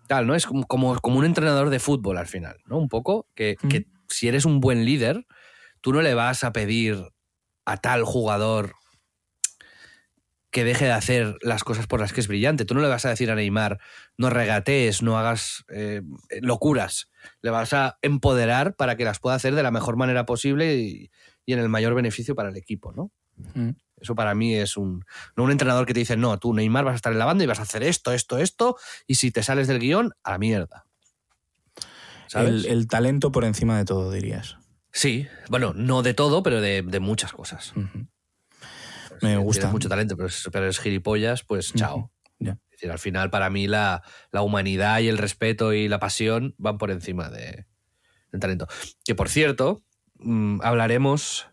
Tal, 0.07 0.26
¿no? 0.26 0.34
Es 0.34 0.46
como, 0.46 0.66
como, 0.66 0.99
como 1.01 1.18
un 1.18 1.26
entrenador 1.26 1.68
de 1.68 1.78
fútbol 1.78 2.16
al 2.16 2.26
final, 2.26 2.57
¿no? 2.64 2.78
Un 2.78 2.88
poco 2.88 3.28
que, 3.34 3.57
Mm. 3.62 3.68
que 3.68 3.86
si 4.09 4.26
eres 4.26 4.46
un 4.46 4.59
buen 4.61 4.86
líder, 4.86 5.26
tú 5.82 5.92
no 5.92 6.01
le 6.01 6.14
vas 6.14 6.44
a 6.44 6.53
pedir 6.55 6.96
a 7.66 7.76
tal 7.76 8.05
jugador 8.05 8.72
que 10.51 10.64
deje 10.64 10.86
de 10.86 10.92
hacer 10.92 11.36
las 11.42 11.62
cosas 11.62 11.86
por 11.86 12.01
las 12.01 12.12
que 12.12 12.20
es 12.20 12.28
brillante. 12.28 12.64
Tú 12.64 12.74
no 12.74 12.80
le 12.80 12.88
vas 12.88 13.05
a 13.05 13.11
decir 13.11 13.30
a 13.30 13.34
Neymar, 13.34 13.78
no 14.16 14.30
regatees, 14.30 15.03
no 15.03 15.18
hagas 15.18 15.64
eh, 15.68 16.03
locuras. 16.40 17.11
Le 17.42 17.51
vas 17.51 17.72
a 17.72 17.99
empoderar 18.03 18.74
para 18.74 18.96
que 18.96 19.05
las 19.05 19.18
pueda 19.18 19.36
hacer 19.36 19.55
de 19.55 19.62
la 19.62 19.70
mejor 19.70 19.96
manera 19.96 20.24
posible 20.24 20.76
y, 20.76 21.11
y 21.44 21.53
en 21.53 21.59
el 21.59 21.68
mayor 21.68 21.94
beneficio 21.94 22.34
para 22.34 22.49
el 22.49 22.57
equipo, 22.57 22.92
¿no? 22.92 23.11
Mm. 23.55 23.70
Eso 24.01 24.14
para 24.14 24.34
mí 24.34 24.55
es 24.55 24.76
un. 24.76 25.05
No 25.36 25.44
un 25.44 25.51
entrenador 25.51 25.84
que 25.86 25.92
te 25.92 26.01
dice, 26.01 26.16
no, 26.16 26.38
tú, 26.38 26.55
Neymar, 26.55 26.84
vas 26.84 26.92
a 26.92 26.96
estar 26.96 27.12
en 27.12 27.18
la 27.18 27.24
banda 27.24 27.44
y 27.44 27.46
vas 27.46 27.59
a 27.59 27.62
hacer 27.62 27.82
esto, 27.82 28.12
esto, 28.12 28.38
esto, 28.38 28.76
y 29.07 29.16
si 29.16 29.30
te 29.30 29.42
sales 29.42 29.66
del 29.66 29.80
guion, 29.80 30.12
a 30.22 30.32
la 30.32 30.38
mierda. 30.38 30.86
¿Sabes? 32.28 32.64
El, 32.64 32.66
el 32.66 32.86
talento 32.86 33.32
por 33.32 33.44
encima 33.44 33.76
de 33.76 33.84
todo, 33.84 34.11
dirías. 34.12 34.59
Sí, 34.92 35.26
bueno, 35.49 35.72
no 35.74 36.03
de 36.03 36.14
todo, 36.14 36.42
pero 36.42 36.61
de, 36.61 36.82
de 36.82 37.01
muchas 37.01 37.32
cosas. 37.32 37.72
Me 39.23 39.29
tienes 39.31 39.45
gusta. 39.45 39.69
mucho 39.71 39.89
talento, 39.89 40.16
pero 40.16 40.29
es, 40.29 40.49
pero 40.53 40.66
es 40.69 40.79
gilipollas, 40.81 41.43
pues 41.45 41.73
chao. 41.75 42.11
Es 42.41 42.83
decir, 42.83 42.93
al 42.93 42.99
final, 43.01 43.29
para 43.31 43.51
mí, 43.51 43.66
la, 43.66 44.03
la 44.31 44.43
humanidad 44.43 45.01
y 45.01 45.09
el 45.09 45.19
respeto 45.19 45.73
y 45.73 45.89
la 45.89 45.99
pasión 45.99 46.55
van 46.59 46.79
por 46.79 46.93
encima 46.93 47.29
de, 47.29 47.66
del 48.31 48.41
talento. 48.41 48.69
Que 49.05 49.16
por 49.16 49.29
cierto, 49.29 49.83
mm, 50.21 50.61
hablaremos. 50.62 51.49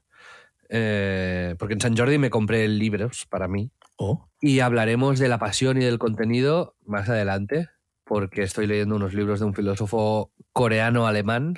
eh, 0.70 1.56
porque 1.58 1.74
en 1.74 1.82
San 1.82 1.98
Jordi 1.98 2.18
me 2.20 2.30
compré 2.30 2.68
libros 2.68 3.26
para 3.30 3.48
mí. 3.48 3.72
Oh, 3.98 4.30
Y 4.42 4.60
hablaremos 4.60 5.18
de 5.20 5.28
la 5.30 5.40
pasión 5.40 5.82
y 5.82 5.86
del 5.86 5.98
contenido 6.00 6.76
más 6.86 7.10
adelante, 7.10 7.70
porque 8.04 8.44
estoy 8.44 8.68
leyendo 8.68 8.96
unos 8.96 9.14
libros 9.16 9.40
de 9.40 9.46
un 9.48 9.56
filósofo 9.56 10.32
coreano-alemán 10.54 11.56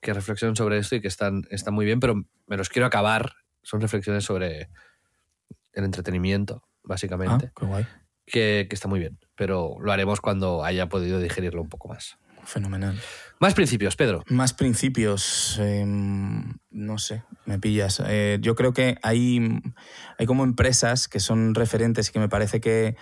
que 0.00 0.12
reflexionan 0.14 0.54
sobre 0.56 0.78
esto 0.78 0.94
y 0.96 1.00
que 1.00 1.08
están, 1.08 1.42
están 1.50 1.74
muy 1.74 1.84
bien, 1.86 1.98
pero 1.98 2.14
me 2.46 2.56
los 2.56 2.68
quiero 2.68 2.86
acabar. 2.86 3.32
Son 3.62 3.80
reflexiones 3.80 4.24
sobre 4.24 4.70
el 5.72 5.84
entretenimiento, 5.84 6.62
ah, 6.64 6.68
básicamente, 6.84 7.52
qué 7.56 7.66
guay. 7.66 7.86
que, 8.26 8.66
que 8.68 8.74
está 8.74 8.88
muy 8.88 9.00
bien, 9.00 9.18
pero 9.36 9.76
lo 9.80 9.92
haremos 9.92 10.20
cuando 10.20 10.64
haya 10.64 10.88
podido 10.88 11.18
digerirlo 11.18 11.62
un 11.62 11.68
poco 11.68 11.88
más. 11.88 12.18
Fenomenal. 12.44 12.98
Más 13.38 13.54
principios, 13.54 13.96
Pedro. 13.96 14.24
Más 14.28 14.52
principios, 14.54 15.58
eh, 15.60 15.84
no 15.86 16.98
sé, 16.98 17.22
me 17.44 17.58
pillas. 17.58 18.02
Eh, 18.06 18.38
yo 18.40 18.54
creo 18.54 18.72
que 18.72 18.98
hay, 19.02 19.60
hay 20.18 20.26
como 20.26 20.44
empresas 20.44 21.08
que 21.08 21.20
son 21.20 21.54
referentes 21.54 22.08
y 22.08 22.12
que 22.12 22.18
me 22.18 22.28
parece 22.28 22.60
que 22.60 22.96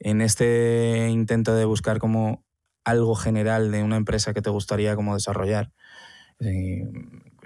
en 0.00 0.20
este 0.20 1.08
intento 1.10 1.54
de 1.54 1.64
buscar 1.64 1.98
como 1.98 2.44
algo 2.84 3.14
general 3.14 3.70
de 3.70 3.82
una 3.82 3.96
empresa 3.96 4.32
que 4.32 4.42
te 4.42 4.50
gustaría 4.50 4.96
como 4.96 5.14
desarrollar, 5.14 5.72
eh, 6.40 6.84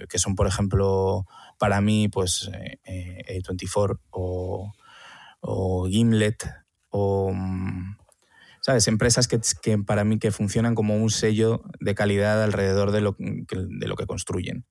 que 0.09 0.18
son, 0.18 0.34
por 0.34 0.46
ejemplo, 0.46 1.26
para 1.59 1.80
mí, 1.80 2.09
pues 2.09 2.50
eh, 2.53 2.78
eh, 2.84 3.42
A24 3.42 3.98
o, 4.11 4.72
o 5.40 5.86
Gimlet 5.86 6.44
o... 6.90 7.32
mm, 7.32 7.96
¿Sabes? 8.61 8.86
Empresas 8.86 9.26
que, 9.26 9.40
que 9.61 9.76
para 9.78 10.05
mí 10.05 10.20
que 10.20 10.30
funcionan 10.30 10.76
como 10.76 10.94
un 10.94 11.11
sello 11.11 11.64
de 11.80 11.96
calidad 11.96 12.40
alrededor 12.40 12.92
de 12.92 13.00
lo 13.00 13.16
de 13.18 13.88
lo 13.88 13.96
que 13.96 14.07
construyen. 14.07 14.66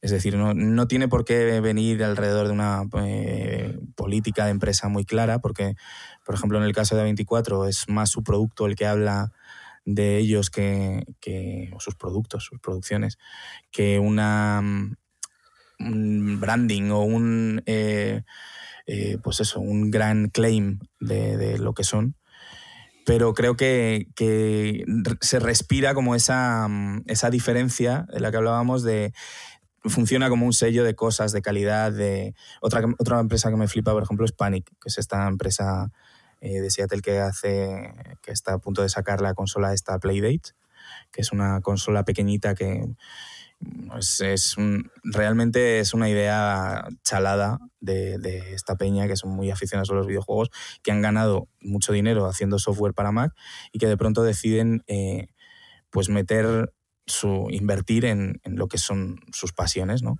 Es 0.00 0.10
decir, 0.10 0.36
no, 0.36 0.54
no 0.54 0.86
tiene 0.86 1.08
por 1.08 1.24
qué 1.24 1.60
venir 1.60 2.04
alrededor 2.04 2.46
de 2.46 2.52
una 2.52 2.82
eh, 3.02 3.78
política 3.96 4.44
de 4.44 4.52
empresa 4.52 4.88
muy 4.88 5.04
clara, 5.04 5.40
porque, 5.40 5.74
por 6.24 6.34
ejemplo, 6.34 6.58
en 6.58 6.64
el 6.64 6.72
caso 6.72 6.96
de 6.96 7.04
A24 7.04 7.68
es 7.68 7.88
más 7.88 8.10
su 8.10 8.22
producto 8.22 8.66
el 8.66 8.76
que 8.76 8.86
habla 8.86 9.32
de 9.94 10.18
ellos 10.18 10.50
que, 10.50 11.04
que 11.20 11.70
o 11.74 11.80
sus 11.80 11.94
productos, 11.94 12.44
sus 12.44 12.60
producciones, 12.60 13.18
que 13.70 13.98
una 13.98 14.60
mm, 14.62 14.96
un 15.80 16.40
branding 16.40 16.90
o 16.90 17.00
un 17.00 17.62
eh, 17.66 18.22
eh, 18.86 19.18
pues 19.22 19.40
eso, 19.40 19.60
un 19.60 19.90
gran 19.90 20.28
claim 20.28 20.78
de, 21.00 21.36
de 21.36 21.58
lo 21.58 21.72
que 21.72 21.84
son. 21.84 22.16
Pero 23.06 23.32
creo 23.32 23.56
que, 23.56 24.08
que 24.14 24.84
se 25.20 25.38
respira 25.38 25.94
como 25.94 26.14
esa, 26.14 26.68
mm, 26.68 27.04
esa 27.06 27.30
diferencia 27.30 28.06
de 28.12 28.20
la 28.20 28.30
que 28.30 28.36
hablábamos 28.36 28.82
de 28.82 29.12
funciona 29.84 30.28
como 30.28 30.44
un 30.44 30.52
sello 30.52 30.84
de 30.84 30.94
cosas, 30.94 31.32
de 31.32 31.40
calidad, 31.40 31.92
de 31.92 32.34
otra, 32.60 32.82
otra 32.98 33.20
empresa 33.20 33.48
que 33.48 33.56
me 33.56 33.68
flipa, 33.68 33.92
por 33.92 34.02
ejemplo, 34.02 34.26
es 34.26 34.32
Panic, 34.32 34.66
que 34.66 34.88
es 34.88 34.98
esta 34.98 35.26
empresa 35.28 35.90
eh, 36.40 36.60
de 36.60 36.70
Seattle 36.70 37.02
que 37.02 37.18
hace 37.20 37.92
que 38.22 38.32
está 38.32 38.54
a 38.54 38.58
punto 38.58 38.82
de 38.82 38.88
sacar 38.88 39.20
la 39.20 39.34
consola 39.34 39.72
esta 39.74 39.98
Playdate, 39.98 40.52
que 41.12 41.22
es 41.22 41.32
una 41.32 41.60
consola 41.62 42.04
pequeñita 42.04 42.54
que 42.54 42.86
es, 43.98 44.20
es 44.20 44.56
un- 44.56 44.90
realmente 45.02 45.80
es 45.80 45.94
una 45.94 46.08
idea 46.08 46.86
chalada 47.04 47.58
de, 47.80 48.18
de 48.18 48.54
esta 48.54 48.76
peña 48.76 49.08
que 49.08 49.16
son 49.16 49.30
muy 49.30 49.50
aficionados 49.50 49.90
a 49.90 49.94
los 49.94 50.06
videojuegos, 50.06 50.50
que 50.82 50.92
han 50.92 51.02
ganado 51.02 51.48
mucho 51.60 51.92
dinero 51.92 52.26
haciendo 52.26 52.58
software 52.58 52.94
para 52.94 53.12
Mac 53.12 53.32
y 53.72 53.78
que 53.78 53.86
de 53.88 53.96
pronto 53.96 54.22
deciden 54.22 54.82
eh, 54.86 55.28
pues 55.90 56.08
meter 56.08 56.72
su 57.06 57.48
invertir 57.50 58.04
en, 58.04 58.40
en 58.44 58.56
lo 58.56 58.68
que 58.68 58.78
son 58.78 59.20
sus 59.32 59.52
pasiones, 59.52 60.02
¿no? 60.02 60.18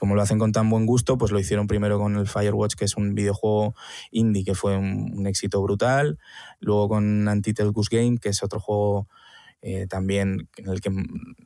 Como 0.00 0.14
lo 0.14 0.22
hacen 0.22 0.38
con 0.38 0.50
tan 0.50 0.70
buen 0.70 0.86
gusto, 0.86 1.18
pues 1.18 1.30
lo 1.30 1.38
hicieron 1.38 1.66
primero 1.66 1.98
con 1.98 2.16
el 2.16 2.26
Firewatch, 2.26 2.74
que 2.74 2.86
es 2.86 2.96
un 2.96 3.14
videojuego 3.14 3.74
indie 4.10 4.46
que 4.46 4.54
fue 4.54 4.74
un, 4.78 5.26
éxito 5.26 5.60
brutal. 5.60 6.18
Luego 6.58 6.88
con 6.88 7.28
Untitled 7.28 7.70
Goose 7.70 7.94
Game, 7.94 8.16
que 8.16 8.30
es 8.30 8.42
otro 8.42 8.60
juego 8.60 9.08
eh, 9.60 9.86
también 9.86 10.48
en 10.56 10.68
el 10.70 10.80
que 10.80 10.90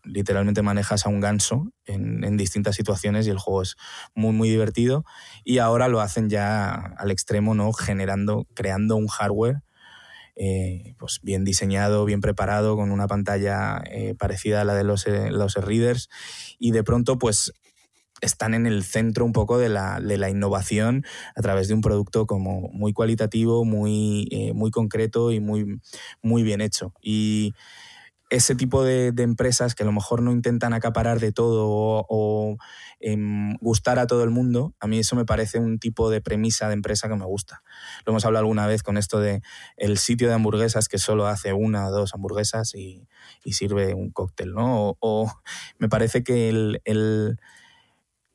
literalmente 0.05 0.63
manejas 0.63 1.05
a 1.05 1.09
un 1.09 1.19
ganso 1.19 1.73
en, 1.85 2.37
distintas 2.37 2.77
situaciones 2.77 3.27
y 3.27 3.31
el 3.31 3.39
juego 3.39 3.63
es 3.63 3.75
muy, 4.15 4.33
muy 4.33 4.49
divertido. 4.49 5.05
Y 5.43 5.59
ahora 5.59 5.89
lo 5.89 6.01
hacen 6.01 6.31
ya 6.31 6.75
al 6.97 7.11
extremo, 7.11 7.57
¿no? 7.57 7.73
Generando, 7.73 8.47
creando 8.55 8.95
un 8.95 9.09
hardware 9.09 9.65
eh, 10.37 10.95
pues 10.99 11.19
bien 11.25 11.45
diseñado, 11.45 12.05
bien 12.05 12.21
preparado, 12.21 12.77
con 12.77 12.93
una 12.93 13.09
pantalla 13.09 13.83
eh, 13.91 14.15
parecida 14.17 14.61
a 14.61 14.65
la 14.65 14.75
de 14.75 14.85
los, 14.85 15.09
los 15.09 15.55
readers. 15.57 16.09
Y 16.61 16.71
de 16.71 16.85
pronto, 16.85 17.19
pues 17.19 17.53
están 18.25 18.55
en 18.55 18.67
el 18.67 18.83
centro 18.83 19.25
un 19.25 19.33
poco 19.33 19.59
de 19.59 19.69
la, 19.69 20.01
de 20.01 20.19
la 20.19 20.31
innovación 20.31 21.05
a 21.37 21.43
través 21.43 21.69
de 21.69 21.75
un 21.75 21.81
producto 21.81 22.27
como 22.27 22.69
muy 22.73 22.93
cualitativo, 22.93 23.65
muy, 23.65 24.29
eh, 24.31 24.53
muy 24.53 24.71
concreto 24.71 25.31
y 25.31 25.41
muy, 25.41 25.81
muy 26.23 26.43
bien 26.43 26.61
hecho. 26.61 26.93
Y 27.03 27.55
ese 28.31 28.55
tipo 28.55 28.83
de, 28.83 29.13
empresas 29.19 29.75
que 29.75 29.83
a 29.83 29.87
lo 29.87 29.93
mejor 29.93 30.23
no 30.23 30.33
intentan 30.33 30.73
acaparar 30.73 31.21
de 31.21 31.31
todo 31.31 32.07
o, 32.09 32.57
eh, 33.01 33.17
gustar 33.61 33.99
a 33.99 34.07
todo 34.07 34.25
el 34.25 34.31
mundo, 34.31 34.75
a 34.81 34.87
mí 34.87 34.99
eso 34.99 35.15
me 35.15 35.25
parece 35.25 35.59
un 35.59 35.79
tipo 35.79 36.11
de 36.11 36.21
premisa 36.21 36.69
de 36.69 36.75
empresa 36.75 37.09
que 37.09 37.17
me 37.17 37.27
gusta. 37.27 37.63
Lo 38.05 38.13
hemos 38.13 38.25
hablado 38.25 38.41
alguna 38.41 38.67
vez 38.67 38.83
con 38.83 38.97
esto 38.97 39.21
de 39.21 39.43
el 39.77 39.99
sitio 39.99 40.29
de 40.29 40.35
hamburguesas 40.35 40.89
que 40.89 40.99
solo 40.99 41.27
hace 41.27 41.53
una 41.53 41.89
o 41.89 41.93
dos 41.93 42.15
hamburguesas 42.15 42.75
y, 42.75 43.07
sirve 43.45 43.95
un 43.95 44.11
cóctel, 44.11 44.53
¿no? 44.53 44.97
O, 44.99 45.31
me 45.79 45.89
parece 45.89 46.25
que 46.25 46.49
el 46.49 47.39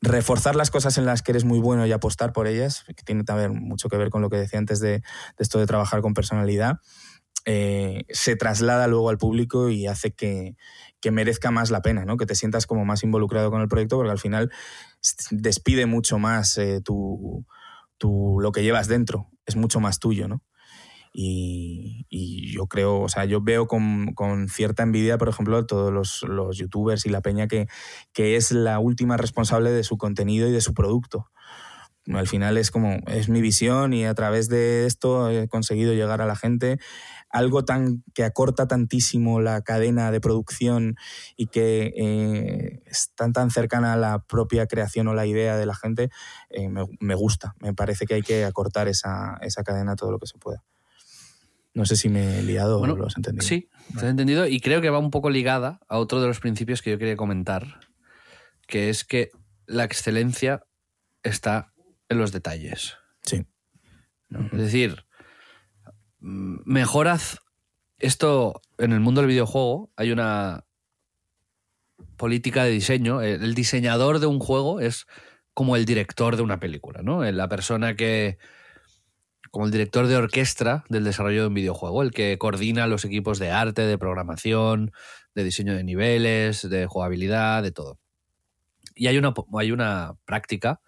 reforzar 0.02 0.56
las 0.56 0.72
cosas 0.72 0.98
en 0.98 1.06
las 1.06 1.22
que 1.22 1.32
eres 1.32 1.46
muy 1.46 1.60
bueno 1.60 1.86
y 1.86 1.92
apostar 1.92 2.32
por 2.32 2.48
ellas, 2.48 2.86
que 2.88 3.04
tiene 3.04 3.24
también 3.24 3.54
mucho 3.54 3.90
que 3.90 3.98
ver 3.98 4.10
con 4.10 4.22
lo 4.22 4.30
que 4.30 4.38
decía 4.38 4.60
antes 4.60 4.80
de, 4.80 5.02
esto 5.38 5.60
de 5.60 5.66
trabajar 5.66 6.02
con 6.02 6.14
personalidad, 6.14 6.80
eh, 7.46 8.04
se 8.10 8.36
traslada 8.36 8.88
luego 8.88 9.10
al 9.10 9.18
público 9.18 9.70
y 9.70 9.88
hace 9.88 10.12
que, 10.12 10.56
merezca 11.12 11.52
más 11.52 11.72
la 11.72 11.82
pena, 11.82 12.06
¿no? 12.06 12.18
que 12.18 12.26
te 12.26 12.36
sientas 12.36 12.68
como 12.68 12.86
más 12.86 13.04
involucrado 13.04 13.52
con 13.52 13.62
el 13.62 13.68
proyecto, 13.68 13.98
porque 13.98 14.12
al 14.12 14.20
final 14.20 14.52
despide 15.32 15.86
mucho 15.86 16.20
más 16.20 16.58
eh, 16.58 16.82
tu, 16.82 17.46
lo 18.02 18.52
que 18.52 18.64
llevas 18.64 18.88
dentro, 18.88 19.30
es 19.46 19.56
mucho 19.56 19.80
más 19.80 20.00
tuyo, 20.00 20.28
¿no? 20.28 20.42
Y, 21.12 22.06
yo 22.54 22.68
creo, 22.68 23.02
o 23.02 23.10
sea, 23.10 23.26
yo 23.26 23.42
veo 23.42 23.68
con, 23.68 24.14
cierta 24.50 24.84
envidia, 24.84 25.18
por 25.18 25.30
ejemplo, 25.30 25.66
todos 25.66 26.24
los, 26.24 26.58
youtubers 26.58 27.06
y 27.06 27.10
la 27.10 27.22
peña 27.22 27.48
que, 27.48 27.68
que, 28.14 28.36
es 28.36 28.52
la 28.52 28.80
última 28.80 29.18
responsable 29.18 29.72
de 29.72 29.84
su 29.84 29.98
contenido 29.98 30.48
y 30.48 30.52
de 30.52 30.62
su 30.62 30.74
producto. 30.74 31.30
Al 32.08 32.28
final 32.28 32.58
es 32.58 32.72
como, 32.72 32.98
es 33.08 33.30
mi 33.30 33.42
visión 33.42 33.94
y 33.94 34.06
a 34.06 34.14
través 34.16 34.50
de 34.50 34.86
esto 34.88 35.30
he 35.30 35.48
conseguido 35.48 35.94
llegar 35.94 36.22
a 36.22 36.26
la 36.26 36.36
gente. 36.36 36.80
Algo 37.30 37.66
tan 37.66 38.04
que 38.16 38.24
acorta 38.24 38.68
tantísimo 38.68 39.40
la 39.40 39.62
cadena 39.62 40.10
de 40.10 40.20
producción 40.20 40.96
y 41.38 41.48
que 41.48 41.94
eh, 41.96 42.82
es 42.88 43.12
tan, 43.16 43.34
tan 43.34 43.52
cercana 43.52 43.94
a 43.94 43.98
la 43.98 44.20
propia 44.24 44.66
creación 44.66 45.08
o 45.08 45.14
la 45.14 45.28
idea 45.28 45.56
de 45.58 45.68
la 45.68 45.76
gente, 45.76 46.10
eh, 46.50 46.70
me, 46.70 46.86
me, 47.00 47.14
gusta. 47.14 47.54
Me 47.60 47.74
parece 47.76 48.08
que 48.08 48.16
hay 48.16 48.24
que 48.24 48.46
acortar 48.46 48.88
esa, 48.88 49.38
esa 49.42 49.64
cadena 49.64 49.96
todo 49.96 50.12
lo 50.12 50.18
que 50.18 50.28
se 50.28 50.40
pueda. 50.40 50.64
No 51.80 51.86
sé 51.86 51.96
si 51.96 52.10
me 52.10 52.40
he 52.40 52.44
liado 52.44 52.82
o 52.82 52.86
lo 52.86 53.08
has 53.08 53.16
entendido. 53.16 53.48
Sí, 53.48 53.70
te 53.94 54.00
has 54.00 54.12
entendido 54.12 54.46
y 54.46 54.60
creo 54.60 54.82
que 54.82 54.90
va 54.90 55.00
un 55.00 55.12
poco 55.12 55.30
ligada 55.30 55.80
a 55.88 55.98
otro 55.98 56.20
de 56.20 56.28
los 56.28 56.42
principios 56.42 56.82
que 56.82 56.92
yo 56.92 56.98
quería 57.00 57.16
comentar, 57.16 57.80
que 58.68 58.90
es 58.90 59.06
que 59.06 59.32
la 59.66 59.86
excelencia 59.86 60.66
está 61.24 61.72
en 62.10 62.18
los 62.18 62.34
detalles. 62.34 62.98
Sí. 63.22 63.46
Es 64.52 64.60
decir, 64.60 65.06
mejorad 66.20 67.22
esto 67.98 68.62
en 68.78 68.92
el 68.92 69.00
mundo 69.00 69.22
del 69.22 69.30
videojuego. 69.30 69.90
Hay 69.96 70.12
una 70.12 70.66
política 72.18 72.66
de 72.66 72.72
diseño. 72.72 73.22
El 73.22 73.56
diseñador 73.56 74.20
de 74.20 74.26
un 74.26 74.40
juego 74.40 74.82
es 74.82 75.08
como 75.54 75.78
el 75.78 75.86
director 75.86 76.36
de 76.36 76.42
una 76.42 76.60
película, 76.60 77.04
¿no? 77.04 77.24
La 77.32 77.48
persona 77.48 77.96
que 77.96 78.38
como 79.52 79.66
el 79.66 79.72
director 79.72 80.08
de 80.08 80.16
orquesta 80.16 80.84
del 80.90 81.04
desarrollo 81.04 81.42
de 81.42 81.48
un 81.48 81.54
videojuego, 81.54 82.02
el 82.02 82.12
que 82.12 82.38
coordina 82.38 82.88
los 82.88 83.06
equipos 83.06 83.40
de 83.40 83.52
arte, 83.52 83.84
de 83.84 83.98
programación, 83.98 84.92
de 85.36 85.44
diseño 85.44 85.76
de 85.76 85.84
niveles, 85.84 86.68
de 86.70 86.86
jugabilidad, 86.86 87.64
de 87.64 87.72
todo. 87.72 88.00
Y 88.96 89.08
hay 89.08 89.18
una, 89.18 89.34
hay 89.58 89.72
una 89.72 90.16
práctica 90.26 90.82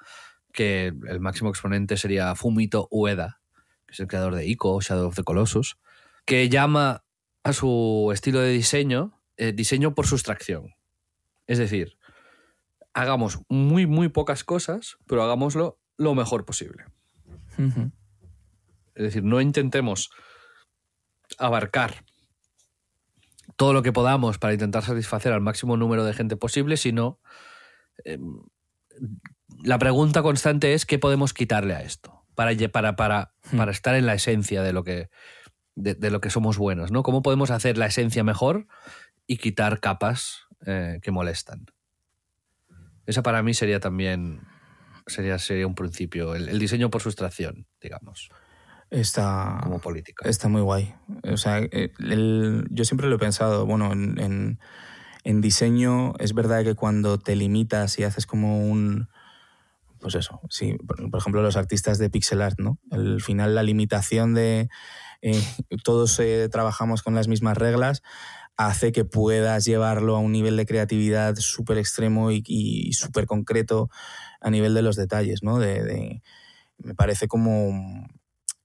que 0.51 0.87
el 1.07 1.19
máximo 1.19 1.49
exponente 1.49 1.97
sería 1.97 2.35
Fumito 2.35 2.87
Ueda, 2.91 3.39
que 3.87 3.93
es 3.93 3.99
el 3.99 4.07
creador 4.07 4.35
de 4.35 4.45
Ico, 4.47 4.81
Shadow 4.81 5.07
of 5.07 5.15
the 5.15 5.23
Colossus, 5.23 5.77
que 6.25 6.49
llama 6.49 7.03
a 7.43 7.53
su 7.53 8.11
estilo 8.13 8.39
de 8.39 8.51
diseño 8.51 9.21
eh, 9.41 9.53
diseño 9.53 9.95
por 9.95 10.05
sustracción. 10.05 10.75
Es 11.47 11.57
decir, 11.57 11.97
hagamos 12.93 13.39
muy, 13.49 13.87
muy 13.87 14.07
pocas 14.09 14.43
cosas, 14.43 14.97
pero 15.07 15.23
hagámoslo 15.23 15.79
lo 15.97 16.13
mejor 16.13 16.45
posible. 16.45 16.85
Es 18.95 19.03
decir, 19.03 19.23
no 19.23 19.41
intentemos 19.41 20.09
abarcar 21.37 22.03
todo 23.55 23.73
lo 23.73 23.83
que 23.83 23.93
podamos 23.93 24.37
para 24.37 24.53
intentar 24.53 24.83
satisfacer 24.83 25.33
al 25.33 25.41
máximo 25.41 25.77
número 25.77 26.03
de 26.05 26.13
gente 26.13 26.35
posible, 26.35 26.77
sino 26.77 27.19
em, 28.05 28.41
la 29.63 29.77
pregunta 29.79 30.21
constante 30.21 30.73
es 30.73 30.85
qué 30.85 30.99
podemos 30.99 31.33
quitarle 31.33 31.75
a 31.75 31.81
esto 31.81 32.25
para, 32.35 32.55
para, 32.69 32.95
para, 32.95 33.33
hmm. 33.51 33.57
para 33.57 33.71
estar 33.71 33.95
en 33.95 34.05
la 34.05 34.13
esencia 34.13 34.63
de 34.63 34.73
lo 34.73 34.83
que, 34.83 35.09
de, 35.75 36.11
lo 36.11 36.21
que 36.21 36.29
somos 36.29 36.57
buenos, 36.57 36.91
¿no? 36.91 37.03
¿Cómo 37.03 37.21
podemos 37.21 37.51
hacer 37.51 37.77
la 37.77 37.85
esencia 37.85 38.23
mejor 38.23 38.67
y 39.27 39.37
quitar 39.37 39.79
capas 39.79 40.47
eh, 40.65 40.99
que 41.01 41.11
molestan? 41.11 41.65
Esa 43.05 43.23
para 43.23 43.43
mí 43.43 43.53
sería 43.53 43.79
también 43.79 44.41
sería, 45.07 45.37
sería 45.39 45.67
un 45.67 45.75
principio, 45.75 46.35
el 46.35 46.59
diseño 46.59 46.89
por 46.89 47.01
sustracción, 47.01 47.67
digamos. 47.81 48.29
Está, 48.91 49.61
como 49.63 49.79
política. 49.79 50.27
Está 50.27 50.49
muy 50.49 50.61
guay. 50.61 50.93
O 51.23 51.37
sea, 51.37 51.59
eh, 51.59 51.93
yo 52.69 52.83
siempre 52.83 53.07
lo 53.07 53.15
he 53.15 53.19
pensado, 53.19 53.65
bueno, 53.65 53.93
en, 53.93 54.59
en, 55.23 55.41
diseño 55.41 56.13
es 56.19 56.33
verdad 56.33 56.65
que 56.65 56.75
cuando 56.75 57.17
te 57.17 57.37
limitas 57.37 57.97
y 57.97 58.03
haces 58.03 58.27
como 58.27 58.59
un... 58.69 59.07
Pues 60.01 60.15
eso, 60.15 60.41
sí, 60.49 60.75
por, 60.85 61.17
ejemplo 61.17 61.41
los 61.41 61.55
artistas 61.55 61.99
de 61.99 62.09
pixel 62.09 62.41
art, 62.41 62.59
¿no? 62.59 62.79
Al 62.89 63.21
final 63.21 63.55
la 63.55 63.63
limitación 63.63 64.33
de 64.33 64.67
eh, 65.21 65.41
todos 65.83 66.19
eh, 66.19 66.49
trabajamos 66.51 67.01
con 67.01 67.15
las 67.15 67.27
mismas 67.27 67.57
reglas 67.57 68.01
hace 68.57 68.91
que 68.91 69.05
puedas 69.05 69.63
llevarlo 69.63 70.17
a 70.17 70.19
un 70.19 70.31
nivel 70.31 70.57
de 70.57 70.65
creatividad 70.65 71.35
súper 71.37 71.77
extremo 71.77 72.31
y, 72.31 72.43
y 72.45 72.91
súper 72.93 73.25
concreto 73.25 73.89
a 74.41 74.49
nivel 74.49 74.73
de 74.73 74.81
los 74.81 74.95
detalles, 74.95 75.43
¿no? 75.43 75.59
de, 75.59 76.21
me 76.79 76.95
parece 76.95 77.27
como 77.27 78.07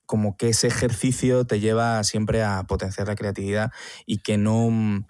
como 0.07 0.37
que 0.37 0.49
ese 0.49 0.69
ejercicio 0.69 1.45
te 1.47 1.61
lleva 1.61 2.03
siempre 2.05 2.43
a 2.43 2.63
potenciar 2.65 3.09
la 3.09 3.17
creatividad 3.17 3.73
y 4.07 4.19
que 4.19 4.39
no... 4.39 4.71
Mm, 4.71 5.07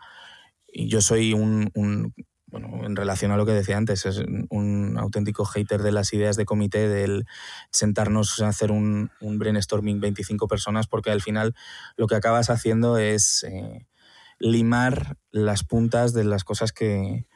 yo 0.79 1.01
soy 1.01 1.33
un, 1.33 1.71
bueno, 2.47 2.85
en 2.85 2.97
relación 2.97 3.33
a 3.33 3.37
lo 3.37 3.47
que 3.47 3.53
decía 3.53 3.77
antes, 3.77 4.07
es 4.07 4.23
un 4.51 4.97
auténtico 4.99 5.45
hater 5.45 5.83
de 5.83 5.93
las 5.93 6.13
ideas 6.13 6.37
de 6.37 6.45
comité, 6.45 6.89
del 6.89 7.27
sentarnos 7.71 8.41
a 8.41 8.49
hacer 8.49 8.71
un, 8.73 9.11
brainstorming 9.21 10.01
25 10.01 10.49
personas, 10.49 10.87
porque 10.87 11.11
al 11.11 11.23
final 11.23 11.55
lo 11.97 12.07
que 12.07 12.15
acabas 12.15 12.51
haciendo 12.51 12.99
es 12.99 13.45
eh, 13.45 13.87
limar 14.39 15.17
las 15.31 15.65
puntas 15.65 16.13
de 16.13 16.25
las 16.25 16.45
cosas 16.45 16.73
que, 16.73 17.27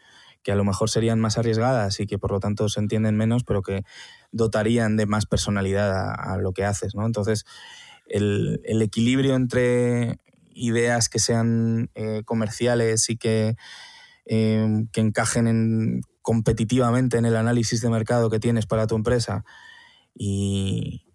que 0.43 0.53
a 0.53 0.57
lo 0.57 0.65
mejor 0.65 0.91
serían 0.91 1.21
más 1.21 1.39
arriesgadas 1.39 2.01
y 2.01 2.07
que 2.07 2.19
por 2.19 2.33
lo 2.33 2.41
tanto 2.41 2.69
se 2.69 2.81
entienden 2.81 3.17
menos, 3.17 3.45
pero 3.45 3.63
que 3.63 3.85
dotarían 4.33 4.97
de 4.97 5.07
más 5.07 5.27
personalidad 5.27 6.15
a, 6.15 6.37
lo 6.39 6.53
que 6.53 6.65
haces, 6.65 6.95
¿no? 6.95 7.07
Entonces, 7.07 7.45
el, 8.07 8.61
equilibrio 8.65 9.35
entre 9.35 10.19
ideas 10.53 11.09
que 11.09 11.19
sean 11.19 11.91
eh, 11.95 12.23
comerciales 12.25 13.09
y 13.11 13.17
que, 13.17 13.57
eh, 14.27 14.85
que 14.93 15.01
encajen 15.01 15.47
en, 15.47 16.01
competitivamente 16.23 17.19
en 17.19 17.25
el 17.25 17.37
análisis 17.37 17.81
de 17.81 17.91
mercado 17.91 18.31
que 18.31 18.41
tienes 18.41 18.67
para 18.67 18.87
tu 18.87 18.95
empresa 18.95 19.45
y, 20.15 21.07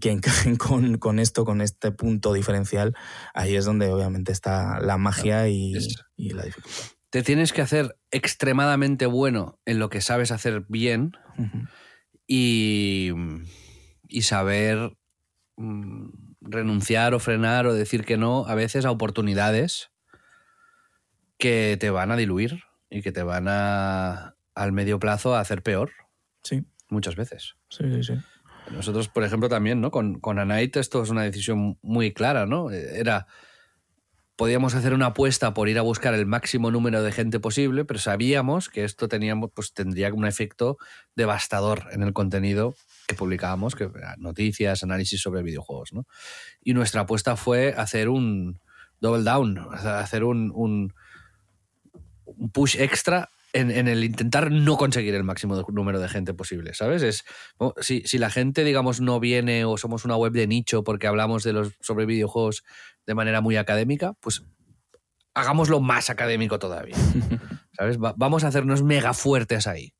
que 0.00 0.10
encajen 0.10 0.56
con, 0.98 1.18
esto, 1.18 1.44
con 1.44 1.60
este 1.60 1.92
punto 1.92 2.32
diferencial, 2.32 2.94
ahí 3.34 3.56
es 3.56 3.64
donde 3.64 3.90
obviamente 3.90 4.32
está 4.32 4.80
la 4.80 4.98
magia 4.98 5.48
y, 5.48 5.74
y 6.16 6.30
la 6.30 6.44
dificultad. 6.44 6.72
Te 7.10 7.22
tienes 7.22 7.54
que 7.54 7.62
hacer 7.62 7.96
extremadamente 8.10 9.06
bueno 9.06 9.58
en 9.64 9.78
lo 9.78 9.88
que 9.88 10.02
sabes 10.02 10.30
hacer 10.30 10.66
bien 10.68 11.12
y, 12.28 13.10
saber 14.20 14.96
mm, 15.56 16.10
renunciar 16.42 17.14
o 17.14 17.18
frenar 17.18 17.66
o 17.66 17.74
decir 17.74 18.04
que 18.04 18.18
no 18.18 18.46
a 18.46 18.54
veces 18.54 18.84
a 18.84 18.90
oportunidades 18.90 19.90
que 21.38 21.76
te 21.80 21.90
van 21.90 22.12
a 22.12 22.16
diluir 22.16 22.62
y 22.90 23.02
que 23.02 23.12
te 23.12 23.22
van 23.22 23.46
a 23.48 24.36
al 24.54 24.72
medio 24.72 24.98
plazo 24.98 25.34
a 25.34 25.40
hacer 25.40 25.62
peor. 25.62 25.92
Sí. 26.42 26.64
Muchas 26.90 27.16
veces. 27.16 27.56
Sí, 27.70 27.84
sí, 27.90 28.02
sí. 28.02 28.14
Nosotros, 28.72 29.08
por 29.08 29.24
ejemplo, 29.24 29.48
también, 29.48 29.80
¿no? 29.80 29.90
Con, 29.90 30.20
con 30.20 30.38
Anait 30.38 30.76
esto 30.76 31.02
es 31.02 31.10
una 31.10 31.22
decisión 31.22 31.78
muy 31.80 32.12
clara, 32.12 32.44
¿no? 32.44 32.70
Era 32.70 33.26
podíamos 34.38 34.76
hacer 34.76 34.94
una 34.94 35.06
apuesta 35.06 35.52
por 35.52 35.68
ir 35.68 35.80
a 35.80 35.82
buscar 35.82 36.14
el 36.14 36.24
máximo 36.24 36.70
número 36.70 37.02
de 37.02 37.10
gente 37.10 37.40
posible, 37.40 37.84
pero 37.84 37.98
sabíamos 37.98 38.68
que 38.68 38.84
esto 38.84 39.08
teníamos, 39.08 39.50
pues, 39.52 39.72
tendría 39.74 40.14
un 40.14 40.26
efecto 40.26 40.78
devastador 41.16 41.86
en 41.90 42.04
el 42.04 42.12
contenido 42.12 42.76
que 43.08 43.16
publicábamos, 43.16 43.74
que 43.74 43.90
noticias, 44.16 44.84
análisis 44.84 45.20
sobre 45.20 45.42
videojuegos. 45.42 45.92
¿no? 45.92 46.06
Y 46.62 46.72
nuestra 46.72 47.00
apuesta 47.00 47.34
fue 47.34 47.74
hacer 47.76 48.08
un 48.08 48.60
double 49.00 49.24
down, 49.24 49.58
hacer 49.72 50.22
un, 50.22 50.94
push 52.52 52.76
extra 52.78 53.30
en, 53.52 53.88
el 53.88 54.04
intentar 54.04 54.52
no 54.52 54.76
conseguir 54.76 55.16
el 55.16 55.24
máximo 55.24 55.66
número 55.68 55.98
de 55.98 56.08
gente 56.08 56.32
posible, 56.32 56.74
¿sabes? 56.74 57.02
Es, 57.02 57.24
si, 57.80 58.02
si, 58.02 58.18
la 58.18 58.30
gente, 58.30 58.62
digamos, 58.62 59.00
no 59.00 59.18
viene 59.18 59.64
o 59.64 59.76
somos 59.78 60.04
una 60.04 60.16
web 60.16 60.32
de 60.32 60.46
nicho 60.46 60.84
porque 60.84 61.08
hablamos 61.08 61.42
de 61.42 61.54
los, 61.54 61.72
sobre 61.80 62.06
videojuegos 62.06 62.62
de 63.08 63.14
manera 63.14 63.40
muy 63.40 63.56
académica, 63.56 64.12
pues 64.20 64.44
hagámoslo 65.32 65.80
más 65.80 66.10
académico 66.10 66.58
todavía. 66.58 66.94
¿Sabes? 67.72 67.96
vamos 67.98 68.44
a 68.44 68.48
hacernos 68.48 68.82
mega 68.82 69.14
fuertes 69.14 69.66
ahí. 69.66 69.94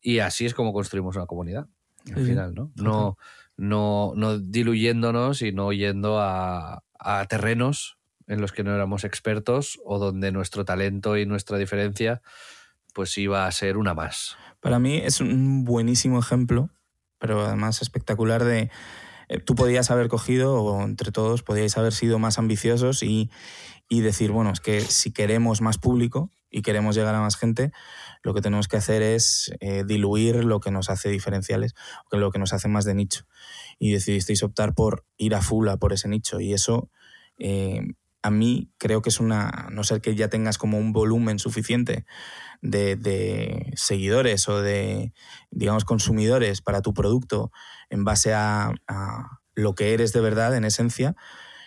Y 0.00 0.20
así 0.20 0.46
es 0.46 0.54
como 0.54 0.72
construimos 0.72 1.16
una 1.16 1.26
comunidad. 1.26 1.66
Al 2.16 2.24
final, 2.24 2.54
¿no? 2.54 2.72
No, 2.76 3.18
no, 3.58 4.14
no 4.16 4.38
diluyéndonos 4.38 5.42
y 5.42 5.52
no 5.52 5.70
yendo 5.70 6.18
a, 6.18 6.82
a 6.98 7.26
terrenos 7.26 7.98
en 8.26 8.40
los 8.40 8.52
que 8.52 8.64
no 8.64 8.74
éramos 8.74 9.04
expertos 9.04 9.78
o 9.84 9.98
donde 9.98 10.32
nuestro 10.32 10.64
talento 10.64 11.18
y 11.18 11.26
nuestra 11.26 11.58
diferencia 11.58 12.22
pues 12.94 13.18
iba 13.18 13.46
a 13.46 13.52
ser 13.52 13.76
una 13.76 13.92
más. 13.92 14.38
Para 14.60 14.78
mí 14.78 14.96
es 14.96 15.20
un 15.20 15.64
buenísimo 15.64 16.18
ejemplo, 16.18 16.70
pero 17.18 17.44
además 17.44 17.82
espectacular 17.82 18.44
de... 18.44 18.70
eh, 19.30 19.38
Tú 19.38 19.54
podías 19.54 19.90
haber 19.90 20.08
cogido, 20.08 20.62
o 20.62 20.82
entre 20.82 21.12
todos, 21.12 21.42
podíais 21.42 21.78
haber 21.78 21.94
sido 21.94 22.18
más 22.18 22.38
ambiciosos 22.38 23.02
y, 23.02 23.30
y 23.88 24.00
decir, 24.00 24.32
bueno, 24.32 24.50
es 24.50 24.60
que 24.60 24.80
si 24.80 25.12
queremos 25.12 25.60
más 25.62 25.78
público 25.78 26.30
y 26.50 26.62
queremos 26.62 26.96
llegar 26.96 27.14
a 27.14 27.20
más 27.20 27.36
gente, 27.36 27.72
lo 28.22 28.34
que 28.34 28.40
tenemos 28.40 28.68
que 28.68 28.76
hacer 28.76 29.02
es 29.02 29.52
eh, 29.60 29.84
diluir 29.86 30.44
lo 30.44 30.60
que 30.60 30.70
nos 30.70 30.90
hace 30.90 31.08
diferenciales, 31.08 31.74
lo 32.10 32.30
que 32.30 32.38
nos 32.38 32.52
hace 32.52 32.68
más 32.68 32.84
de 32.84 32.94
nicho. 32.94 33.24
Y 33.78 33.92
decidisteis 33.92 34.42
optar 34.42 34.74
por 34.74 35.06
ir 35.16 35.34
a 35.34 35.42
full 35.42 35.68
a 35.68 35.76
por 35.76 35.92
ese 35.92 36.08
nicho. 36.08 36.40
Y 36.40 36.52
eso, 36.52 36.90
eh, 37.38 37.82
a 38.22 38.30
mí, 38.30 38.70
creo 38.78 39.02
que 39.02 39.08
es 39.08 39.20
una. 39.20 39.68
No 39.70 39.84
ser 39.84 40.00
que 40.00 40.14
ya 40.14 40.28
tengas 40.28 40.58
como 40.58 40.78
un 40.78 40.92
volumen 40.92 41.38
suficiente 41.38 42.04
de, 42.62 43.72
seguidores 43.76 44.48
o 44.48 44.60
de, 44.60 45.12
digamos, 45.50 45.84
consumidores 45.84 46.60
para 46.60 46.82
tu 46.82 46.92
producto 46.92 47.50
en 47.88 48.04
base 48.04 48.34
a, 48.34 48.72
lo 49.54 49.74
que 49.74 49.92
eres 49.94 50.12
de 50.12 50.20
verdad, 50.20 50.56
en 50.56 50.64
esencia, 50.64 51.16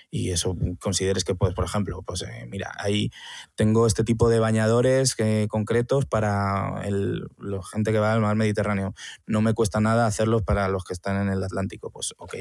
y 0.10 0.32
eso 0.32 0.56
consideres 0.80 1.24
que, 1.24 1.36
pues, 1.36 1.54
por 1.54 1.66
ejemplo, 1.66 2.04
pues 2.04 2.22
eh, 2.22 2.45
mira, 2.47 2.72
ahí 2.78 3.12
tengo 3.56 3.88
este 3.88 4.04
tipo 4.04 4.30
de 4.30 4.39
bañadores 4.39 5.16
que- 5.16 5.47
concretos 5.49 6.06
para 6.06 6.82
el, 6.86 7.28
la 7.39 7.62
gente 7.64 7.91
que 7.91 7.99
va 7.99 8.14
al 8.14 8.22
mar 8.22 8.36
Mediterráneo. 8.36 8.93
No 9.26 9.41
me 9.41 9.54
cuesta 9.54 9.80
nada 9.80 10.06
hacerlos 10.06 10.43
para 10.43 10.68
los 10.68 10.84
que 10.84 10.93
están 10.93 11.20
en 11.20 11.34
el 11.34 11.43
Atlántico, 11.43 11.89
pues 11.91 12.14
ok. 12.18 12.36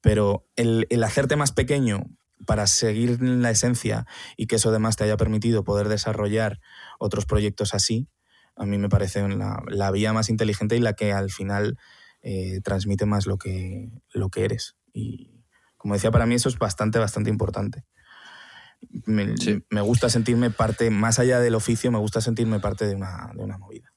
Pero 0.00 0.46
el, 0.54 0.86
el 0.90 1.02
hacerte 1.02 1.34
más 1.34 1.52
pequeño 1.52 2.04
para 2.44 2.66
seguir 2.66 3.18
en 3.20 3.42
la 3.42 3.50
esencia 3.50 4.06
y 4.36 4.46
que 4.46 4.56
eso 4.56 4.70
además 4.70 4.96
te 4.96 5.04
haya 5.04 5.16
permitido 5.16 5.64
poder 5.64 5.88
desarrollar 5.88 6.60
otros 6.98 7.26
proyectos 7.26 7.74
así, 7.74 8.08
a 8.56 8.66
mí 8.66 8.78
me 8.78 8.88
parece 8.88 9.26
la, 9.28 9.62
la 9.66 9.90
vía 9.90 10.12
más 10.12 10.28
inteligente 10.30 10.76
y 10.76 10.80
la 10.80 10.92
que 10.94 11.12
al 11.12 11.30
final 11.30 11.76
eh, 12.22 12.60
transmite 12.62 13.04
más 13.06 13.26
lo 13.26 13.36
que, 13.36 13.90
lo 14.12 14.28
que 14.30 14.44
eres. 14.44 14.76
Y 14.92 15.44
como 15.76 15.94
decía, 15.94 16.10
para 16.10 16.24
mí 16.26 16.34
eso 16.36 16.48
es 16.48 16.58
bastante, 16.58 16.98
bastante 16.98 17.30
importante. 17.30 17.84
Me, 19.06 19.36
Sí. 19.36 19.62
me 19.70 19.80
gusta 19.80 20.08
sentirme 20.08 20.50
parte, 20.50 20.90
más 20.90 21.18
allá 21.18 21.40
del 21.40 21.54
oficio, 21.54 21.90
me 21.90 21.98
gusta 21.98 22.20
sentirme 22.20 22.60
parte 22.60 22.86
de 22.86 22.94
una, 22.94 23.30
de 23.34 23.42
una 23.42 23.58
movida. 23.58 23.93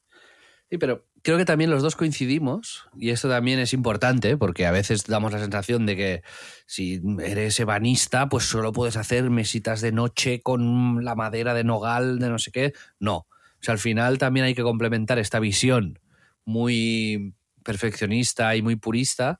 Sí, 0.70 0.78
pero 0.78 1.08
creo 1.22 1.38
que 1.38 1.46
también 1.46 1.70
los 1.70 1.82
dos 1.82 1.96
coincidimos, 1.96 2.88
y 2.98 3.12
esto 3.12 3.30
también 3.30 3.58
es 3.60 3.74
importante, 3.74 4.36
porque 4.36 4.66
a 4.66 4.72
veces 4.72 5.06
damos 5.06 5.32
la 5.32 5.40
sensación 5.40 5.86
de 5.86 5.96
que 5.96 6.24
si 6.66 7.02
eres 7.24 7.58
ebanista, 7.62 8.28
pues 8.28 8.44
solo 8.44 8.74
puedes 8.74 8.98
hacer 8.98 9.30
mesitas 9.30 9.80
de 9.80 9.94
noche 9.94 10.42
con 10.42 11.06
la 11.06 11.16
madera 11.16 11.54
de 11.54 11.64
nogal, 11.64 12.20
de 12.20 12.30
no 12.30 12.38
sé 12.38 12.52
qué. 12.52 12.74
No. 13.00 13.16
O 13.20 13.28
sea, 13.62 13.72
al 13.74 13.80
final 13.80 14.18
también 14.18 14.46
hay 14.46 14.56
que 14.56 14.62
complementar 14.64 15.20
esta 15.20 15.40
visión 15.40 16.00
muy 16.44 17.34
perfeccionista 17.64 18.56
y 18.56 18.62
muy 18.62 18.76
purista 18.76 19.40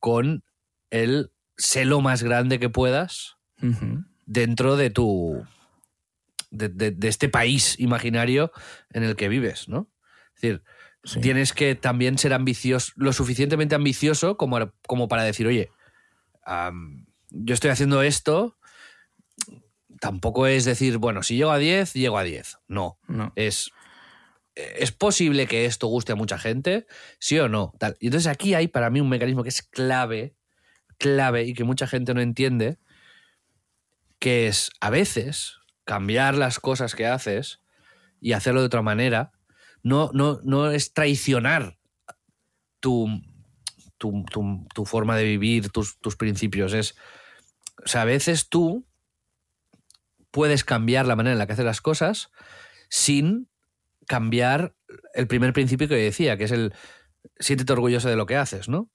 con 0.00 0.42
el 0.90 1.30
sé 1.56 1.84
lo 1.84 2.00
más 2.00 2.22
grande 2.24 2.58
que 2.58 2.68
puedas 2.68 3.36
dentro 4.26 4.76
de 4.76 4.90
tu. 4.90 5.42
De, 6.50 6.68
de- 6.68 6.90
de 6.92 7.08
este 7.08 7.28
país 7.28 7.78
imaginario 7.80 8.52
en 8.90 9.02
el 9.04 9.16
que 9.16 9.28
vives, 9.28 9.68
¿no? 9.68 9.88
Es 10.34 10.40
decir, 10.40 10.62
Sí. 11.04 11.20
tienes 11.20 11.52
que 11.52 11.74
también 11.74 12.16
ser 12.16 12.32
ambicioso, 12.32 12.92
lo 12.96 13.12
suficientemente 13.12 13.74
ambicioso 13.74 14.38
como, 14.38 14.72
como 14.86 15.06
para 15.06 15.22
decir, 15.22 15.46
oye, 15.46 15.70
yo 17.30 17.54
estoy 17.54 17.70
haciendo 17.70 18.02
esto. 18.02 18.58
Tampoco 20.00 20.46
es 20.46 20.64
decir, 20.64 20.98
bueno, 20.98 21.22
si 21.22 21.36
llego 21.36 21.50
a 21.50 21.58
10, 21.58 21.92
llego 21.94 22.18
a 22.18 22.24
10. 22.24 22.58
No. 22.68 22.98
No. 23.06 23.32
Es. 23.36 23.70
¿Es 24.54 24.92
posible 24.92 25.46
que 25.46 25.64
esto 25.66 25.88
guste 25.88 26.12
a 26.12 26.16
mucha 26.16 26.38
gente? 26.38 26.86
¿Sí 27.18 27.38
o 27.38 27.48
no? 27.48 27.72
Tal. 27.78 27.96
Y 27.98 28.06
entonces 28.06 28.28
aquí 28.30 28.54
hay 28.54 28.68
para 28.68 28.88
mí 28.88 29.00
un 29.00 29.08
mecanismo 29.08 29.42
que 29.42 29.48
es 29.48 29.62
clave, 29.62 30.36
clave 30.96 31.42
y 31.44 31.54
que 31.54 31.64
mucha 31.64 31.86
gente 31.88 32.14
no 32.14 32.20
entiende, 32.20 32.78
que 34.20 34.46
es 34.46 34.70
a 34.80 34.90
veces 34.90 35.56
cambiar 35.84 36.36
las 36.36 36.60
cosas 36.60 36.94
que 36.94 37.06
haces 37.06 37.60
y 38.20 38.32
hacerlo 38.32 38.60
de 38.60 38.66
otra 38.66 38.82
manera, 38.82 39.32
no, 39.84 40.10
no, 40.12 40.40
no 40.42 40.70
es 40.72 40.92
traicionar 40.92 41.78
tu, 42.80 43.08
tu, 43.98 44.24
tu- 44.30 44.66
tu 44.74 44.84
forma 44.84 45.16
de 45.16 45.24
vivir, 45.24 45.68
tus, 45.70 45.98
tus 46.00 46.16
principios. 46.16 46.72
Es, 46.72 46.96
o 47.84 47.86
sea, 47.86 48.02
a 48.02 48.06
veces 48.06 48.48
tú 48.48 48.84
puedes 50.30 50.64
cambiar 50.64 51.06
la 51.06 51.16
manera 51.16 51.32
en 51.34 51.38
la 51.38 51.46
que 51.46 51.52
haces 51.52 51.64
las 51.64 51.80
cosas 51.80 52.30
sin 52.88 53.48
cambiar 54.06 54.74
el 55.14 55.26
primer 55.26 55.52
principio 55.52 55.88
que 55.88 55.94
decía, 55.94 56.36
que 56.36 56.44
es 56.44 56.50
el 56.50 56.74
siéntete 57.38 57.72
orgulloso 57.72 58.08
de 58.08 58.16
lo 58.16 58.26
que 58.26 58.36
haces, 58.36 58.68
¿no? 58.68 58.90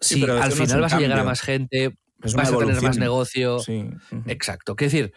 Sí, 0.00 0.14
si 0.16 0.20
al 0.42 0.50
no 0.50 0.56
final 0.56 0.80
vas 0.82 0.92
a 0.92 1.00
llegar 1.00 1.18
a 1.18 1.24
más 1.24 1.40
gente, 1.40 1.96
Es 2.22 2.34
vas 2.34 2.48
a 2.48 2.58
tener 2.58 2.82
más 2.82 2.96
negocio. 2.98 3.58
Sí. 3.60 3.90
Exacto. 4.26 4.76
Quiero 4.76 4.92
decir, 4.92 5.12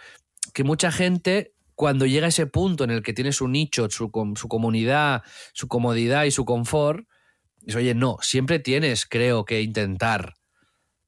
que 0.53 0.63
mucha 0.63 0.91
gente, 0.91 1.53
cuando 1.77 2.07
llega 2.07 2.25
ese 2.25 2.47
punto 2.47 2.83
en 2.85 2.89
el 2.89 3.03
que 3.03 3.13
tiene 3.13 3.31
su 3.31 3.47
nicho, 3.47 3.87
su, 3.91 4.09
su 4.35 4.47
comunidad, 4.47 5.21
su 5.53 5.67
comodidad 5.67 6.23
y 6.23 6.31
su 6.31 6.43
confort, 6.43 7.07
dice, 7.61 7.77
oye, 7.77 7.93
no, 7.93 8.17
siempre 8.21 8.57
tienes, 8.57 9.05
creo 9.05 9.45
que, 9.45 9.61
intentar 9.61 10.33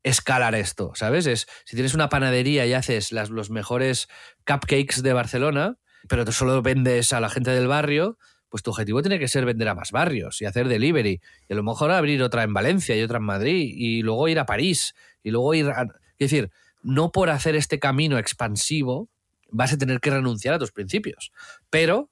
escalar 0.04 0.54
esto, 0.54 0.92
¿sabes? 0.94 1.26
Es, 1.26 1.48
si 1.66 1.76
tienes 1.76 1.96
una 1.96 2.10
panadería 2.10 2.68
y 2.68 2.74
haces 2.74 3.12
los 3.12 3.50
mejores 3.50 4.10
cupcakes 4.46 5.02
de 5.02 5.12
Barcelona, 5.12 5.80
pero 6.08 6.24
tú 6.24 6.34
solo 6.34 6.62
vendes 6.62 7.14
a 7.14 7.20
la 7.20 7.32
gente 7.32 7.50
del 7.50 7.68
barrio, 7.68 8.20
pues 8.48 8.62
tu 8.62 8.70
objetivo 8.70 9.02
tiene 9.02 9.18
que 9.18 9.28
ser 9.28 9.46
vender 9.46 9.70
a 9.70 9.76
más 9.76 9.90
barrios 9.90 10.40
y 10.40 10.46
hacer 10.46 10.68
delivery. 10.68 11.20
Y 11.48 11.54
a 11.54 11.56
lo 11.56 11.64
mejor 11.64 11.90
abrir 11.90 12.22
otra 12.22 12.44
en 12.44 12.54
Valencia 12.54 12.96
y 12.96 13.02
otra 13.02 13.18
en 13.18 13.24
Madrid 13.24 13.74
y 13.76 14.04
luego 14.04 14.28
ir 14.28 14.38
a 14.38 14.46
París 14.46 14.94
y 15.24 15.32
luego 15.32 15.52
ir 15.56 15.68
a... 15.70 15.88
Es 16.20 16.30
decir, 16.30 16.52
no 16.84 17.12
por 17.12 17.32
hacer 17.32 17.56
este 17.56 17.80
camino 17.80 18.20
expansivo 18.20 19.10
vas 19.52 19.74
a 19.74 19.78
tener 19.78 20.00
que 20.00 20.10
renunciar 20.10 20.54
a 20.54 20.60
tus 20.60 20.72
principios. 20.72 21.32
Pero 21.70 22.10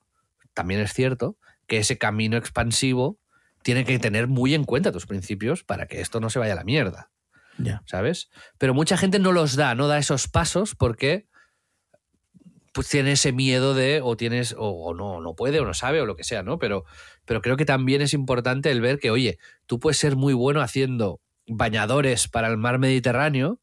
también 0.53 0.81
es 0.81 0.93
cierto 0.93 1.37
que 1.67 1.77
ese 1.77 1.97
camino 1.97 2.37
expansivo 2.37 3.19
tiene 3.63 3.85
que 3.85 3.99
tener 3.99 4.27
muy 4.27 4.53
en 4.53 4.63
cuenta 4.63 4.91
tus 4.91 5.05
principios 5.05 5.63
para 5.63 5.87
que 5.87 6.01
esto 6.01 6.19
no 6.19 6.29
se 6.29 6.39
vaya 6.39 6.53
a 6.53 6.57
la 6.57 6.63
mierda. 6.63 7.11
Ya. 7.57 7.81
¿sabes? 7.85 8.29
Pero 8.57 8.73
mucha 8.73 8.97
gente 8.97 9.19
no 9.19 9.31
los 9.31 9.55
da, 9.55 9.73
no 9.75 9.87
da 9.87 9.97
esos 9.97 10.27
pasos 10.27 10.75
porque 10.75 11.27
pues 12.71 12.87
tiene 12.89 13.13
ese 13.13 13.31
miedo 13.31 13.73
de 13.73 14.01
o 14.03 14.15
tienes 14.15 14.53
o, 14.55 14.69
o 14.69 14.93
no 14.93 15.19
no 15.19 15.33
puede 15.33 15.59
o 15.59 15.65
no 15.65 15.73
sabe 15.73 15.99
o 15.99 16.05
lo 16.05 16.15
que 16.15 16.23
sea, 16.23 16.43
¿no? 16.43 16.59
Pero 16.59 16.85
pero 17.25 17.41
creo 17.41 17.57
que 17.57 17.65
también 17.65 18.03
es 18.03 18.13
importante 18.13 18.69
el 18.69 18.81
ver 18.81 18.99
que 18.99 19.09
oye, 19.09 19.39
tú 19.65 19.79
puedes 19.79 19.97
ser 19.97 20.15
muy 20.15 20.35
bueno 20.35 20.61
haciendo 20.61 21.19
bañadores 21.47 22.27
para 22.27 22.47
el 22.49 22.57
mar 22.57 22.77
Mediterráneo, 22.77 23.59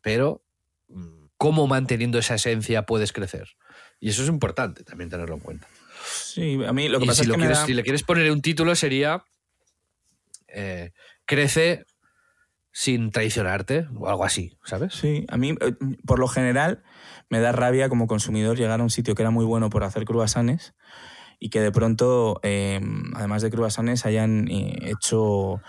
pero 0.00 0.44
mm, 0.88 1.21
cómo 1.42 1.66
manteniendo 1.66 2.18
esa 2.18 2.36
esencia 2.36 2.86
puedes 2.86 3.12
crecer. 3.12 3.48
Y 4.00 4.08
eso 4.10 4.22
es 4.22 4.28
importante 4.28 4.84
también 4.84 5.10
tenerlo 5.10 5.34
en 5.34 5.40
cuenta. 5.40 5.66
Sí, 6.04 6.58
a 6.66 6.72
mí 6.72 6.88
lo 6.88 6.98
que 6.98 7.04
Y 7.04 7.08
pasa 7.08 7.16
si, 7.18 7.22
es 7.22 7.28
lo 7.28 7.34
que 7.34 7.38
me 7.38 7.42
quieres- 7.46 7.58
da- 7.58 7.66
si 7.66 7.74
le 7.74 7.82
quieres 7.82 8.02
poner 8.04 8.30
un 8.30 8.40
título 8.42 8.74
sería 8.74 9.24
eh, 10.48 10.92
Crece 11.26 11.84
sin 12.72 13.10
traicionarte 13.10 13.86
o 13.96 14.08
algo 14.08 14.24
así, 14.24 14.56
¿sabes? 14.64 14.94
Sí, 14.94 15.26
a 15.28 15.36
mí, 15.36 15.50
eh, 15.60 15.74
por 16.06 16.18
lo 16.18 16.26
general, 16.28 16.82
me 17.28 17.40
da 17.40 17.52
rabia 17.52 17.88
como 17.88 18.06
consumidor 18.06 18.56
llegar 18.56 18.80
a 18.80 18.82
un 18.82 18.90
sitio 18.90 19.14
que 19.14 19.22
era 19.22 19.30
muy 19.30 19.44
bueno 19.44 19.68
por 19.68 19.84
hacer 19.84 20.04
cruasanes 20.04 20.74
y 21.38 21.50
que 21.50 21.60
de 21.60 21.72
pronto, 21.72 22.40
eh, 22.42 22.80
además 23.14 23.42
de 23.42 23.50
cruasanes, 23.50 24.06
hayan 24.06 24.48
eh, 24.48 24.78
hecho 24.90 25.60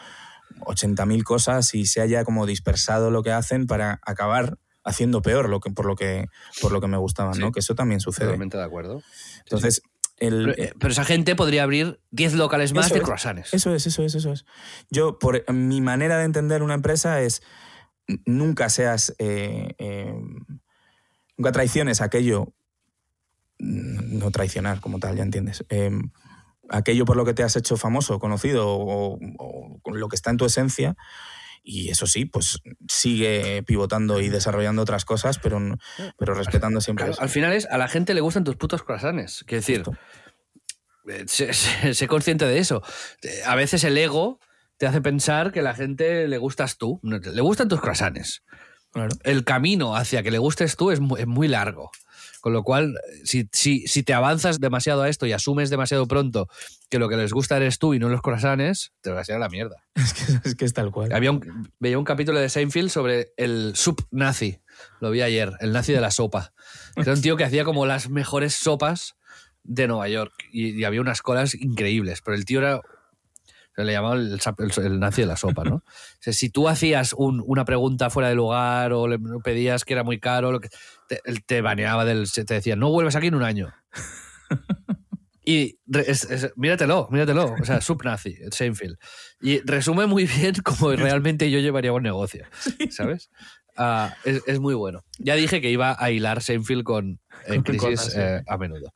80.000 0.66 1.24
cosas 1.24 1.74
y 1.76 1.86
se 1.86 2.00
haya 2.02 2.24
como 2.24 2.46
dispersado 2.46 3.12
lo 3.12 3.22
que 3.24 3.32
hacen 3.32 3.66
para 3.68 4.00
acabar 4.06 4.58
haciendo 4.84 5.22
peor 5.22 5.50
lo 5.50 5.60
que, 5.60 5.72
por, 5.72 5.86
lo 5.86 5.96
que, 5.96 6.28
por 6.62 6.72
lo 6.72 6.82
que 6.82 6.88
me 6.88 6.98
gustaban, 6.98 7.34
Sí. 7.36 7.40
¿no? 7.42 7.52
Que 7.52 7.60
eso 7.60 7.76
también 7.76 8.00
sucede. 8.00 8.26
Totalmente 8.26 8.58
de 8.58 8.64
acuerdo. 8.64 9.02
Entonces, 9.40 9.82
el, 10.18 10.54
Pero, 10.56 10.64
eh, 10.64 10.74
pero 10.80 10.92
esa 10.92 11.06
gente 11.06 11.36
podría 11.36 11.64
abrir 11.64 12.00
10 12.12 12.34
locales 12.36 12.74
más 12.74 12.90
de 12.90 12.98
es. 12.98 13.04
croissants. 13.04 13.54
Eso 13.54 13.74
es, 13.74 13.88
eso 13.88 14.04
es, 14.04 14.16
eso 14.16 14.32
es. 14.32 14.46
Yo, 14.90 15.18
por 15.20 15.52
mi 15.52 15.82
manera 15.82 16.18
de 16.18 16.26
entender 16.26 16.64
una 16.64 16.76
empresa 16.76 17.22
es 17.22 17.42
nunca 18.26 18.70
seas, 18.70 19.16
eh, 19.18 19.74
eh, 19.78 20.14
nunca 21.38 21.52
traiciones 21.52 22.02
aquello, 22.02 22.54
no 23.60 24.32
traicionar 24.32 24.82
como 24.82 25.00
tal, 25.00 25.16
ya 25.16 25.24
entiendes. 25.24 25.66
Aquello 26.70 27.06
por 27.06 27.18
lo 27.18 27.26
que 27.26 27.34
te 27.34 27.44
has 27.44 27.56
hecho 27.56 27.78
famoso, 27.78 28.20
conocido 28.20 28.66
o, 28.68 29.20
lo 29.86 30.08
que 30.10 30.16
está 30.16 30.30
en 30.32 30.38
tu 30.38 30.46
esencia. 30.46 30.96
Y 31.66 31.89
eso 31.89 32.07
sí, 32.07 32.26
pues 32.26 32.59
sigue 32.89 33.64
pivotando 33.64 34.20
y 34.20 34.28
desarrollando 34.30 34.82
otras 34.82 35.05
cosas, 35.05 35.39
pero, 35.39 35.59
pero 36.18 36.34
respetando 36.34 36.82
siempre 36.82 37.03
Claro, 37.05 37.14
eso. 37.14 37.22
al 37.22 37.30
final 37.30 37.53
es, 37.53 37.66
a 37.68 37.78
la 37.78 37.88
gente 37.88 38.14
le 38.14 38.20
gustan 38.22 38.43
tus 38.43 38.57
putos 38.57 38.84
croissants. 38.84 39.45
Quiero 39.47 39.61
decir, 39.61 39.84
eh, 41.07 41.24
sé, 41.28 41.53
sé- 41.53 41.93
sé 41.93 42.07
consciente 42.07 42.45
de 42.45 42.59
eso. 42.59 42.82
Eh, 43.22 43.41
A 43.45 43.55
veces 43.55 43.84
el 43.84 43.97
ego 43.97 44.39
te 44.78 44.88
hace 44.88 45.01
pensar 45.01 45.51
que 45.51 45.59
a 45.61 45.64
la 45.64 45.74
gente 45.74 46.28
le 46.28 46.38
gustas 46.38 46.78
tú. 46.78 46.99
Le 47.03 47.41
gustan 47.41 47.70
tus 47.70 47.80
croissants. 47.80 48.43
Claro. 48.91 49.16
El 49.24 49.43
camino 49.43 49.95
hacia 49.95 50.22
que 50.22 50.32
le 50.32 50.38
gustes 50.39 50.76
tú 50.76 50.91
es 50.91 50.99
muy, 50.99 51.22
es 51.22 51.28
muy 51.28 51.47
largo. 51.47 51.91
Con 52.44 52.52
lo 52.52 52.64
cual, 52.64 52.94
si, 53.24 53.48
si, 53.54 53.88
si 53.88 54.04
te 54.04 54.14
avanzas 54.14 54.60
demasiado 54.60 55.04
a 55.04 55.08
esto 55.08 55.26
y 55.26 55.32
asumes 55.32 55.70
demasiado 55.70 56.06
pronto 56.10 56.50
que 56.89 57.00
lo 57.00 57.08
que 57.08 57.16
les 57.16 57.32
gusta 57.32 57.56
eres 57.56 57.80
tú 57.80 57.94
y 57.94 58.00
no 58.00 58.10
los 58.10 58.22
croissants, 58.22 58.91
te 59.00 59.12
vas 59.12 59.30
a 59.30 59.32
ir 59.32 59.36
a 59.38 59.39
la 59.39 59.48
mierda. 59.48 59.78
Es 59.96 60.14
que 60.14 60.50
es, 60.50 60.56
que 60.56 60.66
es 60.66 60.74
tal 60.74 60.91
cual. 60.91 61.14
Había 61.14 61.32
un, 61.32 61.72
veía 61.80 61.98
un 61.98 62.04
capítulo 62.04 62.39
de 62.41 62.50
Seinfeld 62.50 62.89
sobre 62.89 63.32
el 63.38 63.72
sub 63.78 64.06
nazi. 64.12 64.60
Lo 65.00 65.10
vi 65.10 65.22
ayer, 65.22 65.54
el 65.62 65.72
nazi 65.72 65.94
de 65.94 66.02
la 66.02 66.12
sopa. 66.12 66.52
Era 66.98 67.14
un 67.14 67.22
tío 67.22 67.38
que 67.38 67.46
hacía 67.46 67.64
como 67.64 67.86
las 67.86 68.10
mejores 68.10 68.54
sopas 68.56 69.16
de 69.64 69.88
Nueva 69.88 70.10
York 70.10 70.34
y, 70.52 70.78
y 70.78 70.84
había 70.84 71.00
unas 71.00 71.22
colas 71.22 71.56
increíbles, 71.56 72.22
pero 72.22 72.36
el 72.36 72.44
tío 72.44 72.60
era 72.60 72.82
se 73.76 73.84
le 73.84 73.91
llamaba 73.94 74.14
el, 74.16 74.34
el- 74.60 74.86
el 74.86 75.00
nazi 75.00 75.22
de 75.22 75.28
la 75.28 75.36
sopa, 75.36 75.64
¿no? 75.64 75.78
O 75.78 75.82
sea, 76.20 76.32
si 76.32 76.52
tú 76.52 76.70
hacías 76.70 77.14
un- 77.18 77.41
una 77.44 77.66
pregunta 77.66 78.12
fuera 78.12 78.30
de 78.30 78.36
lugar 78.36 78.94
o 78.94 79.08
le 79.08 79.18
pedías 79.44 79.84
que 79.84 79.94
era 79.94 80.04
muy 80.04 80.20
caro, 80.20 80.52
lo 80.52 80.60
que, 80.60 80.70
te, 81.24 81.41
te 81.45 81.61
baneaba 81.61 82.05
del. 82.05 82.32
Te 82.32 82.43
decía, 82.45 82.76
no 82.76 82.89
vuelves 82.89 83.16
aquí 83.16 83.28
en 83.28 83.36
un 83.36 83.43
año. 83.43 83.74
Y 85.45 85.78
es- 85.91 86.24
es- 86.24 86.53
míratelo, 86.55 87.09
míratelo. 87.11 87.55
O 87.61 87.66
sea, 87.66 87.82
subnazi, 87.82 88.38
Seinfeld. 88.51 88.95
Y 89.41 89.59
resume 89.66 90.05
muy 90.07 90.26
bien 90.26 90.55
cómo 90.64 90.91
realmente 90.95 91.51
yo 91.51 91.59
llevaría 91.59 91.91
un 91.91 92.03
negocio, 92.03 92.45
¿sabes? 92.91 93.30
Ah, 93.76 94.16
es, 94.24 94.41
es 94.47 94.59
muy 94.61 94.74
bueno. 94.74 95.03
Ya 95.20 95.36
dije 95.36 95.59
que 95.59 95.70
iba 95.70 95.97
a 95.99 96.11
hilar 96.11 96.41
Seinfeld 96.41 96.84
con 96.84 97.20
en 97.47 97.61
Con 97.64 97.76
crisis 97.78 98.14
eh, 98.16 98.41
a 98.47 98.57
menudo. 98.57 98.93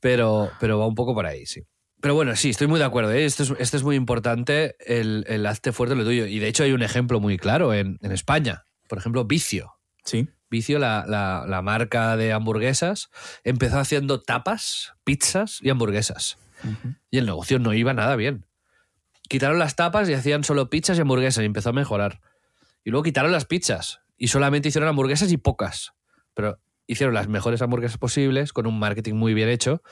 Pero, 0.00 0.50
pero 0.58 0.78
va 0.80 0.86
un 0.88 0.96
poco 0.96 1.14
por 1.14 1.26
ahí, 1.26 1.46
sí. 1.46 1.62
Pero 2.00 2.14
bueno, 2.14 2.34
sí, 2.34 2.50
estoy 2.50 2.66
muy 2.66 2.80
de 2.80 2.86
acuerdo. 2.86 3.12
¿eh? 3.12 3.24
Esto, 3.24 3.44
es, 3.44 3.52
esto 3.58 3.76
es 3.76 3.84
muy 3.84 3.94
importante, 3.94 4.74
el, 4.80 5.24
el 5.28 5.46
hazte 5.46 5.72
fuerte 5.72 5.94
lo 5.94 6.02
tuyo. 6.04 6.26
Y 6.26 6.40
de 6.40 6.48
hecho 6.48 6.64
hay 6.64 6.72
un 6.72 6.82
ejemplo 6.82 7.20
muy 7.20 7.38
claro 7.38 7.72
en, 7.72 7.98
en 8.02 8.10
España. 8.10 8.64
Por 8.88 8.98
ejemplo, 8.98 9.24
Vicio. 9.24 9.74
Sí. 10.04 10.28
La, 10.78 11.04
la- 11.06 11.44
la 11.48 11.62
marca 11.62 12.16
de 12.16 12.32
hamburguesas, 12.32 13.10
empezó 13.44 13.78
haciendo 13.78 14.20
tapas, 14.22 14.92
pizzas 15.04 15.58
y 15.62 15.70
hamburguesas. 15.70 16.38
Y 17.10 17.18
el 17.18 17.26
negocio 17.26 17.58
no 17.58 17.72
iba 17.74 17.92
nada 17.92 18.16
bien. 18.16 18.46
Quitaron 19.28 19.58
las 19.58 19.76
tapas 19.76 20.08
y 20.08 20.14
hacían 20.14 20.44
solo 20.44 20.70
pizzas 20.70 20.96
y 20.98 21.00
hamburguesas 21.00 21.42
y 21.42 21.46
empezó 21.46 21.70
a 21.70 21.72
mejorar. 21.72 22.20
Y 22.84 22.90
luego 22.90 23.02
quitaron 23.04 23.32
las 23.32 23.44
pizzas 23.46 24.00
y 24.16 24.28
solamente 24.28 24.68
hicieron 24.68 24.88
hamburguesas 24.88 25.30
y 25.32 25.36
pocas. 25.36 25.92
Pero 26.34 26.58
hicieron 26.86 27.14
las 27.14 27.28
mejores 27.28 27.62
hamburguesas 27.62 27.98
posibles 27.98 28.52
con 28.52 28.66
un 28.66 28.78
marketing 28.78 29.14
muy 29.14 29.32
bien 29.34 29.48
hecho 29.48 29.82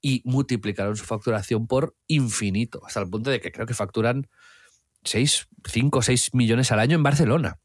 y 0.00 0.22
multiplicaron 0.24 0.96
su 0.96 1.04
facturación 1.04 1.66
por 1.66 1.94
infinito, 2.06 2.80
hasta 2.86 3.00
el 3.00 3.10
punto 3.10 3.30
de 3.30 3.40
que 3.40 3.52
creo 3.52 3.66
que 3.66 3.74
facturan 3.74 4.28
6, 5.04 5.48
5 5.66 5.98
o 5.98 6.02
6 6.02 6.34
millones 6.34 6.72
al 6.72 6.80
año 6.80 6.96
en 6.96 7.02
Barcelona, 7.02 7.58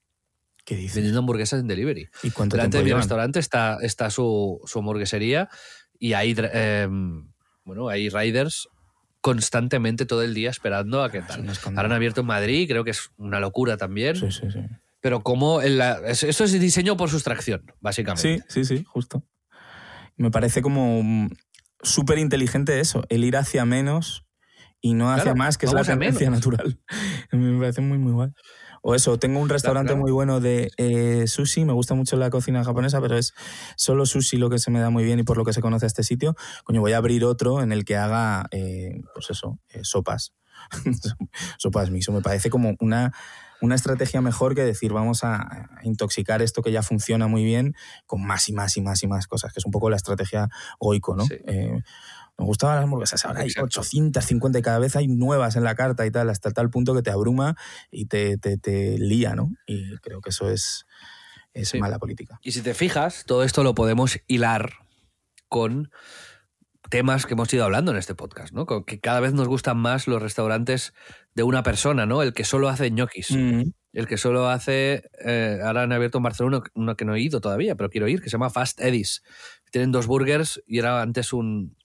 ¿Qué 0.65 0.75
dices? 0.75 0.95
vendiendo 0.95 1.19
hamburguesas 1.19 1.59
en 1.59 1.67
delivery. 1.67 2.07
¿Y 2.23 2.31
cuánto 2.31 2.55
Delante 2.55 2.77
de 2.77 2.83
mi 2.83 2.89
restaurante 2.93 3.39
está, 3.39 3.77
está 3.81 4.09
su, 4.09 4.61
su 4.65 4.79
hamburguesería 4.79 5.49
y 5.99 6.13
hay, 6.13 6.35
eh, 6.37 6.87
bueno, 7.65 7.89
hay 7.89 8.09
riders 8.09 8.67
constantemente 9.21 10.05
todo 10.05 10.21
el 10.23 10.33
día 10.33 10.49
esperando 10.49 11.01
a 11.03 11.09
que 11.11 11.19
Es 11.19 11.27
tal. 11.27 11.47
Ahora 11.67 11.85
han 11.85 11.91
abierto 11.93 12.21
en 12.21 12.27
Madrid, 12.27 12.67
creo 12.67 12.83
que 12.83 12.91
es 12.91 13.09
una 13.17 13.39
locura 13.39 13.77
también. 13.77 14.15
Sí, 14.15 14.31
sí, 14.31 14.51
sí. 14.51 14.59
Pero 15.01 15.21
como 15.21 15.61
la- 15.61 15.99
es- 16.05 16.23
esto 16.23 16.43
es 16.45 16.51
diseño 16.59 16.95
por 16.97 17.09
sustracción, 17.09 17.63
básicamente. 17.81 18.43
Sí, 18.49 18.63
sí, 18.65 18.77
sí, 18.77 18.83
justo. 18.85 19.23
Me 20.15 20.29
parece 20.31 20.61
como 20.61 21.29
súper 21.81 22.17
inteligente 22.19 22.79
eso, 22.79 23.03
el 23.09 23.23
ir 23.23 23.35
hacia 23.37 23.65
menos 23.65 24.25
y 24.79 24.93
no 24.93 25.11
hacia 25.11 25.23
Claro, 25.23 25.37
más, 25.37 25.57
que 25.57 25.65
es 25.65 25.73
la 25.73 25.83
tendencia 25.83 26.29
natural. 26.29 26.79
Me 27.31 27.59
parece 27.59 27.81
muy, 27.81 27.97
muy 27.97 28.11
guay. 28.11 28.29
O 28.85 28.95
eso, 28.95 29.17
tengo 29.17 29.39
un 29.39 29.47
restaurante 29.47 29.93
claro. 29.93 30.01
muy 30.01 30.11
bueno 30.11 30.41
de 30.41 30.69
eh, 30.75 31.25
sushi, 31.25 31.63
me 31.63 31.71
gusta 31.71 31.95
mucho 31.95 32.17
la 32.17 32.29
cocina 32.29 32.65
japonesa, 32.65 32.99
pero 32.99 33.17
es 33.17 33.33
solo 33.77 34.05
sushi 34.05 34.35
lo 34.35 34.49
que 34.49 34.59
se 34.59 34.71
me 34.71 34.81
da 34.81 34.89
muy 34.89 35.05
bien 35.05 35.19
y 35.19 35.23
por 35.23 35.37
lo 35.37 35.45
que 35.45 35.53
se 35.53 35.61
conoce 35.61 35.85
a 35.85 35.87
este 35.87 36.03
sitio. 36.03 36.35
Coño, 36.65 36.81
voy 36.81 36.91
a 36.91 36.97
abrir 36.97 37.23
otro 37.23 37.61
en 37.61 37.71
el 37.71 37.85
que 37.85 37.95
haga, 37.95 38.45
eh, 38.51 39.01
pues 39.13 39.29
eso, 39.29 39.57
eh, 39.69 39.79
sopas. 39.83 40.33
sopas 41.57 41.91
miso. 41.91 42.11
Me 42.11 42.21
parece 42.21 42.49
como 42.49 42.75
una, 42.81 43.13
una 43.61 43.75
estrategia 43.75 44.19
mejor 44.19 44.53
que 44.53 44.63
decir, 44.65 44.91
vamos 44.91 45.23
a 45.23 45.37
a 45.83 45.87
intoxicar 45.87 46.41
esto 46.41 46.61
que 46.61 46.71
ya 46.71 46.83
funciona 46.83 47.27
muy 47.27 47.43
bien 47.43 47.75
con 48.05 48.25
más 48.25 48.49
y 48.49 48.53
más 48.53 48.75
y 48.77 48.81
más 48.81 49.03
y 49.03 49.07
más 49.07 49.27
cosas, 49.27 49.53
que 49.53 49.59
es 49.59 49.65
un 49.65 49.71
poco 49.71 49.89
la 49.89 49.95
estrategia 49.95 50.49
goico, 50.79 51.15
¿no? 51.15 51.25
Sí. 51.25 51.35
Eh, 51.45 51.81
me 52.37 52.45
gustaban 52.45 52.75
las 52.77 52.83
hamburguesas, 52.85 53.23
ahora 53.25 53.41
hay 53.41 53.47
Exacto. 53.47 53.81
850 53.81 54.59
y 54.59 54.61
cada 54.61 54.79
vez 54.79 54.95
hay 54.95 55.07
nuevas 55.07 55.55
en 55.55 55.63
la 55.63 55.75
carta 55.75 56.05
y 56.05 56.11
tal, 56.11 56.29
hasta 56.29 56.51
tal 56.51 56.69
punto 56.69 56.95
que 56.95 57.01
te 57.03 57.11
abruma 57.11 57.55
y 57.91 58.05
te, 58.07 58.37
te, 58.37 58.57
te 58.57 58.97
lía, 58.97 59.35
¿no? 59.35 59.51
Y 59.67 59.95
creo 59.97 60.19
que 60.21 60.29
eso 60.31 60.49
es, 60.49 60.85
es 61.53 61.69
Sí. 61.69 61.79
mala 61.79 61.99
política. 61.99 62.39
Y 62.41 62.51
si 62.53 62.61
te 62.61 62.73
fijas, 62.73 63.23
todo 63.25 63.43
esto 63.43 63.63
lo 63.63 63.75
podemos 63.75 64.19
hilar 64.27 64.73
con 65.47 65.91
temas 66.89 67.25
que 67.25 67.33
hemos 67.33 67.51
ido 67.53 67.63
hablando 67.63 67.91
en 67.91 67.97
este 67.97 68.15
podcast, 68.15 68.53
¿no? 68.53 68.65
Que 68.85 68.99
cada 68.99 69.19
vez 69.19 69.33
nos 69.33 69.47
gustan 69.47 69.77
más 69.77 70.07
los 70.07 70.21
restaurantes 70.21 70.93
de 71.33 71.43
una 71.43 71.63
persona, 71.63 72.05
¿no? 72.05 72.21
El 72.21 72.33
que 72.33 72.43
solo 72.43 72.69
hace 72.69 72.91
ñoquis. 72.91 73.29
El 73.31 74.07
que 74.07 74.17
solo 74.17 74.49
hace. 74.49 75.03
eh, 75.25 75.59
ahora 75.63 75.83
han 75.83 75.91
abierto 75.91 76.17
en 76.17 76.23
Barcelona 76.23 76.61
uno 76.73 76.95
que 76.97 77.05
no 77.05 77.15
he 77.15 77.21
ido 77.21 77.41
todavía, 77.41 77.75
pero 77.75 77.89
quiero 77.89 78.07
ir, 78.07 78.19
que 78.21 78.29
se 78.29 78.33
llama 78.33 78.49
Fast 78.49 78.79
Eddies. 78.81 79.23
Tienen 79.71 79.91
dos 79.91 80.07
burgers 80.07 80.61
y 80.67 80.79
era 80.79 81.01
antes 81.01 81.31
un, 81.33 81.75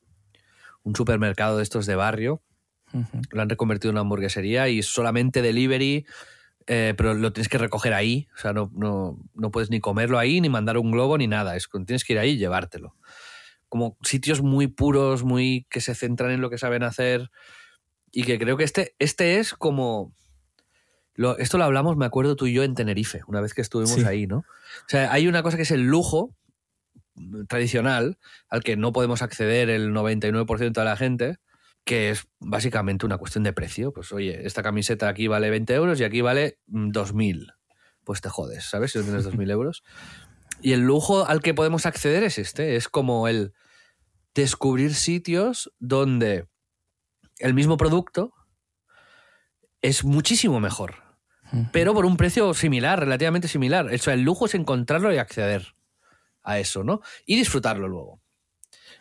un 0.89 0.97
supermercado 0.97 1.59
de 1.59 1.62
estos 1.62 1.86
de 1.86 1.95
barrio. 1.95 2.43
Lo 3.30 3.43
han 3.43 3.51
reconvertido 3.51 3.91
en 3.91 3.97
una 3.97 4.01
hamburguesería 4.01 4.68
y 4.70 4.82
solamente 4.82 5.43
delivery, 5.43 6.07
eh, 6.66 6.95
pero 6.97 7.12
lo 7.12 7.32
tienes 7.34 7.51
que 7.51 7.59
recoger 7.59 7.93
ahí. 7.93 8.28
O 8.34 8.39
sea, 8.39 8.55
no, 8.55 8.70
no, 8.74 9.18
no 9.34 9.51
puedes 9.51 9.68
ni 9.68 9.78
comerlo 9.80 10.18
ahí, 10.18 10.41
ni 10.41 10.49
mandar 10.49 10.78
un 10.78 10.91
globo, 10.91 11.18
ni 11.18 11.26
nada. 11.26 11.55
Es, 11.55 11.68
que 11.68 11.78
tienes 11.80 12.05
que 12.05 12.14
ir 12.14 12.18
ahí 12.18 12.30
y 12.30 12.39
llevártelo. 12.39 12.97
Como 13.68 13.99
sitios 14.03 14.41
muy 14.41 14.68
puros, 14.68 15.22
muy 15.22 15.66
que 15.68 15.82
se 15.82 15.95
centran 15.95 16.30
en 16.30 16.41
lo 16.41 16.49
que 16.49 16.57
saben 16.57 16.82
hacer. 16.82 17.30
Y 18.11 18.22
que 18.22 18.39
creo 18.39 18.57
que 18.57 18.64
este, 18.64 18.95
este 18.99 19.39
es 19.39 19.53
como. 19.53 20.14
Lo, 21.12 21.36
esto 21.36 21.59
lo 21.59 21.64
hablamos, 21.64 21.97
me 21.99 22.07
acuerdo 22.07 22.36
tú 22.36 22.47
y 22.47 22.55
yo 22.55 22.62
en 22.62 22.74
Tenerife, 22.74 23.20
una 23.26 23.41
vez 23.43 23.53
que 23.53 23.61
estuvimos 23.61 23.93
Sí. 23.97 24.05
ahí, 24.05 24.26
¿no? 24.26 24.39
O 24.39 24.89
sea, 24.89 25.12
hay 25.12 25.26
una 25.26 25.43
cosa 25.43 25.57
que 25.57 25.64
es 25.64 25.70
el 25.72 25.82
lujo 25.82 26.34
tradicional, 27.48 28.18
al 28.48 28.62
que 28.62 28.76
no 28.76 28.92
podemos 28.92 29.22
acceder 29.22 29.70
el 29.70 29.92
99% 29.92 30.72
de 30.72 30.84
la 30.84 30.96
gente, 30.96 31.38
que 31.84 32.10
es 32.10 32.28
básicamente 32.38 33.06
una 33.06 33.18
cuestión 33.18 33.44
de 33.44 33.52
precio. 33.52 33.92
Pues 33.92 34.12
oye, 34.12 34.46
esta 34.46 34.62
camiseta 34.62 35.08
aquí 35.08 35.26
vale 35.26 35.50
20 35.50 35.74
euros 35.74 36.00
y 36.00 36.04
aquí 36.04 36.20
vale 36.20 36.58
mm, 36.66 36.90
2.000. 36.90 37.54
Pues 38.04 38.20
te 38.20 38.28
jodes, 38.28 38.64
¿sabes? 38.64 38.92
Si 38.92 38.98
no 38.98 39.04
tienes 39.04 39.26
2.000 39.26 39.50
euros. 39.50 39.82
Y 40.60 40.72
el 40.72 40.80
lujo 40.80 41.26
al 41.26 41.40
que 41.40 41.54
podemos 41.54 41.86
acceder 41.86 42.24
es 42.24 42.38
este, 42.38 42.76
es 42.76 42.88
como 42.88 43.28
el 43.28 43.54
descubrir 44.34 44.94
sitios 44.94 45.72
donde 45.78 46.46
el 47.38 47.54
mismo 47.54 47.76
producto 47.76 48.34
es 49.80 50.04
muchísimo 50.04 50.60
mejor, 50.60 50.96
pero 51.72 51.94
por 51.94 52.04
un 52.04 52.16
precio 52.16 52.52
similar, 52.52 53.00
relativamente 53.00 53.48
similar. 53.48 53.86
O 53.86 53.98
sea, 53.98 54.14
el 54.14 54.22
lujo 54.22 54.46
es 54.46 54.54
encontrarlo 54.54 55.12
y 55.12 55.18
acceder 55.18 55.77
a 56.43 56.59
eso, 56.59 56.84
¿no? 56.84 57.01
Y 57.26 57.36
disfrutarlo 57.36 57.89
luego. 57.89 58.20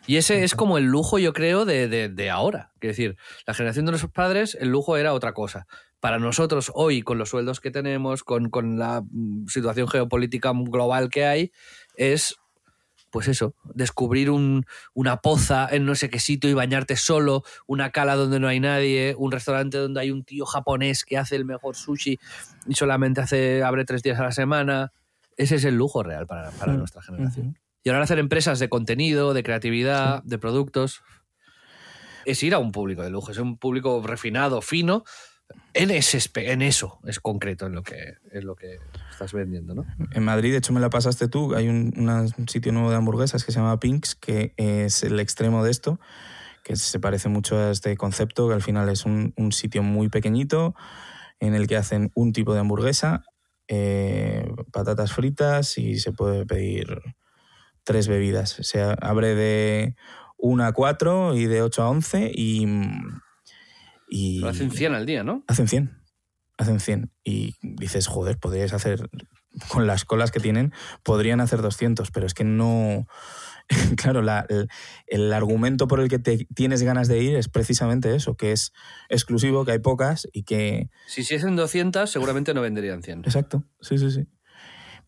Y 0.06 0.16
ese 0.16 0.44
es 0.44 0.54
como 0.54 0.78
el 0.78 0.84
lujo, 0.84 1.18
yo 1.18 1.32
creo, 1.32 1.64
de, 1.64 1.88
de, 1.88 2.08
de 2.08 2.30
ahora. 2.30 2.72
Es 2.80 2.88
decir, 2.88 3.16
la 3.46 3.54
generación 3.54 3.84
de 3.84 3.92
nuestros 3.92 4.12
padres, 4.12 4.56
el 4.60 4.68
lujo 4.68 4.96
era 4.96 5.12
otra 5.12 5.34
cosa. 5.34 5.66
Para 6.00 6.18
nosotros, 6.18 6.70
hoy, 6.74 7.02
con 7.02 7.18
los 7.18 7.28
sueldos 7.30 7.60
que 7.60 7.70
tenemos, 7.70 8.22
con, 8.24 8.48
con 8.48 8.78
la 8.78 9.02
mm, 9.02 9.46
situación 9.48 9.88
geopolítica 9.88 10.52
global 10.54 11.10
que 11.10 11.26
hay, 11.26 11.52
es, 11.96 12.36
pues 13.10 13.28
eso, 13.28 13.54
descubrir 13.74 14.30
un- 14.30 14.64
una 14.94 15.18
poza 15.18 15.66
en 15.70 15.84
no 15.84 15.94
sé 15.94 16.08
qué 16.08 16.20
sitio 16.20 16.48
y 16.48 16.54
bañarte 16.54 16.96
solo, 16.96 17.42
una 17.66 17.90
cala 17.90 18.14
donde 18.16 18.38
no 18.40 18.48
hay 18.48 18.60
nadie, 18.60 19.14
un 19.18 19.32
restaurante 19.32 19.78
donde 19.78 20.00
hay 20.00 20.10
un 20.10 20.24
tío 20.24 20.46
japonés 20.46 21.04
que 21.04 21.18
hace 21.18 21.36
el 21.36 21.44
mejor 21.44 21.74
sushi 21.76 22.18
y 22.66 22.74
solamente 22.74 23.20
hace, 23.20 23.62
abre 23.62 23.84
tres 23.84 24.02
días 24.02 24.18
a 24.20 24.24
la 24.24 24.32
semana. 24.32 24.92
Ese 25.38 25.54
es 25.54 25.64
el 25.64 25.76
lujo 25.76 26.02
real 26.02 26.26
para, 26.26 26.50
para 26.50 26.74
Mm, 26.74 26.78
nuestra 26.78 27.00
generación. 27.00 27.56
Y 27.84 27.88
ahora 27.88 28.02
hacer 28.02 28.18
empresas 28.18 28.58
de 28.58 28.68
contenido, 28.68 29.32
de 29.32 29.42
creatividad, 29.42 30.22
de 30.24 30.36
productos, 30.38 31.00
es 32.24 32.42
ir 32.42 32.52
a 32.54 32.58
un 32.58 32.72
público 32.72 33.02
de 33.02 33.10
lujo, 33.10 33.30
es 33.30 33.38
un 33.38 33.56
público 33.56 34.02
refinado, 34.04 34.60
fino, 34.60 35.04
en, 35.72 35.90
ese, 35.90 36.18
en 36.34 36.60
eso 36.60 36.98
es 37.06 37.20
concreto, 37.20 37.66
en 37.66 37.72
lo 37.72 37.82
que, 37.82 38.16
en 38.32 38.44
lo 38.46 38.54
que 38.54 38.78
estás 39.10 39.32
vendiendo, 39.32 39.74
¿no? 39.74 39.86
En 40.12 40.22
Madrid, 40.24 40.52
de 40.52 40.58
hecho, 40.58 40.72
me 40.74 40.80
la 40.80 40.90
pasaste 40.90 41.28
tú. 41.28 41.54
Hay 41.54 41.68
un, 41.68 41.92
una- 41.96 42.26
un 42.36 42.48
sitio 42.48 42.72
nuevo 42.72 42.90
de 42.90 42.96
hamburguesas 42.96 43.44
que 43.44 43.52
se 43.52 43.60
llama 43.60 43.80
Pinks, 43.80 44.14
que 44.14 44.52
es 44.58 45.02
el 45.04 45.18
extremo 45.20 45.64
de 45.64 45.70
esto, 45.70 45.98
que 46.64 46.76
se 46.76 47.00
parece 47.00 47.28
mucho 47.30 47.56
a 47.56 47.70
este 47.70 47.96
concepto, 47.96 48.48
que 48.48 48.54
al 48.54 48.62
final 48.62 48.88
es 48.90 49.06
un, 49.06 49.32
un 49.36 49.52
sitio 49.52 49.82
muy 49.82 50.08
pequeñito 50.10 50.74
en 51.40 51.54
el 51.54 51.66
que 51.66 51.76
hacen 51.76 52.10
un 52.14 52.32
tipo 52.32 52.52
de 52.52 52.60
hamburguesa, 52.60 53.22
eh, 53.68 54.50
patatas 54.72 55.12
fritas 55.12 55.78
y 55.78 55.98
se 55.98 56.12
puede 56.12 56.46
pedir 56.46 57.00
tres 57.84 58.08
bebidas. 58.08 58.50
Se 58.60 58.82
abre 58.82 59.34
de 59.34 59.94
1 60.38 60.64
a 60.64 60.72
4 60.72 61.36
y 61.36 61.46
de 61.46 61.62
8 61.62 61.82
a 61.82 61.90
11 61.90 62.32
y... 62.34 62.66
y 64.08 64.40
Lo 64.40 64.48
hacen 64.48 64.70
100 64.70 64.94
al 64.94 65.06
día, 65.06 65.22
¿no? 65.22 65.44
Hacen 65.46 65.68
100. 65.68 65.96
Hacen 66.56 66.80
100. 66.80 67.12
Y 67.24 67.54
dices, 67.62 68.06
joder, 68.06 68.38
podrías 68.38 68.72
hacer 68.72 69.08
con 69.68 69.86
las 69.86 70.04
colas 70.04 70.30
que 70.30 70.40
tienen, 70.40 70.72
podrían 71.02 71.40
hacer 71.40 71.62
200, 71.62 72.10
pero 72.10 72.26
es 72.26 72.34
que 72.34 72.44
no... 72.44 73.06
Claro, 73.96 74.22
el, 75.06 75.32
argumento 75.32 75.88
por 75.88 76.00
el 76.00 76.08
que 76.08 76.18
te 76.18 76.46
tienes 76.54 76.82
ganas 76.82 77.08
de 77.08 77.22
ir 77.22 77.36
es 77.36 77.48
precisamente 77.48 78.14
eso, 78.14 78.36
que 78.36 78.52
es 78.52 78.72
exclusivo, 79.08 79.64
que 79.64 79.72
hay 79.72 79.78
pocas 79.78 80.28
y 80.32 80.44
que... 80.44 80.90
Si 81.06 81.24
si 81.24 81.34
en 81.34 81.56
200, 81.56 82.10
seguramente 82.10 82.54
no 82.54 82.62
venderían 82.62 83.02
100. 83.02 83.20
Exacto, 83.20 83.64
sí, 83.80 83.98
sí, 83.98 84.10
sí. 84.10 84.26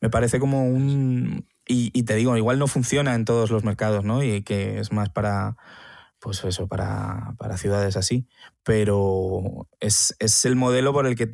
Me 0.01 0.11
parece 0.11 0.39
como 0.39 0.67
un... 0.67 1.47
Y, 1.67 1.91
y, 1.93 2.03
te 2.03 2.17
digo, 2.17 2.37
igual 2.37 2.59
no 2.59 2.67
funciona 2.67 3.15
en 3.15 3.25
todos 3.25 3.51
los 3.51 3.63
mercados, 3.63 4.05
¿no? 4.05 4.25
Y 4.25 4.43
que 4.43 4.81
es 4.81 4.91
más 4.91 5.09
para, 5.09 5.57
pues 6.19 6.43
eso, 6.43 6.67
para, 6.67 7.35
para 7.39 7.57
ciudades 7.57 7.97
así. 7.97 8.27
Pero 8.65 9.69
es, 9.79 10.17
es, 10.19 10.45
el 10.47 10.57
modelo 10.57 10.93
por 10.93 11.07
el 11.07 11.15
que 11.15 11.31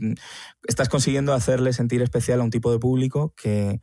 estás 0.67 0.91
consiguiendo 0.91 1.33
hacerle 1.33 1.73
sentir 1.73 2.03
especial 2.03 2.41
a 2.41 2.45
un 2.45 2.51
tipo 2.51 2.71
de 2.71 2.79
público 2.79 3.35
que, 3.35 3.81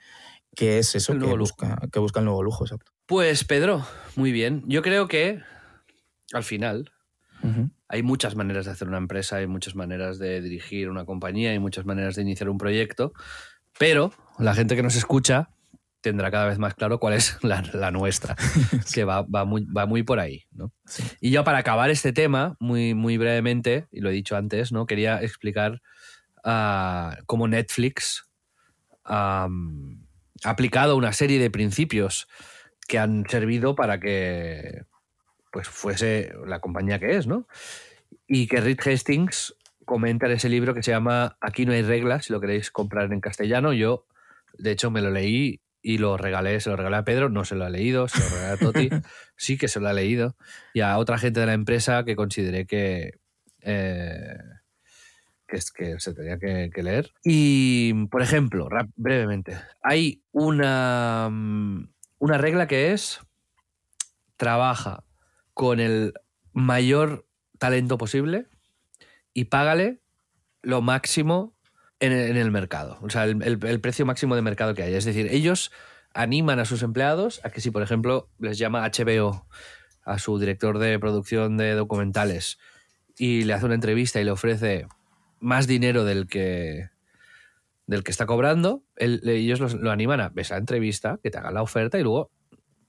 que 0.55 0.79
es 0.79 0.95
eso, 0.95 1.17
que 1.17 1.25
busca, 1.25 1.79
que 1.91 1.99
busca 1.99 2.19
el 2.19 2.25
nuevo 2.25 2.43
lujo, 2.43 2.65
exacto. 2.65 2.91
Pues 3.05 3.43
Pedro, 3.43 3.85
muy 4.15 4.31
bien. 4.31 4.63
Yo 4.67 4.81
creo 4.81 5.07
que 5.07 5.41
al 6.33 6.43
final 6.43 6.91
hay 7.89 8.03
muchas 8.03 8.35
maneras 8.35 8.65
de 8.65 8.71
hacer 8.71 8.87
una 8.87 8.97
empresa, 8.97 9.37
hay 9.37 9.47
muchas 9.47 9.75
maneras 9.75 10.17
de 10.17 10.41
dirigir 10.41 10.89
una 10.89 11.05
compañía, 11.05 11.51
hay 11.51 11.59
muchas 11.59 11.85
maneras 11.85 12.15
de 12.15 12.21
iniciar 12.21 12.49
un 12.49 12.57
proyecto, 12.57 13.13
pero 13.77 14.13
la 14.39 14.53
gente 14.53 14.75
que 14.75 14.83
nos 14.83 14.95
escucha 14.95 15.49
tendrá 16.01 16.31
cada 16.31 16.47
vez 16.47 16.59
más 16.59 16.75
claro 16.75 16.99
cuál 16.99 17.13
es 17.13 17.37
la, 17.43 17.91
nuestra, 17.91 18.35
que 18.93 19.03
va, 19.03 19.25
muy, 19.45 19.65
va, 19.65 19.85
muy, 19.85 20.03
por 20.03 20.19
ahí. 20.19 20.45
Y 21.19 21.31
yo 21.31 21.43
para 21.43 21.59
acabar 21.59 21.89
este 21.89 22.13
tema, 22.13 22.55
muy, 22.59 22.93
muy 22.93 23.17
brevemente, 23.17 23.87
y 23.91 24.01
lo 24.01 24.09
he 24.09 24.13
dicho 24.13 24.35
antes, 24.35 24.71
¿no? 24.71 24.85
quería 24.85 25.21
explicar 25.21 25.81
uh, 26.45 27.15
cómo 27.25 27.47
Netflix 27.47 28.29
aplicado 30.43 30.95
una 30.95 31.13
serie 31.13 31.39
de 31.39 31.49
principios 31.49 32.27
que 32.87 32.99
han 32.99 33.25
servido 33.29 33.75
para 33.75 33.99
que 33.99 34.83
pues, 35.51 35.67
fuese 35.67 36.33
la 36.45 36.59
compañía 36.59 36.99
que 36.99 37.15
es, 37.15 37.27
¿no? 37.27 37.47
Y 38.27 38.47
que 38.47 38.61
Reed 38.61 38.79
Hastings 38.85 39.55
comenta 39.85 40.25
en 40.25 40.33
ese 40.33 40.49
libro 40.49 40.73
que 40.73 40.83
se 40.83 40.91
llama 40.91 41.37
Aquí 41.41 41.65
no 41.65 41.73
hay 41.73 41.81
reglas, 41.81 42.25
si 42.25 42.33
lo 42.33 42.39
queréis 42.39 42.71
comprar 42.71 43.11
en 43.11 43.21
castellano. 43.21 43.73
Yo, 43.73 44.05
de 44.57 44.71
hecho, 44.71 44.91
me 44.91 45.01
lo 45.01 45.11
leí 45.11 45.61
y 45.81 45.97
lo 45.97 46.17
regalé, 46.17 46.59
se 46.61 46.69
lo 46.69 46.77
regalé 46.77 46.95
a 46.97 47.03
Pedro, 47.03 47.29
no 47.29 47.43
se 47.43 47.55
lo 47.55 47.65
ha 47.65 47.69
leído, 47.69 48.07
se 48.07 48.19
lo 48.19 48.29
regalé 48.29 48.53
a 48.53 48.57
Toti, 48.57 48.89
sí 49.35 49.57
que 49.57 49.67
se 49.67 49.81
lo 49.81 49.89
ha 49.89 49.93
leído, 49.93 50.37
y 50.73 50.79
a 50.79 50.97
otra 50.97 51.17
gente 51.17 51.41
de 51.41 51.45
la 51.45 51.53
empresa 51.53 52.05
que 52.05 52.15
consideré 52.15 52.65
que, 52.65 53.19
eh, 53.61 54.37
que, 55.53 55.93
que, 55.93 55.99
se 55.99 56.13
tenía 56.13 56.37
que, 56.39 56.83
leer. 56.83 57.11
Y, 57.23 58.05
por 58.07 58.21
ejemplo, 58.21 58.67
brevemente, 58.95 59.57
hay 59.81 60.23
una, 60.31 61.29
mm, 61.31 61.89
una 62.19 62.37
regla 62.37 62.67
que 62.67 62.93
es 62.93 63.19
trabaja 64.37 65.03
con 65.53 65.79
el 65.79 66.13
mayor 66.51 67.25
talento 67.59 67.97
posible 67.97 68.47
y 69.33 69.45
págale 69.45 70.01
lo 70.61 70.81
máximo 70.81 71.53
en, 71.99 72.11
el 72.11 72.51
mercado, 72.51 72.97
o 73.01 73.09
sea, 73.09 73.23
el, 73.23 73.79
precio 73.79 74.05
máximo 74.05 74.35
de 74.35 74.41
mercado 74.41 74.73
que 74.73 74.83
hay. 74.83 74.93
Es 74.93 75.05
decir, 75.05 75.27
ellos 75.31 75.71
animan 76.13 76.59
a 76.59 76.65
sus 76.65 76.83
empleados 76.83 77.39
a 77.45 77.49
que 77.49 77.61
si, 77.61 77.71
por 77.71 77.81
ejemplo, 77.81 78.29
les 78.39 78.57
llama 78.57 78.85
HBO 78.85 79.47
a 80.03 80.19
su 80.19 80.37
director 80.37 80.79
de 80.79 80.99
producción 80.99 81.55
de 81.55 81.73
documentales 81.75 82.59
y 83.17 83.43
le 83.43 83.53
hace 83.53 83.65
una 83.65 83.75
entrevista 83.75 84.19
y 84.19 84.25
le 84.25 84.31
ofrece 84.31 84.87
más 85.43 85.67
dinero 85.67 86.05
del 86.05 86.27
que 86.27 86.89
del 87.85 88.03
que 88.03 88.11
está 88.11 88.25
cobrando, 88.25 88.83
ellos 88.95 89.73
lo 89.73 89.91
animan 89.91 90.21
a 90.21 90.31
esa 90.37 90.55
entrevista, 90.55 91.19
que 91.21 91.29
te 91.29 91.37
haga 91.37 91.51
la 91.51 91.61
oferta 91.61 91.99
y 91.99 92.03
luego 92.03 92.31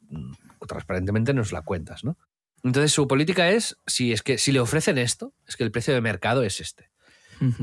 mm, 0.09 0.33
transparentemente 0.69 1.35
nos 1.35 1.53
la 1.53 1.63
cuentas, 1.63 2.05
¿no? 2.05 2.17
Entonces 2.63 2.93
su 2.93 3.09
política 3.09 3.51
es, 3.51 3.77
si 3.87 4.13
es 4.13 4.23
que 4.23 4.39
si 4.39 4.53
le 4.53 4.61
ofrecen 4.61 4.97
esto, 4.97 5.35
es 5.49 5.57
que 5.57 5.65
el 5.65 5.73
precio 5.73 5.93
de 5.93 6.01
mercado 6.01 6.45
es 6.45 6.61
este. 6.61 6.91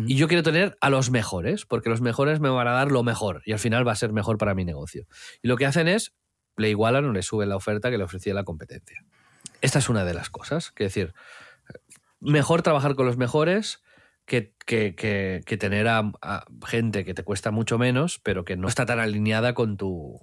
Y 0.05 0.15
yo 0.15 0.27
quiero 0.27 0.43
tener 0.43 0.77
a 0.81 0.89
los 0.89 1.09
mejores, 1.09 1.65
porque 1.65 1.89
los 1.89 2.01
mejores 2.01 2.39
me 2.39 2.49
van 2.49 2.67
a 2.67 2.71
dar 2.71 2.91
lo 2.91 3.01
mejor 3.01 3.41
y 3.45 3.53
al 3.53 3.57
final 3.57 3.87
va 3.87 3.93
a 3.93 3.95
ser 3.95 4.11
mejor 4.11 4.37
para 4.37 4.53
mi 4.53 4.65
negocio. 4.65 5.07
Y 5.41 5.47
lo 5.47 5.55
que 5.55 5.65
hacen 5.65 5.87
es, 5.87 6.13
le 6.57 6.69
igualan 6.69 7.05
o 7.05 7.13
le 7.13 7.23
suben 7.23 7.49
la 7.49 7.55
oferta 7.55 7.89
que 7.89 7.97
le 7.97 8.03
ofrecía 8.03 8.33
la 8.33 8.43
competencia. 8.43 9.03
Esta 9.61 9.79
es 9.79 9.89
una 9.89 10.03
de 10.03 10.13
las 10.13 10.29
cosas. 10.29 10.71
Que 10.71 10.83
decir, 10.83 11.13
mejor 12.19 12.61
trabajar 12.61 12.95
con 12.95 13.05
los 13.07 13.17
mejores 13.17 13.81
que, 14.25 15.57
tener 15.59 15.87
a, 15.87 16.11
gente 16.65 17.05
que 17.05 17.13
te 17.13 17.23
cuesta 17.23 17.51
mucho 17.51 17.77
menos, 17.77 18.19
pero 18.23 18.45
que 18.45 18.55
no 18.55 18.67
está 18.67 18.85
tan 18.85 18.99
alineada 18.99 19.53
con 19.53 19.77
tu, 19.77 20.19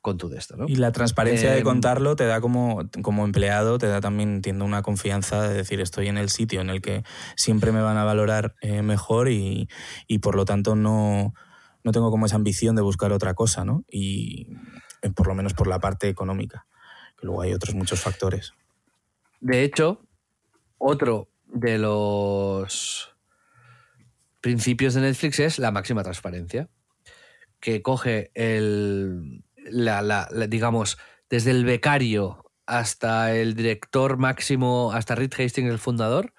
con 0.00 0.18
tu 0.18 0.28
de 0.28 0.38
esto, 0.38 0.56
¿no? 0.56 0.66
Y 0.68 0.76
la 0.76 0.92
transparencia 0.92 1.52
de 1.52 1.58
em, 1.58 1.64
contarlo 1.64 2.16
te 2.16 2.26
da 2.26 2.40
como, 2.40 2.82
como 3.02 3.24
empleado, 3.24 3.78
te 3.78 3.86
da 3.86 4.00
también, 4.00 4.34
entiendo, 4.34 4.64
una 4.64 4.82
confianza 4.82 5.42
de 5.42 5.54
decir 5.54 5.80
estoy 5.80 6.08
en 6.08 6.18
el 6.18 6.28
sitio 6.28 6.60
en 6.60 6.70
el 6.70 6.82
que 6.82 7.04
siempre 7.36 7.72
me 7.72 7.80
van 7.80 7.96
a 7.96 8.04
valorar 8.04 8.54
eh, 8.60 8.82
mejor 8.82 9.30
y, 9.30 9.68
por 10.20 10.34
lo 10.34 10.44
tanto 10.44 10.74
no, 10.74 11.32
no 11.84 11.92
tengo 11.92 12.10
como 12.10 12.26
esa 12.26 12.36
ambición 12.36 12.76
de 12.76 12.82
buscar 12.82 13.12
otra 13.12 13.34
cosa, 13.34 13.64
¿no? 13.64 13.84
Y 13.88 14.48
eh, 15.02 15.10
por 15.10 15.26
lo 15.26 15.34
menos 15.34 15.54
por 15.54 15.68
la 15.68 15.78
parte 15.78 16.08
económica, 16.08 16.66
que 17.16 17.26
luego 17.26 17.42
hay 17.42 17.52
otros 17.52 17.74
muchos 17.74 18.00
factores. 18.00 18.52
De 19.40 19.62
hecho, 19.62 20.00
otro 20.78 21.28
de 21.46 21.78
los 21.78 23.13
principios 24.44 24.92
de 24.92 25.00
Netflix 25.00 25.40
es 25.40 25.58
la 25.58 25.70
máxima 25.70 26.02
transparencia, 26.02 26.68
que 27.60 27.80
coge 27.80 28.30
el, 28.34 29.42
la, 29.56 30.28
digamos, 30.50 30.98
desde 31.30 31.50
el 31.50 31.64
becario 31.64 32.44
hasta 32.66 33.34
el 33.34 33.54
director 33.54 34.18
máximo, 34.18 34.92
hasta 34.92 35.14
Reed 35.14 35.32
Hastings, 35.32 35.70
el 35.70 35.78
fundador, 35.78 36.34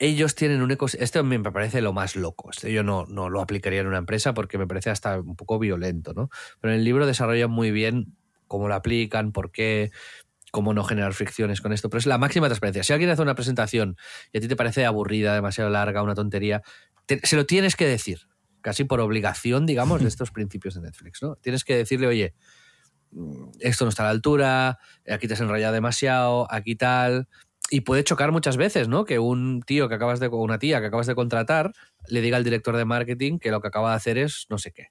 ellos 0.00 0.34
tienen 0.34 0.60
un 0.60 0.72
ecosistema. 0.72 1.04
Esto 1.04 1.22
me 1.22 1.38
parece 1.38 1.80
lo 1.82 1.92
más 1.92 2.16
loco. 2.16 2.50
yo 2.64 2.82
no, 2.82 3.06
no 3.06 3.30
lo 3.30 3.40
aplicaría 3.40 3.82
en 3.82 3.86
una 3.86 3.98
empresa 3.98 4.34
porque 4.34 4.58
me 4.58 4.66
parece 4.66 4.90
hasta 4.90 5.20
un 5.20 5.36
poco 5.36 5.60
violento, 5.60 6.14
¿no? 6.14 6.30
Pero 6.60 6.74
en 6.74 6.80
el 6.80 6.84
libro 6.84 7.06
desarrollan 7.06 7.52
muy 7.52 7.70
bien 7.70 8.16
cómo 8.48 8.66
lo 8.66 8.74
aplican, 8.74 9.30
por 9.30 9.52
qué, 9.52 9.92
cómo 10.50 10.74
no 10.74 10.82
generar 10.82 11.14
fricciones 11.14 11.60
con 11.60 11.72
esto. 11.72 11.90
Pero 11.90 12.00
es 12.00 12.06
la 12.06 12.18
máxima 12.18 12.48
transparencia. 12.48 12.82
Si 12.82 12.92
alguien 12.92 13.10
hace 13.10 13.22
una 13.22 13.36
presentación 13.36 13.96
y 14.32 14.38
a 14.38 14.40
ti 14.40 14.48
te 14.48 14.56
parece 14.56 14.84
aburrida, 14.84 15.32
demasiado 15.32 15.70
larga, 15.70 16.02
una 16.02 16.16
tontería, 16.16 16.62
se 17.22 17.36
lo 17.36 17.46
tienes 17.46 17.76
que 17.76 17.86
decir 17.86 18.20
casi 18.64 18.84
por 18.84 19.00
obligación, 19.00 19.66
digamos, 19.66 20.00
de 20.00 20.08
estos 20.08 20.30
principios 20.30 20.74
de 20.74 20.80
Netflix, 20.80 21.22
¿no? 21.22 21.36
Tienes 21.36 21.64
que 21.64 21.76
decirle, 21.76 22.06
oye, 22.06 22.34
mm, 23.10 23.50
esto 23.60 23.84
no 23.84 23.90
está 23.90 24.04
a 24.04 24.06
la 24.06 24.10
altura, 24.10 24.78
aquí 25.06 25.28
te 25.28 25.34
has 25.34 25.40
enrollado 25.40 25.74
demasiado, 25.74 26.50
aquí 26.50 26.74
tal. 26.74 27.28
Y 27.70 27.82
puede 27.82 28.04
chocar 28.04 28.32
muchas 28.32 28.56
veces, 28.56 28.88
¿no? 28.88 29.04
Que 29.04 29.18
un 29.18 29.62
tío 29.62 29.88
que 29.88 29.94
acabas 29.94 30.18
de, 30.18 30.28
una 30.28 30.58
tía 30.58 30.80
que 30.80 30.86
acabas 30.86 31.06
de 31.06 31.14
contratar 31.14 31.72
le 32.08 32.22
diga 32.22 32.38
al 32.38 32.44
director 32.44 32.76
de 32.76 32.86
marketing 32.86 33.38
que 33.38 33.50
lo 33.50 33.60
que 33.60 33.68
acaba 33.68 33.90
de 33.90 33.96
hacer 33.96 34.16
es 34.16 34.46
no 34.48 34.56
sé 34.56 34.72
qué. 34.72 34.88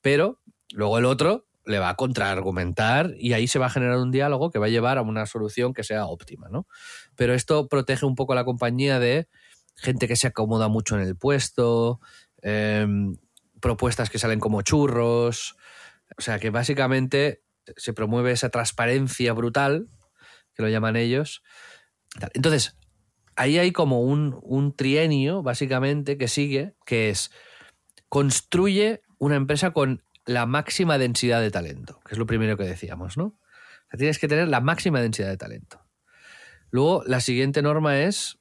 Pero 0.00 0.40
luego 0.72 0.98
el 0.98 1.04
otro 1.04 1.46
le 1.66 1.78
va 1.78 1.90
a 1.90 1.96
contraargumentar 1.96 3.12
y 3.18 3.34
ahí 3.34 3.46
se 3.46 3.58
va 3.58 3.66
a 3.66 3.70
generar 3.70 3.98
un 3.98 4.10
diálogo 4.10 4.50
que 4.50 4.58
va 4.58 4.66
a 4.66 4.70
llevar 4.70 4.98
a 4.98 5.02
una 5.02 5.26
solución 5.26 5.74
que 5.74 5.84
sea 5.84 6.06
óptima, 6.06 6.48
¿no? 6.48 6.66
Pero 7.14 7.34
esto 7.34 7.68
protege 7.68 8.06
un 8.06 8.14
poco 8.14 8.32
a 8.32 8.36
la 8.36 8.44
compañía 8.44 8.98
de 8.98 9.28
gente 9.74 10.08
que 10.08 10.16
se 10.16 10.28
acomoda 10.28 10.68
mucho 10.68 10.96
en 10.96 11.02
el 11.02 11.16
puesto, 11.16 12.00
Em, 12.42 13.16
propuestas 13.60 14.10
que 14.10 14.18
salen 14.18 14.40
como 14.40 14.62
churros. 14.62 15.56
O 16.18 16.20
sea 16.20 16.38
que 16.38 16.50
básicamente 16.50 17.42
se 17.76 17.94
promueve 17.94 18.32
esa 18.32 18.50
transparencia 18.50 19.32
brutal, 19.32 19.88
que 20.54 20.62
lo 20.62 20.68
llaman 20.68 20.96
ellos. 20.96 21.42
Entonces, 22.34 22.76
ahí 23.36 23.58
hay 23.58 23.72
como 23.72 24.02
un, 24.02 24.38
un 24.42 24.76
trienio, 24.76 25.42
básicamente, 25.42 26.18
que 26.18 26.28
sigue, 26.28 26.74
que 26.84 27.08
es 27.08 27.30
construye 28.08 29.02
una 29.18 29.36
empresa 29.36 29.70
con 29.70 30.04
la 30.26 30.44
máxima 30.44 30.98
densidad 30.98 31.40
de 31.40 31.50
talento, 31.50 32.00
que 32.04 32.14
es 32.14 32.18
lo 32.18 32.26
primero 32.26 32.58
que 32.58 32.64
decíamos, 32.64 33.16
¿no? 33.16 33.38
tienes 33.96 34.18
que 34.18 34.28
tener 34.28 34.48
la 34.48 34.60
máxima 34.60 35.00
densidad 35.02 35.28
de 35.28 35.36
talento. 35.36 35.84
Luego, 36.70 37.02
la 37.06 37.20
siguiente 37.20 37.60
norma 37.60 38.00
es, 38.00 38.38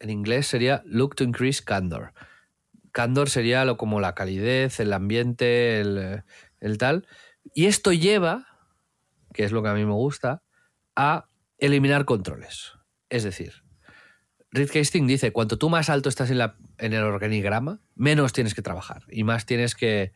en 0.00 0.10
inglés 0.10 0.46
sería 0.46 0.82
look 0.84 1.16
to 1.16 1.24
increase 1.24 1.62
candor. 1.62 2.12
Candor 2.92 3.30
sería 3.30 3.64
lo 3.64 3.76
como 3.76 4.00
la 4.00 4.14
calidez, 4.14 4.80
el 4.80 4.92
ambiente, 4.92 5.80
el, 5.80 6.78
tal. 6.78 7.06
Y 7.54 7.66
esto 7.66 7.92
lleva, 7.92 8.46
que 9.32 9.44
es 9.44 9.52
lo 9.52 9.62
que 9.62 9.68
a 9.68 9.74
mí 9.74 9.84
me 9.84 9.92
gusta, 9.92 10.42
a 10.96 11.28
eliminar 11.58 12.04
controles. 12.04 12.72
Es 13.08 13.24
decir, 13.24 13.62
Reed 14.50 14.70
Hastings 14.74 15.08
dice, 15.08 15.32
cuanto 15.32 15.58
tú 15.58 15.68
más 15.68 15.90
alto 15.90 16.08
estás 16.08 16.30
en, 16.30 16.38
la, 16.38 16.56
en 16.78 16.92
el 16.92 17.02
organigrama, 17.02 17.80
menos 17.94 18.32
tienes 18.32 18.54
que 18.54 18.62
trabajar 18.62 19.04
y 19.10 19.24
más 19.24 19.46
tienes 19.46 19.74
que 19.74 20.12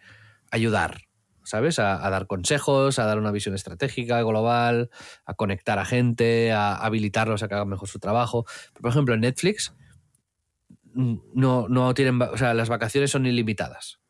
ayudar, 0.50 1.02
¿sabes? 1.44 1.78
A, 1.78 1.98
dar 2.10 2.26
consejos, 2.26 2.98
a 2.98 3.06
dar 3.06 3.18
una 3.18 3.30
visión 3.30 3.54
estratégica, 3.54 4.22
global, 4.22 4.90
a 5.24 5.34
conectar 5.34 5.78
a 5.78 5.84
gente, 5.84 6.52
a 6.52 6.76
habilitarlos 6.76 7.42
a 7.42 7.48
que 7.48 7.54
hagan 7.54 7.68
mejor 7.68 7.88
su 7.88 7.98
trabajo. 7.98 8.44
Por 8.80 8.90
ejemplo, 8.90 9.14
en 9.14 9.20
Netflix 9.20 9.74
no, 10.94 11.68
no 11.68 11.94
tienen, 11.94 12.20
o 12.20 12.36
sea, 12.36 12.54
las 12.54 12.68
vacaciones 12.68 13.10
son 13.10 13.26
ilimitadas. 13.26 14.00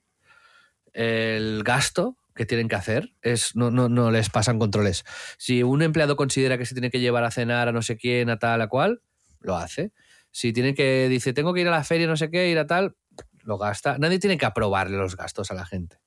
el 0.93 1.63
gasto 1.65 2.17
que 2.35 2.47
tienen 2.47 2.69
que 2.69 2.77
hacer, 2.77 3.13
es, 3.23 3.57
no, 3.57 3.71
no, 3.71 3.89
no 3.89 4.11
les 4.11 4.31
pasan 4.31 4.59
controles. 4.59 5.05
Si 5.39 5.63
un 5.63 5.83
empleado 5.83 6.17
considera 6.17 6.59
que 6.59 6.67
se 6.67 6.75
tiene 6.75 6.91
que 6.91 7.01
llevar 7.01 7.25
a 7.25 7.31
cenar 7.31 7.69
a 7.69 7.73
no 7.73 7.83
sé 7.83 7.97
quién, 7.97 8.31
a 8.31 8.39
tal, 8.39 8.61
a 8.63 8.69
cual, 8.69 9.03
lo 9.41 9.57
hace. 9.57 9.93
Si 10.31 10.53
tiene 10.53 10.75
que, 10.75 11.09
dice, 11.09 11.33
tengo 11.35 11.53
que 11.53 11.61
ir 11.61 11.69
a 11.69 11.73
la 11.73 11.85
feria, 11.85 12.07
no 12.07 12.17
sé 12.17 12.31
qué, 12.31 12.49
ir 12.49 12.59
a 12.59 12.67
tal, 12.67 12.97
lo 13.43 13.59
gasta. 13.59 13.99
Nadie 13.99 14.19
tiene 14.19 14.39
que 14.39 14.47
aprobarle 14.47 14.97
los 14.97 15.17
gastos 15.17 15.51
a 15.51 15.55
la 15.55 15.67
gente. 15.67 15.99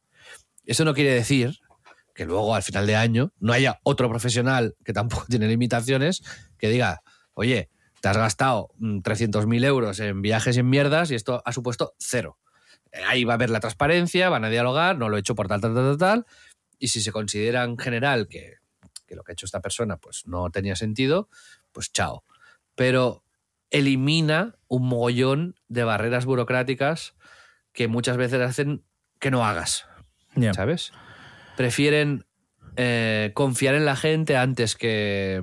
Eso 0.66 0.86
no 0.86 0.94
quiere 0.94 1.14
decir 1.14 1.60
que 2.14 2.26
luego 2.26 2.56
al 2.56 2.64
final 2.64 2.88
de 2.88 2.96
año 2.96 3.34
no 3.40 3.54
haya 3.54 3.80
otro 3.84 4.10
profesional 4.10 4.76
que 4.84 4.94
tampoco 4.94 5.26
tiene 5.30 5.48
limitaciones 5.48 6.24
que 6.58 6.70
diga, 6.70 7.04
oye, 7.34 7.70
te 8.02 8.08
has 8.10 8.18
gastado 8.18 8.70
300.000 8.80 9.46
mm, 9.46 9.64
euros 9.64 10.00
en 10.00 10.22
viajes 10.22 10.56
y 10.58 10.62
en 10.62 10.70
mierdas 10.70 11.12
y 11.12 11.16
esto 11.16 11.42
ha 11.46 11.52
supuesto 11.52 11.94
cero. 12.00 12.38
Ahí 13.08 13.26
va 13.26 13.34
a 13.34 13.36
haber 13.36 13.50
la 13.50 13.60
transparencia, 13.60 14.30
van 14.30 14.46
a 14.46 14.50
dialogar, 14.50 14.98
no 14.98 15.10
lo 15.10 15.18
he 15.18 15.20
hecho 15.20 15.36
por 15.36 15.48
tal, 15.48 15.60
tal, 15.60 15.74
tal, 15.76 15.98
tal, 15.98 16.26
y 16.80 16.88
si 16.88 17.02
se 17.02 17.12
considera 17.12 17.64
en 17.64 17.78
general 17.78 18.28
que, 18.30 18.56
que 19.06 19.16
lo 19.16 19.24
que 19.24 19.32
ha 19.32 19.34
hecho 19.34 19.46
esta 19.46 19.60
persona 19.60 19.98
pues 19.98 20.26
no 20.26 20.50
tenía 20.50 20.76
sentido, 20.78 21.30
pues 21.74 21.92
chao. 21.92 22.24
Pero 22.76 23.24
elimina 23.70 24.56
un 24.68 24.88
mogollón 24.88 25.56
de 25.68 25.84
barreras 25.84 26.26
burocráticas 26.26 27.16
que 27.74 27.90
muchas 27.90 28.16
veces 28.16 28.42
hacen 28.42 28.86
que 29.20 29.32
no 29.32 29.46
hagas. 29.46 29.86
¿Sabes? 30.54 30.92
Prefieren 31.58 32.26
eh, 32.78 33.32
confiar 33.34 33.76
en 33.76 33.86
la 33.86 33.96
gente 33.96 34.38
antes 34.38 34.76
que 34.76 35.42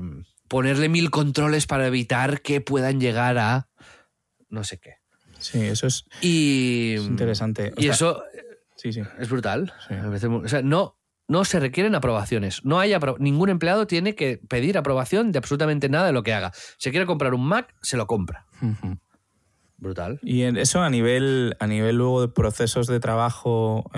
ponerle 0.48 0.88
mil 0.88 1.10
controles 1.10 1.66
para 1.66 1.86
evitar 1.86 2.42
que 2.42 2.60
puedan 2.60 3.00
llegar 3.00 3.38
a 3.38 3.68
no 4.50 4.64
sé 4.64 4.78
qué. 4.78 4.96
Sí, 5.38 5.60
eso 5.64 5.86
es, 5.86 6.04
y, 6.20 6.94
interesante. 6.98 7.72
y 7.76 7.88
eso 7.88 8.22
sí, 8.76 8.92
sí. 8.92 9.02
es 9.18 9.28
brutal. 9.28 9.72
o 9.90 10.48
sea, 10.48 10.62
no, 10.62 10.98
no 11.26 11.44
se 11.44 11.58
requieren 11.58 11.94
aprobaciones. 11.94 12.64
No 12.64 12.78
hay 12.78 12.94
ningún 13.18 13.48
empleado 13.48 13.86
tiene 13.86 14.14
que 14.14 14.38
pedir 14.48 14.76
aprobación 14.78 15.32
de 15.32 15.38
absolutamente 15.38 15.88
nada 15.88 16.06
de 16.06 16.12
lo 16.12 16.22
que 16.22 16.34
haga. 16.34 16.52
Se 16.76 16.90
quiere 16.90 17.06
comprar 17.06 17.34
un 17.34 17.44
Mac, 17.44 17.74
se 17.80 17.96
lo 17.96 18.06
compra. 18.06 18.46
Brutal. 19.78 20.20
Y 20.22 20.42
eso 20.42 20.82
a 20.82 20.90
nivel, 20.90 21.56
a 21.58 21.66
nivel 21.66 21.96
luego 21.96 22.20
de 22.20 22.28
procesos 22.28 22.86
de 22.86 23.00
trabajo 23.00 23.90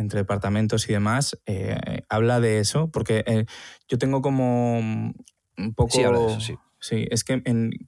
entre 0.00 0.20
departamentos 0.20 0.88
y 0.88 0.92
demás, 0.92 1.38
eh, 1.46 2.02
habla 2.08 2.40
de 2.40 2.58
eso, 2.58 2.90
porque 2.90 3.22
eh, 3.26 3.46
yo 3.88 3.98
tengo 3.98 4.22
como 4.22 4.78
un 4.78 5.74
poco... 5.74 5.90
Sí, 5.92 6.02
habla 6.02 6.20
de 6.20 6.26
eso, 6.26 6.40
sí. 6.40 6.54
Sí, 6.82 7.06
es 7.10 7.24
que 7.24 7.42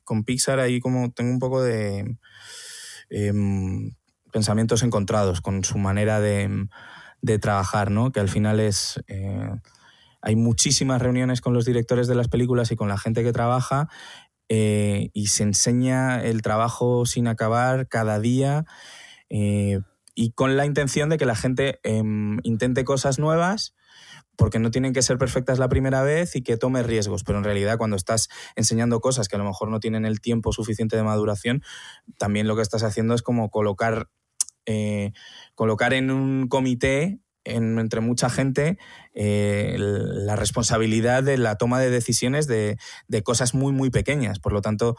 con 0.05 0.25
Pixar 0.25 0.61
ahí 0.61 0.79
como 0.79 1.13
tengo 1.13 1.31
un 1.31 1.39
poco 1.39 1.63
de 1.63 2.19
em, 3.09 3.95
pensamientos 4.31 4.83
encontrados 4.83 5.41
con 5.41 5.65
su 5.65 5.79
manera 5.79 6.21
de 6.21 6.69
de 7.23 7.39
trabajar, 7.39 7.91
¿no? 7.91 8.13
Que 8.13 8.21
al 8.21 8.29
final 8.29 8.61
es... 8.61 9.03
Eh, 9.07 9.49
hay 10.21 10.37
muchísimas 10.37 11.03
reuniones 11.03 11.41
con 11.41 11.53
los 11.53 11.65
directores 11.65 12.07
de 12.07 12.15
las 12.15 12.29
películas 12.29 12.71
y 12.71 12.77
con 12.77 12.89
la 12.89 12.99
gente 12.99 13.25
que 13.25 13.33
trabaja 13.33 13.89
eh, 14.49 15.11
y 15.15 15.29
se 15.29 15.43
enseña 15.43 16.23
el 16.23 16.43
trabajo 16.43 17.07
sin 17.07 17.27
acabar 17.27 17.89
cada 17.89 18.21
día 18.21 18.65
eh, 19.31 19.81
y 20.15 20.33
con 20.33 20.57
la 20.57 20.67
intención 20.67 21.09
de 21.09 21.19
que 21.19 21.27
la 21.27 21.37
gente 21.37 21.81
em, 21.83 22.39
intente 22.43 22.85
cosas 22.85 23.19
nuevas 23.19 23.75
porque 24.37 24.59
no 24.59 24.71
tienen 24.71 24.93
que 24.93 25.03
ser 25.03 25.19
perfectas 25.19 25.59
la 25.59 25.69
primera 25.69 26.03
vez 26.03 26.37
y 26.37 26.43
que 26.43 26.57
tome 26.57 26.83
riesgos, 26.83 27.23
pero 27.23 27.39
en 27.39 27.45
realidad 27.45 27.77
cuando 27.77 27.97
estás 27.97 28.29
enseñando 28.57 29.01
cosas 29.01 29.29
que 29.29 29.37
a 29.37 29.39
lo 29.39 29.45
mejor 29.45 29.69
no 29.69 29.79
tienen 29.79 30.07
el 30.07 30.21
tiempo 30.21 30.53
suficiente 30.53 30.97
de 30.97 31.03
maduración, 31.03 31.63
también 32.19 32.49
lo 32.49 32.57
que 32.57 32.63
estás 32.63 32.83
haciendo 32.83 33.15
es 33.15 33.23
como 33.23 33.51
colocar 33.51 34.09
eh, 34.65 35.13
colocar 35.55 35.93
en 35.93 36.11
un 36.11 36.49
comité 36.49 37.21
entre 37.45 38.01
mucha 38.01 38.31
gente 38.31 38.79
eh, 39.15 39.75
la 39.79 40.37
responsabilidad 40.37 41.25
de 41.25 41.37
la 41.37 41.57
toma 41.57 41.81
de 41.81 41.91
decisiones 41.91 42.47
de, 42.47 42.79
cosas 43.25 43.55
muy, 43.55 43.73
muy 43.73 43.91
pequeñas. 43.91 44.39
Por 44.39 44.53
lo 44.53 44.63
tanto, 44.63 44.97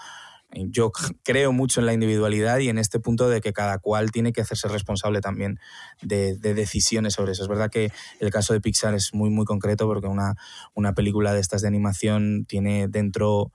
yo 0.56 0.92
creo 1.24 1.52
mucho 1.52 1.80
en 1.80 1.86
la 1.86 1.94
individualidad 1.94 2.60
y 2.60 2.70
en 2.70 2.78
este 2.78 3.00
punto 3.00 3.30
de 3.30 3.42
que 3.42 3.54
cada 3.54 3.80
cual 3.80 4.12
tiene 4.12 4.34
que 4.34 4.42
hacerse 4.42 4.68
responsable 4.68 5.22
también 5.22 5.60
de, 6.02 6.38
de, 6.38 6.54
decisiones 6.54 7.14
sobre 7.14 7.32
eso. 7.32 7.44
Es 7.44 7.50
verdad 7.50 7.70
que 7.70 7.92
el 8.20 8.30
caso 8.32 8.54
de 8.54 8.62
Pixar 8.62 8.94
es 8.94 9.14
muy, 9.14 9.30
muy 9.30 9.46
concreto 9.46 9.88
porque 9.88 10.08
una, 10.08 10.36
una 10.74 10.94
película 10.94 11.34
de 11.34 11.40
estas 11.40 11.62
de 11.62 11.68
animación 11.68 12.46
tiene 12.48 12.88
dentro 12.88 13.52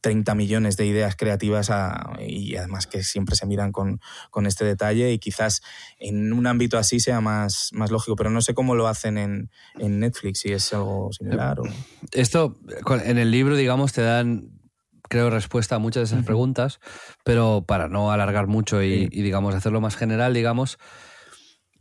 30 0.00 0.34
millones 0.34 0.76
de 0.76 0.86
ideas 0.86 1.16
creativas 1.16 1.70
y 2.20 2.56
además 2.56 2.86
que 2.86 3.02
siempre 3.02 3.36
se 3.36 3.46
miran 3.46 3.72
con, 3.72 4.00
este 4.46 4.64
detalle 4.64 5.12
y 5.12 5.18
quizás 5.18 5.62
en 5.98 6.32
un 6.32 6.46
ámbito 6.46 6.78
así 6.78 7.00
sea 7.00 7.20
más, 7.20 7.70
más 7.72 7.90
lógico, 7.90 8.16
pero 8.16 8.30
no 8.30 8.40
sé 8.40 8.54
cómo 8.54 8.74
lo 8.74 8.86
hacen 8.86 9.18
en, 9.18 9.50
Netflix, 10.00 10.40
si 10.40 10.52
es 10.52 10.72
algo 10.72 11.10
similar. 11.12 11.60
O... 11.60 11.64
Esto, 12.12 12.56
en 13.04 13.18
el 13.18 13.30
libro, 13.30 13.56
digamos, 13.56 13.92
te 13.92 14.02
dan, 14.02 14.57
creo, 15.08 15.30
respuesta 15.30 15.76
a 15.76 15.78
muchas 15.78 16.08
de 16.08 16.16
esas 16.16 16.26
preguntas, 16.26 16.80
pero 17.24 17.64
para 17.66 17.88
no 17.88 18.12
alargar 18.12 18.46
mucho 18.46 18.82
y, 18.82 19.08
y, 19.10 19.22
digamos, 19.22 19.54
hacerlo 19.54 19.80
más 19.80 19.96
general, 19.96 20.34
digamos, 20.34 20.78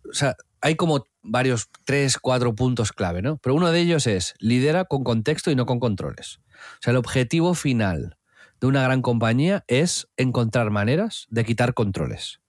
o 0.10 0.14
sea, 0.14 0.36
hay 0.62 0.76
como 0.76 1.06
varios, 1.22 1.70
tres, 1.86 2.18
cuatro 2.18 2.56
puntos 2.56 2.92
clave, 2.92 3.22
¿no? 3.22 3.38
Pero 3.38 3.56
uno 3.56 3.72
de 3.72 3.80
ellos 3.80 4.08
es, 4.08 4.34
lidera 4.40 4.86
con 4.86 5.04
contexto 5.04 5.52
y 5.52 5.56
no 5.56 5.66
con 5.66 5.80
controles. 5.80 6.40
O 6.48 6.82
sea, 6.82 6.92
el 6.92 6.98
objetivo 6.98 7.54
final 7.54 8.18
de 8.60 8.68
una 8.68 8.82
gran 8.82 9.02
compañía 9.02 9.64
es 9.68 10.08
encontrar 10.18 10.72
maneras 10.72 11.28
de 11.30 11.46
quitar 11.46 11.74
controles. 11.74 12.42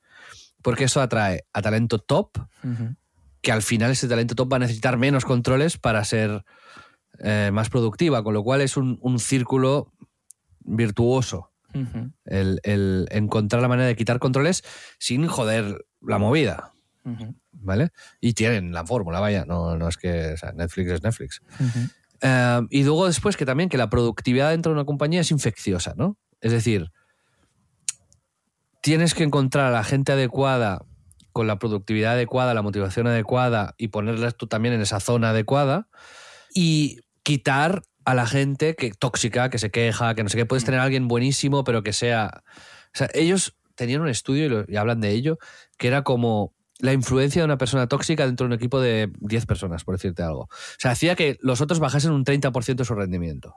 Porque 0.62 0.84
eso 0.84 1.00
atrae 1.00 1.44
a 1.52 1.62
talento 1.62 1.98
top, 1.98 2.30
que 3.42 3.52
al 3.52 3.62
final 3.62 3.92
ese 3.92 4.08
talento 4.08 4.34
top 4.34 4.52
va 4.52 4.56
a 4.56 4.60
necesitar 4.60 4.96
menos 4.96 5.24
controles 5.24 5.78
para 5.78 6.04
ser 6.04 6.44
eh, 7.20 7.50
más 7.52 7.70
productiva, 7.70 8.22
con 8.22 8.34
lo 8.34 8.42
cual 8.42 8.60
es 8.60 8.76
un, 8.76 9.18
círculo 9.18 9.92
virtuoso. 10.76 11.50
el, 12.24 13.08
encontrar 13.10 13.60
la 13.62 13.68
manera 13.68 13.88
de 13.88 13.96
quitar 13.96 14.18
controles 14.18 14.64
sin 14.98 15.26
joder 15.26 15.86
la 16.00 16.18
movida. 16.18 16.72
¿Vale? 17.52 17.90
Y 18.20 18.34
tienen 18.34 18.72
la 18.72 18.84
fórmula, 18.84 19.18
vaya, 19.18 19.44
no, 19.46 19.76
no 19.76 19.88
es 19.88 19.96
que 19.96 20.34
Netflix 20.54 20.90
es 20.90 21.02
Netflix. 21.02 21.42
Em, 22.20 22.66
y 22.70 22.84
luego 22.84 23.06
después 23.06 23.36
que 23.36 23.46
también 23.46 23.68
que 23.68 23.78
la 23.78 23.88
productividad 23.88 24.50
dentro 24.50 24.72
de 24.72 24.74
una 24.74 24.84
compañía 24.84 25.22
es 25.22 25.30
infecciosa, 25.30 25.94
¿no? 25.96 26.18
Es 26.40 26.52
decir, 26.52 26.90
tienes 28.82 29.14
que 29.14 29.24
encontrar 29.24 29.66
a 29.66 29.70
la 29.70 29.84
gente 29.84 30.12
adecuada 30.12 30.84
con 31.32 31.46
la 31.46 31.58
productividad 31.58 32.14
adecuada, 32.14 32.54
la 32.54 32.62
motivación 32.62 33.06
adecuada 33.06 33.74
y 33.78 33.88
ponerlas 33.88 34.36
tú 34.36 34.46
también 34.46 34.74
en 34.74 34.80
esa 34.80 34.98
zona 34.98 35.30
adecuada 35.30 35.88
y 36.52 37.00
quitar 37.22 37.82
a 38.08 38.14
la 38.14 38.26
gente 38.26 38.74
que 38.74 38.90
tóxica, 38.90 39.50
que 39.50 39.58
se 39.58 39.70
queja, 39.70 40.14
que 40.14 40.22
no 40.22 40.30
sé 40.30 40.38
qué. 40.38 40.46
Puedes 40.46 40.64
tener 40.64 40.80
a 40.80 40.84
alguien 40.84 41.08
buenísimo, 41.08 41.62
pero 41.62 41.82
que 41.82 41.92
sea... 41.92 42.42
O 42.86 42.96
sea, 42.96 43.10
ellos 43.12 43.54
tenían 43.74 44.00
un 44.00 44.08
estudio 44.08 44.64
y 44.66 44.76
hablan 44.76 45.02
de 45.02 45.10
ello, 45.10 45.38
que 45.76 45.88
era 45.88 46.04
como 46.04 46.54
la 46.78 46.94
influencia 46.94 47.42
de 47.42 47.44
una 47.44 47.58
persona 47.58 47.86
tóxica 47.86 48.24
dentro 48.24 48.44
de 48.44 48.54
un 48.54 48.58
equipo 48.58 48.80
de 48.80 49.12
10 49.20 49.44
personas, 49.44 49.84
por 49.84 49.96
decirte 49.96 50.22
algo. 50.22 50.44
O 50.44 50.48
sea, 50.78 50.92
hacía 50.92 51.16
que 51.16 51.36
los 51.42 51.60
otros 51.60 51.80
bajasen 51.80 52.12
un 52.12 52.24
30% 52.24 52.76
de 52.76 52.84
su 52.86 52.94
rendimiento. 52.94 53.56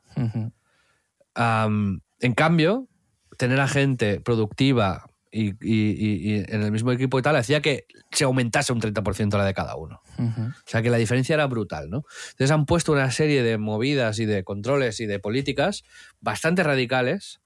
en 1.37 2.33
cambio, 2.35 2.89
tener 3.37 3.61
a 3.61 3.69
gente 3.69 4.19
productiva 4.19 5.05
y, 5.31 6.33
en 6.51 6.61
el 6.61 6.71
mismo 6.71 6.91
equipo 6.91 7.17
y 7.17 7.21
tal, 7.21 7.35
hacía 7.37 7.61
que 7.61 7.85
se 8.11 8.25
aumentase 8.25 8.73
un 8.73 8.81
30% 8.81 9.37
la 9.37 9.45
de 9.45 9.53
cada 9.53 9.75
uno. 9.75 10.01
O 10.19 10.53
sea, 10.65 10.81
que 10.81 10.89
la 10.89 10.97
diferencia 10.97 11.33
era 11.33 11.47
brutal, 11.47 11.89
¿no? 11.89 12.03
Entonces 12.31 12.51
han 12.51 12.65
puesto 12.65 12.91
una 12.91 13.09
serie 13.11 13.41
de 13.41 13.57
movidas 13.57 14.19
y 14.19 14.25
de 14.25 14.43
controles 14.43 14.99
y 14.99 15.05
de 15.05 15.19
políticas 15.19 15.83
bastante 16.19 16.63
radicales 16.63 17.41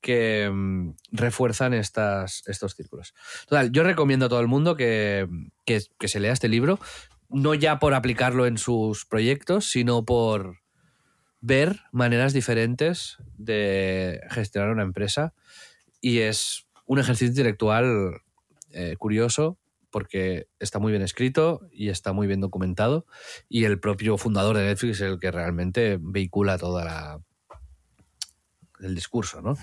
que 0.00 0.50
mm, 0.50 0.94
refuerzan 1.12 1.74
estas, 1.74 2.42
estos 2.46 2.74
círculos. 2.74 3.14
Total, 3.48 3.70
yo 3.70 3.82
recomiendo 3.82 4.26
a 4.26 4.28
todo 4.28 4.40
el 4.40 4.48
mundo 4.48 4.76
que, 4.76 5.28
se 5.66 6.20
lea 6.20 6.32
este 6.32 6.48
libro, 6.48 6.80
no 7.28 7.54
ya 7.54 7.78
por 7.78 7.94
aplicarlo 7.94 8.46
en 8.46 8.58
sus 8.58 9.04
proyectos, 9.04 9.70
sino 9.70 10.04
por 10.04 10.60
ver 11.40 11.80
maneras 11.92 12.32
diferentes 12.32 13.18
de 13.36 14.20
gestionar 14.30 14.70
una 14.70 14.82
empresa. 14.82 15.34
Y 16.00 16.20
es 16.20 16.66
un 16.90 16.98
ejercicio 16.98 17.28
intelectual 17.28 18.20
eh, 18.72 18.96
curioso 18.98 19.60
porque 19.92 20.48
está 20.58 20.80
muy 20.80 20.90
bien 20.90 21.02
escrito 21.02 21.60
y 21.72 21.88
está 21.88 22.12
muy 22.12 22.26
bien 22.26 22.40
documentado. 22.40 23.06
Y 23.48 23.62
el 23.62 23.78
propio 23.78 24.18
fundador 24.18 24.56
de 24.56 24.64
Netflix 24.64 24.96
es 24.96 25.02
el 25.02 25.20
que 25.20 25.30
realmente 25.30 26.00
vehicula 26.00 26.58
toda 26.58 26.84
la, 26.84 27.20
el 28.80 28.96
discurso, 28.96 29.40
¿no? 29.40 29.56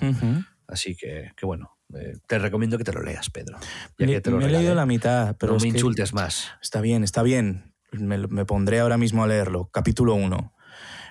Así 0.68 0.96
que, 0.96 1.34
que 1.36 1.46
bueno, 1.46 1.78
eh, 1.96 2.14
te 2.28 2.40
recomiendo 2.40 2.78
que 2.78 2.86
te 2.86 2.94
lo 2.94 3.04
leas, 3.04 3.30
Pedro. 3.30 3.58
Ya 3.98 4.08
me, 4.08 4.22
que 4.22 4.32
me 4.32 4.46
he 4.46 4.50
leído 4.50 4.74
la 4.74 4.86
mitad, 4.86 5.36
pero 5.38 5.54
no 5.54 5.60
me 5.60 5.68
insultes 5.68 6.14
más. 6.14 6.52
Está 6.62 6.80
bien, 6.80 7.04
está 7.04 7.24
bien. 7.24 7.74
Me, 7.92 8.46
pondré 8.46 8.80
ahora 8.80 8.98
mismo 8.98 9.26
a 9.26 9.28
leerlo. 9.28 9.70
Capítulo 9.74 10.16
1. 10.16 10.54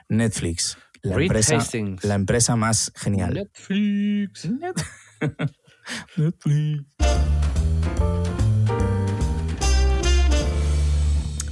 Netflix. 0.08 0.78
La 1.02 1.16
empresa, 1.16 1.58
la 2.02 2.14
empresa 2.14 2.56
más 2.56 2.90
genial. 2.96 3.34
Netflix. 3.34 4.46
Netflix. 4.46 4.86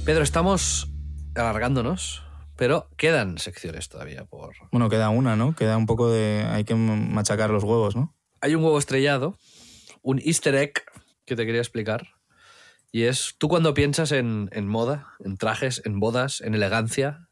Pedro, 0.05 0.23
estamos 0.23 0.91
alargándonos, 1.35 2.23
pero 2.55 2.89
quedan 2.95 3.37
secciones 3.37 3.89
todavía 3.89 4.25
por... 4.25 4.55
Bueno, 4.71 4.89
queda 4.89 5.09
una, 5.09 5.35
¿no? 5.35 5.55
Queda 5.55 5.77
un 5.77 5.85
poco 5.85 6.09
de... 6.09 6.45
Hay 6.47 6.63
que 6.63 6.75
machacar 6.75 7.49
los 7.49 7.63
huevos, 7.63 7.95
¿no? 7.95 8.15
Hay 8.41 8.55
un 8.55 8.63
huevo 8.63 8.77
estrellado, 8.77 9.37
un 10.01 10.19
easter 10.19 10.55
egg 10.55 10.83
que 11.25 11.35
te 11.35 11.45
quería 11.45 11.61
explicar. 11.61 12.09
Y 12.91 13.03
es, 13.03 13.35
tú 13.37 13.47
cuando 13.47 13.73
piensas 13.73 14.11
en, 14.11 14.49
en 14.51 14.67
moda, 14.67 15.07
en 15.19 15.37
trajes, 15.37 15.81
en 15.85 15.99
bodas, 15.99 16.39
en 16.41 16.53
elegancia, 16.53 17.27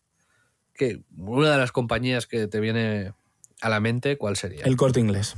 que 0.73 1.03
una 1.15 1.51
de 1.51 1.57
las 1.57 1.71
compañías 1.71 2.27
que 2.27 2.47
te 2.47 2.59
viene 2.59 3.13
a 3.61 3.69
la 3.69 3.79
mente, 3.79 4.17
¿cuál 4.17 4.35
sería? 4.35 4.65
El 4.65 4.75
corte 4.75 4.99
inglés. 4.99 5.35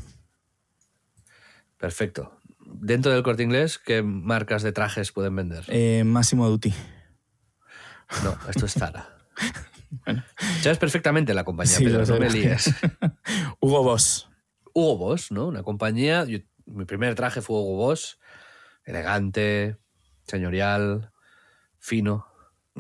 Perfecto. 1.78 2.40
Dentro 2.66 3.12
del 3.12 3.24
corte 3.24 3.44
inglés, 3.44 3.78
¿qué 3.78 4.02
marcas 4.02 4.64
de 4.64 4.72
trajes 4.72 5.12
pueden 5.12 5.36
vender? 5.36 5.64
Eh, 5.68 6.04
Máximo 6.06 6.50
Duty. 6.50 6.74
No, 8.24 8.38
esto 8.50 8.66
es 8.66 8.74
Zara. 8.74 9.10
Sabes 10.62 10.78
perfectamente 10.78 11.34
la 11.34 11.44
compañía, 11.44 11.76
Sí, 11.78 11.86
sé. 11.90 11.92
no 12.14 12.20
me 12.20 12.30
líes. 12.30 12.74
Hugo 13.60 13.84
Boss. 13.84 14.30
Hugo 14.74 14.98
Boss, 14.98 15.32
¿no? 15.32 15.48
Una 15.48 15.64
compañía. 15.64 16.26
yo- 16.26 16.40
mi 16.66 16.86
primer 16.86 17.16
traje 17.16 17.42
fue 17.42 17.56
Hugo 17.58 17.76
Boss. 17.78 18.20
Elegante, 18.84 19.78
señorial, 20.28 21.12
fino. 21.80 22.28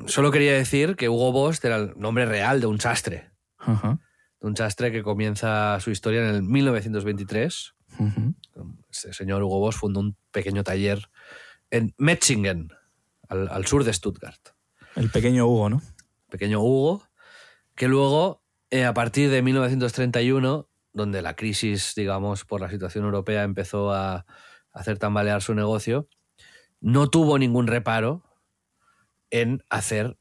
Solo 0.07 0.31
quería 0.31 0.53
decir 0.53 0.95
que 0.95 1.09
Hugo 1.09 1.31
Boss 1.31 1.63
era 1.63 1.77
el 1.77 1.93
nombre 1.97 2.25
real 2.25 2.59
de 2.59 2.67
un 2.67 2.79
sastre. 2.81 3.31
Ajá. 3.57 3.99
De 4.41 4.47
un 4.47 4.57
sastre 4.57 4.91
que 4.91 5.03
comienza 5.03 5.79
su 5.79 5.89
historia 5.91 6.27
en 6.27 6.35
el 6.35 6.43
1923. 6.43 7.73
Ujú. 7.99 8.35
Este 8.95 9.13
señor 9.13 9.43
Hugo 9.43 9.59
Boss 9.59 9.75
fundó 9.75 9.99
un 9.99 10.17
pequeño 10.31 10.63
taller 10.63 11.09
en 11.69 11.93
Metzingen, 11.97 12.69
al, 13.27 13.49
al 13.49 13.65
sur 13.65 13.83
de 13.83 13.93
Stuttgart. 13.93 14.39
El 14.95 15.09
pequeño 15.09 15.47
Hugo, 15.47 15.69
¿no? 15.69 15.81
pequeño 16.29 16.61
Hugo, 16.61 17.07
que 17.75 17.87
luego, 17.87 18.43
eh, 18.69 18.85
a 18.85 18.93
partir 18.93 19.29
de 19.29 19.41
1931, 19.41 20.69
donde 20.93 21.21
la 21.21 21.35
crisis, 21.35 21.93
digamos, 21.95 22.45
por 22.45 22.61
la 22.61 22.69
situación 22.69 23.05
europea 23.05 23.43
empezó 23.43 23.93
a 23.93 24.25
hacer 24.73 24.97
tambalear 24.97 25.41
su 25.41 25.55
negocio, 25.55 26.09
no 26.81 27.09
tuvo 27.09 27.37
ningún 27.37 27.67
reparo 27.67 28.23
en 29.29 29.63
hacer 29.69 30.17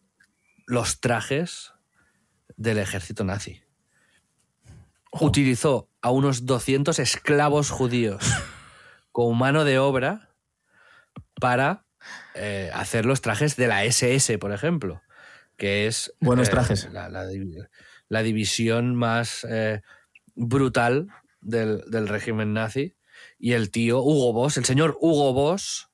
los 0.67 1.01
trajes 1.01 1.73
del 2.57 2.79
ejército 2.79 3.25
nazi. 3.25 3.63
Utilizó 5.13 5.91
a 6.01 6.11
unos 6.11 6.47
200 6.47 6.99
esclavos 6.99 7.71
judíos 7.71 8.25
como 9.15 9.33
mano 9.33 9.63
de 9.65 9.79
obra 9.79 10.35
para 11.41 11.87
eh, 12.35 12.69
hacer 12.75 13.07
los 13.07 13.21
trajes 13.21 13.55
de 13.55 13.69
la 13.69 13.85
SS, 13.85 14.39
por 14.39 14.51
ejemplo, 14.53 15.03
que 15.57 15.87
es 15.87 16.13
Buenos 16.21 16.49
eh, 16.49 16.51
trajes. 16.51 16.89
la, 16.91 17.09
la 17.09 17.25
divi- 17.27 17.69
la 18.09 18.23
división 18.25 18.97
más 18.97 19.47
eh, 19.49 19.83
brutal 20.35 21.07
del, 21.41 21.85
del 21.89 22.09
régimen 22.09 22.55
nazi. 22.55 22.97
Y 23.39 23.53
el 23.53 23.71
tío 23.71 24.03
Hugo 24.03 24.33
Boss, 24.33 24.57
el 24.57 24.65
señor 24.65 24.99
Hugo 25.01 25.33
Boss, 25.33 25.91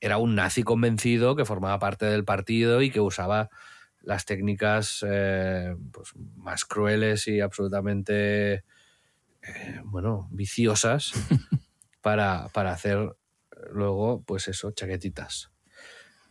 era 0.00 0.18
un 0.18 0.34
nazi 0.34 0.64
convencido 0.64 1.36
que 1.36 1.44
formaba 1.44 1.78
parte 1.78 2.06
del 2.06 2.24
partido 2.24 2.82
y 2.82 2.90
que 2.90 3.00
usaba 3.00 3.48
las 4.00 4.24
técnicas 4.24 5.04
eh, 5.08 5.76
pues, 5.92 6.10
más 6.36 6.64
crueles 6.64 7.28
y 7.28 7.40
absolutamente 7.40 8.64
eh, 9.42 9.80
bueno, 9.84 10.28
viciosas 10.32 11.12
para, 12.08 12.48
para 12.54 12.72
hacer 12.72 13.18
luego, 13.70 14.24
pues 14.24 14.48
eso, 14.48 14.70
chaquetitas. 14.70 15.50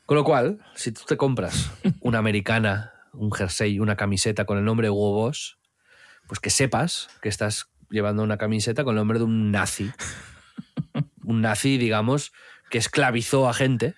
Con 0.08 0.18
lo 0.18 0.24
cual, 0.24 0.66
si 0.74 0.92
tú 0.92 1.02
te 1.08 1.18
compras 1.18 1.72
una 2.02 2.18
americana, 2.18 2.94
un 3.14 3.32
jersey, 3.32 3.80
una 3.80 3.96
camiseta 3.96 4.46
con 4.46 4.58
el 4.58 4.66
nombre 4.66 4.90
Hugo 4.90 5.14
Boss, 5.14 5.60
pues 6.28 6.40
que 6.40 6.50
sepas 6.50 7.10
que 7.22 7.30
estás 7.30 7.70
llevando 7.92 8.24
una 8.24 8.40
camiseta 8.40 8.84
con 8.84 8.96
el 8.96 9.02
nombre 9.02 9.20
de 9.20 9.26
un 9.26 9.52
nazi. 9.52 9.92
Un 11.24 11.42
nazi, 11.42 11.78
digamos, 11.78 12.32
que 12.70 12.78
esclavizó 12.78 13.50
a 13.50 13.54
gente 13.54 13.96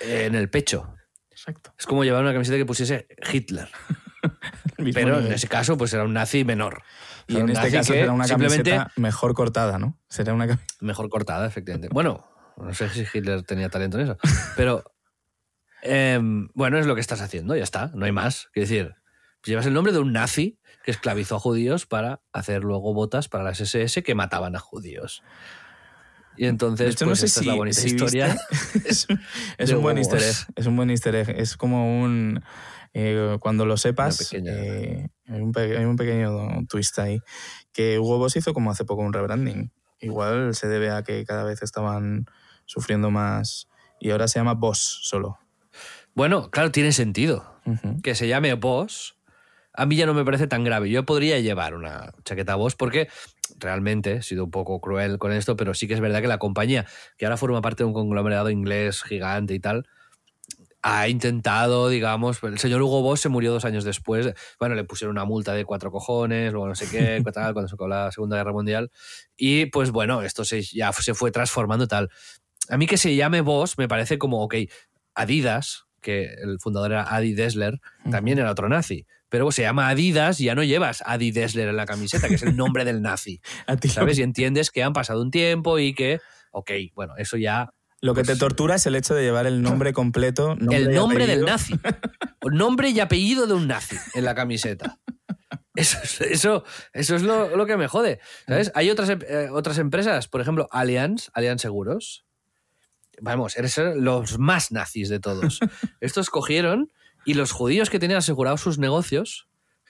en 0.00 0.34
el 0.34 0.50
pecho. 0.50 0.92
Exacto. 1.30 1.72
Es 1.78 1.86
como 1.86 2.02
llevar 2.02 2.22
una 2.22 2.32
camiseta 2.32 2.58
que 2.58 2.66
pusiese 2.66 3.06
Hitler. 3.32 3.68
Pero 4.92 5.20
en 5.20 5.32
ese 5.32 5.46
caso, 5.46 5.78
pues 5.78 5.94
era 5.94 6.02
un 6.02 6.14
nazi 6.14 6.44
menor. 6.44 6.82
Y 7.32 7.40
en 7.40 7.48
este 7.48 7.62
nazi 7.62 7.76
caso 7.76 7.92
será 7.92 8.12
una 8.12 8.24
simplemente 8.26 8.70
camiseta 8.70 8.92
mejor 9.00 9.34
cortada, 9.34 9.78
¿no? 9.78 9.98
Será 10.08 10.34
una 10.34 10.58
mejor 10.80 11.08
cortada, 11.08 11.46
efectivamente. 11.46 11.88
Bueno, 11.92 12.26
no 12.56 12.72
sé 12.74 12.88
si 12.90 13.04
Hitler 13.12 13.42
tenía 13.42 13.68
talento 13.68 13.98
en 13.98 14.04
eso, 14.04 14.18
pero 14.56 14.84
em, 15.82 16.48
bueno, 16.54 16.78
es 16.78 16.86
lo 16.86 16.94
que 16.94 17.00
estás 17.00 17.20
haciendo, 17.20 17.56
ya 17.56 17.64
está, 17.64 17.90
no 17.94 18.04
hay 18.04 18.12
más. 18.12 18.48
Quiero 18.52 18.68
decir, 18.68 18.94
llevas 19.44 19.66
el 19.66 19.74
nombre 19.74 19.92
de 19.92 19.98
un 19.98 20.12
nazi 20.12 20.58
que 20.84 20.90
esclavizó 20.90 21.36
a 21.36 21.40
judíos 21.40 21.86
para 21.86 22.22
hacer 22.32 22.62
luego 22.62 22.92
botas 22.94 23.28
para 23.28 23.44
las 23.44 23.60
SS 23.60 24.02
que 24.02 24.14
mataban 24.14 24.56
a 24.56 24.58
judíos. 24.58 25.22
Y 26.36 26.46
entonces, 26.46 26.94
hecho, 26.94 27.04
pues 27.04 27.10
no 27.10 27.16
sé 27.16 27.26
esta 27.26 27.40
si, 27.40 27.46
es 27.46 27.46
la 27.46 27.54
bonita 27.54 27.80
si 27.80 27.86
historia. 27.88 28.36
es 29.58 29.70
un 29.72 29.82
buen 29.82 29.98
easter 29.98 30.22
egg. 30.22 30.36
Es 30.56 30.66
un 30.66 30.76
buen 30.76 30.90
easter 30.90 31.14
egg. 31.14 31.30
Es 31.30 31.56
como 31.56 32.02
un. 32.02 32.42
eh, 32.94 33.36
cuando 33.40 33.66
lo 33.66 33.76
sepas, 33.76 34.16
pequeña- 34.30 34.52
eh, 34.54 35.08
hay, 35.32 35.40
un 35.40 35.52
pe- 35.52 35.76
hay 35.76 35.84
un 35.84 35.96
pequeño 35.96 36.66
twist 36.68 36.98
ahí. 36.98 37.20
Que 37.72 37.98
Hugo 37.98 38.18
Boss 38.18 38.36
hizo 38.36 38.52
como 38.54 38.70
hace 38.70 38.84
poco 38.84 39.02
un 39.02 39.12
rebranding. 39.12 39.72
Igual 40.00 40.54
se 40.54 40.68
debe 40.68 40.90
a 40.90 41.02
que 41.02 41.24
cada 41.24 41.44
vez 41.44 41.62
estaban 41.62 42.26
sufriendo 42.66 43.10
más. 43.10 43.68
Y 44.00 44.10
ahora 44.10 44.28
se 44.28 44.38
llama 44.38 44.54
Boss 44.54 45.00
solo. 45.02 45.38
Bueno, 46.14 46.50
claro, 46.50 46.70
tiene 46.70 46.92
sentido. 46.92 47.60
Que 48.02 48.14
se 48.16 48.26
llame 48.26 48.54
Boss, 48.54 49.16
a 49.72 49.86
mí 49.86 49.94
ya 49.96 50.04
no 50.04 50.14
me 50.14 50.24
parece 50.24 50.48
tan 50.48 50.64
grave. 50.64 50.90
Yo 50.90 51.04
podría 51.04 51.38
llevar 51.38 51.74
una 51.74 52.12
chaqueta 52.24 52.56
Boss 52.56 52.74
porque 52.74 53.08
realmente 53.58 54.14
he 54.16 54.22
sido 54.22 54.44
un 54.44 54.50
poco 54.50 54.80
cruel 54.80 55.18
con 55.18 55.32
esto, 55.32 55.56
pero 55.56 55.72
sí 55.74 55.86
que 55.86 55.94
es 55.94 56.00
verdad 56.00 56.20
que 56.20 56.26
la 56.26 56.38
compañía, 56.38 56.86
que 57.16 57.24
ahora 57.26 57.36
forma 57.36 57.62
parte 57.62 57.84
de 57.84 57.86
un 57.86 57.94
conglomerado 57.94 58.50
inglés 58.50 59.02
gigante 59.04 59.54
y 59.54 59.60
tal, 59.60 59.86
ha 60.82 61.08
intentado, 61.08 61.88
digamos, 61.88 62.42
el 62.42 62.58
señor 62.58 62.82
Hugo 62.82 63.02
Boss 63.02 63.20
se 63.20 63.28
murió 63.28 63.52
dos 63.52 63.64
años 63.64 63.84
después, 63.84 64.34
bueno, 64.58 64.74
le 64.74 64.84
pusieron 64.84 65.16
una 65.16 65.24
multa 65.24 65.54
de 65.54 65.64
cuatro 65.64 65.90
cojones, 65.90 66.52
luego 66.52 66.68
no 66.68 66.74
sé 66.74 66.88
qué, 66.90 67.22
tal, 67.32 67.52
cuando 67.52 67.68
se 67.68 67.74
acabó 67.74 67.88
la 67.88 68.10
Segunda 68.10 68.36
Guerra 68.36 68.52
Mundial, 68.52 68.90
y 69.36 69.66
pues 69.66 69.92
bueno, 69.92 70.22
esto 70.22 70.44
se, 70.44 70.62
ya 70.62 70.92
se 70.92 71.14
fue 71.14 71.30
transformando 71.30 71.86
tal. 71.86 72.10
A 72.68 72.76
mí 72.76 72.86
que 72.86 72.96
se 72.96 73.14
llame 73.14 73.40
Boss 73.40 73.78
me 73.78 73.88
parece 73.88 74.18
como, 74.18 74.42
ok, 74.42 74.54
Adidas, 75.14 75.86
que 76.02 76.34
el 76.42 76.58
fundador 76.58 76.92
era 76.92 77.04
Adi 77.04 77.32
Dessler, 77.32 77.80
también 78.10 78.38
era 78.38 78.50
otro 78.50 78.68
nazi. 78.68 79.06
Pero 79.28 79.50
se 79.50 79.62
llama 79.62 79.88
Adidas 79.88 80.40
y 80.40 80.44
ya 80.44 80.54
no 80.54 80.62
llevas 80.62 81.02
Adi 81.06 81.30
Dessler 81.30 81.68
en 81.68 81.76
la 81.76 81.86
camiseta, 81.86 82.28
que 82.28 82.34
es 82.34 82.42
el 82.42 82.54
nombre 82.54 82.84
del 82.84 83.00
nazi. 83.00 83.40
¿Sabes? 83.88 84.18
Y 84.18 84.22
entiendes 84.22 84.70
que 84.70 84.82
han 84.82 84.92
pasado 84.92 85.22
un 85.22 85.30
tiempo 85.30 85.78
y 85.78 85.94
que, 85.94 86.20
ok, 86.50 86.70
bueno, 86.94 87.14
eso 87.16 87.38
ya. 87.38 87.72
Lo 88.02 88.14
que 88.14 88.22
te 88.22 88.26
pues- 88.32 88.38
tortura 88.40 88.74
es 88.74 88.84
el 88.86 88.94
hecho 88.96 89.14
de 89.14 89.22
llevar 89.22 89.46
el 89.46 89.62
nombre 89.62 89.92
completo. 89.94 90.56
nombre 90.56 90.76
el 90.76 90.94
nombre 90.94 91.26
del 91.26 91.44
nazi. 91.46 91.74
Nombre 92.42 92.90
y 92.90 93.00
apellido 93.00 93.46
de 93.46 93.54
un 93.54 93.66
nazi 93.68 93.96
en 94.14 94.24
la 94.24 94.34
camiseta. 94.34 94.98
Eso, 95.74 95.98
es- 96.02 96.20
eso, 96.20 96.64
eso 96.92 97.16
es 97.16 97.22
lo, 97.22 97.56
lo 97.56 97.64
que 97.64 97.78
me 97.78 97.88
jode. 97.88 98.20
¿Sabes? 98.46 98.70
Hay 98.74 98.90
otras, 98.90 99.08
em- 99.08 99.20
eh, 99.26 99.48
otras 99.50 99.78
empresas, 99.78 100.28
por 100.28 100.42
ejemplo, 100.42 100.68
Allianz, 100.70 101.30
Allianz 101.32 101.62
Seguros. 101.62 102.26
Vamos, 103.22 103.56
eres 103.56 103.78
los 103.96 104.38
más 104.38 104.70
nazis 104.70 105.08
de 105.08 105.18
todos. 105.18 105.60
Estos 106.00 106.28
cogieron 106.28 106.92
y 107.24 107.34
los 107.34 107.52
judíos 107.52 107.88
que 107.88 107.98
tenían 107.98 108.18
asegurados 108.18 108.60
sus 108.60 108.78
negocios 108.78 109.48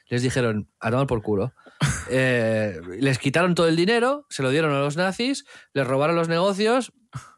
les 0.09 0.23
dijeron 0.23 0.69
a 0.79 0.91
tomar 0.93 1.07
por 1.09 1.21
culo. 1.23 1.53
Eh, 2.15 2.81
les 3.01 3.19
quitaron 3.19 3.55
todo 3.55 3.69
el 3.69 3.77
dinero, 3.77 4.27
se 4.29 4.43
lo 4.43 4.51
dieron 4.51 4.73
a 4.73 4.81
los 4.81 4.97
nazis, 4.97 5.45
les 5.73 5.87
robaron 5.87 6.15
los 6.15 6.29
negocios 6.29 6.93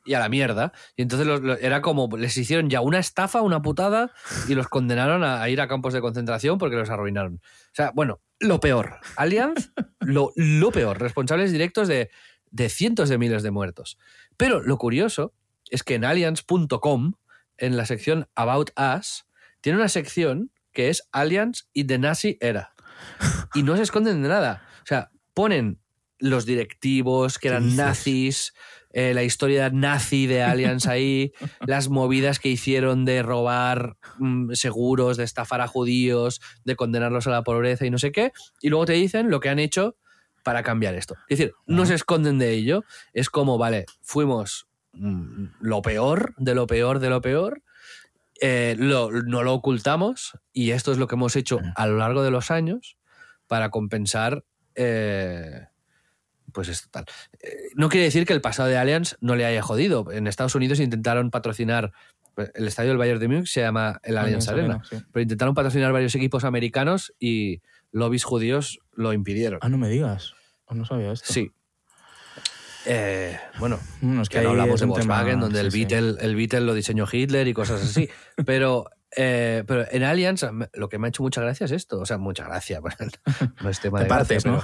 y 0.05 0.15
a 0.15 0.19
la 0.19 0.29
mierda. 0.29 0.73
Y 0.97 1.03
entonces 1.03 1.59
era 1.61 1.81
como, 1.81 2.09
les 2.17 2.37
hicieron 2.37 2.69
ya 2.69 2.81
una 2.81 2.99
estafa, 2.99 3.41
una 3.43 3.63
putada, 3.63 4.13
y 4.49 4.55
los 4.55 4.69
condenaron 4.69 5.25
a, 5.25 5.49
ir 5.49 5.61
a 5.61 5.69
campos 5.69 5.95
de 5.95 6.01
concentración 6.01 6.59
porque 6.59 6.77
los 6.77 6.91
arruinaron. 6.91 7.41
O 7.45 7.75
sea, 7.75 7.93
bueno, 7.95 8.21
lo 8.41 8.61
peor. 8.61 8.99
Allianz, 9.17 9.73
lo, 10.01 10.33
lo 10.37 10.71
peor. 10.71 11.01
Responsables 11.01 11.53
directos 11.53 11.89
de, 11.89 12.11
de 12.51 12.69
cientos 12.69 13.09
de 13.09 13.19
miles 13.19 13.43
de 13.43 13.51
muertos. 13.51 13.99
Pero 14.37 14.61
lo 14.61 14.79
curioso 14.79 15.35
es 15.71 15.83
que 15.83 15.95
en 15.95 16.05
allianz.com, 16.05 17.15
en 17.57 17.77
la 17.77 17.87
sección 17.87 18.29
About 18.35 18.71
Us, 18.79 19.27
tiene 19.61 19.79
una 19.79 19.89
sección 19.89 20.53
que 20.73 20.91
es 20.91 21.09
Allianz 21.13 21.69
y 21.73 21.85
The 21.85 21.99
Nazi 21.99 22.37
Era. 22.41 22.74
Y 23.55 23.63
no 23.63 23.77
se 23.77 23.83
esconden 23.83 24.23
de 24.23 24.29
nada. 24.29 24.63
O 24.83 24.87
sea, 24.87 25.11
ponen 25.35 25.81
los 26.19 26.47
directivos 26.47 27.39
que 27.39 27.43
¿Qué 27.43 27.49
eran 27.49 27.77
nazis, 27.77 28.55
eh, 28.95 29.13
la 29.13 29.25
historia 29.25 29.71
nazi 29.71 30.29
de 30.29 30.43
Allianz 30.43 30.87
ahí, 30.87 31.33
las 31.67 31.89
movidas 31.89 32.39
que 32.39 32.49
hicieron 32.49 33.05
de 33.05 33.23
robar 33.23 33.97
mm, 34.19 34.53
seguros, 34.53 35.17
de 35.17 35.25
estafar 35.25 35.61
a 35.61 35.67
judíos, 35.67 36.41
de 36.65 36.77
condenarlos 36.77 37.27
a 37.27 37.31
la 37.31 37.43
pobreza 37.43 37.85
y 37.85 37.91
no 37.91 37.99
sé 37.99 38.13
qué. 38.13 38.33
Y 38.61 38.69
luego 38.69 38.87
te 38.87 38.93
dicen 38.93 39.31
lo 39.31 39.41
que 39.41 39.49
han 39.49 39.59
hecho 39.59 39.97
para 40.45 40.63
cambiar 40.63 40.95
esto. 40.95 41.17
Es 41.29 41.39
decir, 41.39 41.55
no 41.67 41.87
se 41.87 41.95
esconden 41.95 42.39
de 42.39 42.53
ello. 42.53 42.85
Es 43.13 43.31
como, 43.31 43.59
vale, 43.59 43.87
fuimos 44.01 44.69
mm, 44.93 45.47
lo 45.61 45.83
peor, 45.83 46.35
de 46.37 46.55
lo 46.55 46.69
peor, 46.69 47.01
de 47.01 47.11
lo 47.11 47.21
peor. 47.21 47.64
Eh, 48.41 48.75
lo- 48.79 49.11
no 49.11 49.43
lo 49.43 49.55
ocultamos 49.55 50.33
y 50.53 50.71
esto 50.73 50.93
es 50.93 50.99
lo 50.99 51.07
que 51.09 51.15
hemos 51.15 51.37
hecho 51.37 51.61
a 51.77 51.87
lo 51.87 51.97
largo 51.99 52.23
de 52.23 52.31
los 52.31 52.51
años 52.51 52.97
para 53.47 53.71
compensar. 53.71 54.45
eh, 54.77 55.67
pues 56.53 56.69
esto 56.69 56.89
tal. 56.91 57.05
Eh, 57.41 57.49
no 57.75 57.89
quiere 57.89 58.05
decir 58.05 58.25
que 58.27 58.33
el 58.33 58.41
pasado 58.41 58.69
de 58.69 58.77
Allianz 58.79 59.17
no 59.21 59.35
le 59.35 59.45
haya 59.45 59.61
jodido. 59.61 60.11
En 60.13 60.27
Estados 60.29 60.55
Unidos 60.55 60.79
intentaron 60.79 61.31
patrocinar. 61.31 61.91
eh, 62.37 62.51
El 62.55 62.69
estadio 62.69 62.91
del 62.91 62.99
Bayern 62.99 63.19
de 63.19 63.27
Múnich 63.29 63.47
se 63.49 63.61
llama 63.61 63.99
el 64.05 64.17
Allianz 64.19 64.49
Arena, 64.49 64.81
sí. 64.89 64.97
pero 65.13 65.23
intentaron 65.23 65.55
patrocinar 65.55 65.93
varios 65.93 66.15
equipos 66.15 66.45
americanos 66.45 67.13
y 67.19 67.61
lobbies 67.91 68.23
judíos 68.25 68.79
lo 68.93 69.13
impidieron. 69.13 69.59
Ah, 69.63 69.69
no 69.69 69.79
me 69.79 69.89
digas. 69.89 70.35
No 70.71 70.85
sabía 70.85 71.13
esto. 71.13 71.33
Sí. 71.33 71.51
Eh, 72.87 73.39
bueno, 73.59 73.79
Mm, 74.01 74.21
es 74.21 74.29
que 74.29 74.41
no 74.43 74.51
hablamos 74.51 74.81
de 74.81 74.87
tema- 74.87 74.95
Volkswagen, 74.97 75.41
donde 75.41 75.61
el, 75.61 75.73
sí. 75.73 75.79
Beetle, 75.85 76.17
el 76.21 76.37
Beetle 76.37 76.61
lo 76.61 76.75
diseñó 76.75 77.07
Hitler 77.11 77.49
y 77.49 77.55
cosas 77.55 77.83
así. 77.83 78.09
pero, 78.47 78.91
eh, 79.17 79.65
pero 79.67 79.87
en 79.91 80.03
Allianz 80.03 80.45
lo 80.75 80.89
que 80.89 80.99
me 80.99 81.07
ha 81.07 81.11
hecho 81.11 81.23
mucha 81.23 81.41
gracia 81.41 81.65
es 81.65 81.73
esto. 81.73 81.99
O 82.01 82.07
sea, 82.07 82.19
mucha 82.19 82.45
gracia. 82.45 82.81
no 83.63 83.71
es 83.71 83.81
tema 83.81 83.99
Te 83.99 84.05
de 84.05 84.09
partes, 84.09 84.45
gracia, 84.45 84.51
¿no? 84.51 84.63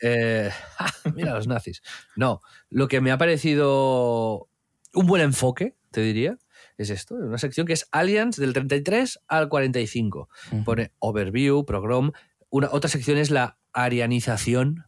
pero, 0.00 0.14
eh, 0.14 0.50
mira 1.14 1.34
los 1.34 1.46
nazis. 1.46 1.82
No, 2.16 2.42
lo 2.70 2.88
que 2.88 3.00
me 3.00 3.12
ha 3.12 3.18
parecido 3.18 4.48
un 4.92 5.06
buen 5.06 5.22
enfoque, 5.22 5.76
te 5.90 6.00
diría, 6.00 6.36
es 6.78 6.90
esto. 6.90 7.14
Una 7.14 7.38
sección 7.38 7.66
que 7.66 7.72
es 7.74 7.86
Allianz 7.92 8.36
del 8.36 8.52
33 8.52 9.20
al 9.28 9.48
45. 9.48 10.28
Ujú. 10.52 10.64
Pone 10.64 10.92
overview, 10.98 11.64
pogrom. 11.64 12.12
Una, 12.50 12.68
otra 12.72 12.88
sección 12.90 13.18
es 13.18 13.30
la 13.30 13.58
arianización, 13.72 14.84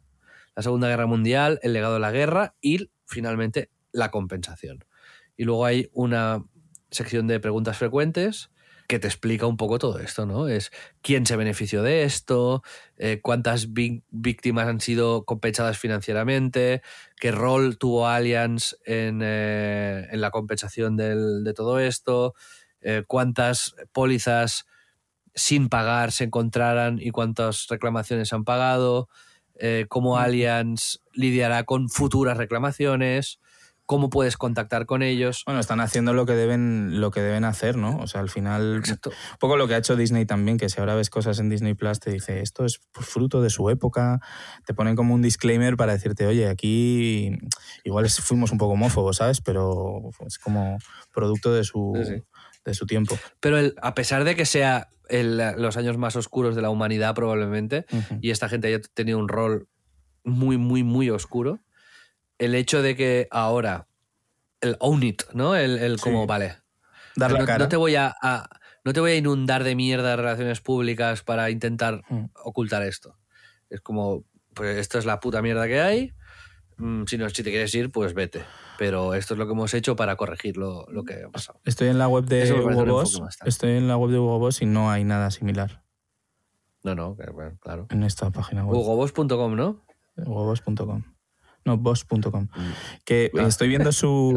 la 0.58 0.62
Segunda 0.62 0.88
Guerra 0.88 1.06
Mundial, 1.06 1.60
el 1.62 1.72
legado 1.72 1.94
de 1.94 2.00
la 2.00 2.10
guerra 2.10 2.56
y 2.60 2.90
finalmente 3.06 3.70
la 3.92 4.10
compensación. 4.10 4.84
Y 5.36 5.44
luego 5.44 5.64
hay 5.64 5.88
una 5.92 6.44
sección 6.90 7.28
de 7.28 7.38
preguntas 7.38 7.78
frecuentes 7.78 8.50
que 8.88 8.98
te 8.98 9.06
explica 9.06 9.46
un 9.46 9.56
poco 9.56 9.78
todo 9.78 10.00
esto, 10.00 10.26
¿no? 10.26 10.48
Es 10.48 10.72
quién 11.00 11.26
se 11.26 11.36
benefició 11.36 11.84
de 11.84 12.02
esto, 12.02 12.64
eh, 12.96 13.20
cuántas 13.22 13.68
víctimas 13.72 14.66
han 14.66 14.80
sido 14.80 15.24
compensadas 15.24 15.78
financieramente, 15.78 16.82
qué 17.20 17.30
rol 17.30 17.78
tuvo 17.78 18.08
Allianz 18.08 18.74
en, 18.84 19.20
eh, 19.22 20.08
en 20.10 20.20
la 20.20 20.32
compensación 20.32 20.96
de 20.96 21.54
todo 21.54 21.78
esto, 21.78 22.34
eh, 22.80 23.04
cuántas 23.06 23.76
pólizas 23.92 24.66
sin 25.36 25.68
pagar 25.68 26.10
se 26.10 26.24
encontraran 26.24 26.98
y 27.00 27.10
cuántas 27.10 27.68
reclamaciones 27.68 28.32
han 28.32 28.42
pagado, 28.42 29.08
eh, 29.58 29.86
cómo 29.88 30.18
Allianz 30.18 31.00
lidiará 31.12 31.64
con 31.64 31.88
futuras 31.88 32.36
reclamaciones, 32.36 33.40
cómo 33.86 34.10
puedes 34.10 34.36
contactar 34.36 34.84
con 34.84 35.02
ellos. 35.02 35.44
Bueno, 35.46 35.60
están 35.60 35.80
haciendo 35.80 36.12
lo 36.12 36.26
que 36.26 36.34
deben, 36.34 37.00
lo 37.00 37.10
que 37.10 37.22
deben 37.22 37.44
hacer, 37.44 37.78
¿no? 37.78 37.96
O 38.00 38.06
sea, 38.06 38.20
al 38.20 38.28
final, 38.28 38.76
Exacto. 38.80 39.08
un 39.08 39.38
poco 39.38 39.56
lo 39.56 39.66
que 39.66 39.74
ha 39.74 39.78
hecho 39.78 39.96
Disney 39.96 40.26
también, 40.26 40.58
que 40.58 40.68
si 40.68 40.78
ahora 40.78 40.94
ves 40.94 41.08
cosas 41.08 41.38
en 41.38 41.48
Disney 41.48 41.72
Plus, 41.72 41.98
te 41.98 42.10
dice, 42.10 42.40
esto 42.42 42.66
es 42.66 42.80
fruto 42.92 43.40
de 43.40 43.48
su 43.48 43.70
época, 43.70 44.20
te 44.66 44.74
ponen 44.74 44.94
como 44.94 45.14
un 45.14 45.22
disclaimer 45.22 45.78
para 45.78 45.94
decirte, 45.94 46.26
oye, 46.26 46.48
aquí 46.50 47.38
igual 47.82 48.10
fuimos 48.10 48.52
un 48.52 48.58
poco 48.58 48.74
homófobos, 48.74 49.16
¿sabes? 49.16 49.40
Pero 49.40 50.10
es 50.26 50.38
como 50.38 50.76
producto 51.14 51.54
de 51.54 51.64
su, 51.64 51.94
Sí, 52.04 52.16
sí. 52.16 52.22
de 52.66 52.74
su 52.74 52.84
tiempo. 52.84 53.18
Pero 53.40 53.56
el- 53.56 53.74
a 53.80 53.94
pesar 53.94 54.24
de 54.24 54.36
que 54.36 54.44
sea 54.44 54.88
el- 55.08 55.38
los 55.56 55.76
años 55.76 55.96
más 55.98 56.16
oscuros 56.16 56.54
de 56.54 56.62
la 56.62 56.70
humanidad 56.70 57.14
probablemente, 57.14 57.86
y 58.20 58.30
esta 58.30 58.48
gente 58.48 58.68
haya 58.68 58.80
tenido 58.94 59.18
un 59.18 59.28
rol 59.28 59.68
muy, 60.24 60.56
muy, 60.58 60.82
muy 60.82 61.10
oscuro, 61.10 61.60
el 62.38 62.54
hecho 62.54 62.82
de 62.82 62.94
que 62.96 63.28
ahora 63.30 63.86
el 64.60 64.76
own 64.80 65.02
it, 65.02 65.22
¿no? 65.32 65.54
El, 65.56 65.78
el 65.78 66.00
como, 66.00 66.22
Sí. 66.22 66.26
vale, 66.28 66.56
Dar 67.16 67.32
la 67.32 67.38
no, 67.40 67.46
cara. 67.46 67.58
no 67.64 67.68
te 67.68 67.76
voy 67.76 67.94
a, 67.96 68.14
a- 68.22 68.48
no 68.84 68.92
te 68.92 69.00
voy 69.00 69.12
a 69.12 69.16
inundar 69.16 69.64
de 69.64 69.74
mierda 69.74 70.10
de 70.10 70.16
relaciones 70.16 70.60
públicas 70.60 71.22
para 71.22 71.50
intentar 71.50 72.02
Mm. 72.08 72.26
ocultar 72.44 72.82
esto. 72.82 73.16
Es 73.70 73.80
como, 73.80 74.24
pues 74.54 74.76
esto 74.78 74.98
es 74.98 75.04
la 75.04 75.20
puta 75.20 75.42
mierda 75.42 75.66
que 75.66 75.80
hay. 75.80 76.12
Mm, 76.78 77.04
Si, 77.06 77.18
no, 77.18 77.28
si 77.30 77.42
te 77.42 77.50
quieres 77.50 77.74
ir, 77.74 77.90
pues 77.90 78.14
vete. 78.14 78.44
Pero 78.78 79.14
esto 79.14 79.34
es 79.34 79.38
lo 79.38 79.46
que 79.46 79.52
hemos 79.52 79.74
hecho 79.74 79.96
para 79.96 80.16
corregir 80.16 80.56
lo, 80.56 80.86
lo 80.90 81.04
que 81.04 81.24
ha 81.24 81.28
pasado. 81.30 81.60
Estoy 81.64 81.88
en 81.88 81.98
la 81.98 82.08
web 82.08 82.24
de 82.24 82.52
Hugo 82.52 82.84
Boss. 82.86 83.20
Estoy 83.44 83.72
en 83.72 83.88
la 83.88 83.96
web 83.96 84.10
de 84.10 84.18
Hugo 84.18 84.38
Boss 84.38 84.62
y 84.62 84.66
no 84.66 84.90
hay 84.90 85.04
nada 85.04 85.30
similar 85.30 85.82
No, 86.84 86.94
no, 86.94 87.14
bueno, 87.34 87.58
claro. 87.60 87.86
en 87.90 88.02
esta 88.04 88.30
página 88.30 88.64
web. 88.64 88.76
Hugoboss.com, 88.78 89.54
¿no? 89.56 89.84
Hugoboss.com. 90.16 91.02
No, 91.64 91.76
boss.com. 91.76 92.48
Que 93.04 93.30
Ah. 93.38 93.46
estoy 93.46 93.68
viendo 93.68 93.92
su 93.92 94.32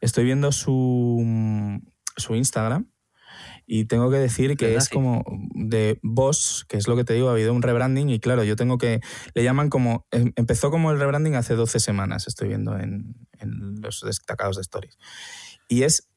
estoy 0.00 0.24
viendo 0.24 0.50
su 0.50 1.80
su 2.16 2.34
Instagram 2.34 2.90
y 3.70 3.84
tengo 3.84 4.10
que 4.10 4.16
decir 4.16 4.56
que 4.56 4.68
¿De 4.68 4.76
es 4.76 4.88
como 4.88 5.22
de 5.54 6.00
Boss, 6.02 6.64
que 6.68 6.78
es 6.78 6.88
lo 6.88 6.96
que 6.96 7.04
te 7.04 7.12
digo, 7.12 7.28
ha 7.28 7.32
habido 7.32 7.52
un 7.52 7.60
rebranding 7.60 8.08
y 8.08 8.18
claro, 8.18 8.42
yo 8.42 8.56
tengo 8.56 8.78
que 8.78 9.00
le 9.34 9.44
llaman 9.44 9.68
como 9.68 10.06
em- 10.10 10.32
empezó 10.36 10.70
como 10.70 10.90
el 10.90 10.98
rebranding 10.98 11.34
hace 11.34 11.54
12 11.54 11.78
semanas, 11.78 12.26
estoy 12.26 12.48
viendo 12.48 12.78
en, 12.78 13.14
en 13.38 13.80
los 13.82 14.00
destacados 14.00 14.56
de 14.56 14.62
stories. 14.62 14.96
Y 15.68 15.82
es 15.82 16.08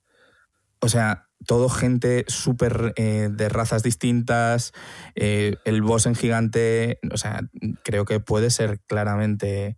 o 0.82 0.90
sea, 0.90 1.28
todo 1.46 1.70
gente 1.70 2.26
súper 2.28 2.94
eh, 2.96 3.30
de 3.32 3.50
razas 3.50 3.84
distintas, 3.84 4.72
eh, 5.16 5.58
el 5.64 5.84
boss 5.84 6.08
en 6.08 6.16
gigante, 6.16 7.00
o 7.14 7.18
sea, 7.18 7.42
creo 7.84 8.06
que 8.06 8.20
puede 8.20 8.50
ser 8.50 8.80
claramente 8.88 9.78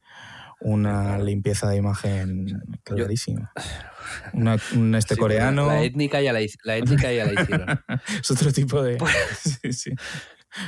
una 0.64 1.18
limpieza 1.20 1.70
de 1.70 1.78
imagen 1.78 2.62
clarísima. 2.84 3.52
Una- 4.34 4.58
un 4.76 4.96
este 4.96 5.16
Sí, 5.16 5.20
coreano 5.22 5.68
La 5.68 5.84
étnica 5.84 6.22
ya 6.22 6.34
la, 6.34 6.40
la 6.64 6.78
étnica 6.78 7.12
ya 7.12 7.26
la 7.26 7.42
hicieron. 7.42 7.68
es 8.22 8.32
otro 8.32 8.52
tipo 8.52 8.82
de... 8.82 8.98
Pues 8.98 9.12
Sí, 9.62 9.74
sí. 9.74 9.92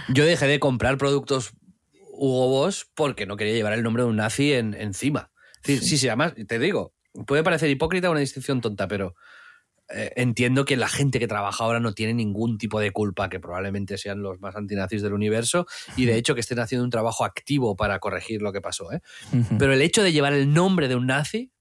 Yo 0.09 0.25
dejé 0.25 0.47
de 0.47 0.59
comprar 0.59 0.97
productos 0.97 1.53
Hugo 2.11 2.47
Boss 2.49 2.87
porque 2.95 3.25
no 3.25 3.35
quería 3.37 3.53
llevar 3.53 3.73
el 3.73 3.83
nombre 3.83 4.03
de 4.03 4.09
un 4.09 4.15
nazi 4.15 4.53
en, 4.53 4.73
encima. 4.73 5.31
Sí, 5.63 5.77
sí, 5.77 5.97
sí, 5.97 6.07
además, 6.07 6.33
te 6.47 6.59
digo, 6.59 6.93
puede 7.27 7.43
parecer 7.43 7.69
hipócrita 7.69 8.09
una 8.09 8.19
distinción 8.19 8.61
tonta, 8.61 8.87
pero 8.87 9.15
eh, 9.89 10.11
entiendo 10.15 10.65
que 10.65 10.77
la 10.77 10.87
gente 10.87 11.19
que 11.19 11.27
trabaja 11.27 11.63
ahora 11.63 11.79
no 11.79 11.93
tiene 11.93 12.13
ningún 12.13 12.57
tipo 12.57 12.79
de 12.79 12.91
culpa, 12.91 13.29
que 13.29 13.39
probablemente 13.39 13.97
sean 13.97 14.21
los 14.21 14.39
más 14.39 14.55
antinazis 14.55 15.01
del 15.01 15.13
universo, 15.13 15.67
y 15.95 16.05
de 16.05 16.15
hecho 16.15 16.33
que 16.33 16.41
estén 16.41 16.59
haciendo 16.59 16.83
un 16.83 16.89
trabajo 16.89 17.23
activo 17.23 17.75
para 17.75 17.99
corregir 17.99 18.41
lo 18.41 18.51
que 18.51 18.61
pasó. 18.61 18.91
¿eh? 18.91 19.01
Pero 19.59 19.73
el 19.73 19.81
hecho 19.81 20.01
de 20.01 20.11
llevar 20.11 20.33
el 20.33 20.53
nombre 20.53 20.87
de 20.87 20.95
un 20.95 21.07
nazi, 21.07 21.51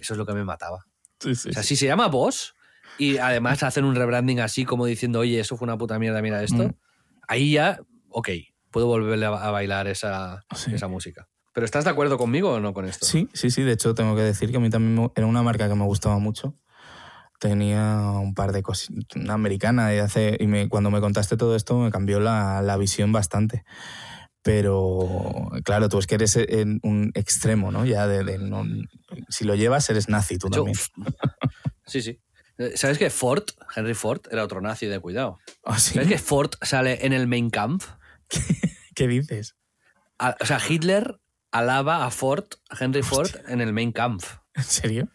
eso 0.00 0.14
es 0.14 0.18
lo 0.18 0.26
que 0.26 0.34
me 0.34 0.44
mataba. 0.44 0.86
Sí, 1.22 1.34
sí, 1.34 1.50
O 1.50 1.52
sea, 1.52 1.62
sí. 1.62 1.76
si 1.76 1.80
se 1.80 1.86
llama 1.86 2.06
Boss 2.06 2.54
y 2.96 3.18
además 3.18 3.62
hacen 3.62 3.84
un 3.84 3.94
rebranding 3.94 4.40
así 4.40 4.64
como 4.64 4.86
diciendo, 4.86 5.18
oye, 5.18 5.38
eso 5.38 5.54
fue 5.58 5.66
una 5.66 5.76
puta 5.76 5.98
mierda, 5.98 6.22
mira 6.22 6.42
esto, 6.42 6.74
ahí 7.28 7.52
ya, 7.52 7.78
ok, 8.08 8.30
puedo 8.70 8.86
volverle 8.86 9.26
a, 9.26 9.50
bailar 9.50 9.86
esa, 9.86 10.46
esa 10.72 10.88
música. 10.88 11.28
¿Pero 11.52 11.64
estás 11.64 11.84
de 11.84 11.90
acuerdo 11.90 12.16
conmigo 12.16 12.52
o 12.52 12.60
no 12.60 12.72
con 12.72 12.86
esto? 12.86 13.04
Sí, 13.04 13.28
sí, 13.32 13.50
sí. 13.50 13.62
De 13.62 13.72
hecho, 13.72 13.94
tengo 13.94 14.14
que 14.14 14.22
decir 14.22 14.50
que 14.50 14.56
a 14.56 14.60
mí 14.60 14.70
también 14.70 15.10
era 15.14 15.26
una 15.26 15.42
marca 15.42 15.68
que 15.68 15.74
me 15.74 15.84
gustaba 15.84 16.18
mucho. 16.18 16.54
Tenía 17.40 18.02
un 18.20 18.34
par 18.34 18.52
de 18.52 18.62
cosas, 18.62 18.90
una 19.16 19.32
americana, 19.34 19.92
y, 19.94 19.98
hace, 19.98 20.36
y 20.38 20.46
me- 20.46 20.68
cuando 20.68 20.90
me 20.92 21.00
contaste 21.00 21.36
todo 21.36 21.56
esto 21.56 21.76
me 21.78 21.90
cambió 21.90 22.20
la, 22.20 22.62
la 22.62 22.76
visión 22.76 23.10
bastante. 23.12 23.64
Pero, 24.42 25.50
claro, 25.64 25.88
tú 25.88 25.98
es 25.98 26.06
que 26.06 26.14
eres 26.14 26.36
en 26.36 26.80
un 26.82 27.10
extremo, 27.14 27.70
¿no? 27.72 27.84
Ya 27.84 28.06
de, 28.06 28.24
de 28.24 28.38
no- 28.38 28.64
si 29.28 29.44
lo 29.44 29.54
llevas, 29.54 29.88
eres 29.90 30.08
nazi 30.08 30.38
tú 30.38 30.48
también. 30.48 30.76
sí, 31.86 32.00
sí. 32.02 32.20
¿Sabes 32.74 32.98
que 32.98 33.08
Ford, 33.10 33.44
Henry 33.74 33.94
Ford, 33.94 34.20
era 34.30 34.44
otro 34.44 34.60
nazi 34.60 34.86
de 34.86 35.00
cuidado? 35.00 35.38
¿Ah, 35.64 35.78
sí? 35.78 35.94
¿Sabes 35.94 36.08
que 36.08 36.18
Ford 36.18 36.50
sale 36.60 37.06
en 37.06 37.12
el 37.14 37.26
Main 37.26 37.48
Camp? 37.50 37.82
¿Qué 38.94 39.08
dices? 39.08 39.56
A- 40.18 40.36
o 40.40 40.44
sea, 40.46 40.58
Hitler 40.66 41.18
alaba 41.52 42.04
a 42.04 42.10
Ford, 42.10 42.44
a 42.68 42.82
Henry 42.82 43.02
Ford, 43.02 43.30
en 43.48 43.60
el 43.62 43.72
Main 43.72 43.92
Camp. 43.92 44.22
¿En 44.54 44.62
serio? 44.64 45.08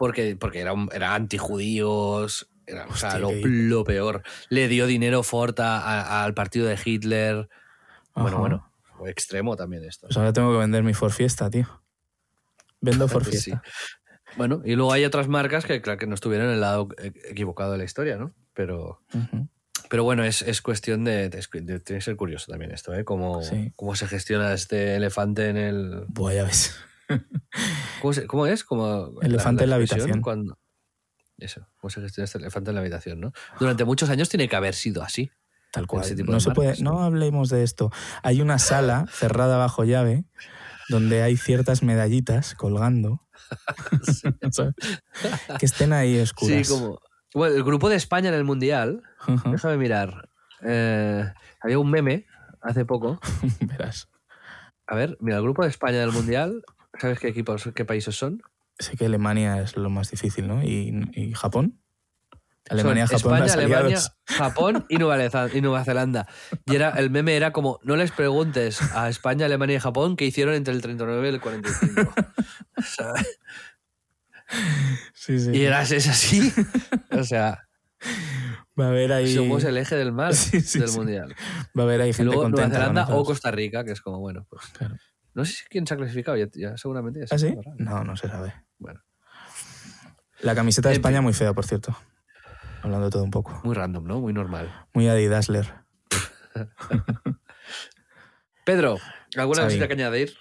Porque, 0.00 0.34
porque 0.34 0.60
era, 0.60 0.72
un- 0.72 0.88
era 0.94 1.14
antijudíos, 1.14 2.48
era, 2.66 2.86
o 2.86 2.96
sea, 2.96 3.10
Hostia, 3.10 3.18
lo, 3.20 3.32
lo 3.78 3.84
peor. 3.84 4.22
Le 4.48 4.66
dio 4.66 4.86
dinero 4.86 5.22
Ford 5.22 5.60
a- 5.60 5.76
a- 5.78 6.24
al 6.24 6.32
partido 6.32 6.66
de 6.66 6.78
Hitler. 6.82 7.50
Bueno, 8.14 8.28
Ajá. 8.28 8.38
bueno, 8.38 8.72
fue 8.96 9.10
extremo 9.10 9.56
también 9.56 9.84
esto. 9.84 10.06
Pues 10.06 10.16
ahora 10.16 10.32
tengo 10.32 10.52
que 10.52 10.58
vender 10.58 10.82
mi 10.84 10.94
Ford 10.94 11.12
Fiesta, 11.12 11.50
tío. 11.50 11.82
Vendo 12.80 13.08
Ford 13.08 13.24
Pues 13.24 13.42
sí. 13.42 13.50
Fiesta. 13.50 13.62
Bueno, 14.38 14.62
y 14.64 14.74
luego 14.74 14.90
hay 14.94 15.04
otras 15.04 15.28
marcas 15.28 15.66
que, 15.66 15.82
claro, 15.82 15.98
que 15.98 16.06
no 16.06 16.14
estuvieron 16.14 16.46
en 16.46 16.54
el 16.54 16.60
lado 16.62 16.88
e- 16.96 17.12
equivocado 17.28 17.72
de 17.72 17.78
la 17.78 17.84
historia, 17.84 18.16
¿no? 18.16 18.32
Pero, 18.54 19.02
pero 19.90 20.02
bueno, 20.04 20.24
es, 20.24 20.40
es 20.40 20.62
cuestión 20.62 21.04
de, 21.04 21.28
de- 21.28 21.40
de- 21.60 21.80
Tiene 21.80 21.98
que 21.98 22.00
ser 22.00 22.16
curioso 22.16 22.50
también 22.50 22.70
esto, 22.70 22.94
¿eh? 22.94 23.04
Cómo, 23.04 23.42
Sí. 23.42 23.70
cómo 23.76 23.94
se 23.96 24.06
gestiona 24.06 24.54
este 24.54 24.96
elefante 24.96 25.50
en 25.50 25.58
el. 25.58 26.04
Buah, 26.08 26.32
ya 26.32 26.44
ves. 26.44 26.74
¿Cómo, 28.00 28.12
se- 28.12 28.26
cómo 28.26 28.46
es? 28.46 28.64
Como 28.64 29.20
Elefante 29.22 29.64
en 29.64 29.70
la 29.70 29.76
habitación. 29.76 30.20
Cuando, 30.22 30.58
eso, 31.38 31.66
cómo 31.80 31.90
se 31.90 32.00
gestiona 32.00 32.24
este 32.26 32.38
elefante 32.38 32.70
en 32.70 32.74
la 32.74 32.80
habitación, 32.80 33.20
¿no? 33.20 33.32
Durante 33.58 33.84
muchos 33.84 34.10
años 34.10 34.28
tiene 34.28 34.48
que 34.48 34.56
haber 34.56 34.74
sido 34.74 35.02
así. 35.02 35.30
Tal 35.72 35.86
cual. 35.86 36.02
ese 36.04 36.16
tipo 36.16 36.30
no 36.32 36.38
de 36.38 36.40
se 36.40 36.50
puede, 36.50 36.82
no 36.82 37.00
hablemos 37.02 37.48
de 37.48 37.62
esto. 37.62 37.90
Hay 38.22 38.40
una 38.42 38.58
sala 38.58 39.06
cerrada 39.10 39.56
bajo 39.56 39.84
llave 39.84 40.24
donde 40.88 41.22
hay 41.22 41.36
ciertas 41.36 41.82
medallitas 41.84 42.54
colgando 42.56 43.20
que 45.58 45.66
estén 45.66 45.92
ahí 45.92 46.18
oscuras. 46.20 46.66
Sí, 46.66 46.72
como. 46.72 47.00
Bueno, 47.32 47.54
el 47.54 47.62
grupo 47.62 47.88
de 47.88 47.94
España 47.96 48.28
en 48.28 48.34
el 48.34 48.42
Mundial, 48.44 49.02
Ujú. 49.28 49.52
déjame 49.52 49.76
mirar. 49.76 50.28
Eh, 50.62 51.24
había 51.60 51.78
un 51.78 51.88
meme 51.90 52.26
hace 52.60 52.84
poco. 52.84 53.20
Verás. 53.60 54.08
A 54.88 54.96
ver, 54.96 55.16
mira, 55.20 55.36
el 55.36 55.42
grupo 55.44 55.62
de 55.62 55.68
España 55.68 55.98
del 56.00 56.10
Mundial, 56.10 56.64
¿sabes 57.00 57.18
qué 57.18 57.28
equipos, 57.28 57.68
qué 57.74 57.84
países 57.84 58.16
son? 58.16 58.42
Sé 58.78 58.96
que 58.96 59.06
Alemania 59.06 59.60
es 59.62 59.76
lo 59.76 59.90
más 59.90 60.10
difícil, 60.10 60.46
¿no? 60.48 60.62
¿Y, 60.62 61.08
y 61.14 61.32
Japón? 61.34 61.80
Alemania, 62.68 63.06
Son 63.08 63.18
Japón, 63.18 63.42
España, 63.42 63.52
Alemania. 63.64 63.98
Japón 64.26 64.86
y 64.88 64.96
Nueva, 64.98 65.48
y 65.52 65.60
Nueva 65.60 65.82
Zelanda. 65.84 66.28
Y 66.66 66.76
era, 66.76 66.90
el 66.90 67.10
meme 67.10 67.34
era 67.34 67.52
como, 67.52 67.80
no 67.82 67.96
les 67.96 68.12
preguntes 68.12 68.80
a 68.94 69.08
España, 69.08 69.46
Alemania 69.46 69.76
y 69.76 69.80
Japón 69.80 70.14
qué 70.14 70.24
hicieron 70.26 70.54
entre 70.54 70.72
el 70.74 70.80
39 70.82 71.26
y 71.26 71.30
el 71.34 71.40
45. 71.40 72.12
O 72.76 72.82
sea, 72.82 73.12
Sí, 75.14 75.38
sí. 75.38 75.50
y 75.52 75.64
eras 75.64 75.90
es 75.92 76.08
así. 76.08 76.52
O 77.10 77.24
sea, 77.24 77.66
Va 78.78 78.86
a 78.86 78.88
haber 78.88 79.12
ahí, 79.12 79.34
somos 79.34 79.64
el 79.64 79.76
eje 79.76 79.96
del 79.96 80.12
Sí, 80.36 80.60
sí, 80.60 80.78
del. 80.78 80.92
Mundial. 80.92 81.34
va 81.78 81.82
a 81.82 81.86
haber 81.86 82.00
ahí 82.00 82.10
Y 82.10 82.12
gente 82.14 82.24
luego 82.24 82.42
Nueva 82.42 82.56
contenta. 82.56 82.70
con 82.70 82.72
Zelanda 82.80 83.14
o. 83.16 83.24
Costa 83.24 83.50
Rica, 83.50 83.84
que 83.84 83.92
es 83.92 84.00
como, 84.00 84.20
bueno, 84.20 84.46
pues. 84.48 84.62
Claro. 84.78 84.96
No 85.34 85.44
sé 85.44 85.52
si 85.52 85.64
quién 85.68 85.86
se 85.86 85.94
ha 85.94 85.96
clasificado, 85.96 86.36
ya, 86.36 86.46
ya 86.54 86.76
seguramente 86.76 87.20
ya 87.20 87.26
se 87.26 87.34
¿Ah, 87.34 87.38
sí? 87.38 87.56
No, 87.78 88.04
no 88.04 88.16
se 88.16 88.28
sabe. 88.28 88.52
Bueno, 88.78 89.00
La 90.40 90.54
camiseta 90.54 90.88
de 90.88 90.94
En 90.96 91.00
España 91.00 91.18
fin. 91.18 91.24
muy 91.24 91.32
fea, 91.32 91.52
por 91.52 91.64
cierto. 91.66 91.96
Hablando 92.82 93.06
de 93.06 93.10
todo 93.10 93.22
un 93.24 93.30
poco. 93.30 93.60
muy 93.64 93.74
random, 93.74 94.04
¿no? 94.06 94.20
Muy 94.20 94.32
normal. 94.32 94.72
Muy 94.94 95.06
Adidasler. 95.08 95.74
Pedro, 98.64 98.98
¿alguna 99.36 99.64
cosita 99.64 99.86
que 99.88 99.94
añadir? 99.94 100.34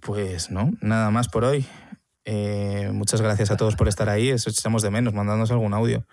Pues 0.00 0.50
no, 0.50 0.72
nada 0.80 1.10
más 1.10 1.28
por 1.28 1.44
hoy. 1.44 1.66
Eh, 2.24 2.90
muchas 2.92 3.20
gracias 3.20 3.50
a 3.50 3.56
todos 3.56 3.76
por 3.76 3.88
estar 3.88 4.08
ahí. 4.08 4.30
Eso 4.30 4.50
echamos 4.50 4.82
de 4.82 4.90
menos, 4.90 5.14
mandándonos 5.14 5.50
algún 5.50 5.74
audio. 5.74 6.06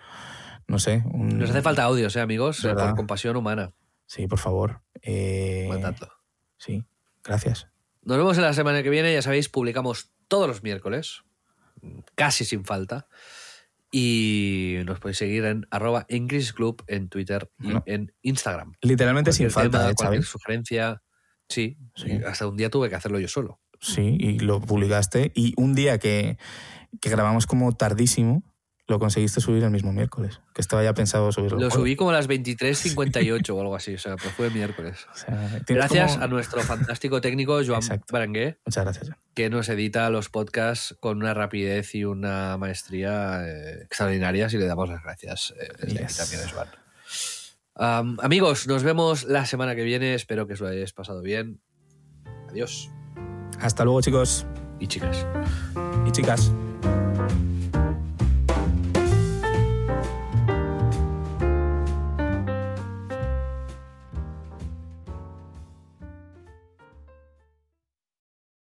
No 0.68 0.78
sé. 0.78 1.02
un- 1.12 1.38
Nos 1.38 1.50
hace 1.50 1.62
falta 1.62 1.82
audios, 1.84 2.14
¿eh, 2.16 2.20
amigos? 2.20 2.62
¿Verdad? 2.62 2.86
Por 2.88 2.96
compasión 2.96 3.36
humana. 3.36 3.72
Sí, 4.06 4.26
por 4.26 4.38
favor. 4.38 4.82
Eh, 5.02 5.66
Mandadlo. 5.68 6.08
Sí, 6.56 6.84
gracias. 7.22 7.68
Nos 8.04 8.16
vemos 8.18 8.36
en 8.36 8.42
la 8.44 8.52
semana 8.52 8.82
que 8.82 8.90
viene. 8.90 9.12
Ya 9.12 9.22
sabéis, 9.22 9.48
publicamos 9.48 10.12
todos 10.28 10.46
los 10.48 10.62
miércoles, 10.62 11.22
casi 12.14 12.44
sin 12.44 12.64
falta. 12.64 13.06
Y 13.90 14.78
nos 14.86 14.98
podéis 14.98 15.18
seguir 15.18 15.44
en 15.44 15.66
arroba 15.70 16.04
en 16.08 16.26
Crisis 16.26 16.52
Club 16.52 16.82
en 16.88 17.08
Twitter 17.08 17.48
y 17.60 17.68
No. 17.68 17.82
en 17.86 18.12
Instagram. 18.22 18.72
Literalmente 18.82 19.32
sin 19.32 19.50
falta, 19.50 19.78
tema, 19.78 19.90
¿eh, 19.90 19.94
cualquier 19.94 20.24
sugerencia. 20.24 21.02
Sí, 21.48 21.76
Sí. 21.94 22.10
hasta 22.26 22.48
un 22.48 22.56
día 22.56 22.70
tuve 22.70 22.88
que 22.88 22.96
hacerlo 22.96 23.20
yo 23.20 23.28
solo. 23.28 23.60
Sí, 23.80 24.16
y 24.18 24.38
lo 24.40 24.60
publicaste. 24.60 25.30
Y 25.34 25.52
un 25.56 25.74
día 25.74 25.98
que, 25.98 26.38
que 27.00 27.10
grabamos 27.10 27.46
como 27.46 27.70
tardísimo, 27.76 28.42
lo 28.86 28.98
conseguiste 28.98 29.40
subir 29.40 29.64
el 29.64 29.70
mismo 29.70 29.92
miércoles. 29.92 30.40
Que 30.54 30.60
estaba 30.60 30.82
ya 30.84 30.92
pensado 30.92 31.32
subirlo. 31.32 31.58
Lo 31.58 31.70
subí 31.70 31.96
como 31.96 32.10
a 32.10 32.12
las 32.12 32.28
23.58 32.28 33.50
o 33.54 33.60
algo 33.60 33.74
así, 33.76 33.94
o 33.94 33.98
sea, 33.98 34.16
pues 34.16 34.32
fue 34.34 34.50
miércoles. 34.50 35.06
O 35.12 35.16
sea, 35.16 35.48
tienes 35.64 35.66
Gracias 35.86 36.12
como- 36.12 36.24
a 36.24 36.28
nuestro 36.28 36.60
fantástico 36.62 37.20
técnico 37.22 37.54
Joan 37.64 37.80
Exacto. 37.82 38.12
Barangué, 38.12 38.58
Muchas 38.66 38.84
gracias. 38.84 39.10
Que 39.34 39.48
nos 39.50 39.68
edita 39.70 40.10
los 40.10 40.28
podcasts 40.28 40.94
con 41.00 41.16
una 41.18 41.32
rapidez 41.32 41.94
y 41.94 42.04
una 42.04 42.56
maestría 42.58 43.40
eh, 43.48 43.82
extraordinarias 43.84 44.52
y 44.54 44.58
le 44.58 44.66
damos 44.66 44.88
las 44.88 45.02
gracias 45.02 45.54
eh, 45.58 45.68
desde 45.80 46.04
aquí 46.04 46.06
Yes. 46.14 46.16
también 46.18 46.40
Joan. 46.52 46.68
Am, 47.76 48.16
amigos, 48.22 48.66
nos 48.68 48.82
vemos 48.82 49.24
la 49.24 49.46
semana 49.46 49.74
que 49.74 49.82
viene. 49.82 50.14
Espero 50.14 50.46
que 50.46 50.52
os 50.52 50.60
lo 50.60 50.68
hayáis 50.68 50.92
pasado 50.92 51.22
bien. 51.22 51.60
Adiós. 52.50 52.90
Hasta 53.60 53.82
luego, 53.84 54.00
chicos 54.00 54.46
Y 54.78 54.86
chicas. 54.86 55.26
y 56.06 56.12
chicas. 56.12 56.52